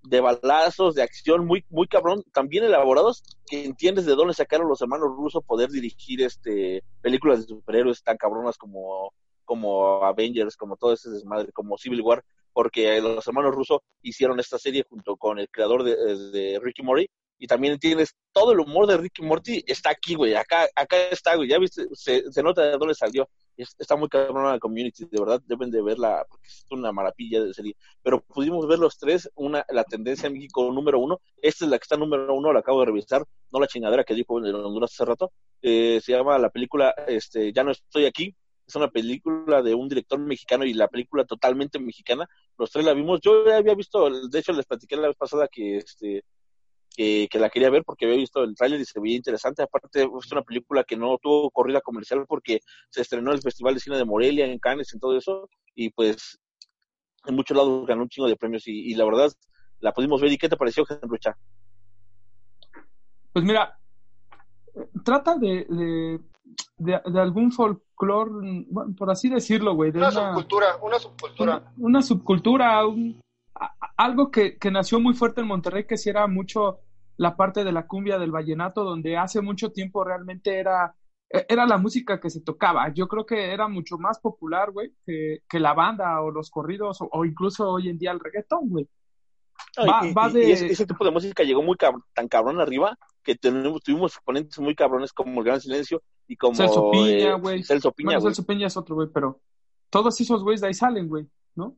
de 0.04 0.20
balazos, 0.20 0.96
de 0.96 1.04
acción 1.04 1.46
muy, 1.46 1.64
muy 1.70 1.88
cabrón, 1.88 2.24
también 2.34 2.66
elaborados, 2.66 3.24
que 3.48 3.64
entiendes 3.64 4.06
de 4.06 4.16
dónde 4.16 4.34
sacaron 4.34 4.68
los 4.68 4.82
hermanos 4.82 5.16
rusos 5.16 5.46
poder 5.46 5.70
dirigir 5.70 6.22
este 6.22 6.84
películas 7.02 7.40
de 7.40 7.48
superhéroes 7.48 8.04
tan 8.04 8.18
cabronas 8.18 8.58
como 8.58 9.14
como 9.46 10.04
Avengers, 10.04 10.56
como 10.56 10.78
todo 10.78 10.94
ese 10.94 11.10
desmadre, 11.10 11.52
como 11.52 11.78
Civil 11.78 12.02
War, 12.02 12.24
porque 12.54 13.00
los 13.02 13.26
hermanos 13.28 13.56
rusos 13.56 13.80
hicieron 14.02 14.40
esta 14.40 14.58
serie 14.58 14.86
junto 14.88 15.16
con 15.18 15.40
el 15.40 15.50
creador 15.50 15.84
de, 15.84 16.60
Ricky 16.62 16.84
Morty, 16.84 17.08
y 17.38 17.48
también 17.48 17.80
tienes 17.80 18.16
todo 18.32 18.52
el 18.52 18.60
humor 18.60 18.86
de 18.86 18.98
Ricky 18.98 19.24
Morty 19.24 19.64
está 19.66 19.90
aquí, 19.90 20.14
güey, 20.14 20.36
acá, 20.36 20.68
acá 20.76 20.96
está, 21.10 21.36
güey, 21.36 21.50
ya 21.50 21.58
viste, 21.58 21.88
se, 21.94 22.24
nota 22.44 22.62
de 22.62 22.78
dónde 22.78 22.94
salió, 22.94 23.28
está 23.58 23.96
muy 23.96 24.10
cabrón 24.10 24.46
la 24.46 24.60
community, 24.60 25.06
de 25.06 25.20
verdad, 25.20 25.42
deben 25.48 25.72
de 25.72 25.82
verla, 25.82 26.24
porque 26.30 26.48
es 26.48 26.66
una 26.70 26.92
maravilla 26.92 27.42
de 27.42 27.54
serie, 27.54 27.76
pero 28.04 28.22
pudimos 28.22 28.68
ver 28.68 28.78
los 28.78 28.98
tres, 28.98 29.30
una, 29.36 29.66
la 29.70 29.84
tendencia 29.84 30.28
en 30.28 30.34
México 30.34 30.72
número 30.72 31.00
uno, 31.00 31.20
esta 31.42 31.66
es 31.66 31.72
la 31.72 31.80
que 31.80 31.84
está 31.84 31.98
número 31.98 32.34
uno, 32.34 32.54
la 32.54 32.60
acabo 32.60 32.82
de 32.82 32.86
revisar, 32.88 33.26
no 33.52 33.60
la 33.60 33.68
chingadera 33.68 34.04
que 34.04 34.14
dijo 34.14 34.38
en 34.38 34.54
Honduras 34.54 34.92
hace 34.94 35.06
rato, 35.06 35.32
eh, 35.64 36.00
se 36.04 36.12
llama 36.12 36.38
la 36.38 36.50
película, 36.50 36.94
este, 37.08 37.54
Ya 37.54 37.64
no 37.64 37.72
estoy 37.72 38.06
aquí, 38.06 38.36
es 38.72 38.76
una 38.76 38.90
película 38.90 39.62
de 39.62 39.76
un 39.76 39.90
director 39.90 40.20
mexicano 40.20 40.66
y 40.66 40.74
la 40.74 40.88
película 40.88 41.26
totalmente 41.26 41.80
mexicana. 41.80 42.28
Los 42.58 42.72
tres 42.72 42.86
la 42.86 42.94
vimos. 42.94 43.20
Yo 43.22 43.46
ya 43.46 43.58
había 43.58 43.76
visto, 43.76 44.10
de 44.30 44.40
hecho 44.40 44.54
les 44.54 44.66
platiqué 44.66 44.96
la 44.96 45.08
vez 45.08 45.18
pasada 45.18 45.48
que 45.48 45.78
este 45.78 46.24
que, 46.96 47.30
la 47.34 47.50
quería 47.50 47.70
ver 47.70 47.84
porque 47.86 48.06
había 48.06 48.18
visto 48.18 48.44
el 48.44 48.56
tráiler 48.56 48.80
y 48.80 48.86
se 48.86 49.00
veía 49.00 49.16
interesante. 49.16 49.64
Aparte, 49.64 50.04
es 50.04 50.32
una 50.32 50.42
película 50.42 50.84
que 50.84 50.98
no 50.98 51.18
tuvo 51.22 51.50
corrida 51.52 51.82
comercial 51.82 52.26
porque 52.28 52.60
se 52.90 53.02
estrenó 53.02 53.32
en 53.32 53.38
el 53.38 53.42
Festival 53.42 53.74
de 53.74 53.80
Cine 53.80 53.98
de 53.98 54.06
Morelia, 54.06 54.46
en 54.46 54.60
Cannes, 54.60 54.94
en 54.94 55.00
todo 55.00 55.18
eso, 55.18 55.50
y 55.74 55.90
pues 55.90 56.38
en 57.26 57.36
muchos 57.36 57.56
lados 57.56 57.86
ganó 57.86 58.04
un 58.04 58.10
chingo 58.10 58.28
de 58.28 58.36
premios 58.36 58.68
y, 58.68 58.94
la 58.96 59.06
verdad 59.06 59.32
la 59.80 59.94
pudimos 59.94 60.22
ver. 60.22 60.32
¿Y 60.32 60.38
qué 60.38 60.50
te 60.50 60.58
pareció, 60.58 60.86
Lucha? 61.10 61.38
Pues 63.34 63.46
mira, 63.46 63.80
trata 65.04 65.38
de, 65.38 66.20
algún 67.16 67.52
folclore, 67.52 68.66
por 68.98 69.10
así 69.10 69.30
decirlo, 69.30 69.76
güey. 69.76 69.92
una, 69.92 70.12
subcultura, 70.12 70.78
una 70.82 71.00
subcultura. 71.00 71.74
Una, 71.78 72.02
subcultura, 72.02 72.82
algo 73.98 74.32
que, 74.32 74.58
que, 74.58 74.72
nació 74.72 75.00
muy 75.00 75.14
fuerte 75.14 75.42
en 75.42 75.48
Monterrey, 75.48 75.86
que 75.86 75.98
si 75.98 76.10
era 76.10 76.28
mucho 76.28 76.80
la 77.18 77.36
parte 77.36 77.64
de 77.64 77.72
la 77.72 77.86
cumbia 77.86 78.18
del 78.18 78.32
vallenato, 78.32 78.84
donde 78.84 79.18
hace 79.18 79.42
mucho 79.42 79.72
tiempo 79.72 80.04
realmente 80.04 80.58
era, 80.58 80.96
e, 81.30 81.46
era 81.48 81.66
la 81.66 81.78
música 81.78 82.20
que 82.20 82.30
se 82.30 82.42
tocaba. 82.42 82.92
Yo 82.94 83.08
creo 83.08 83.26
que 83.26 83.54
era 83.54 83.68
mucho 83.68 83.98
más 83.98 84.20
popular, 84.20 84.72
güey, 84.72 84.94
que, 85.06 85.44
que 85.48 85.60
la 85.60 85.74
banda 85.74 86.20
o 86.22 86.32
los 86.32 86.50
corridos 86.50 86.98
o, 87.00 87.26
incluso 87.26 87.70
hoy 87.70 87.90
en 87.90 87.98
día 87.98 88.12
el 88.12 88.20
reggaetón, 88.20 88.70
güey. 88.70 88.90
ese, 90.36 90.86
tipo 90.88 91.06
de 91.06 91.12
música 91.12 91.44
llegó 91.44 91.62
muy 91.62 91.78
tan 91.78 92.28
cabrón 92.28 92.60
arriba 92.60 92.98
que 93.24 93.36
tenemos, 93.36 93.84
tuvimos 93.84 94.16
exponentes 94.16 94.58
muy 94.60 94.76
cabrones 94.76 95.14
como 95.14 95.40
el 95.40 95.46
Gran 95.46 95.62
Silencio 95.62 96.02
y 96.32 96.38
como 96.38 96.56
Celso 96.56 96.90
Piña, 96.92 97.32
eh, 97.32 97.34
güey. 97.34 97.62
Celso 97.62 97.92
Piña, 97.92 98.12
bueno, 98.12 98.22
Celso 98.22 98.46
Piña 98.46 98.68
es 98.68 98.78
otro, 98.78 98.96
güey, 98.96 99.10
pero 99.14 99.42
todos 99.90 100.20
esos 100.22 100.42
güeyes 100.44 100.62
de 100.62 100.68
ahí 100.68 100.74
salen, 100.74 101.10
güey, 101.10 101.28
¿no? 101.56 101.76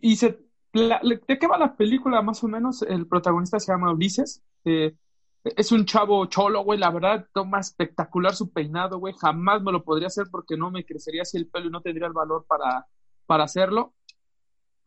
y 0.00 0.16
se, 0.16 0.40
¿de 0.72 1.38
qué 1.38 1.46
va 1.46 1.58
la 1.58 1.76
película 1.76 2.22
más 2.22 2.42
o 2.42 2.48
menos? 2.48 2.80
El 2.80 3.06
protagonista 3.06 3.60
se 3.60 3.72
llama 3.72 3.92
Ulises, 3.92 4.42
eh, 4.64 4.96
es 5.44 5.70
un 5.70 5.84
chavo 5.84 6.24
cholo, 6.26 6.64
güey, 6.64 6.78
la 6.78 6.90
verdad, 6.90 7.26
toma 7.34 7.60
espectacular 7.60 8.34
su 8.34 8.50
peinado, 8.50 8.98
güey, 8.98 9.12
jamás 9.12 9.62
me 9.62 9.70
lo 9.70 9.84
podría 9.84 10.06
hacer 10.06 10.28
porque 10.30 10.56
no 10.56 10.70
me 10.70 10.86
crecería 10.86 11.20
así 11.20 11.36
el 11.36 11.46
pelo 11.46 11.66
y 11.66 11.70
no 11.70 11.82
tendría 11.82 12.06
el 12.06 12.14
valor 12.14 12.46
para, 12.48 12.86
para 13.26 13.44
hacerlo. 13.44 13.92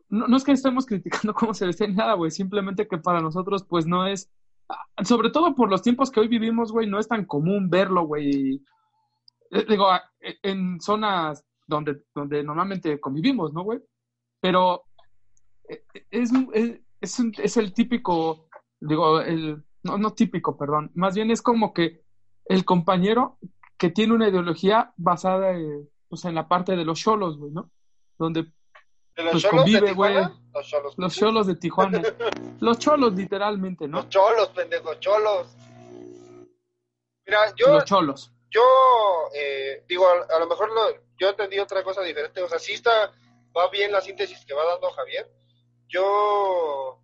No, 0.08 0.26
no 0.26 0.36
es 0.36 0.42
que 0.42 0.50
estemos 0.50 0.86
criticando 0.86 1.34
cómo 1.34 1.54
se 1.54 1.66
veste 1.66 1.86
ni 1.86 1.94
nada, 1.94 2.14
güey, 2.14 2.32
simplemente 2.32 2.88
que 2.88 2.98
para 2.98 3.20
nosotros, 3.20 3.62
pues 3.62 3.86
no 3.86 4.08
es 4.08 4.28
sobre 5.04 5.30
todo 5.30 5.54
por 5.54 5.70
los 5.70 5.82
tiempos 5.82 6.10
que 6.10 6.20
hoy 6.20 6.28
vivimos, 6.28 6.72
güey, 6.72 6.88
no 6.88 6.98
es 6.98 7.08
tan 7.08 7.24
común 7.24 7.68
verlo, 7.68 8.06
güey. 8.06 8.62
Eh, 9.50 9.66
digo, 9.68 9.86
e, 10.20 10.38
en 10.42 10.80
zonas 10.80 11.44
donde, 11.66 12.04
donde 12.14 12.42
normalmente 12.42 13.00
convivimos, 13.00 13.52
¿no, 13.52 13.62
güey? 13.62 13.80
Pero 14.40 14.84
eh, 15.68 15.84
es, 16.10 16.30
es, 17.00 17.20
es, 17.38 17.56
el 17.56 17.72
típico, 17.72 18.48
digo, 18.80 19.20
el, 19.20 19.62
no, 19.82 19.98
no 19.98 20.12
típico, 20.12 20.56
perdón, 20.56 20.90
más 20.94 21.14
bien 21.14 21.30
es 21.30 21.42
como 21.42 21.72
que 21.72 22.02
el 22.46 22.64
compañero 22.64 23.38
que 23.78 23.90
tiene 23.90 24.14
una 24.14 24.28
ideología 24.28 24.92
basada 24.96 25.52
en, 25.52 25.88
pues, 26.08 26.24
en 26.24 26.34
la 26.34 26.48
parte 26.48 26.76
de 26.76 26.84
los 26.84 27.00
cholos, 27.00 27.38
güey, 27.38 27.52
¿no? 27.52 27.70
Donde 28.18 28.52
los 29.22 29.32
pues 29.32 29.46
convive, 29.46 29.92
güey. 29.92 30.16
Los 30.96 31.16
cholos. 31.16 31.46
de 31.46 31.54
Tijuana. 31.56 32.02
los 32.60 32.78
cholos, 32.78 33.12
literalmente, 33.14 33.86
¿no? 33.86 33.98
Los 33.98 34.08
cholos, 34.08 34.48
pendejos, 34.48 34.98
cholos. 35.00 35.48
Mira, 37.26 37.54
yo. 37.56 37.68
Los 37.74 37.84
cholos. 37.84 38.30
Yo, 38.50 38.62
eh, 39.34 39.84
digo, 39.88 40.06
a, 40.08 40.38
lo 40.38 40.46
mejor 40.46 40.70
yo 41.18 41.28
entendí 41.30 41.58
otra 41.58 41.82
cosa 41.82 42.02
diferente. 42.02 42.42
O 42.42 42.48
sea, 42.48 42.58
sí 42.58 42.72
está, 42.74 43.12
va 43.56 43.68
bien 43.68 43.90
la 43.90 44.00
síntesis 44.00 44.44
que 44.46 44.54
va 44.54 44.64
dando 44.64 44.90
Javier. 44.90 45.28
Yo 45.88 47.00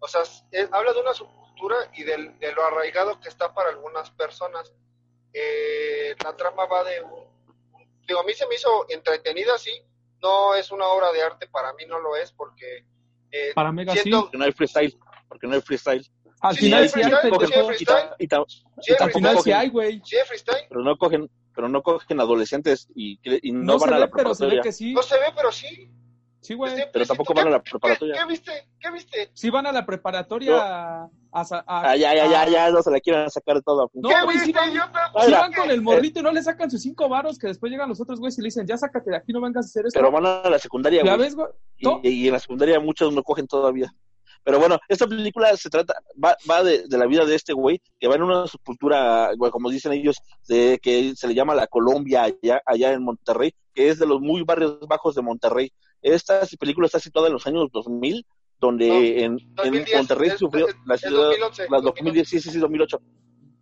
O 0.00 0.08
sea, 0.08 0.22
es- 0.50 0.68
habla 0.72 0.92
de 0.92 1.00
una 1.00 1.14
subcultura 1.14 1.76
y 1.94 2.02
del- 2.02 2.38
de 2.38 2.52
lo 2.52 2.62
arraigado 2.64 3.18
que 3.20 3.28
está 3.28 3.54
para 3.54 3.70
algunas 3.70 4.10
personas. 4.10 4.72
Eh, 5.32 6.14
la 6.22 6.36
trama 6.36 6.66
va 6.66 6.84
de 6.84 7.00
un, 7.00 7.24
digo, 8.06 8.20
a 8.20 8.24
mí 8.24 8.34
se 8.34 8.46
me 8.46 8.56
hizo 8.56 8.86
entretenida, 8.90 9.56
sí. 9.58 9.72
No 10.24 10.54
es 10.54 10.70
una 10.72 10.86
obra 10.86 11.12
de 11.12 11.22
arte, 11.22 11.46
para 11.48 11.72
mí 11.74 11.84
no 11.86 11.98
lo 12.00 12.16
es, 12.16 12.32
porque 12.32 12.84
eh, 13.30 13.52
Para 13.54 13.70
Mega 13.72 13.92
sí. 13.92 14.00
siento, 14.00 14.22
Porque 14.22 14.38
no 14.38 14.44
hay 14.44 14.52
freestyle. 14.52 14.98
Porque 15.28 15.46
no 15.46 15.54
hay 15.54 15.60
freestyle. 15.60 16.06
Al 16.40 16.54
Sí, 16.54 16.60
final 16.62 16.88
sí, 16.88 16.94
sí 16.94 17.02
hay, 17.02 17.10
freestyle, 17.10 17.30
pendejo. 17.38 17.46
sí 17.52 17.58
hay 17.58 17.66
freestyle. 17.66 18.08
Y 18.18 18.28
ta- 18.28 18.44
sí 18.48 18.92
hay 18.92 18.96
Al 19.00 19.12
final 19.12 19.34
sí 19.38 19.50
cogen- 19.50 19.56
hay, 19.56 19.68
güey. 19.68 20.02
sí 20.04 20.16
hay 20.16 20.24
freestyle. 20.26 20.66
pero 20.68 20.80
no 20.82 20.96
cogen, 20.96 21.30
pero 21.54 21.68
no 21.68 21.82
cogen 21.82 22.20
adolescentes 22.20 22.88
y, 22.94 23.18
y 23.22 23.52
no, 23.52 23.60
No, 23.64 23.78
van 23.78 23.88
se 23.88 23.94
a 23.94 23.98
ve, 23.98 24.00
la 24.00 24.10
pero 24.10 24.34
se 24.34 24.46
ve 24.46 24.60
que 24.62 24.72
sí. 24.72 24.92
No 24.94 25.02
se 25.02 25.18
ve, 25.18 25.26
pero 25.36 25.50
sí. 25.52 25.90
Sí, 26.44 26.52
güey. 26.54 26.78
El 26.78 26.88
Pero 26.92 27.06
tampoco 27.06 27.32
van 27.32 27.46
a 27.46 27.50
la 27.50 27.60
¿qué- 27.62 27.70
preparatoria. 27.70 28.14
¿Qué, 28.14 28.20
qué 28.20 28.26
viste? 28.26 28.68
¿Qué 28.78 28.90
viste? 28.90 29.30
Sí 29.32 29.48
van 29.48 29.66
a 29.66 29.72
la 29.72 29.86
preparatoria 29.86 30.56
a, 30.58 31.04
a, 31.32 31.40
a- 31.40 31.64
Ah, 31.66 31.96
ya, 31.96 32.14
ya, 32.14 32.26
ya, 32.26 32.46
ya, 32.48 32.70
no 32.70 32.82
se 32.82 32.90
la 32.90 33.00
quieren 33.00 33.30
sacar 33.30 33.62
todo. 33.62 33.90
No, 33.94 34.08
¿Qué 34.10 34.14
güey, 34.24 34.38
sí 34.38 34.52
viste, 34.52 34.60
van, 34.60 34.72
sí 35.24 35.32
van 35.32 35.52
con 35.54 35.70
el 35.70 35.80
morrito 35.80 36.20
y 36.20 36.22
no 36.22 36.30
le 36.32 36.42
sacan 36.42 36.70
sus 36.70 36.82
cinco 36.82 37.08
varos 37.08 37.38
que 37.38 37.46
después 37.46 37.72
llegan 37.72 37.88
los 37.88 38.00
otros 38.00 38.20
güeyes 38.20 38.38
y 38.38 38.42
le 38.42 38.46
dicen, 38.48 38.66
ya 38.66 38.76
sácate 38.76 39.10
de 39.10 39.16
aquí, 39.16 39.32
no 39.32 39.40
vengas 39.40 39.64
a 39.64 39.68
hacer 39.68 39.86
esto. 39.86 39.98
Pero 39.98 40.12
van 40.12 40.26
a 40.26 40.50
la 40.50 40.58
secundaria, 40.58 41.02
¿Ya 41.02 41.14
güey. 41.16 41.24
ves, 41.26 41.34
güey? 41.34 41.48
Y, 42.02 42.08
y 42.10 42.26
en 42.26 42.34
la 42.34 42.38
secundaria 42.40 42.78
muchos 42.78 43.12
no 43.14 43.22
cogen 43.22 43.46
todavía. 43.46 43.90
Pero 44.46 44.58
bueno, 44.60 44.78
esta 44.88 45.06
película 45.06 45.56
se 45.56 45.70
trata, 45.70 45.94
va, 46.22 46.36
va 46.50 46.62
de, 46.62 46.86
de 46.86 46.98
la 46.98 47.06
vida 47.06 47.24
de 47.24 47.34
este 47.34 47.54
güey, 47.54 47.80
que 47.98 48.06
va 48.08 48.16
en 48.16 48.22
una 48.24 48.46
subcultura, 48.46 49.30
güey, 49.38 49.50
como 49.50 49.70
dicen 49.70 49.92
ellos, 49.94 50.18
de 50.46 50.78
que 50.82 51.14
se 51.16 51.26
le 51.26 51.34
llama 51.34 51.54
la 51.54 51.66
Colombia 51.66 52.24
allá, 52.24 52.60
allá 52.66 52.92
en 52.92 53.02
Monterrey, 53.02 53.54
que 53.72 53.88
es 53.88 53.98
de 53.98 54.04
los 54.06 54.20
muy 54.20 54.42
barrios 54.42 54.78
bajos 54.86 55.14
de 55.14 55.22
Monterrey. 55.22 55.72
Esta 56.04 56.42
película 56.60 56.86
está 56.86 57.00
situada 57.00 57.28
en 57.28 57.32
los 57.32 57.46
años 57.46 57.68
2000, 57.72 58.26
donde 58.60 58.88
No, 58.88 58.94
en, 58.94 59.38
en 59.38 59.54
2010, 59.56 59.96
Monterrey 59.96 60.28
es- 60.30 60.38
sufrió 60.38 60.68
es- 60.68 60.76
la 60.86 60.96
ciudad, 60.98 61.22
2011, 61.30 61.66
la 61.70 61.80
2010, 61.80 62.28
sí, 62.28 62.40
sí, 62.40 62.50
sí, 62.50 62.58
2008, 62.58 63.00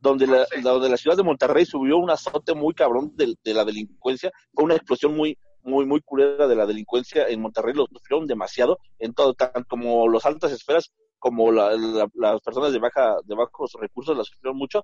donde 0.00 0.26
la, 0.26 0.44
Sí. 0.46 0.60
donde 0.60 0.88
la 0.88 0.96
ciudad 0.96 1.16
de 1.16 1.22
Monterrey 1.22 1.64
subió 1.64 1.96
un 1.98 2.10
azote 2.10 2.54
muy 2.54 2.74
cabrón 2.74 3.12
de, 3.14 3.34
de 3.44 3.54
la 3.54 3.64
delincuencia, 3.64 4.32
fue 4.52 4.64
una 4.64 4.74
explosión 4.74 5.14
muy, 5.16 5.38
muy, 5.62 5.86
muy 5.86 6.00
culera 6.00 6.48
de 6.48 6.56
la 6.56 6.66
delincuencia 6.66 7.28
en 7.28 7.40
Monterrey, 7.40 7.74
lo 7.74 7.86
sufrieron 7.86 8.26
demasiado, 8.26 8.78
en 8.98 9.14
todo, 9.14 9.34
tanto 9.34 9.64
como 9.68 10.08
las 10.08 10.26
altas 10.26 10.50
esferas 10.50 10.90
como 11.20 11.52
la- 11.52 11.76
la- 11.76 12.08
las 12.14 12.40
personas 12.40 12.72
de 12.72 12.80
baja 12.80 13.14
de 13.24 13.36
bajos 13.36 13.74
recursos 13.80 14.16
la 14.18 14.24
sufrieron 14.24 14.56
mucho. 14.58 14.82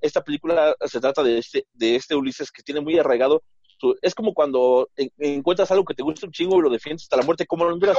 Esta 0.00 0.20
película 0.24 0.74
se 0.84 0.98
trata 1.00 1.22
de 1.22 1.38
este, 1.38 1.66
de 1.72 1.94
este 1.94 2.16
Ulises 2.16 2.50
que 2.50 2.64
tiene 2.64 2.80
muy 2.80 2.98
arraigado 2.98 3.42
su- 3.78 3.96
es 4.02 4.14
como 4.14 4.32
cuando 4.34 4.88
en- 4.96 5.10
encuentras 5.18 5.70
algo 5.70 5.84
que 5.84 5.94
te 5.94 6.02
gusta 6.02 6.26
un 6.26 6.32
chingo 6.32 6.58
y 6.58 6.62
lo 6.62 6.70
defiendes 6.70 7.04
hasta 7.04 7.16
la 7.16 7.22
muerte, 7.22 7.46
como 7.46 7.64
los 7.64 7.78
metaleros, 7.78 7.98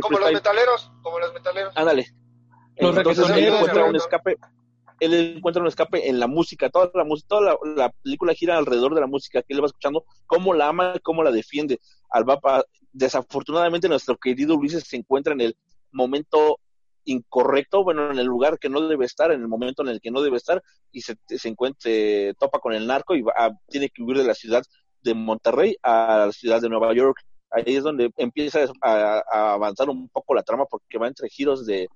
como 0.00 0.18
los 0.18 0.32
metaleros, 0.32 0.92
como 1.02 1.18
los 1.18 1.32
metaleros. 1.34 1.72
Ándale. 1.76 2.06
Los 2.76 2.96
Entonces 2.96 3.24
él 3.30 3.44
encuentra 3.54 3.84
un 3.84 3.96
escape, 3.96 4.36
él 5.00 5.14
encuentra 5.36 5.62
un 5.62 5.68
escape 5.68 6.08
en 6.08 6.20
la 6.20 6.26
música, 6.26 6.70
toda 6.70 6.90
la 6.94 7.04
música, 7.04 7.26
toda 7.28 7.40
la, 7.42 7.58
la 7.76 7.90
película 8.02 8.34
gira 8.34 8.56
alrededor 8.56 8.94
de 8.94 9.00
la 9.00 9.06
música 9.06 9.42
que 9.42 9.54
él 9.54 9.62
va 9.62 9.66
escuchando, 9.66 10.04
cómo 10.26 10.54
la 10.54 10.68
ama, 10.68 10.94
cómo 11.02 11.22
la 11.22 11.30
defiende. 11.30 11.80
Al 12.10 12.24
Vapa, 12.24 12.64
desafortunadamente 12.92 13.88
nuestro 13.88 14.16
querido 14.16 14.54
Ulises 14.56 14.84
se 14.84 14.96
encuentra 14.96 15.32
en 15.34 15.40
el 15.40 15.56
momento 15.92 16.58
incorrecto, 17.04 17.82
bueno, 17.84 18.10
en 18.10 18.18
el 18.18 18.26
lugar 18.26 18.58
que 18.58 18.68
no 18.68 18.86
debe 18.86 19.06
estar, 19.06 19.32
en 19.32 19.40
el 19.40 19.48
momento 19.48 19.82
en 19.82 19.88
el 19.88 20.00
que 20.00 20.10
no 20.10 20.20
debe 20.20 20.36
estar, 20.36 20.62
y 20.92 21.00
se, 21.00 21.16
se 21.26 21.48
encuentra, 21.48 21.80
se 21.80 22.34
topa 22.38 22.60
con 22.60 22.74
el 22.74 22.86
narco 22.86 23.14
y 23.14 23.22
va- 23.22 23.32
a- 23.36 23.50
tiene 23.68 23.88
que 23.88 24.02
huir 24.02 24.18
de 24.18 24.24
la 24.24 24.34
ciudad 24.34 24.62
de 25.02 25.14
Monterrey 25.14 25.76
a 25.82 26.24
la 26.26 26.32
ciudad 26.32 26.60
de 26.60 26.68
Nueva 26.68 26.94
York. 26.94 27.18
Ahí 27.50 27.76
es 27.76 27.82
donde 27.82 28.10
empieza 28.18 28.66
a, 28.82 29.22
avanzar 29.54 29.88
un 29.88 30.08
poco 30.10 30.34
la 30.34 30.42
trama 30.42 30.66
porque 30.66 30.98
va 30.98 31.08
entre 31.08 31.28
giros 31.30 31.64
de, 31.64 31.88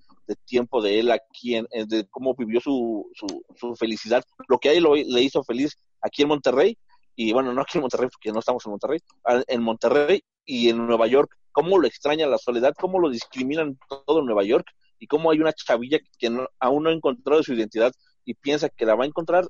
tiempo 0.46 0.80
de 0.80 0.98
él 1.00 1.11
aquí, 1.11 1.57
en, 1.57 1.66
de 1.88 2.07
cómo 2.11 2.34
vivió 2.34 2.61
su, 2.61 3.11
su, 3.14 3.44
su 3.55 3.76
felicidad, 3.76 4.24
lo 4.48 4.59
que 4.59 4.70
a 4.70 4.72
él 4.72 4.82
lo- 4.82 4.94
le 4.96 5.20
hizo 5.20 5.44
feliz 5.44 5.76
aquí 6.00 6.22
en 6.22 6.28
Monterrey, 6.28 6.78
y 7.14 7.32
bueno, 7.34 7.53
no 7.53 7.61
aquí 7.61 7.76
en 7.76 7.82
Monterrey 7.82 8.09
porque 8.11 8.32
no 8.32 8.38
estamos 8.38 8.64
en 8.64 8.70
Monterrey, 8.70 9.00
en 9.46 9.62
Monterrey 9.62 10.22
y 10.46 10.70
en 10.70 10.86
Nueva 10.86 11.07
York, 11.07 11.36
cómo 11.53 11.78
lo 11.78 11.86
extraña 11.86 12.26
la 12.26 12.38
soledad, 12.38 12.72
cómo 12.80 12.98
lo 12.98 13.11
discriminan 13.11 13.78
todo 14.07 14.20
en 14.20 14.24
Nueva 14.26 14.44
York, 14.44 14.66
y 14.98 15.07
cómo 15.07 15.30
hay 15.32 15.40
una 15.40 15.53
chavilla 15.53 15.98
que 16.18 16.30
no- 16.30 16.46
aún 16.61 16.84
no 16.84 16.90
ha 16.90 16.94
encontrado 16.94 17.42
su 17.42 17.53
identidad 17.53 17.92
y 18.24 18.34
piensa 18.34 18.68
que 18.70 18.86
la 18.86 18.94
va 18.94 19.05
a 19.05 19.09
encontrar 19.09 19.46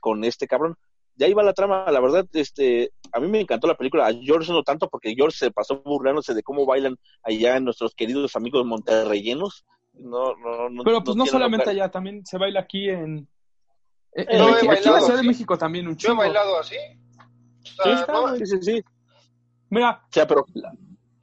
con 0.00 0.24
este 0.24 0.46
cabrón. 0.48 0.74
De 1.14 1.26
ahí 1.26 1.34
va 1.34 1.42
la 1.42 1.52
trama, 1.52 1.90
la 1.90 2.00
verdad, 2.00 2.26
este, 2.32 2.90
a 3.12 3.20
mí 3.20 3.28
me 3.28 3.40
encantó 3.40 3.66
la 3.66 3.76
película, 3.76 4.06
a 4.06 4.12
George 4.14 4.50
no 4.52 4.62
tanto 4.62 4.88
porque 4.88 5.14
George 5.14 5.36
se 5.36 5.50
pasó 5.50 5.82
burlándose 5.84 6.32
de 6.34 6.42
cómo 6.42 6.64
bailan 6.64 6.96
allá 7.22 7.60
nuestros 7.60 7.94
queridos 7.94 8.34
amigos 8.36 8.64
monterreyenos. 8.64 9.64
No, 9.92 10.34
no, 10.36 10.70
no, 10.70 10.82
Pero 10.84 11.04
pues 11.04 11.16
no 11.16 11.26
solamente 11.26 11.68
allá, 11.68 11.90
también 11.90 12.24
se 12.24 12.38
baila 12.38 12.60
aquí 12.60 12.88
en... 12.88 13.28
en- 14.12 14.26
Eh, 14.30 14.38
no, 14.38 14.48
aquí, 14.54 14.66
en 14.66 14.72
la 14.72 15.00
Ciudad 15.00 15.16
de. 15.18 15.22
México 15.22 15.58
también 15.58 15.86
un 15.86 15.96
Yo 15.96 16.12
he 16.12 16.16
bailado 16.16 16.58
así. 16.58 16.76
O 16.76 17.64
Sí 17.64 17.72
sea, 17.82 18.06
no. 18.10 18.36
Sí, 18.36 18.46
sí, 18.46 18.56
sí. 18.62 18.82
Mira, 19.68 20.02
O 20.04 20.12
sea, 20.12 20.26
pero... 20.26 20.46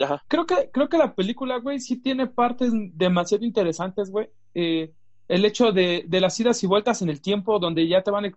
Ajá. 0.02 0.24
creo 0.28 0.46
que, 0.46 0.70
creo 0.72 0.88
que 0.88 0.98
la 0.98 1.14
película, 1.14 1.58
güey, 1.58 1.80
sí 1.80 2.00
tiene 2.02 2.28
partes 2.28 2.72
demasiado 2.94 3.44
interesantes, 3.44 4.10
güey. 4.12 4.30
Eh, 4.54 4.94
el 5.28 5.44
hecho 5.46 5.72
de, 5.72 6.04
de 6.08 6.22
las 6.22 6.40
idas 6.40 6.64
y 6.64 6.68
vueltas 6.68 7.02
en 7.02 7.10
el 7.10 7.22
tiempo 7.22 7.58
donde 7.60 7.88
ya 7.88 8.02
te 8.04 8.12
van... 8.12 8.32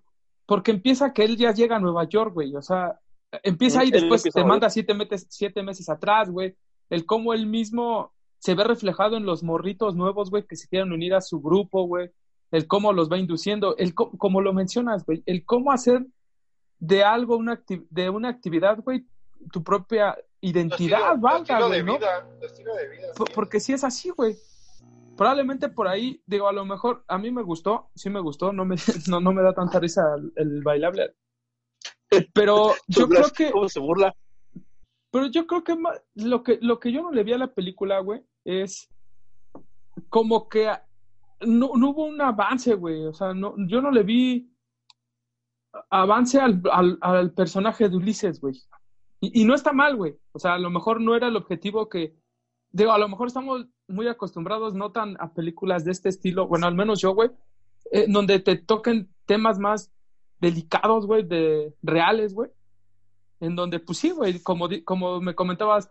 Porque 0.46 0.70
empieza 0.72 1.12
que 1.12 1.24
él 1.24 1.36
ya 1.36 1.52
llega 1.52 1.76
a 1.76 1.80
Nueva 1.80 2.04
York, 2.04 2.34
güey. 2.34 2.54
O 2.56 2.62
sea, 2.62 2.98
empieza 3.42 3.80
ahí, 3.80 3.86
Él 3.86 3.92
después 3.92 4.20
empieza 4.22 4.40
te 4.40 4.44
manda 4.46 4.68
siete, 4.70 4.94
meses 4.94 5.26
siete 5.30 5.62
meses 5.62 5.88
atrás, 5.88 6.30
güey. 6.30 6.54
El 6.90 7.06
cómo 7.06 7.32
él 7.32 7.46
mismo 7.46 8.12
se 8.38 8.54
ve 8.54 8.64
reflejado 8.64 9.16
en 9.16 9.24
los 9.24 9.42
morritos 9.42 9.94
nuevos, 9.94 10.30
güey, 10.30 10.44
que 10.46 10.56
se 10.56 10.68
quieren 10.68 10.92
unir 10.92 11.14
a 11.14 11.20
su 11.20 11.40
grupo, 11.40 11.84
güey. 11.86 12.10
El 12.50 12.66
cómo 12.66 12.92
los 12.92 13.10
va 13.10 13.16
induciendo. 13.18 13.76
El 13.76 13.94
co- 13.94 14.10
como 14.18 14.40
lo 14.40 14.52
mencionas, 14.52 15.06
güey. 15.06 15.22
El 15.26 15.44
cómo 15.44 15.72
hacer 15.72 16.04
de 16.78 17.04
algo, 17.04 17.36
una 17.36 17.54
acti- 17.64 17.86
de 17.88 18.10
una 18.10 18.28
actividad, 18.28 18.78
güey, 18.80 19.06
tu 19.52 19.62
propia 19.62 20.18
identidad, 20.40 21.16
valga, 21.18 21.38
estilo 21.54 21.68
de 21.68 21.82
güey, 21.82 21.94
¿no? 21.94 21.98
vida, 21.98 22.28
tu 22.40 22.46
estilo 22.46 22.74
de 22.74 22.88
vida. 22.88 23.06
Sí. 23.16 23.22
porque 23.34 23.60
sí 23.60 23.72
es 23.72 23.84
así, 23.84 24.10
güey. 24.10 24.36
Probablemente 25.16 25.68
por 25.68 25.88
ahí, 25.88 26.22
digo, 26.26 26.48
a 26.48 26.52
lo 26.52 26.64
mejor 26.64 27.04
a 27.08 27.18
mí 27.18 27.30
me 27.30 27.42
gustó, 27.42 27.90
sí 27.94 28.10
me 28.10 28.20
gustó, 28.20 28.52
no 28.52 28.64
me, 28.64 28.76
no, 29.08 29.20
no 29.20 29.32
me 29.32 29.42
da 29.42 29.54
tanta 29.54 29.78
risa 29.78 30.02
el, 30.16 30.32
el 30.36 30.62
bailable. 30.62 31.14
Pero 32.32 32.72
yo 32.88 33.08
creo 33.08 33.30
que, 33.30 33.50
¿Cómo 33.50 33.68
se 33.68 33.80
burla? 33.80 34.14
pero 35.10 35.26
yo 35.26 35.46
creo 35.46 35.62
que 35.62 35.76
lo 36.14 36.42
que 36.42 36.58
lo 36.62 36.80
que 36.80 36.90
yo 36.90 37.02
no 37.02 37.10
le 37.12 37.22
vi 37.22 37.34
a 37.34 37.38
la 37.38 37.52
película, 37.52 38.00
güey, 38.00 38.24
es 38.44 38.90
como 40.08 40.48
que 40.48 40.70
no, 41.46 41.72
no 41.76 41.90
hubo 41.90 42.06
un 42.06 42.20
avance, 42.20 42.74
güey. 42.74 43.04
O 43.06 43.12
sea, 43.12 43.34
no, 43.34 43.54
yo 43.68 43.80
no 43.80 43.90
le 43.90 44.02
vi 44.02 44.50
avance 45.90 46.40
al, 46.40 46.62
al, 46.70 46.98
al 47.00 47.32
personaje 47.32 47.88
de 47.88 47.96
Ulises, 47.96 48.40
güey. 48.40 48.54
Y, 49.20 49.42
y 49.42 49.44
no 49.44 49.54
está 49.54 49.72
mal, 49.72 49.96
güey. 49.96 50.16
O 50.32 50.38
sea, 50.38 50.54
a 50.54 50.58
lo 50.58 50.70
mejor 50.70 51.00
no 51.00 51.14
era 51.14 51.28
el 51.28 51.36
objetivo 51.36 51.88
que. 51.88 52.16
Digo, 52.70 52.92
a 52.92 52.98
lo 52.98 53.08
mejor 53.08 53.26
estamos 53.26 53.66
muy 53.92 54.08
acostumbrados, 54.08 54.74
no 54.74 54.90
tan 54.92 55.16
a 55.20 55.32
películas 55.32 55.84
de 55.84 55.92
este 55.92 56.08
estilo, 56.08 56.46
bueno, 56.48 56.66
al 56.66 56.74
menos 56.74 57.00
yo, 57.00 57.14
güey, 57.14 57.30
eh, 57.90 58.06
donde 58.08 58.40
te 58.40 58.56
toquen 58.56 59.08
temas 59.26 59.58
más 59.58 59.92
delicados, 60.40 61.06
güey, 61.06 61.22
de 61.22 61.74
reales, 61.82 62.34
güey. 62.34 62.50
En 63.40 63.56
donde, 63.56 63.80
pues 63.80 63.98
sí, 63.98 64.10
güey, 64.10 64.40
como, 64.40 64.68
como 64.84 65.20
me 65.20 65.34
comentabas 65.34 65.90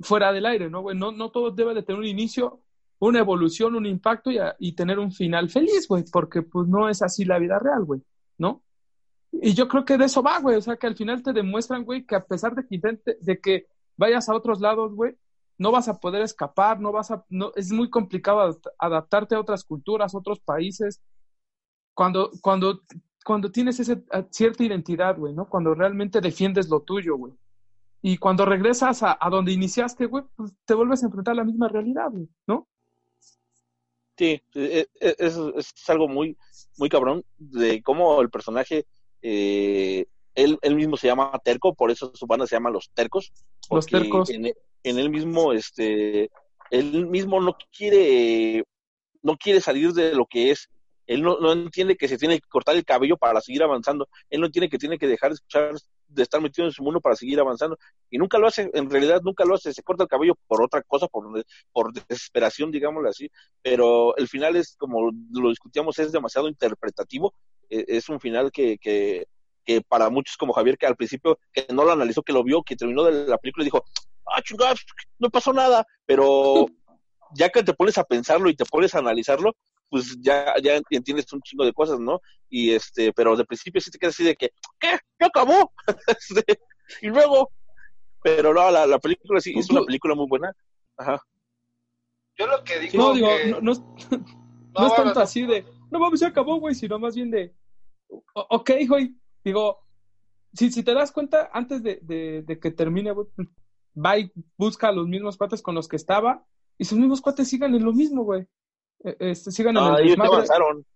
fuera 0.00 0.32
del 0.32 0.46
aire, 0.46 0.70
¿no, 0.70 0.80
güey? 0.82 0.96
No, 0.96 1.12
no 1.12 1.30
todo 1.30 1.50
debe 1.50 1.74
de 1.74 1.82
tener 1.82 1.98
un 2.00 2.06
inicio, 2.06 2.60
una 2.98 3.18
evolución, 3.18 3.74
un 3.74 3.86
impacto 3.86 4.30
y, 4.30 4.38
a- 4.38 4.56
y 4.58 4.72
tener 4.72 4.98
un 4.98 5.12
final 5.12 5.48
feliz, 5.50 5.86
güey, 5.88 6.04
porque 6.10 6.42
pues 6.42 6.66
no 6.68 6.88
es 6.88 7.02
así 7.02 7.24
la 7.24 7.38
vida 7.38 7.58
real, 7.58 7.84
güey, 7.84 8.00
¿no? 8.38 8.62
Y 9.32 9.52
yo 9.54 9.68
creo 9.68 9.84
que 9.84 9.98
de 9.98 10.06
eso 10.06 10.22
va, 10.22 10.38
güey, 10.40 10.56
o 10.56 10.60
sea, 10.62 10.76
que 10.76 10.86
al 10.86 10.96
final 10.96 11.22
te 11.22 11.32
demuestran, 11.32 11.84
güey, 11.84 12.04
que 12.06 12.14
a 12.16 12.24
pesar 12.24 12.54
de 12.54 12.66
que 12.66 12.74
intente, 12.76 13.18
de 13.20 13.38
que 13.40 13.66
vayas 13.96 14.28
a 14.28 14.34
otros 14.34 14.60
lados, 14.60 14.94
güey, 14.94 15.14
no 15.58 15.70
vas 15.72 15.88
a 15.88 15.98
poder 15.98 16.22
escapar, 16.22 16.80
no 16.80 16.92
vas 16.92 17.10
a, 17.10 17.24
no, 17.28 17.52
es 17.56 17.70
muy 17.72 17.90
complicado 17.90 18.40
adapt- 18.40 18.70
adaptarte 18.78 19.34
a 19.34 19.40
otras 19.40 19.64
culturas, 19.64 20.14
otros 20.14 20.40
países, 20.40 21.00
cuando, 21.94 22.30
cuando, 22.40 22.82
cuando 23.24 23.50
tienes 23.50 23.80
ese, 23.80 24.04
a- 24.12 24.22
cierta 24.30 24.62
identidad, 24.64 25.18
güey, 25.18 25.34
¿no? 25.34 25.48
Cuando 25.48 25.74
realmente 25.74 26.20
defiendes 26.20 26.68
lo 26.68 26.80
tuyo, 26.82 27.16
güey. 27.16 27.34
Y 28.00 28.16
cuando 28.18 28.44
regresas 28.44 29.02
a, 29.02 29.18
a 29.20 29.28
donde 29.28 29.52
iniciaste, 29.52 30.06
güey, 30.06 30.24
pues 30.36 30.52
te 30.64 30.74
vuelves 30.74 31.02
a 31.02 31.06
enfrentar 31.06 31.32
a 31.32 31.38
la 31.38 31.44
misma 31.44 31.68
realidad, 31.68 32.08
güey, 32.10 32.28
¿no? 32.46 32.68
Sí, 34.16 34.40
e- 34.54 34.88
e- 35.00 35.16
es, 35.18 35.36
es 35.36 35.90
algo 35.90 36.08
muy, 36.08 36.36
muy 36.76 36.88
cabrón 36.88 37.24
de 37.36 37.82
cómo 37.82 38.20
el 38.20 38.30
personaje, 38.30 38.86
eh, 39.22 40.06
él, 40.34 40.58
él 40.62 40.74
mismo 40.76 40.96
se 40.96 41.08
llama 41.08 41.32
Terco, 41.42 41.74
por 41.74 41.90
eso 41.90 42.12
su 42.14 42.26
banda 42.26 42.46
se 42.46 42.54
llama 42.56 42.70
Los 42.70 42.90
Tercos. 42.90 43.32
Los 43.70 43.86
tercos. 43.86 44.30
En, 44.30 44.46
en 44.46 44.98
él 44.98 45.10
mismo, 45.10 45.52
este, 45.52 46.30
él 46.70 47.06
mismo 47.06 47.40
no 47.40 47.56
quiere, 47.76 48.64
no 49.22 49.36
quiere 49.36 49.60
salir 49.60 49.92
de 49.92 50.14
lo 50.14 50.26
que 50.26 50.50
es. 50.50 50.68
Él 51.06 51.22
no, 51.22 51.38
no 51.40 51.52
entiende 51.52 51.96
que 51.96 52.08
se 52.08 52.18
tiene 52.18 52.38
que 52.38 52.48
cortar 52.48 52.76
el 52.76 52.84
cabello 52.84 53.16
para 53.16 53.40
seguir 53.40 53.62
avanzando. 53.62 54.08
Él 54.28 54.40
no 54.40 54.46
entiende 54.46 54.68
que 54.68 54.78
tiene 54.78 54.98
que 54.98 55.06
dejar 55.06 55.30
de 55.30 55.34
escuchar 55.34 55.74
de 56.08 56.22
estar 56.22 56.40
metido 56.40 56.66
en 56.66 56.72
su 56.72 56.82
mundo 56.82 57.00
para 57.00 57.16
seguir 57.16 57.38
avanzando. 57.38 57.78
Y 58.10 58.18
nunca 58.18 58.38
lo 58.38 58.46
hace, 58.46 58.70
en 58.72 58.90
realidad 58.90 59.20
nunca 59.22 59.44
lo 59.44 59.54
hace, 59.54 59.72
se 59.72 59.82
corta 59.82 60.04
el 60.04 60.08
cabello 60.08 60.34
por 60.46 60.62
otra 60.62 60.82
cosa, 60.82 61.06
por, 61.06 61.24
por 61.72 61.92
desesperación, 61.92 62.70
digámoslo 62.70 63.08
así, 63.08 63.30
pero 63.62 64.16
el 64.16 64.28
final 64.28 64.56
es, 64.56 64.74
como 64.76 65.10
lo 65.10 65.48
discutíamos, 65.50 65.98
es 65.98 66.12
demasiado 66.12 66.48
interpretativo, 66.48 67.34
e, 67.68 67.84
es 67.88 68.08
un 68.08 68.20
final 68.20 68.50
que, 68.50 68.78
que, 68.78 69.26
que 69.68 69.82
para 69.82 70.08
muchos 70.08 70.38
como 70.38 70.54
Javier, 70.54 70.78
que 70.78 70.86
al 70.86 70.96
principio 70.96 71.38
que 71.52 71.66
no 71.74 71.84
lo 71.84 71.92
analizó, 71.92 72.22
que 72.22 72.32
lo 72.32 72.42
vio, 72.42 72.62
que 72.62 72.74
terminó 72.74 73.04
de 73.04 73.26
la 73.26 73.36
película 73.36 73.62
y 73.62 73.66
dijo, 73.66 73.84
ah, 74.24 74.40
chingados, 74.40 74.82
no 75.18 75.28
pasó 75.28 75.52
nada, 75.52 75.86
pero 76.06 76.64
ya 77.34 77.50
que 77.50 77.62
te 77.62 77.74
pones 77.74 77.98
a 77.98 78.04
pensarlo 78.04 78.48
y 78.48 78.56
te 78.56 78.64
pones 78.64 78.94
a 78.94 79.00
analizarlo, 79.00 79.54
pues 79.90 80.16
ya, 80.22 80.54
ya 80.62 80.80
entiendes 80.88 81.30
un 81.34 81.42
chingo 81.42 81.66
de 81.66 81.74
cosas, 81.74 82.00
¿no? 82.00 82.22
Y 82.48 82.70
este, 82.70 83.12
pero 83.12 83.36
de 83.36 83.44
principio 83.44 83.78
sí 83.82 83.90
te 83.90 83.98
quedas 83.98 84.14
así 84.14 84.24
de 84.24 84.36
que, 84.36 84.52
¿qué? 84.80 84.98
¿Ya 85.20 85.26
acabó? 85.26 85.70
Este, 86.18 86.60
y 87.02 87.08
luego, 87.08 87.50
pero 88.22 88.54
no, 88.54 88.70
la, 88.70 88.86
la 88.86 88.98
película 88.98 89.38
sí 89.38 89.52
es 89.54 89.68
una 89.68 89.82
película 89.82 90.14
muy 90.14 90.26
buena. 90.28 90.50
Ajá. 90.96 91.22
Yo 92.38 92.46
lo 92.46 92.64
que 92.64 92.78
digo. 92.78 92.96
No, 92.96 93.12
digo, 93.12 93.28
no, 93.48 93.60
no, 93.60 93.72
es, 93.72 93.80
no, 94.78 94.86
es 94.86 94.96
tanto 94.96 95.20
así 95.20 95.44
de, 95.44 95.66
no 95.90 95.98
mames, 95.98 96.20
ya 96.20 96.28
acabó, 96.28 96.56
güey, 96.56 96.74
sino 96.74 96.98
más 96.98 97.14
bien 97.14 97.30
de, 97.30 97.54
ok, 98.32 98.70
güey, 98.88 99.14
digo, 99.48 99.80
si, 100.52 100.70
si 100.70 100.82
te 100.82 100.94
das 100.94 101.12
cuenta, 101.12 101.50
antes 101.52 101.82
de, 101.82 101.98
de, 102.02 102.42
de 102.42 102.58
que 102.58 102.70
termine, 102.70 103.12
güey, 103.12 103.26
va 103.94 104.18
y 104.18 104.32
busca 104.56 104.88
a 104.88 104.92
los 104.92 105.06
mismos 105.06 105.36
cuates 105.36 105.62
con 105.62 105.74
los 105.74 105.88
que 105.88 105.96
estaba, 105.96 106.44
y 106.78 106.84
sus 106.84 106.98
mismos 106.98 107.20
cuates 107.20 107.48
sigan 107.48 107.74
en 107.74 107.84
lo 107.84 107.92
mismo, 107.92 108.22
güey. 108.22 108.46
E, 109.04 109.16
este, 109.18 109.50
sigan 109.50 109.76
en 109.76 109.82
ah, 109.82 109.96
el 109.98 110.06
ellos 110.06 110.18
avanzaron. 110.18 110.86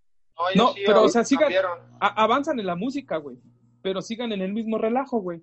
No, 0.55 0.65
no 0.67 0.75
pero 0.87 1.03
o 1.03 1.09
sea, 1.09 1.25
sigan, 1.25 1.53
a, 2.01 2.23
avanzan 2.23 2.59
en 2.59 2.67
la 2.67 2.77
música, 2.77 3.17
güey. 3.19 3.37
Pero 3.83 4.01
sigan 4.01 4.33
en 4.33 4.43
el 4.43 4.53
mismo 4.53 4.79
relajo, 4.79 5.19
güey. 5.19 5.43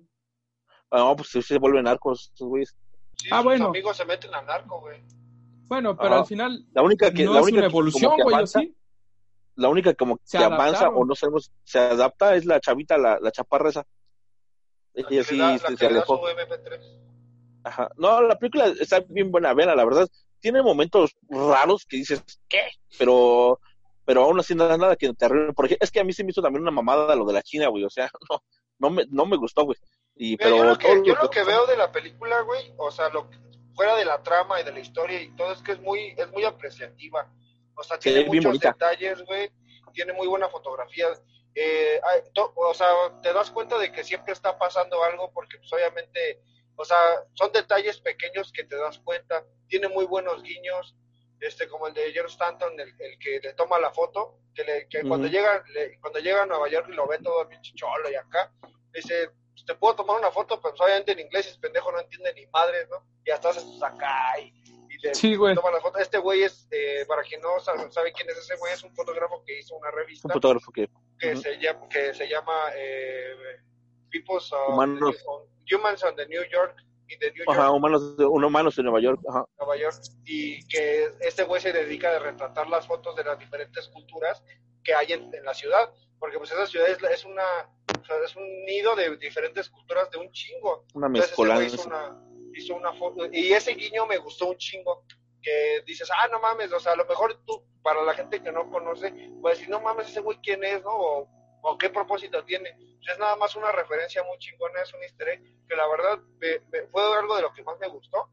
Ah, 0.90 0.98
no, 0.98 1.16
pues 1.16 1.28
se 1.46 1.58
vuelven 1.58 1.84
narcos, 1.84 2.32
esos 2.34 2.48
güeyes. 2.48 2.76
Sí, 3.16 3.28
ah, 3.30 3.42
bueno. 3.42 3.68
amigos 3.68 3.96
se 3.96 4.04
meten 4.04 4.34
a 4.34 4.42
narco, 4.42 4.80
güey. 4.80 5.02
Bueno, 5.68 5.96
pero 5.96 6.16
al 6.16 6.26
final 6.26 6.66
la 6.72 6.82
única 6.82 7.12
que, 7.12 7.24
no 7.24 7.34
la 7.34 7.40
es 7.40 7.44
única 7.44 7.58
una 7.58 7.68
evolución, 7.68 8.12
güey, 8.24 8.46
¿sí? 8.46 8.74
La 9.56 9.68
única 9.68 9.92
como 9.94 10.18
Se 10.24 10.38
que 10.38 10.44
avanza 10.44 10.88
o 10.88 11.04
no 11.04 11.14
sabemos, 11.14 11.50
se 11.64 11.78
adapta 11.78 12.34
es 12.34 12.44
la 12.46 12.60
chavita, 12.60 12.96
la, 12.96 13.18
la 13.20 13.30
chaparra 13.30 13.68
esa. 13.70 13.86
La 14.94 15.06
que 15.06 15.14
Ella 15.14 15.22
le 15.22 15.28
sí 15.28 15.38
da- 15.38 15.52
la 15.70 15.76
se, 15.76 15.86
alejó. 15.86 16.16
su 16.18 16.24
MP3. 16.26 16.80
Ajá. 17.64 17.90
No, 17.96 18.22
la 18.22 18.38
película 18.38 18.66
está 18.80 19.00
bien 19.08 19.30
buena, 19.30 19.52
vela, 19.54 19.74
la 19.74 19.84
verdad. 19.84 20.08
Tiene 20.40 20.62
momentos 20.62 21.14
raros 21.28 21.84
que 21.86 21.98
dices, 21.98 22.22
¿qué? 22.48 22.62
Pero, 22.98 23.60
pero 24.06 24.22
aún 24.24 24.40
así 24.40 24.54
nada, 24.54 24.76
nada 24.78 24.96
que 24.96 25.12
te 25.12 25.24
arruine. 25.26 25.52
Porque 25.52 25.76
es 25.78 25.90
que 25.90 26.00
a 26.00 26.04
mí 26.04 26.12
se 26.14 26.24
me 26.24 26.30
hizo 26.30 26.40
también 26.40 26.62
una 26.62 26.70
mamada 26.70 27.14
lo 27.14 27.26
de 27.26 27.34
la 27.34 27.42
China, 27.42 27.68
güey. 27.68 27.84
O 27.84 27.90
sea, 27.90 28.10
no, 28.30 28.42
no 28.78 28.90
me, 28.90 29.04
no 29.10 29.26
me 29.26 29.36
gustó, 29.36 29.64
güey. 29.64 29.76
Y, 30.16 30.30
Mira, 30.32 30.44
pero 30.44 30.56
yo 30.56 30.64
lo 30.64 30.78
que, 30.78 30.86
todo 30.88 31.04
yo 31.04 31.14
lo 31.16 31.22
lo 31.24 31.30
que 31.30 31.44
veo 31.44 31.66
de 31.66 31.76
la 31.76 31.92
película, 31.92 32.40
güey, 32.42 32.72
o 32.78 32.90
sea, 32.90 33.08
lo 33.10 33.28
que- 33.28 33.38
fuera 33.74 33.94
de 33.96 34.04
la 34.04 34.22
trama 34.22 34.60
y 34.60 34.64
de 34.64 34.72
la 34.72 34.80
historia 34.80 35.20
y 35.22 35.28
todo, 35.36 35.52
es 35.52 35.62
que 35.62 35.72
es 35.72 35.80
muy, 35.80 36.14
es 36.16 36.30
muy 36.32 36.44
apreciativa. 36.44 37.30
O 37.80 37.82
sea, 37.82 37.98
tiene 37.98 38.20
es 38.20 38.26
muchos 38.26 38.44
bonita. 38.44 38.72
detalles, 38.72 39.22
güey, 39.24 39.50
tiene 39.94 40.12
muy 40.12 40.26
buena 40.28 40.48
fotografía. 40.48 41.08
Eh, 41.54 42.00
to- 42.34 42.52
o 42.54 42.74
sea, 42.74 42.88
te 43.22 43.32
das 43.32 43.50
cuenta 43.50 43.78
de 43.78 43.90
que 43.90 44.04
siempre 44.04 44.32
está 44.32 44.58
pasando 44.58 45.02
algo 45.02 45.32
porque, 45.32 45.58
pues, 45.58 45.72
obviamente, 45.72 46.42
o 46.76 46.84
sea, 46.84 46.96
son 47.34 47.50
detalles 47.52 47.98
pequeños 48.00 48.52
que 48.52 48.64
te 48.64 48.76
das 48.76 48.98
cuenta. 49.00 49.44
Tiene 49.66 49.88
muy 49.88 50.04
buenos 50.04 50.42
guiños, 50.42 50.94
este, 51.40 51.66
como 51.68 51.88
el 51.88 51.94
de 51.94 52.12
George 52.12 52.32
Stanton, 52.32 52.78
el, 52.78 52.94
el 52.98 53.18
que 53.18 53.40
le 53.42 53.54
toma 53.54 53.78
la 53.80 53.90
foto, 53.90 54.38
que, 54.54 54.62
le, 54.64 54.88
que 54.88 55.02
cuando 55.08 55.26
llega, 55.26 55.64
le- 55.68 55.98
cuando 56.00 56.18
llega 56.20 56.42
a 56.42 56.46
Nueva 56.46 56.68
York 56.68 56.86
y 56.90 56.92
lo 56.94 57.06
ve 57.08 57.18
todo 57.18 57.44
bien 57.46 57.62
chicholo 57.62 58.10
y 58.10 58.14
acá, 58.14 58.52
dice, 58.92 59.30
pues, 59.52 59.64
te 59.64 59.74
puedo 59.74 59.96
tomar 59.96 60.18
una 60.18 60.30
foto, 60.30 60.60
pero 60.60 60.74
pues, 60.74 60.80
obviamente 60.82 61.12
en 61.12 61.20
inglés, 61.20 61.46
ese 61.46 61.58
pendejo 61.58 61.90
no 61.90 62.00
entiende 62.00 62.32
ni 62.34 62.46
madre, 62.48 62.86
¿no? 62.90 63.04
Y 63.24 63.30
hasta 63.30 63.48
haces 63.50 63.82
acá 63.82 64.38
y 64.38 64.52
le 65.02 65.14
Sí, 65.14 65.34
güey. 65.36 65.54
toma 65.54 65.70
la 65.70 65.80
foto. 65.80 65.98
Este 65.98 66.18
güey 66.18 66.42
es, 66.42 66.66
eh, 66.70 67.04
para 67.06 67.22
quien 67.22 67.40
no 67.40 67.58
sabe, 67.60 67.90
sabe 67.90 68.12
quién 68.12 68.28
es 68.30 68.36
ese 68.38 68.56
güey, 68.56 68.72
es 68.72 68.82
un 68.82 68.94
fotógrafo 68.94 69.42
que 69.44 69.58
hizo 69.58 69.74
una 69.76 69.90
revista 69.90 70.28
un 70.28 70.32
fotógrafo 70.34 70.70
que 70.72 70.88
que, 71.18 71.32
Ujú. 71.32 71.42
se 71.42 71.58
llama, 71.58 71.88
que 71.88 72.14
se 72.14 72.28
llama 72.28 72.52
eh, 72.76 73.34
People's 74.10 74.50
uh, 74.52 74.72
Humanos. 74.72 75.22
on- 75.26 75.48
Humans 75.72 76.02
on 76.04 76.16
the 76.16 76.26
New 76.26 76.42
York 76.50 76.76
y 77.06 77.16
de 77.16 77.30
New 77.32 77.44
York, 77.44 77.50
ajá, 77.58 77.70
humanos, 77.70 78.16
de, 78.16 78.24
un 78.24 78.42
humanos 78.44 78.74
de 78.76 78.82
Nueva 78.82 79.00
York, 79.00 79.20
ajá. 79.28 79.44
Nueva 79.58 79.76
York, 79.76 79.96
y 80.24 80.66
que 80.66 81.10
este 81.20 81.44
güey 81.44 81.60
se 81.60 81.72
dedica 81.72 82.16
a 82.16 82.18
retratar 82.18 82.68
las 82.68 82.86
fotos 82.86 83.14
de 83.16 83.24
las 83.24 83.38
diferentes 83.38 83.86
culturas 83.88 84.42
que 84.82 84.94
hay 84.94 85.12
en, 85.12 85.32
en 85.34 85.44
la 85.44 85.54
ciudad, 85.54 85.92
porque 86.18 86.38
pues 86.38 86.50
esa 86.50 86.66
ciudad 86.66 86.88
es, 86.88 87.00
la- 87.02 87.10
es 87.10 87.24
una 87.24 87.42
o 88.00 88.04
sea, 88.04 88.16
es 88.24 88.34
un 88.36 88.64
nido 88.64 88.96
de 88.96 89.16
diferentes 89.16 89.68
culturas 89.68 90.10
de 90.10 90.18
un 90.18 90.30
chingo. 90.32 90.84
Una 90.94 91.06
Entonces 91.08 91.32
ese 91.32 91.42
güey 91.44 91.66
hizo 91.66 91.76
mezcolanza. 91.76 92.08
una, 92.14 92.29
hizo 92.54 92.74
una 92.74 92.92
foto, 92.94 93.26
y 93.32 93.52
ese 93.52 93.74
guiño 93.74 94.06
me 94.06 94.18
gustó 94.18 94.48
un 94.48 94.56
chingo, 94.56 95.04
que 95.42 95.82
dices, 95.86 96.08
ah, 96.14 96.28
no 96.28 96.40
mames, 96.40 96.72
o 96.72 96.80
sea, 96.80 96.92
a 96.92 96.96
lo 96.96 97.06
mejor 97.06 97.42
tú, 97.46 97.64
para 97.82 98.02
la 98.02 98.14
gente 98.14 98.42
que 98.42 98.52
no 98.52 98.70
conoce, 98.70 99.12
puedes 99.40 99.58
decir, 99.58 99.70
no 99.70 99.80
mames, 99.80 100.08
ese 100.08 100.20
güey 100.20 100.38
quién 100.42 100.62
es, 100.64 100.82
¿no? 100.82 100.90
O, 100.90 101.28
o 101.62 101.78
qué 101.78 101.90
propósito 101.90 102.44
tiene. 102.44 102.70
Es 103.10 103.18
nada 103.18 103.36
más 103.36 103.56
una 103.56 103.72
referencia 103.72 104.22
muy 104.24 104.38
chingona, 104.38 104.82
es 104.82 104.92
un 104.92 105.02
easter 105.02 105.40
que 105.68 105.76
la 105.76 105.86
verdad 105.88 106.20
fue 106.90 107.18
algo 107.18 107.36
de 107.36 107.42
lo 107.42 107.52
que 107.52 107.62
más 107.62 107.78
me 107.78 107.88
gustó. 107.88 108.28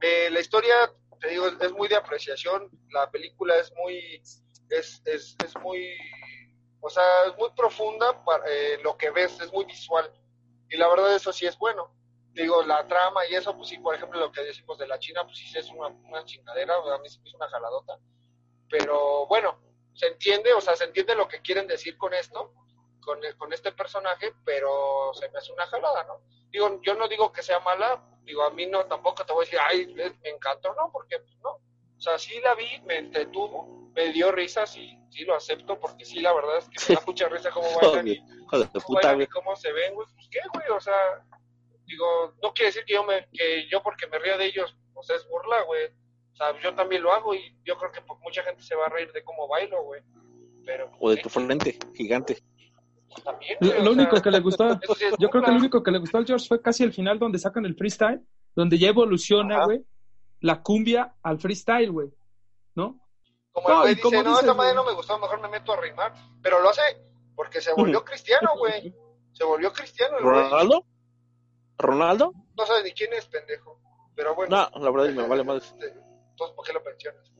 Eh, 0.00 0.30
la 0.30 0.40
historia, 0.40 0.74
te 1.20 1.28
digo, 1.28 1.46
es, 1.46 1.54
es 1.60 1.72
muy 1.72 1.88
de 1.88 1.96
apreciación, 1.96 2.70
la 2.90 3.10
película 3.10 3.56
es 3.58 3.72
muy, 3.76 4.22
es, 4.70 5.02
es, 5.04 5.36
es 5.44 5.56
muy, 5.62 5.94
o 6.80 6.90
sea, 6.90 7.26
es 7.26 7.36
muy 7.36 7.50
profunda 7.56 8.24
para 8.24 8.44
eh, 8.48 8.78
lo 8.82 8.96
que 8.96 9.10
ves, 9.10 9.40
es 9.40 9.52
muy 9.52 9.64
visual. 9.64 10.10
Y 10.68 10.76
la 10.76 10.88
verdad 10.88 11.14
eso 11.14 11.32
sí 11.32 11.46
es 11.46 11.56
bueno. 11.58 11.94
Digo, 12.36 12.62
la 12.64 12.86
trama 12.86 13.26
y 13.30 13.34
eso, 13.34 13.56
pues 13.56 13.70
sí, 13.70 13.78
por 13.78 13.94
ejemplo, 13.94 14.20
lo 14.20 14.30
que 14.30 14.42
decimos 14.42 14.76
de 14.76 14.86
la 14.86 14.98
China, 14.98 15.24
pues 15.24 15.38
sí 15.38 15.56
es 15.56 15.70
una, 15.70 15.88
una 15.88 16.22
chingadera, 16.26 16.78
o 16.78 16.84
sea, 16.84 16.96
a 16.96 16.98
mí 16.98 17.08
se 17.08 17.18
me 17.20 17.28
hizo 17.28 17.38
una 17.38 17.48
jaladota. 17.48 17.98
Pero 18.68 19.26
bueno, 19.26 19.58
se 19.94 20.08
entiende, 20.08 20.52
o 20.52 20.60
sea, 20.60 20.76
se 20.76 20.84
entiende 20.84 21.14
lo 21.14 21.26
que 21.26 21.40
quieren 21.40 21.66
decir 21.66 21.96
con 21.96 22.12
esto, 22.12 22.52
con, 23.00 23.20
con 23.38 23.54
este 23.54 23.72
personaje, 23.72 24.34
pero 24.44 25.14
se 25.14 25.30
me 25.30 25.38
hace 25.38 25.50
una 25.50 25.66
jalada, 25.66 26.04
¿no? 26.04 26.20
Digo, 26.50 26.78
yo 26.82 26.94
no 26.94 27.08
digo 27.08 27.32
que 27.32 27.42
sea 27.42 27.58
mala, 27.60 28.04
digo, 28.24 28.42
a 28.42 28.50
mí 28.50 28.66
no, 28.66 28.84
tampoco 28.84 29.24
te 29.24 29.32
voy 29.32 29.46
a 29.46 29.46
decir, 29.46 29.58
ay, 29.62 29.86
me 29.94 30.28
encantó, 30.28 30.74
no, 30.74 30.92
porque 30.92 31.18
pues, 31.20 31.38
no. 31.42 31.52
O 31.52 32.00
sea, 32.00 32.18
sí 32.18 32.38
la 32.40 32.54
vi, 32.54 32.82
me 32.84 32.98
entretuvo, 32.98 33.90
me 33.94 34.12
dio 34.12 34.30
risas 34.30 34.76
y 34.76 35.00
sí 35.08 35.24
lo 35.24 35.34
acepto, 35.34 35.80
porque 35.80 36.04
sí, 36.04 36.20
la 36.20 36.34
verdad 36.34 36.58
es 36.58 36.68
que 36.68 36.92
me 36.92 37.00
da 37.00 37.02
mucha 37.06 37.28
risa 37.30 37.50
cómo 37.50 37.66
bailan 37.80 38.08
y, 38.08 38.18
cómo 38.46 38.68
bailan 38.90 39.22
y 39.22 39.26
cómo 39.26 39.56
se 39.56 39.72
ven, 39.72 39.94
güey, 39.94 40.06
pues 40.14 40.28
qué, 40.30 40.40
güey, 40.52 40.68
o 40.68 40.80
sea, 40.80 41.24
digo, 41.86 42.34
no 42.42 42.52
quiere 42.52 42.68
decir 42.68 42.84
que 42.84 42.94
yo 42.94 43.04
me, 43.04 43.28
que 43.32 43.68
yo 43.70 43.82
porque 43.82 44.06
me 44.06 44.18
río 44.18 44.36
de 44.38 44.46
ellos, 44.46 44.76
pues 44.92 45.10
es 45.10 45.26
burla, 45.28 45.62
güey. 45.62 45.86
O 46.32 46.36
sea, 46.36 46.60
yo 46.60 46.74
también 46.74 47.02
lo 47.02 47.12
hago 47.12 47.34
y 47.34 47.56
yo 47.64 47.78
creo 47.78 47.90
que 47.92 48.02
pues, 48.02 48.20
mucha 48.20 48.42
gente 48.42 48.62
se 48.62 48.74
va 48.74 48.86
a 48.86 48.90
reír 48.90 49.10
de 49.12 49.24
cómo 49.24 49.48
bailo, 49.48 49.82
güey. 49.84 50.02
Pero 50.64 50.90
O 51.00 51.10
de 51.10 51.16
tu 51.18 51.28
frente, 51.28 51.78
gigante. 51.94 52.42
también, 53.24 53.56
Lo, 53.60 53.68
güey, 53.68 53.78
lo 53.84 53.90
o 53.90 53.94
sea, 53.94 54.02
único 54.02 54.22
que 54.22 54.30
le 54.30 54.40
gustó, 54.40 54.74
sí 54.74 55.04
yo 55.18 55.30
creo 55.30 55.44
que 55.44 55.50
lo 55.50 55.56
único 55.56 55.82
que 55.82 55.90
le 55.90 55.98
gustó 55.98 56.18
al 56.18 56.26
George 56.26 56.46
fue 56.46 56.60
casi 56.60 56.82
el 56.82 56.92
final 56.92 57.18
donde 57.18 57.38
sacan 57.38 57.64
el 57.64 57.76
freestyle, 57.76 58.20
donde 58.54 58.78
ya 58.78 58.88
evoluciona, 58.88 59.56
Ajá. 59.56 59.64
güey, 59.66 59.84
la 60.40 60.62
cumbia 60.62 61.14
al 61.22 61.38
freestyle, 61.38 61.90
güey, 61.90 62.08
¿no? 62.74 63.00
Como 63.52 63.68
No, 63.68 63.74
el 63.74 63.80
güey 63.80 63.94
dice, 63.94 64.22
no, 64.22 64.30
dices, 64.30 64.40
esta 64.40 64.54
madre 64.54 64.74
no 64.74 64.84
me 64.84 64.92
gustó, 64.92 65.18
mejor 65.18 65.40
me 65.40 65.48
meto 65.48 65.72
a 65.72 65.80
rimar. 65.80 66.12
Pero 66.42 66.60
lo 66.60 66.68
hace 66.68 66.82
porque 67.34 67.60
se 67.60 67.72
volvió 67.72 68.04
cristiano, 68.04 68.50
güey. 68.58 68.94
Se 69.32 69.44
volvió 69.44 69.72
cristiano 69.72 70.18
el 70.18 70.24
güey. 70.24 70.82
¿Ronaldo? 71.78 72.32
No 72.56 72.66
sabe 72.66 72.82
ni 72.84 72.92
quién 72.92 73.12
es, 73.12 73.26
pendejo. 73.26 73.80
Pero 74.14 74.34
bueno. 74.34 74.70
No, 74.72 74.78
la 74.80 74.90
verdad 74.90 75.10
me 75.14 75.28
vale 75.28 75.44
más. 75.44 75.72
Entonces, 75.72 76.56
¿por 76.56 76.64
qué 76.66 76.72
lo 76.72 76.82
mencionas? 76.82 77.30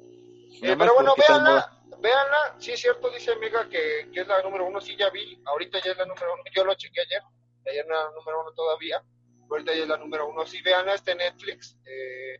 Eh, 0.63 0.75
pero 0.79 0.95
bueno, 0.95 1.15
véanla, 1.17 1.81
véanla. 2.01 2.57
Sí, 2.59 2.73
es 2.73 2.81
cierto, 2.81 3.11
dice 3.11 3.33
amiga 3.33 3.69
que, 3.69 4.11
que 4.13 4.21
es 4.21 4.27
la 4.29 4.43
número 4.43 4.67
uno. 4.67 4.81
Sí, 4.81 4.97
ya 4.97 5.11
vi. 5.11 5.41
Ahorita 5.47 5.79
ya 5.85 5.93
es 5.93 5.99
la 5.99 6.07
número 6.07 6.33
uno. 6.35 6.43
Yo 6.55 6.65
lo 6.65 6.75
chequé 6.75 7.01
ayer. 7.01 7.23
Ayer 7.67 7.87
no 7.87 7.95
era 7.95 8.05
la 8.05 8.11
número 8.11 8.41
uno 8.43 8.53
todavía. 8.53 9.03
Ahorita 9.51 9.75
ya 9.75 9.83
es 9.83 9.89
la 9.89 9.97
número 9.97 10.29
uno. 10.29 10.47
Sí, 10.47 10.61
véanla, 10.63 10.95
este 10.95 11.15
Netflix. 11.15 11.77
Eh, 11.85 12.35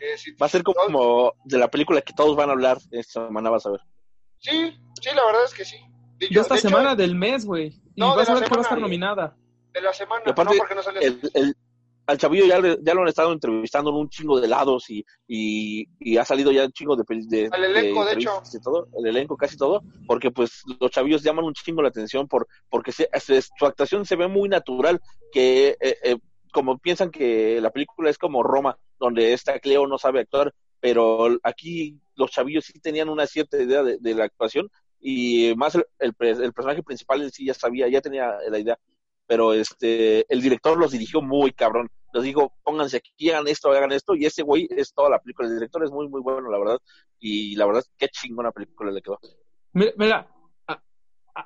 eh, 0.00 0.16
si- 0.18 0.32
Va 0.32 0.46
a 0.46 0.48
ser 0.50 0.62
como 0.62 1.34
de 1.44 1.58
la 1.58 1.68
película 1.68 2.00
que 2.02 2.12
todos 2.12 2.36
van 2.36 2.48
a 2.50 2.52
hablar 2.52 2.78
esta 2.90 3.26
semana, 3.26 3.50
vas 3.50 3.66
a 3.66 3.70
ver. 3.70 3.80
Sí, 4.38 4.78
sí, 5.00 5.10
la 5.14 5.24
verdad 5.24 5.44
es 5.44 5.54
que 5.54 5.64
sí. 5.64 5.76
De, 6.18 6.28
De 6.28 6.40
esta 6.40 6.54
de 6.54 6.60
hecho, 6.60 6.68
semana 6.68 6.94
del 6.94 7.14
mes, 7.14 7.44
güey. 7.46 7.68
Y 7.94 8.00
No, 8.00 8.14
vas 8.14 8.28
a 8.28 8.34
ver 8.34 8.44
que 8.44 8.50
va 8.50 8.56
a 8.58 8.62
estar 8.62 8.78
nominada. 8.78 9.36
De 9.80 9.82
la 9.82 9.92
semana. 9.92 10.22
Aparte, 10.26 10.54
no, 10.54 10.58
porque 10.58 10.74
no 10.74 10.82
sale 10.82 11.00
El, 11.04 11.20
el- 11.34 11.54
al 12.08 12.18
chavillo 12.18 12.46
ya, 12.46 12.60
le- 12.60 12.78
ya 12.82 12.94
lo 12.94 13.02
han 13.02 13.08
estado 13.08 13.32
entrevistando 13.32 13.90
en 13.90 13.96
un 13.96 14.08
chingo 14.08 14.40
de 14.40 14.46
lados 14.46 14.88
y, 14.90 15.04
y, 15.26 15.88
y 15.98 16.16
ha 16.18 16.24
salido 16.24 16.52
ya 16.52 16.64
un 16.64 16.70
chingo 16.70 16.94
de, 16.94 17.02
de, 17.08 17.48
Al 17.50 17.64
elenco, 17.64 18.04
de 18.04 18.12
entrevistas 18.12 18.54
y 18.54 18.60
todo, 18.60 18.86
el 18.96 19.06
elenco 19.08 19.36
casi 19.36 19.56
todo, 19.56 19.82
porque 20.06 20.30
pues 20.30 20.62
los 20.78 20.90
chavillos 20.92 21.24
llaman 21.24 21.44
un 21.44 21.52
chingo 21.54 21.82
la 21.82 21.88
atención 21.88 22.28
por 22.28 22.46
porque 22.70 22.92
se- 22.92 23.08
se- 23.18 23.42
su 23.42 23.66
actuación 23.66 24.04
se 24.06 24.14
ve 24.14 24.28
muy 24.28 24.48
natural, 24.48 25.00
que 25.32 25.76
eh, 25.80 25.96
eh, 26.04 26.16
como 26.52 26.78
piensan 26.78 27.10
que 27.10 27.60
la 27.60 27.70
película 27.70 28.08
es 28.08 28.18
como 28.18 28.44
Roma, 28.44 28.78
donde 29.00 29.32
esta 29.32 29.58
Cleo 29.58 29.88
no 29.88 29.98
sabe 29.98 30.20
actuar, 30.20 30.54
pero 30.78 31.26
aquí 31.42 31.98
los 32.14 32.30
chavillos 32.30 32.66
sí 32.66 32.78
tenían 32.78 33.08
una 33.08 33.26
cierta 33.26 33.60
idea 33.60 33.82
de, 33.82 33.98
de 33.98 34.14
la 34.14 34.24
actuación 34.26 34.70
y 35.00 35.52
más 35.56 35.74
el, 35.74 35.84
el, 35.98 36.14
el 36.20 36.52
personaje 36.52 36.84
principal 36.84 37.20
en 37.22 37.32
sí 37.32 37.46
ya 37.46 37.54
sabía, 37.54 37.88
ya 37.88 38.00
tenía 38.00 38.36
la 38.48 38.58
idea. 38.60 38.78
Pero 39.26 39.52
este, 39.52 40.30
el 40.32 40.40
director 40.40 40.78
los 40.78 40.92
dirigió 40.92 41.20
muy 41.20 41.52
cabrón. 41.52 41.88
Les 42.12 42.22
digo, 42.22 42.54
pónganse 42.62 42.98
aquí, 42.98 43.30
hagan 43.30 43.46
esto, 43.48 43.70
hagan 43.70 43.92
esto, 43.92 44.14
y 44.14 44.24
ese 44.24 44.42
güey 44.42 44.68
es 44.70 44.92
toda 44.94 45.10
la 45.10 45.18
película. 45.18 45.48
El 45.48 45.54
director 45.54 45.84
es 45.84 45.90
muy, 45.90 46.08
muy 46.08 46.20
bueno, 46.20 46.50
la 46.50 46.58
verdad, 46.58 46.78
y 47.18 47.56
la 47.56 47.66
verdad, 47.66 47.84
qué 47.98 48.08
chingona 48.08 48.52
película 48.52 48.90
le 48.90 49.02
quedó. 49.02 49.18
Mira, 49.72 49.92
mira 49.96 50.36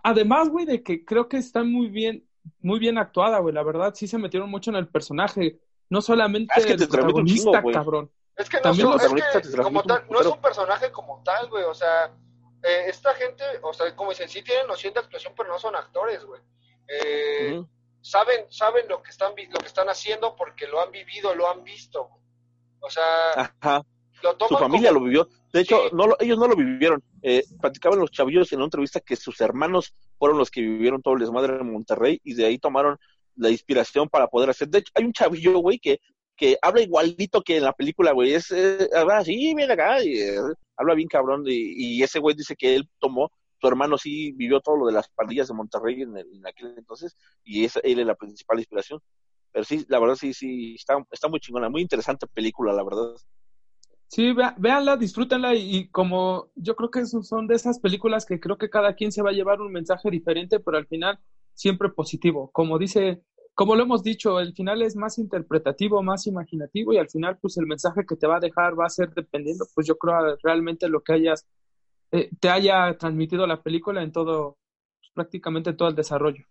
además, 0.03 0.49
güey, 0.49 0.67
de 0.67 0.83
que 0.83 1.05
creo 1.05 1.29
que 1.29 1.39
está 1.39 1.65
muy 1.65 1.89
bien, 1.89 2.27
muy 2.61 2.79
bien 2.79 2.99
actuada, 2.99 3.39
güey, 3.39 3.55
la 3.55 3.63
verdad, 3.63 3.95
sí 3.95 4.07
se 4.07 4.19
metieron 4.19 4.51
mucho 4.51 4.71
en 4.71 4.77
el 4.77 4.89
personaje, 4.89 5.61
no 5.89 6.01
solamente 6.01 6.53
es 6.57 6.67
que 6.67 6.73
el 6.73 6.89
protagonista, 6.89 7.63
cabrón. 7.73 8.11
Es 8.37 8.49
que 8.49 8.59
no, 8.63 8.71
es, 8.71 9.57
como 9.57 9.83
tal, 9.83 10.05
no 10.09 10.21
es 10.21 10.27
un 10.27 10.41
personaje 10.41 10.91
como 10.91 11.23
tal, 11.23 11.51
güey, 11.51 11.65
o 11.65 11.75
sea, 11.75 12.07
eh, 12.63 12.85
esta 12.87 13.13
gente, 13.15 13.45
o 13.63 13.73
sea, 13.73 13.95
como 13.95 14.11
dicen, 14.11 14.29
sí 14.29 14.43
tienen 14.43 14.67
noción 14.67 14.95
de 14.95 15.01
actuación, 15.01 15.35
pero 15.37 15.51
no 15.51 15.59
son 15.59 15.77
actores, 15.77 16.25
güey. 16.25 16.41
Eh, 16.91 17.63
saben, 18.01 18.51
saben 18.51 18.89
lo 18.89 19.03
que 19.03 19.11
están 19.11 19.33
lo 19.51 19.59
que 19.61 19.67
están 19.67 19.89
haciendo 19.89 20.35
porque 20.35 20.67
lo 20.67 20.81
han 20.81 20.91
vivido, 20.91 21.35
lo 21.35 21.49
han 21.49 21.63
visto. 21.63 22.11
O 22.81 22.91
sea, 22.91 23.55
su 24.49 24.57
familia 24.57 24.91
lo 24.91 25.01
vivió. 25.01 25.29
De 25.53 25.61
hecho, 25.61 25.91
no 25.93 26.17
ellos 26.19 26.39
no 26.39 26.49
lo 26.49 26.57
vivieron. 26.57 27.03
Eh, 27.23 27.45
platicaban 27.61 27.99
los 27.99 28.11
chavillos 28.11 28.53
en 28.53 28.59
una 28.59 28.67
entrevista 28.67 29.01
que 29.01 29.17
sus 29.17 29.41
hermanos 29.41 29.95
fueron 30.19 30.39
los 30.39 30.51
que 30.51 30.61
vivieron 30.63 31.03
todo 31.03 31.15
el 31.15 31.21
desmadre 31.21 31.57
en 31.57 31.73
Monterrey 31.73 32.21
y 32.25 32.35
de 32.35 32.47
ahí 32.47 32.59
tomaron 32.59 32.99
la 33.37 33.51
inspiración 33.51 34.09
para 34.09 34.27
poder 34.27 34.51
hacer. 34.51 34.69
De 34.69 34.79
hecho, 34.79 34.93
hay 34.95 35.05
un 35.05 35.13
chavillo, 35.13 35.59
güey, 35.59 35.79
que, 35.79 36.01
que 36.37 36.59
habla 36.61 36.83
igualito 36.83 37.43
que 37.43 37.59
en 37.59 37.65
la 37.65 37.73
película, 37.73 38.13
güey. 38.13 38.35
Es, 38.35 38.51
eh, 38.51 38.89
habla 38.95 39.19
así, 39.19 39.55
mira 39.55 39.75
acá, 39.75 40.03
y, 40.03 40.19
eh, 40.19 40.37
habla 40.77 40.95
bien 40.95 41.09
cabrón. 41.09 41.45
Y, 41.47 41.99
y 41.99 42.03
ese 42.03 42.19
güey 42.19 42.35
dice 42.35 42.57
que 42.57 42.75
él 42.75 42.89
tomó 42.99 43.31
tu 43.61 43.69
hermano 43.69 43.99
sí 43.99 44.33
vivió 44.33 44.61
todo 44.61 44.77
lo 44.77 44.87
de 44.87 44.93
las 44.93 45.09
pandillas 45.11 45.49
de 45.49 45.55
Monterrey 45.55 46.03
en, 46.03 46.47
aquel 46.47 46.75
entonces 46.77 47.17
y 47.45 47.65
es, 47.65 47.79
él 47.83 48.01
es 48.01 48.07
la 48.07 48.15
principal 48.15 48.59
inspiración. 48.59 49.01
Pero 49.53 49.65
sí, 49.65 49.85
la 49.89 49.99
verdad 49.99 50.15
sí, 50.15 50.33
sí, 50.33 50.75
está, 50.75 50.97
está 51.11 51.29
muy 51.29 51.41
chingona, 51.41 51.69
muy 51.69 51.83
interesante 51.83 52.27
película, 52.27 52.73
la 52.73 52.85
verdad. 52.85 53.15
Sí, 54.07 54.33
véanla, 54.59 54.97
disfrútenla 54.97 55.55
y, 55.55 55.89
como 55.89 56.51
yo 56.57 56.75
creo 56.75 56.91
que 56.91 57.07
son 57.07 57.47
de 57.47 57.55
esas 57.55 57.79
películas 57.79 58.27
que 58.27 58.41
creo 58.41 58.59
que 58.59 58.69
cada 58.69 58.95
quien 58.95 59.13
se 59.13 59.23
va 59.23 59.31
a 59.31 59.33
llevar 59.33 59.61
un 59.61 59.71
mensaje 59.71 60.11
diferente, 60.11 60.59
pero 60.59 60.79
al 60.79 60.87
final 60.89 61.21
siempre 61.55 61.91
positivo. 61.91 62.51
Como 62.53 62.77
dice, 62.79 63.23
como 63.55 63.77
lo 63.77 63.85
hemos 63.85 64.03
dicho, 64.03 64.41
el 64.41 64.53
final 64.55 64.83
es 64.83 64.97
más 64.97 65.19
interpretativo, 65.19 66.03
más 66.03 66.27
imaginativo 66.27 66.93
y 66.93 66.99
al 66.99 67.09
final 67.09 67.39
pues 67.41 67.57
el 67.59 67.67
mensaje 67.67 68.05
que 68.05 68.17
te 68.17 68.27
va 68.27 68.39
a 68.39 68.41
dejar 68.41 68.79
va 68.79 68.87
a 68.87 68.91
ser 68.91 69.11
dependiendo, 69.15 69.65
pues 69.75 69.87
yo 69.87 69.97
creo 69.97 70.37
realmente 70.43 70.89
lo 70.89 71.03
que 71.03 71.13
hayas 71.13 71.47
eh, 72.13 72.31
te 72.41 72.49
haya 72.49 72.97
transmitido 72.99 73.47
la 73.47 73.63
película 73.63 74.03
en 74.03 74.13
todo, 74.13 74.59
pues, 74.99 75.11
prácticamente 75.15 75.73
todo 75.73 75.89
el 75.89 75.95
desarrollo. 75.95 76.45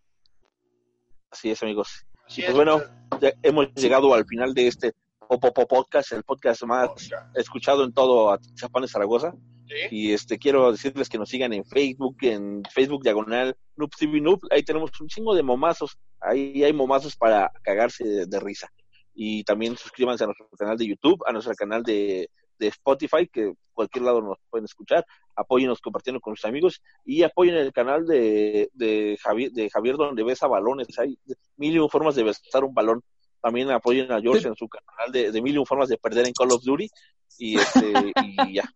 Así 1.32 1.52
es, 1.52 1.62
amigos. 1.62 2.06
pues 2.36 2.54
bueno, 2.54 2.82
ya 3.22 3.34
hemos 3.44 3.74
llegado 3.76 4.14
al 4.14 4.26
final 4.26 4.54
de 4.54 4.68
este 4.68 4.94
Popo 5.28 5.68
Podcast, 5.68 6.12
el 6.14 6.24
podcast 6.24 6.64
más 6.64 6.90
escuchado 7.36 7.84
en 7.84 7.94
todo 7.94 8.36
Chapán 8.56 8.82
de 8.82 8.88
Zaragoza. 8.88 9.34
Y 9.92 10.14
este 10.14 10.40
quiero 10.40 10.72
decirles 10.72 11.08
que 11.10 11.20
nos 11.20 11.30
sigan 11.30 11.54
en 11.54 11.64
Facebook, 11.64 12.18
en 12.22 12.64
Facebook 12.74 13.04
Diagonal 13.04 13.56
Noob 13.76 13.92
TV 13.92 14.20
Noob. 14.20 14.40
Ahí 14.50 14.64
tenemos 14.64 14.90
un 15.00 15.08
chingo 15.08 15.36
de 15.36 15.44
momazos. 15.44 16.00
Ahí 16.20 16.64
hay 16.64 16.74
momazos 16.74 17.16
para 17.16 17.52
cagarse 17.62 18.26
de 18.26 18.40
risa. 18.40 18.72
Y 19.14 19.44
también 19.44 19.78
suscríbanse 19.78 20.24
a 20.24 20.28
nuestro 20.28 20.50
canal 20.58 20.78
de 20.78 20.88
YouTube, 20.88 21.24
a 21.28 21.32
nuestro 21.32 21.54
canal 21.54 21.84
de 21.84 22.32
de 22.60 22.68
Spotify, 22.68 23.28
que 23.28 23.54
cualquier 23.74 24.04
lado 24.04 24.22
nos 24.22 24.38
pueden 24.50 24.66
escuchar. 24.66 25.06
Apóyenos 25.36 25.80
compartiendo 25.80 26.20
con 26.20 26.36
sus 26.36 26.46
amigos 26.46 26.82
y 27.06 27.24
apoyen 27.24 27.56
el 27.56 27.72
canal 27.72 28.06
de, 28.06 28.70
de, 28.74 29.18
Javier, 29.22 29.52
de 29.52 29.70
Javier 29.70 29.96
donde 29.96 30.24
besa 30.24 30.48
balones. 30.48 30.88
Hay 31.00 31.18
mil 31.56 31.76
y 31.76 31.90
formas 31.90 32.16
de 32.16 32.24
besar 32.24 32.64
un 32.64 32.74
balón. 32.74 33.02
También 33.42 33.72
apoyen 33.72 34.12
a 34.12 34.20
George 34.20 34.50
en 34.50 34.56
su 34.56 34.68
canal 34.68 35.12
de, 35.14 35.32
de 35.32 35.42
mil 35.42 35.58
y 35.58 35.66
formas 35.66 35.88
de 35.88 35.98
perder 35.98 36.28
en 36.28 36.34
Call 36.34 36.52
of 36.52 36.64
Duty. 36.64 36.90
Y, 37.38 37.58
este, 37.58 37.94
y 38.22 38.54
ya. 38.56 38.70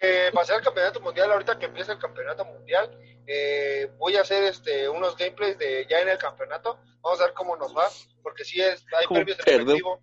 Eh, 0.00 0.30
para 0.34 0.42
hacer 0.42 0.56
el 0.56 0.62
campeonato 0.62 1.00
mundial, 1.00 1.32
ahorita 1.32 1.58
que 1.58 1.64
empieza 1.64 1.92
el 1.92 1.98
campeonato 1.98 2.44
mundial, 2.44 2.90
eh, 3.26 3.90
voy 3.96 4.16
a 4.16 4.20
hacer 4.20 4.44
este 4.44 4.86
unos 4.86 5.16
gameplays 5.16 5.58
de 5.58 5.86
ya 5.88 6.00
en 6.00 6.10
el 6.10 6.18
campeonato. 6.18 6.78
Vamos 7.00 7.20
a 7.20 7.24
ver 7.24 7.32
cómo 7.32 7.56
nos 7.56 7.74
va, 7.74 7.88
porque 8.22 8.44
si 8.44 8.60
es, 8.60 8.84
hay 8.98 9.06
premios 9.06 9.38
en 9.46 9.62
efectivo 9.62 9.98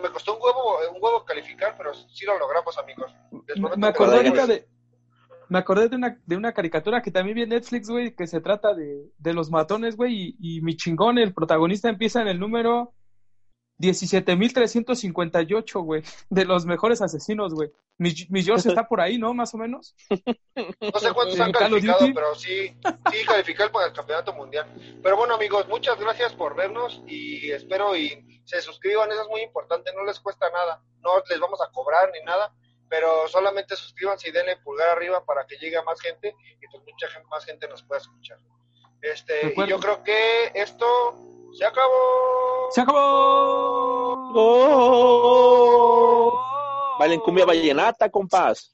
me 0.00 0.10
costó 0.10 0.34
un 0.34 0.42
huevo, 0.42 0.78
un 0.94 1.02
huevo 1.02 1.24
calificar, 1.24 1.74
pero 1.76 1.94
sí 1.94 2.24
lo 2.24 2.38
logramos, 2.38 2.76
amigos. 2.78 3.12
me 3.76 3.86
acordé 3.86 4.22
de, 4.46 4.68
me 5.48 5.58
acordé 5.58 5.88
de 5.88 5.96
una, 5.96 6.20
de 6.26 6.36
una 6.36 6.52
caricatura 6.52 7.02
que 7.02 7.10
también 7.10 7.36
vi 7.36 7.42
en 7.42 7.50
Netflix, 7.50 7.88
güey, 7.88 8.14
que 8.14 8.26
se 8.26 8.40
trata 8.40 8.74
de, 8.74 9.10
de 9.18 9.32
los 9.32 9.50
matones, 9.50 9.96
güey, 9.96 10.36
y, 10.40 10.56
y, 10.56 10.60
mi 10.60 10.76
chingón, 10.76 11.18
el 11.18 11.34
protagonista 11.34 11.88
empieza 11.88 12.20
en 12.20 12.28
el 12.28 12.40
número 12.40 12.94
17.358, 13.78 15.82
güey, 15.82 16.02
de 16.30 16.44
los 16.44 16.66
mejores 16.66 17.02
asesinos, 17.02 17.54
güey. 17.54 17.70
Mi, 17.98 18.12
mi 18.30 18.42
George 18.42 18.68
está 18.68 18.88
por 18.88 19.00
ahí, 19.00 19.18
¿no? 19.18 19.34
Más 19.34 19.54
o 19.54 19.58
menos. 19.58 19.94
No 20.80 20.98
sé 20.98 21.12
cuántos 21.12 21.38
han 21.40 21.52
calificado, 21.52 22.06
pero 22.14 22.34
sí, 22.34 22.74
sí 23.10 23.24
calificar 23.26 23.70
para 23.70 23.88
el 23.88 23.92
campeonato 23.92 24.32
mundial. 24.32 24.66
Pero 25.02 25.16
bueno, 25.16 25.34
amigos, 25.34 25.68
muchas 25.68 25.98
gracias 25.98 26.32
por 26.34 26.54
vernos 26.54 27.02
y 27.06 27.50
espero 27.50 27.96
y 27.96 28.42
se 28.44 28.62
suscriban, 28.62 29.10
eso 29.10 29.22
es 29.22 29.28
muy 29.28 29.42
importante, 29.42 29.92
no 29.94 30.04
les 30.04 30.20
cuesta 30.20 30.48
nada, 30.50 30.82
no 31.00 31.10
les 31.28 31.40
vamos 31.40 31.60
a 31.60 31.70
cobrar 31.72 32.10
ni 32.12 32.22
nada, 32.24 32.54
pero 32.88 33.26
solamente 33.28 33.76
suscríbanse 33.76 34.28
y 34.28 34.32
denle 34.32 34.56
pulgar 34.58 34.90
arriba 34.90 35.24
para 35.24 35.46
que 35.46 35.56
llegue 35.56 35.76
a 35.76 35.82
más 35.82 36.00
gente 36.00 36.34
y 36.60 36.66
pues 36.68 36.82
mucha 36.84 37.08
gente, 37.08 37.26
más 37.28 37.44
gente 37.44 37.68
nos 37.68 37.82
pueda 37.82 38.00
escuchar. 38.00 38.38
Este, 39.02 39.54
y 39.56 39.66
yo 39.66 39.78
creo 39.78 40.02
que 40.02 40.52
esto 40.54 41.35
se 41.56 41.64
acabó. 41.64 42.68
Se 42.70 42.80
acabó. 42.80 44.32
Oh. 44.34 45.46
Bailen 46.98 47.20
cumbia 47.20 47.46
vallenata, 47.46 48.10
compás. 48.10 48.70